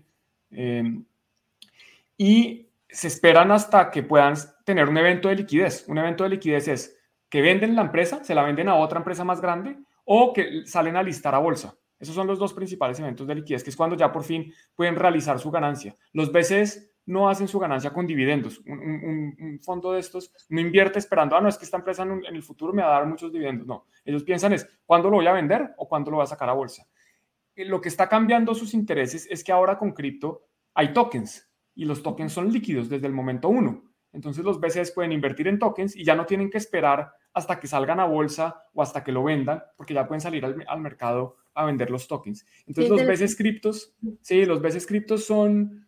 Em, 0.51 1.04
y 2.18 2.70
se 2.89 3.08
esperan 3.08 3.51
hasta 3.51 3.89
que 3.89 4.04
puedan 4.04 4.36
tener 4.64 4.88
un 4.88 4.97
evento 4.97 5.30
de 5.30 5.36
liquidez. 5.36 5.86
Un 5.88 5.97
evento 5.97 6.24
de 6.24 6.30
liquidez 6.32 6.68
es 6.68 6.97
que 7.28 7.41
venden 7.41 7.76
la 7.76 7.82
empresa, 7.82 8.24
se 8.24 8.36
la 8.36 8.43
venden 8.43 8.70
a 8.70 8.76
otra 8.76 8.99
empresa 8.99 9.24
más 9.24 9.41
grande 9.41 9.78
o 10.06 10.32
que 10.34 10.66
salen 10.66 10.95
a 10.95 11.04
listar 11.04 11.34
a 11.34 11.39
bolsa. 11.39 11.76
Esos 12.00 12.16
son 12.16 12.28
los 12.28 12.39
dos 12.39 12.54
principales 12.54 13.00
eventos 13.00 13.28
de 13.28 13.36
liquidez, 13.36 13.64
que 13.64 13.70
es 13.70 13.76
cuando 13.76 13.96
ya 13.96 14.12
por 14.12 14.24
fin 14.24 14.54
pueden 14.76 14.96
realizar 14.96 15.39
su 15.39 15.52
ganancia. 15.52 15.96
Los 16.12 16.32
BCs 16.32 16.91
no 17.06 17.30
hacen 17.30 17.48
su 17.48 17.60
ganancia 17.60 17.91
con 17.91 18.08
dividendos. 18.08 18.60
Un, 18.66 19.60
fondo 19.64 19.94
de 19.94 20.00
estos 20.00 20.32
no 20.50 20.60
invierte 20.60 21.00
esperando, 21.00 21.36
ah, 21.36 21.41
no, 21.41 21.50
es 21.50 21.58
que 21.58 21.66
esta 21.66 21.78
empresa 21.78 22.04
en, 22.04 22.24
el 22.26 22.44
futuro 22.44 22.74
me 22.74 22.82
va 22.82 22.89
a 22.89 23.00
dar 23.00 23.08
muchos 23.08 23.32
dividendos. 23.32 23.68
No, 23.68 23.86
ellos 24.06 24.24
piensan 24.24 24.54
es, 24.54 24.68
¿cuándo 24.86 25.10
lo 25.10 25.18
voy 25.18 25.28
a 25.28 25.34
vender 25.34 25.74
o 25.78 25.88
cuándo 25.88 26.12
lo 26.12 26.18
voy 26.18 26.24
a 26.24 26.28
sacar 26.28 26.50
a 26.50 26.54
bolsa? 26.54 26.88
Eh, 27.56 27.66
lo 27.66 27.82
que 27.82 27.89
está 27.89 28.10
cambiando 28.10 28.56
sus 28.56 28.74
intereses 28.74 29.28
es 29.30 29.44
que 29.44 29.52
ahora 29.52 29.78
con 29.78 29.91
cripto 29.91 30.48
hay 30.74 30.94
tokens 30.94 31.50
y 31.76 31.86
los 31.86 32.04
tokens 32.04 32.34
son 32.34 32.52
líquidos 32.52 32.89
desde 32.89 33.08
el 33.08 33.14
momento 33.14 33.50
uno. 33.50 33.84
Entonces 34.12 34.44
los 34.44 34.60
BCs 34.60 34.91
pueden 34.91 35.12
invertir 35.12 35.48
en 35.48 35.60
tokens 35.60 35.96
y 35.96 36.04
ya 36.04 36.16
no 36.16 36.26
tienen 36.26 36.50
que 36.50 36.60
esperar 36.60 37.12
hasta 37.34 37.60
que 37.60 37.68
salgan 37.68 38.00
a 38.00 38.06
bolsa 38.06 38.68
o 38.74 38.82
hasta 38.82 39.04
que 39.04 39.12
lo 39.12 39.24
vendan, 39.24 39.64
porque 39.76 39.94
ya 39.96 40.08
pueden 40.08 40.22
salir 40.22 40.46
al, 40.46 40.82
mercado 40.82 41.38
a 41.54 41.66
vender 41.66 41.89
los 41.89 42.08
tokens. 42.08 42.45
Entonces 42.68 42.89
los 42.91 43.06
BCs 43.06 43.36
criptos, 43.36 43.93
sí, 44.22 44.45
los 44.45 44.62
BCs 44.62 44.88
criptos 44.88 45.26
son 45.26 45.84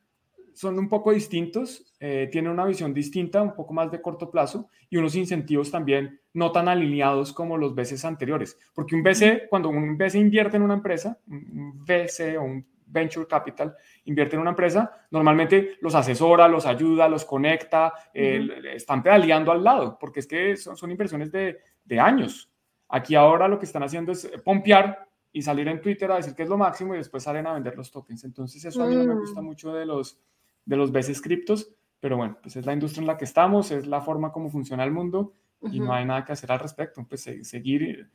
son 0.55 0.79
un 0.79 0.87
poco 0.87 1.11
distintos, 1.11 1.93
eh, 1.99 2.29
tienen 2.31 2.49
una 2.49 2.65
visión 2.65 2.93
distinta, 2.93 3.41
un 3.41 3.53
poco 3.53 3.73
más 3.73 3.91
de 3.91 4.01
corto 4.01 4.31
plazo 4.31 4.69
y 4.89 4.95
unos 4.95 5.13
incentivos 5.15 5.69
también 5.69 6.21
no 6.33 6.53
tan 6.53 6.69
alineados 6.69 7.33
como 7.33 7.57
los 7.57 7.75
veces 7.75 8.05
anteriores. 8.05 8.57
Porque 8.73 8.95
un 8.95 9.03
BC, 9.03 9.47
cuando 9.49 9.67
un 9.67 9.97
BC 9.97 10.15
invierte 10.17 10.55
en 10.55 10.63
una 10.63 10.75
empresa, 10.75 11.19
un 11.27 11.83
BC 11.83 12.37
o 12.37 12.43
un 12.43 12.65
venture 12.87 13.27
capital 13.27 13.75
invierte 14.05 14.37
en 14.37 14.41
una 14.41 14.51
empresa, 14.51 15.05
normalmente 15.11 15.77
los 15.81 15.93
asesora, 15.93 16.47
los 16.47 16.65
ayuda, 16.65 17.09
los 17.09 17.25
conecta, 17.25 17.91
eh, 18.13 18.47
están 18.75 19.03
pedaleando 19.03 19.51
al 19.51 19.61
lado, 19.61 19.97
porque 19.99 20.21
es 20.21 20.27
que 20.27 20.55
son, 20.55 20.77
son 20.77 20.89
inversiones 20.89 21.33
de, 21.33 21.57
de, 21.83 21.99
años. 21.99 22.49
Aquí 22.87 23.15
ahora 23.15 23.49
lo 23.49 23.59
que 23.59 23.65
están 23.65 23.83
haciendo 23.83 24.13
es 24.13 24.31
pompear 24.45 25.04
y 25.35 25.41
salir 25.41 25.67
en 25.67 25.81
Twitter 25.81 26.09
a 26.09 26.15
decir 26.15 26.33
que 26.33 26.43
es 26.43 26.49
lo 26.49 26.57
máximo 26.57 26.95
y 26.95 26.97
después 26.97 27.23
salen 27.23 27.45
a 27.45 27.51
vender 27.51 27.75
los 27.75 27.91
tokens. 27.91 28.23
Entonces 28.23 28.63
eso 28.63 28.81
a 28.81 28.87
mí 28.87 28.95
no 28.95 29.03
me 29.03 29.15
gusta 29.15 29.41
mm. 29.41 29.45
mucho 29.45 29.73
de 29.73 29.85
los, 29.85 30.17
de 30.63 30.77
los 30.77 30.93
veces 30.93 31.21
criptos, 31.21 31.73
pero 31.99 32.15
bueno, 32.15 32.37
pues 32.41 32.55
es 32.55 32.65
la 32.65 32.71
industria 32.71 33.01
en 33.01 33.07
la 33.07 33.17
que 33.17 33.25
estamos, 33.25 33.69
es 33.71 33.85
la 33.85 33.99
forma 33.99 34.31
como 34.31 34.49
funciona 34.49 34.85
el 34.85 34.91
mundo 34.91 35.33
y 35.73 35.81
no 35.81 35.93
hay 35.93 36.05
nada 36.05 36.23
que 36.23 36.31
hacer 36.31 36.53
al 36.53 36.59
respecto, 36.59 37.05
pues 37.09 37.29
seguir, 37.41 38.09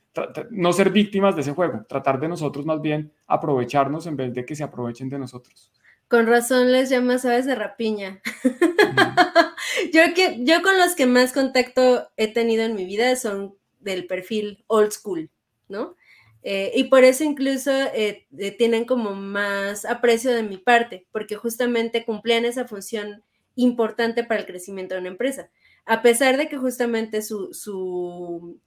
no 0.50 0.72
ser 0.72 0.88
víctimas 0.88 1.34
de 1.34 1.42
ese 1.42 1.52
juego, 1.52 1.84
tratar 1.86 2.18
de 2.18 2.28
nosotros 2.28 2.64
más 2.64 2.80
bien 2.80 3.12
aprovecharnos 3.26 4.06
en 4.06 4.16
vez 4.16 4.32
de 4.32 4.46
que 4.46 4.54
se 4.54 4.64
aprovechen 4.64 5.10
de 5.10 5.18
nosotros. 5.18 5.70
Con 6.08 6.26
razón 6.26 6.72
les 6.72 6.88
llamas 6.88 7.26
aves 7.26 7.44
de 7.44 7.54
rapiña. 7.54 8.22
yo, 9.92 10.00
que, 10.14 10.38
yo 10.42 10.62
con 10.62 10.78
los 10.78 10.94
que 10.94 11.04
más 11.04 11.34
contacto 11.34 12.08
he 12.16 12.32
tenido 12.32 12.64
en 12.64 12.76
mi 12.76 12.86
vida 12.86 13.14
son 13.16 13.56
del 13.78 14.06
perfil 14.06 14.64
old 14.68 14.92
school, 14.92 15.28
¿no? 15.68 15.96
Eh, 16.43 16.72
y 16.74 16.84
por 16.84 17.05
eso 17.05 17.23
incluso 17.24 17.70
eh, 17.70 18.27
eh, 18.39 18.51
tienen 18.52 18.85
como 18.86 19.14
más 19.14 19.85
aprecio 19.85 20.32
de 20.35 20.43
mi 20.43 20.56
parte, 20.56 21.06
porque 21.12 21.36
justamente 21.36 22.05
cumplían 22.05 22.44
esa 22.44 22.66
función 22.66 23.23
importante 23.56 24.24
para 24.24 24.40
el 24.40 24.47
crecimiento 24.47 24.94
de 24.94 25.01
una 25.01 25.10
empresa. 25.10 25.51
A 25.85 26.02
pesar 26.02 26.36
de 26.36 26.48
que 26.48 26.56
justamente 26.56 27.23
su, 27.23 27.52
su, 27.52 28.59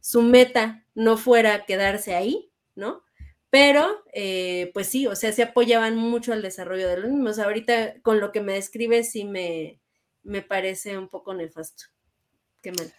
su 0.00 0.22
meta 0.22 0.84
no 0.94 1.16
fuera 1.16 1.64
quedarse 1.64 2.14
ahí, 2.14 2.50
¿no? 2.74 3.02
Pero, 3.50 4.02
pues 4.72 4.86
sí, 4.88 5.06
o 5.06 5.14
sea, 5.14 5.30
se 5.32 5.42
apoyaban 5.42 5.96
mucho 5.96 6.32
al 6.32 6.40
desarrollo 6.40 6.88
de 6.88 6.96
los 6.98 7.10
mismos. 7.10 7.38
Ahorita, 7.38 8.00
con 8.00 8.18
lo 8.18 8.32
que 8.32 8.40
me 8.40 8.54
describe, 8.54 9.04
sí 9.04 9.24
me, 9.24 9.78
me 10.22 10.40
parece 10.40 10.96
un 10.96 11.08
poco 11.08 11.34
nefasto. 11.34 11.84
Qué 12.62 12.72
mal. 12.72 12.92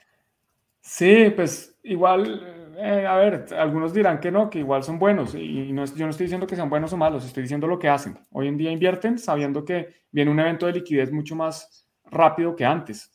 Sí, 0.85 1.31
pues 1.33 1.79
igual, 1.83 2.75
eh, 2.77 3.05
a 3.07 3.15
ver, 3.15 3.45
algunos 3.57 3.93
dirán 3.93 4.19
que 4.19 4.31
no, 4.31 4.49
que 4.49 4.59
igual 4.59 4.83
son 4.83 4.99
buenos. 4.99 5.33
Y 5.33 5.71
no, 5.71 5.85
yo 5.85 6.05
no 6.05 6.11
estoy 6.11 6.25
diciendo 6.25 6.45
que 6.45 6.57
sean 6.57 6.69
buenos 6.69 6.91
o 6.91 6.97
malos, 6.97 7.25
estoy 7.25 7.43
diciendo 7.43 7.67
lo 7.67 7.79
que 7.79 7.87
hacen. 7.87 8.19
Hoy 8.31 8.49
en 8.49 8.57
día 8.57 8.69
invierten 8.69 9.17
sabiendo 9.17 9.63
que 9.63 9.87
viene 10.11 10.29
un 10.29 10.39
evento 10.41 10.65
de 10.65 10.73
liquidez 10.73 11.09
mucho 11.11 11.35
más 11.35 11.87
rápido 12.03 12.55
que 12.55 12.65
antes. 12.65 13.11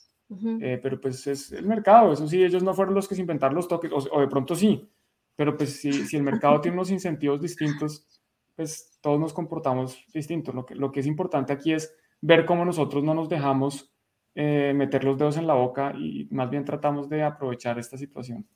Eh, 0.60 0.78
pero 0.82 1.00
pues 1.00 1.26
es 1.26 1.52
el 1.52 1.66
mercado, 1.66 2.12
eso 2.12 2.28
sí, 2.28 2.42
ellos 2.44 2.62
no 2.62 2.74
fueron 2.74 2.94
los 2.94 3.08
que 3.08 3.14
se 3.14 3.22
inventaron 3.22 3.54
los 3.54 3.66
toques, 3.66 3.90
o, 3.90 4.20
de 4.20 4.28
pronto 4.28 4.54
sí, 4.54 4.86
pero 5.34 5.56
pues 5.56 5.80
si, 5.80 5.90
si 5.90 6.18
el 6.18 6.22
mercado 6.22 6.60
tiene 6.60 6.76
unos 6.76 6.90
incentivos 6.90 7.40
distintos, 7.40 8.06
pues 8.54 8.98
todos 9.00 9.18
nos 9.18 9.32
comportamos 9.32 10.04
distintos. 10.12 10.54
Lo 10.54 10.66
que, 10.66 10.74
lo 10.74 10.92
que 10.92 11.00
es 11.00 11.06
importante 11.06 11.52
aquí 11.54 11.72
es 11.72 11.94
ver 12.20 12.44
cómo 12.44 12.64
nosotros 12.66 13.02
no 13.04 13.14
nos 13.14 13.30
dejamos 13.30 13.90
eh, 14.34 14.72
meter 14.74 15.04
los 15.04 15.18
dedos 15.18 15.36
en 15.36 15.46
la 15.46 15.54
boca 15.54 15.92
y 15.96 16.28
más 16.30 16.50
bien 16.50 16.64
tratamos 16.64 17.08
de 17.08 17.22
aprovechar 17.22 17.78
esta 17.78 17.96
situación. 17.96 18.46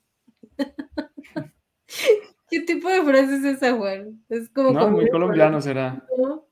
¿Qué 2.49 2.61
tipo 2.61 2.89
de 2.89 3.03
frase 3.03 3.35
es 3.37 3.43
esa, 3.43 3.73
Juan? 3.73 4.23
Es 4.29 4.49
como... 4.49 4.71
No, 4.71 4.89
muy 4.89 5.09
colombiano 5.09 5.59
será. 5.59 6.05
No, 6.17 6.45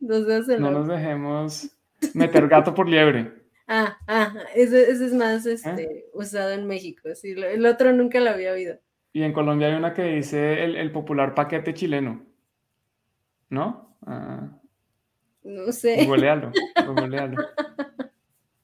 nos, 0.00 0.48
no 0.48 0.70
nos 0.70 0.88
dejemos 0.88 1.78
Meter 2.14 2.48
gato 2.48 2.74
por 2.74 2.88
liebre. 2.88 3.32
Ah, 3.70 3.98
ah, 4.06 4.32
ese, 4.54 4.90
es 4.90 5.12
más 5.12 5.44
¿Eh? 5.44 5.52
este, 5.52 6.06
usado 6.14 6.52
en 6.52 6.66
México. 6.66 7.10
Sí, 7.14 7.32
el 7.32 7.66
otro 7.66 7.92
nunca 7.92 8.18
lo 8.18 8.30
había 8.30 8.52
oído. 8.52 8.78
Y 9.12 9.22
en 9.22 9.34
Colombia 9.34 9.68
hay 9.68 9.74
una 9.74 9.92
que 9.92 10.04
dice 10.04 10.64
el, 10.64 10.90
popular 10.90 11.34
paquete 11.34 11.74
chileno. 11.74 12.24
¿No? 13.50 13.94
Ah. 14.06 14.58
No 15.44 15.70
sé. 15.72 16.02
Googlealo, 16.06 16.50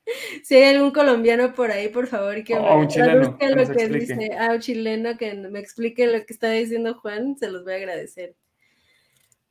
Si 0.45 0.55
hay 0.55 0.75
algún 0.75 0.91
colombiano 0.91 1.55
por 1.55 1.71
ahí, 1.71 1.89
por 1.89 2.07
favor, 2.07 2.43
que 2.45 2.59
me 2.59 2.89
chileno, 2.89 3.39
que 3.39 3.49
lo 3.51 3.67
que 3.67 3.89
dice. 3.89 4.31
Ah, 4.39 4.53
un 4.53 4.61
chileno 4.61 5.17
que 5.17 5.35
me 5.35 5.59
explique 5.59 6.07
lo 6.07 6.25
que 6.25 6.33
está 6.33 6.51
diciendo 6.51 6.95
Juan, 6.95 7.37
se 7.39 7.51
los 7.51 7.65
voy 7.65 7.75
a 7.75 7.77
agradecer. 7.77 8.37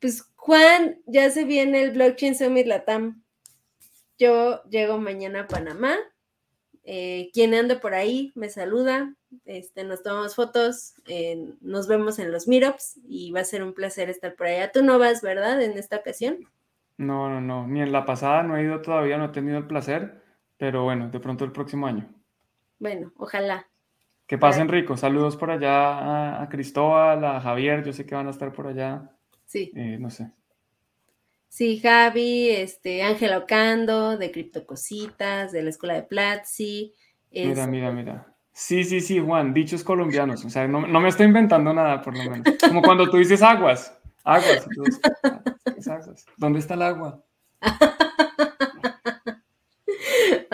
Pues 0.00 0.22
Juan, 0.36 1.00
ya 1.06 1.30
se 1.30 1.44
viene 1.44 1.82
el 1.82 1.92
Blockchain 1.92 2.34
Summit 2.34 2.66
Latam. 2.66 3.22
Yo 4.18 4.62
llego 4.64 4.98
mañana 4.98 5.40
a 5.40 5.46
Panamá. 5.48 5.96
Eh, 6.86 7.30
quien 7.32 7.54
ande 7.54 7.76
por 7.76 7.94
ahí 7.94 8.30
me 8.34 8.50
saluda, 8.50 9.14
este, 9.46 9.84
nos 9.84 10.02
tomamos 10.02 10.34
fotos, 10.34 10.92
nos 11.62 11.88
vemos 11.88 12.18
en 12.18 12.30
los 12.30 12.46
meetups 12.46 13.00
y 13.08 13.32
va 13.32 13.40
a 13.40 13.44
ser 13.44 13.62
un 13.62 13.72
placer 13.72 14.10
estar 14.10 14.34
por 14.34 14.48
allá. 14.48 14.70
Tú 14.70 14.84
no 14.84 14.98
vas, 14.98 15.22
¿verdad? 15.22 15.62
En 15.62 15.78
esta 15.78 15.96
ocasión. 15.96 16.46
No, 16.98 17.28
no, 17.30 17.40
no, 17.40 17.66
ni 17.66 17.80
en 17.80 17.90
la 17.90 18.04
pasada 18.04 18.42
no 18.42 18.56
he 18.56 18.62
ido 18.62 18.82
todavía, 18.82 19.16
no 19.16 19.26
he 19.26 19.30
tenido 19.30 19.58
el 19.58 19.66
placer, 19.66 20.22
pero 20.56 20.84
bueno, 20.84 21.08
de 21.08 21.20
pronto 21.20 21.44
el 21.44 21.52
próximo 21.52 21.86
año. 21.86 22.08
Bueno, 22.78 23.12
ojalá. 23.16 23.66
Que 24.26 24.38
pasen 24.38 24.68
rico. 24.68 24.96
Saludos 24.96 25.36
por 25.36 25.50
allá 25.50 26.42
a, 26.42 26.48
Cristóbal, 26.48 27.24
a 27.24 27.40
Javier, 27.40 27.84
yo 27.84 27.92
sé 27.92 28.06
que 28.06 28.14
van 28.14 28.26
a 28.26 28.30
estar 28.30 28.52
por 28.52 28.66
allá. 28.66 29.10
Sí. 29.44 29.70
Eh, 29.74 29.98
no 30.00 30.10
sé. 30.10 30.30
Sí, 31.48 31.78
Javi, 31.78 32.48
este, 32.50 33.02
Ángela 33.02 33.38
Ocando, 33.38 34.16
de 34.16 34.32
Criptocositas, 34.32 35.52
de 35.52 35.62
la 35.62 35.70
Escuela 35.70 35.94
de 35.94 36.02
Platzi. 36.02 36.92
Mira, 37.30 37.50
este 37.50 37.66
mira, 37.68 37.92
mira. 37.92 38.34
Sí, 38.52 38.82
sí, 38.84 39.00
sí, 39.00 39.20
Juan, 39.20 39.52
dichos 39.52 39.84
colombianos. 39.84 40.44
O 40.44 40.50
sea, 40.50 40.66
no, 40.66 40.80
me 40.80 41.08
estoy 41.08 41.26
inventando 41.26 41.72
nada, 41.72 42.00
por 42.02 42.16
lo 42.16 42.30
menos. 42.30 42.56
Como 42.66 42.82
cuando 42.82 43.08
tú 43.10 43.18
dices 43.18 43.42
aguas. 43.42 43.96
Aguas. 44.24 44.66
¿Dónde 46.36 46.58
está 46.58 46.74
el 46.74 46.82
agua? 46.82 47.22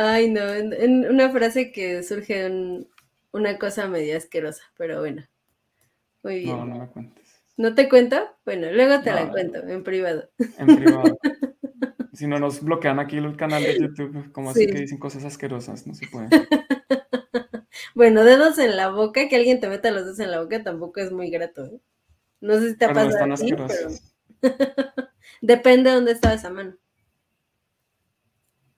Ay, 0.03 0.31
no, 0.31 0.41
en, 0.41 1.07
una 1.11 1.29
frase 1.29 1.73
que 1.73 2.03
surge 2.03 2.47
en 2.47 2.89
una 3.33 3.59
cosa 3.59 3.87
medio 3.87 4.17
asquerosa, 4.17 4.63
pero 4.79 5.01
bueno. 5.01 5.23
Muy 6.23 6.41
bien. 6.41 6.57
No, 6.57 6.65
no 6.65 6.79
me 6.79 6.87
cuentes. 6.89 7.43
¿No 7.59 7.75
te 7.75 7.87
cuento? 7.87 8.17
Bueno, 8.47 8.73
luego 8.73 9.03
te 9.03 9.13
la 9.13 9.29
cuento, 9.29 9.59
en 9.59 9.85
privado. 9.85 10.31
En 10.57 10.75
privado. 10.75 11.19
si 12.15 12.27
no 12.27 12.39
nos 12.39 12.63
bloquean 12.63 12.99
aquí 12.99 13.19
el 13.19 13.37
canal 13.37 13.63
de 13.63 13.79
YouTube, 13.79 14.33
como 14.33 14.51
así 14.51 14.67
que 14.67 14.81
dicen 14.81 14.97
cosas 14.97 15.25
asquerosas, 15.25 15.87
no 15.87 15.95
se 15.95 16.07
puede. 16.07 16.29
Bueno, 17.95 18.25
dedos 18.25 18.59
en 18.59 18.77
la 18.77 18.89
boca, 18.89 19.29
que 19.29 19.37
alguien 19.37 19.61
te 19.61 19.69
meta 19.69 19.91
los 19.91 20.05
dedos 20.05 20.21
en 20.21 20.31
la 20.31 20.41
boca 20.41 20.63
tampoco 20.63 21.01
es 21.01 21.13
muy 21.13 21.29
grato. 21.29 21.67
¿eh? 21.67 21.81
No 22.41 22.55
sé 22.55 22.71
si 22.71 22.77
te 22.79 22.87
ha 22.87 22.95
pasado. 22.95 23.35
Depende 25.43 25.91
de 25.91 25.97
dónde 25.97 26.13
estaba 26.13 26.35
esa 26.35 26.51
mano. 26.51 26.77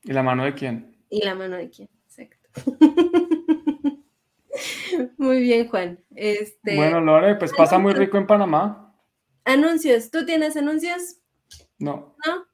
¿Y 0.02 0.12
la 0.12 0.22
mano 0.22 0.44
de 0.44 0.54
quién? 0.54 0.91
Y 1.12 1.22
la 1.22 1.34
mano 1.34 1.58
de 1.58 1.68
quién, 1.68 1.90
exacto. 2.06 2.38
muy 5.18 5.40
bien, 5.40 5.68
Juan. 5.68 6.02
Este... 6.16 6.74
Bueno, 6.74 7.02
Lore, 7.02 7.34
pues 7.34 7.52
pasa 7.52 7.78
muy 7.78 7.92
rico 7.92 8.16
en 8.16 8.26
Panamá. 8.26 8.96
Anuncios. 9.44 10.10
¿Tú 10.10 10.24
tienes 10.24 10.56
anuncios? 10.56 11.18
No. 11.78 12.16
¿No? 12.26 12.46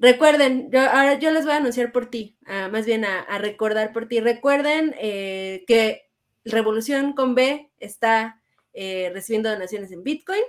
Recuerden, 0.00 0.72
yo, 0.72 0.80
ahora 0.80 1.20
yo 1.20 1.30
les 1.30 1.44
voy 1.44 1.54
a 1.54 1.58
anunciar 1.58 1.92
por 1.92 2.10
ti, 2.10 2.36
más 2.72 2.84
bien 2.84 3.04
a, 3.04 3.38
recordar 3.38 3.92
por 3.92 4.08
ti. 4.08 4.18
Recuerden 4.18 4.92
eh, 4.98 5.62
que 5.68 6.10
Revolución 6.44 7.12
con 7.12 7.36
B 7.36 7.70
está 7.78 8.42
eh, 8.72 9.12
recibiendo 9.14 9.50
donaciones 9.50 9.92
en 9.92 10.02
Bitcoin 10.02 10.42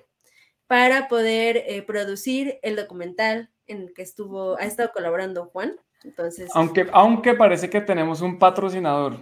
para 0.65 1.07
poder 1.07 1.57
eh, 1.57 1.83
producir 1.83 2.57
el 2.63 2.75
documental 2.75 3.51
en 3.67 3.83
el 3.83 3.93
que 3.93 4.01
estuvo, 4.01 4.57
ha 4.57 4.63
estado 4.63 4.91
colaborando 4.91 5.45
Juan. 5.45 5.75
Entonces, 6.03 6.49
aunque, 6.53 6.87
aunque 6.91 7.33
parece 7.33 7.69
que 7.69 7.81
tenemos 7.81 8.21
un 8.21 8.37
patrocinador, 8.37 9.17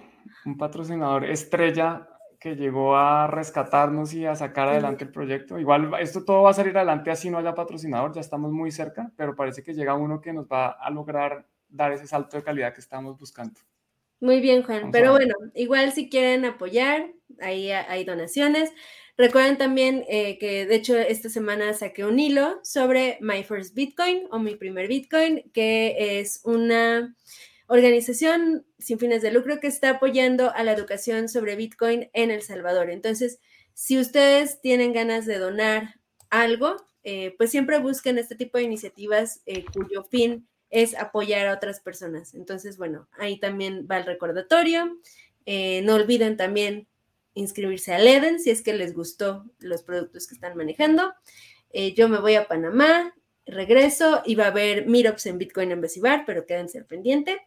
un 0.46 0.58
patrocinador 0.58 1.26
estrella 1.26 2.08
que 2.42 2.56
llegó 2.56 2.96
a 2.96 3.28
rescatarnos 3.28 4.16
y 4.16 4.26
a 4.26 4.36
sacar 4.36 4.68
adelante 4.68 5.04
el 5.04 5.12
proyecto. 5.12 5.60
Igual 5.60 5.92
esto 6.00 6.26
todo 6.26 6.42
va 6.42 6.50
a 6.50 6.54
salir 6.54 6.76
adelante 6.76 7.12
así 7.12 7.30
no 7.30 7.38
haya 7.38 7.54
patrocinador, 7.54 8.14
ya 8.14 8.22
estamos 8.22 8.52
muy 8.52 8.72
cerca, 8.72 9.12
pero 9.16 9.36
parece 9.36 9.62
que 9.62 9.76
llega 9.76 9.94
uno 9.94 10.20
que 10.22 10.34
nos 10.34 10.48
va 10.48 10.72
a 10.72 10.90
lograr 10.90 11.46
dar 11.70 11.92
ese 11.92 12.08
salto 12.08 12.38
de 12.38 12.44
calidad 12.44 12.74
que 12.74 12.82
estamos 12.82 13.20
buscando. 13.20 13.60
Muy 14.20 14.42
bien, 14.42 14.64
Juan. 14.64 14.90
pero 14.92 15.12
bueno, 15.12 15.36
igual 15.54 15.92
si 15.92 16.10
quieren 16.10 16.46
apoyar, 16.46 17.12
ahí 17.42 17.72
hay 17.72 18.04
donaciones. 18.06 18.72
Recuerden 19.18 19.58
también 19.58 20.06
eh, 20.08 20.38
que 20.38 20.66
de 20.66 20.76
hecho 20.76 20.98
esta 20.98 21.30
semana 21.30 21.74
saqué 21.74 22.06
un 22.06 22.20
hilo 22.20 22.60
sobre 22.64 23.18
My 23.22 23.44
First 23.44 23.76
Bitcoin 23.76 24.24
o 24.32 24.40
mi 24.40 24.56
primer 24.56 24.88
Bitcoin, 24.88 25.50
que 25.54 26.20
es 26.20 26.42
una 26.44 27.16
organización 27.68 28.66
sin 28.80 29.00
fines 29.00 29.22
de 29.22 29.32
lucro 29.32 29.60
que 29.60 29.68
está 29.68 29.92
apoyando 29.92 30.54
a 30.54 30.64
la 30.64 30.72
educación 30.72 31.30
sobre 31.30 31.56
Bitcoin 31.56 32.10
en 32.14 32.32
El 32.32 32.42
Salvador. 32.42 32.90
Entonces, 32.90 33.40
si 33.74 34.00
ustedes 34.00 34.62
tienen 34.62 34.94
ganas 34.94 35.26
de 35.26 35.38
donar 35.38 35.96
algo, 36.30 36.78
eh, 37.04 37.36
pues 37.38 37.52
siempre 37.52 37.80
busquen 37.80 38.18
este 38.18 38.36
tipo 38.36 38.58
de 38.58 38.66
iniciativas 38.66 39.42
eh, 39.46 39.66
cuyo 39.74 40.04
fin 40.04 40.48
es 40.70 40.96
apoyar 40.96 41.48
a 41.48 41.54
otras 41.54 41.82
personas. 41.82 42.34
Entonces, 42.34 42.78
bueno, 42.78 43.08
ahí 43.18 43.40
también 43.40 43.88
va 43.90 43.98
el 43.98 44.06
recordatorio. 44.06 44.98
No 45.46 45.96
olviden 45.96 46.38
también 46.38 46.88
inscribirse 47.34 47.94
a 47.94 48.00
Eden 48.00 48.40
si 48.40 48.50
es 48.50 48.62
que 48.62 48.74
les 48.74 48.94
gustó 48.94 49.46
los 49.60 49.84
productos 49.84 50.28
que 50.28 50.36
están 50.36 50.58
manejando. 50.58 51.14
yo 51.96 52.10
me 52.10 52.20
voy 52.20 52.36
a 52.36 52.48
Panamá, 52.48 53.14
regreso 53.46 54.22
y 54.26 54.36
va 54.36 54.46
a 54.46 54.48
haber 54.48 54.88
meetups 54.88 55.26
en 55.26 55.38
Bitcoin 55.38 55.72
en 55.72 55.82
pero 56.26 56.46
quédense 56.46 56.78
al 56.78 56.86
pendiente 56.86 57.40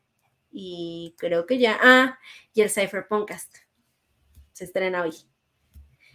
y 0.50 1.14
creo 1.18 1.46
que 1.46 1.58
ya, 1.58 1.78
ah, 1.82 2.18
y 2.54 2.62
el 2.62 2.70
Cypherpunkcast 2.70 3.56
se 4.52 4.64
estrena 4.64 5.02
hoy. 5.02 5.12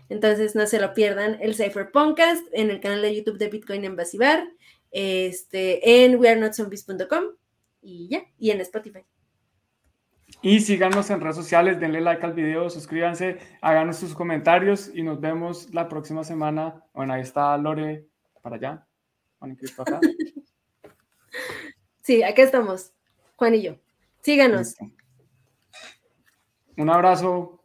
Entonces 0.07 0.55
no 0.55 0.65
se 0.65 0.79
lo 0.79 0.93
pierdan, 0.93 1.37
el 1.41 1.55
Cypherpunkcast 1.55 2.47
en 2.53 2.71
el 2.71 2.79
canal 2.79 3.01
de 3.01 3.15
YouTube 3.15 3.37
de 3.37 3.49
Bitcoin 3.49 3.83
en 3.83 3.97
este, 4.91 6.03
en 6.05 6.19
wearenotzombies.com 6.19 7.35
y 7.81 8.07
ya, 8.07 8.23
y 8.39 8.51
en 8.51 8.61
Spotify. 8.61 9.05
Y 10.41 10.61
síganos 10.61 11.09
en 11.09 11.19
redes 11.19 11.35
sociales, 11.35 11.79
denle 11.79 11.99
like 11.99 12.25
al 12.25 12.33
video, 12.33 12.69
suscríbanse, 12.69 13.39
háganos 13.61 13.97
sus 13.97 14.13
comentarios 14.13 14.89
y 14.93 15.03
nos 15.03 15.19
vemos 15.19 15.73
la 15.73 15.89
próxima 15.89 16.23
semana. 16.23 16.83
Bueno, 16.93 17.13
ahí 17.13 17.21
está 17.21 17.57
Lore 17.57 18.07
para 18.41 18.55
allá. 18.55 18.87
Juan 19.39 19.51
y 19.51 19.55
Cristo 19.55 19.81
acá. 19.81 19.99
Sí, 22.01 22.23
aquí 22.23 22.41
estamos, 22.41 22.91
Juan 23.35 23.53
y 23.53 23.61
yo. 23.61 23.75
Síganos. 24.21 24.75
Un 26.75 26.89
abrazo. 26.89 27.58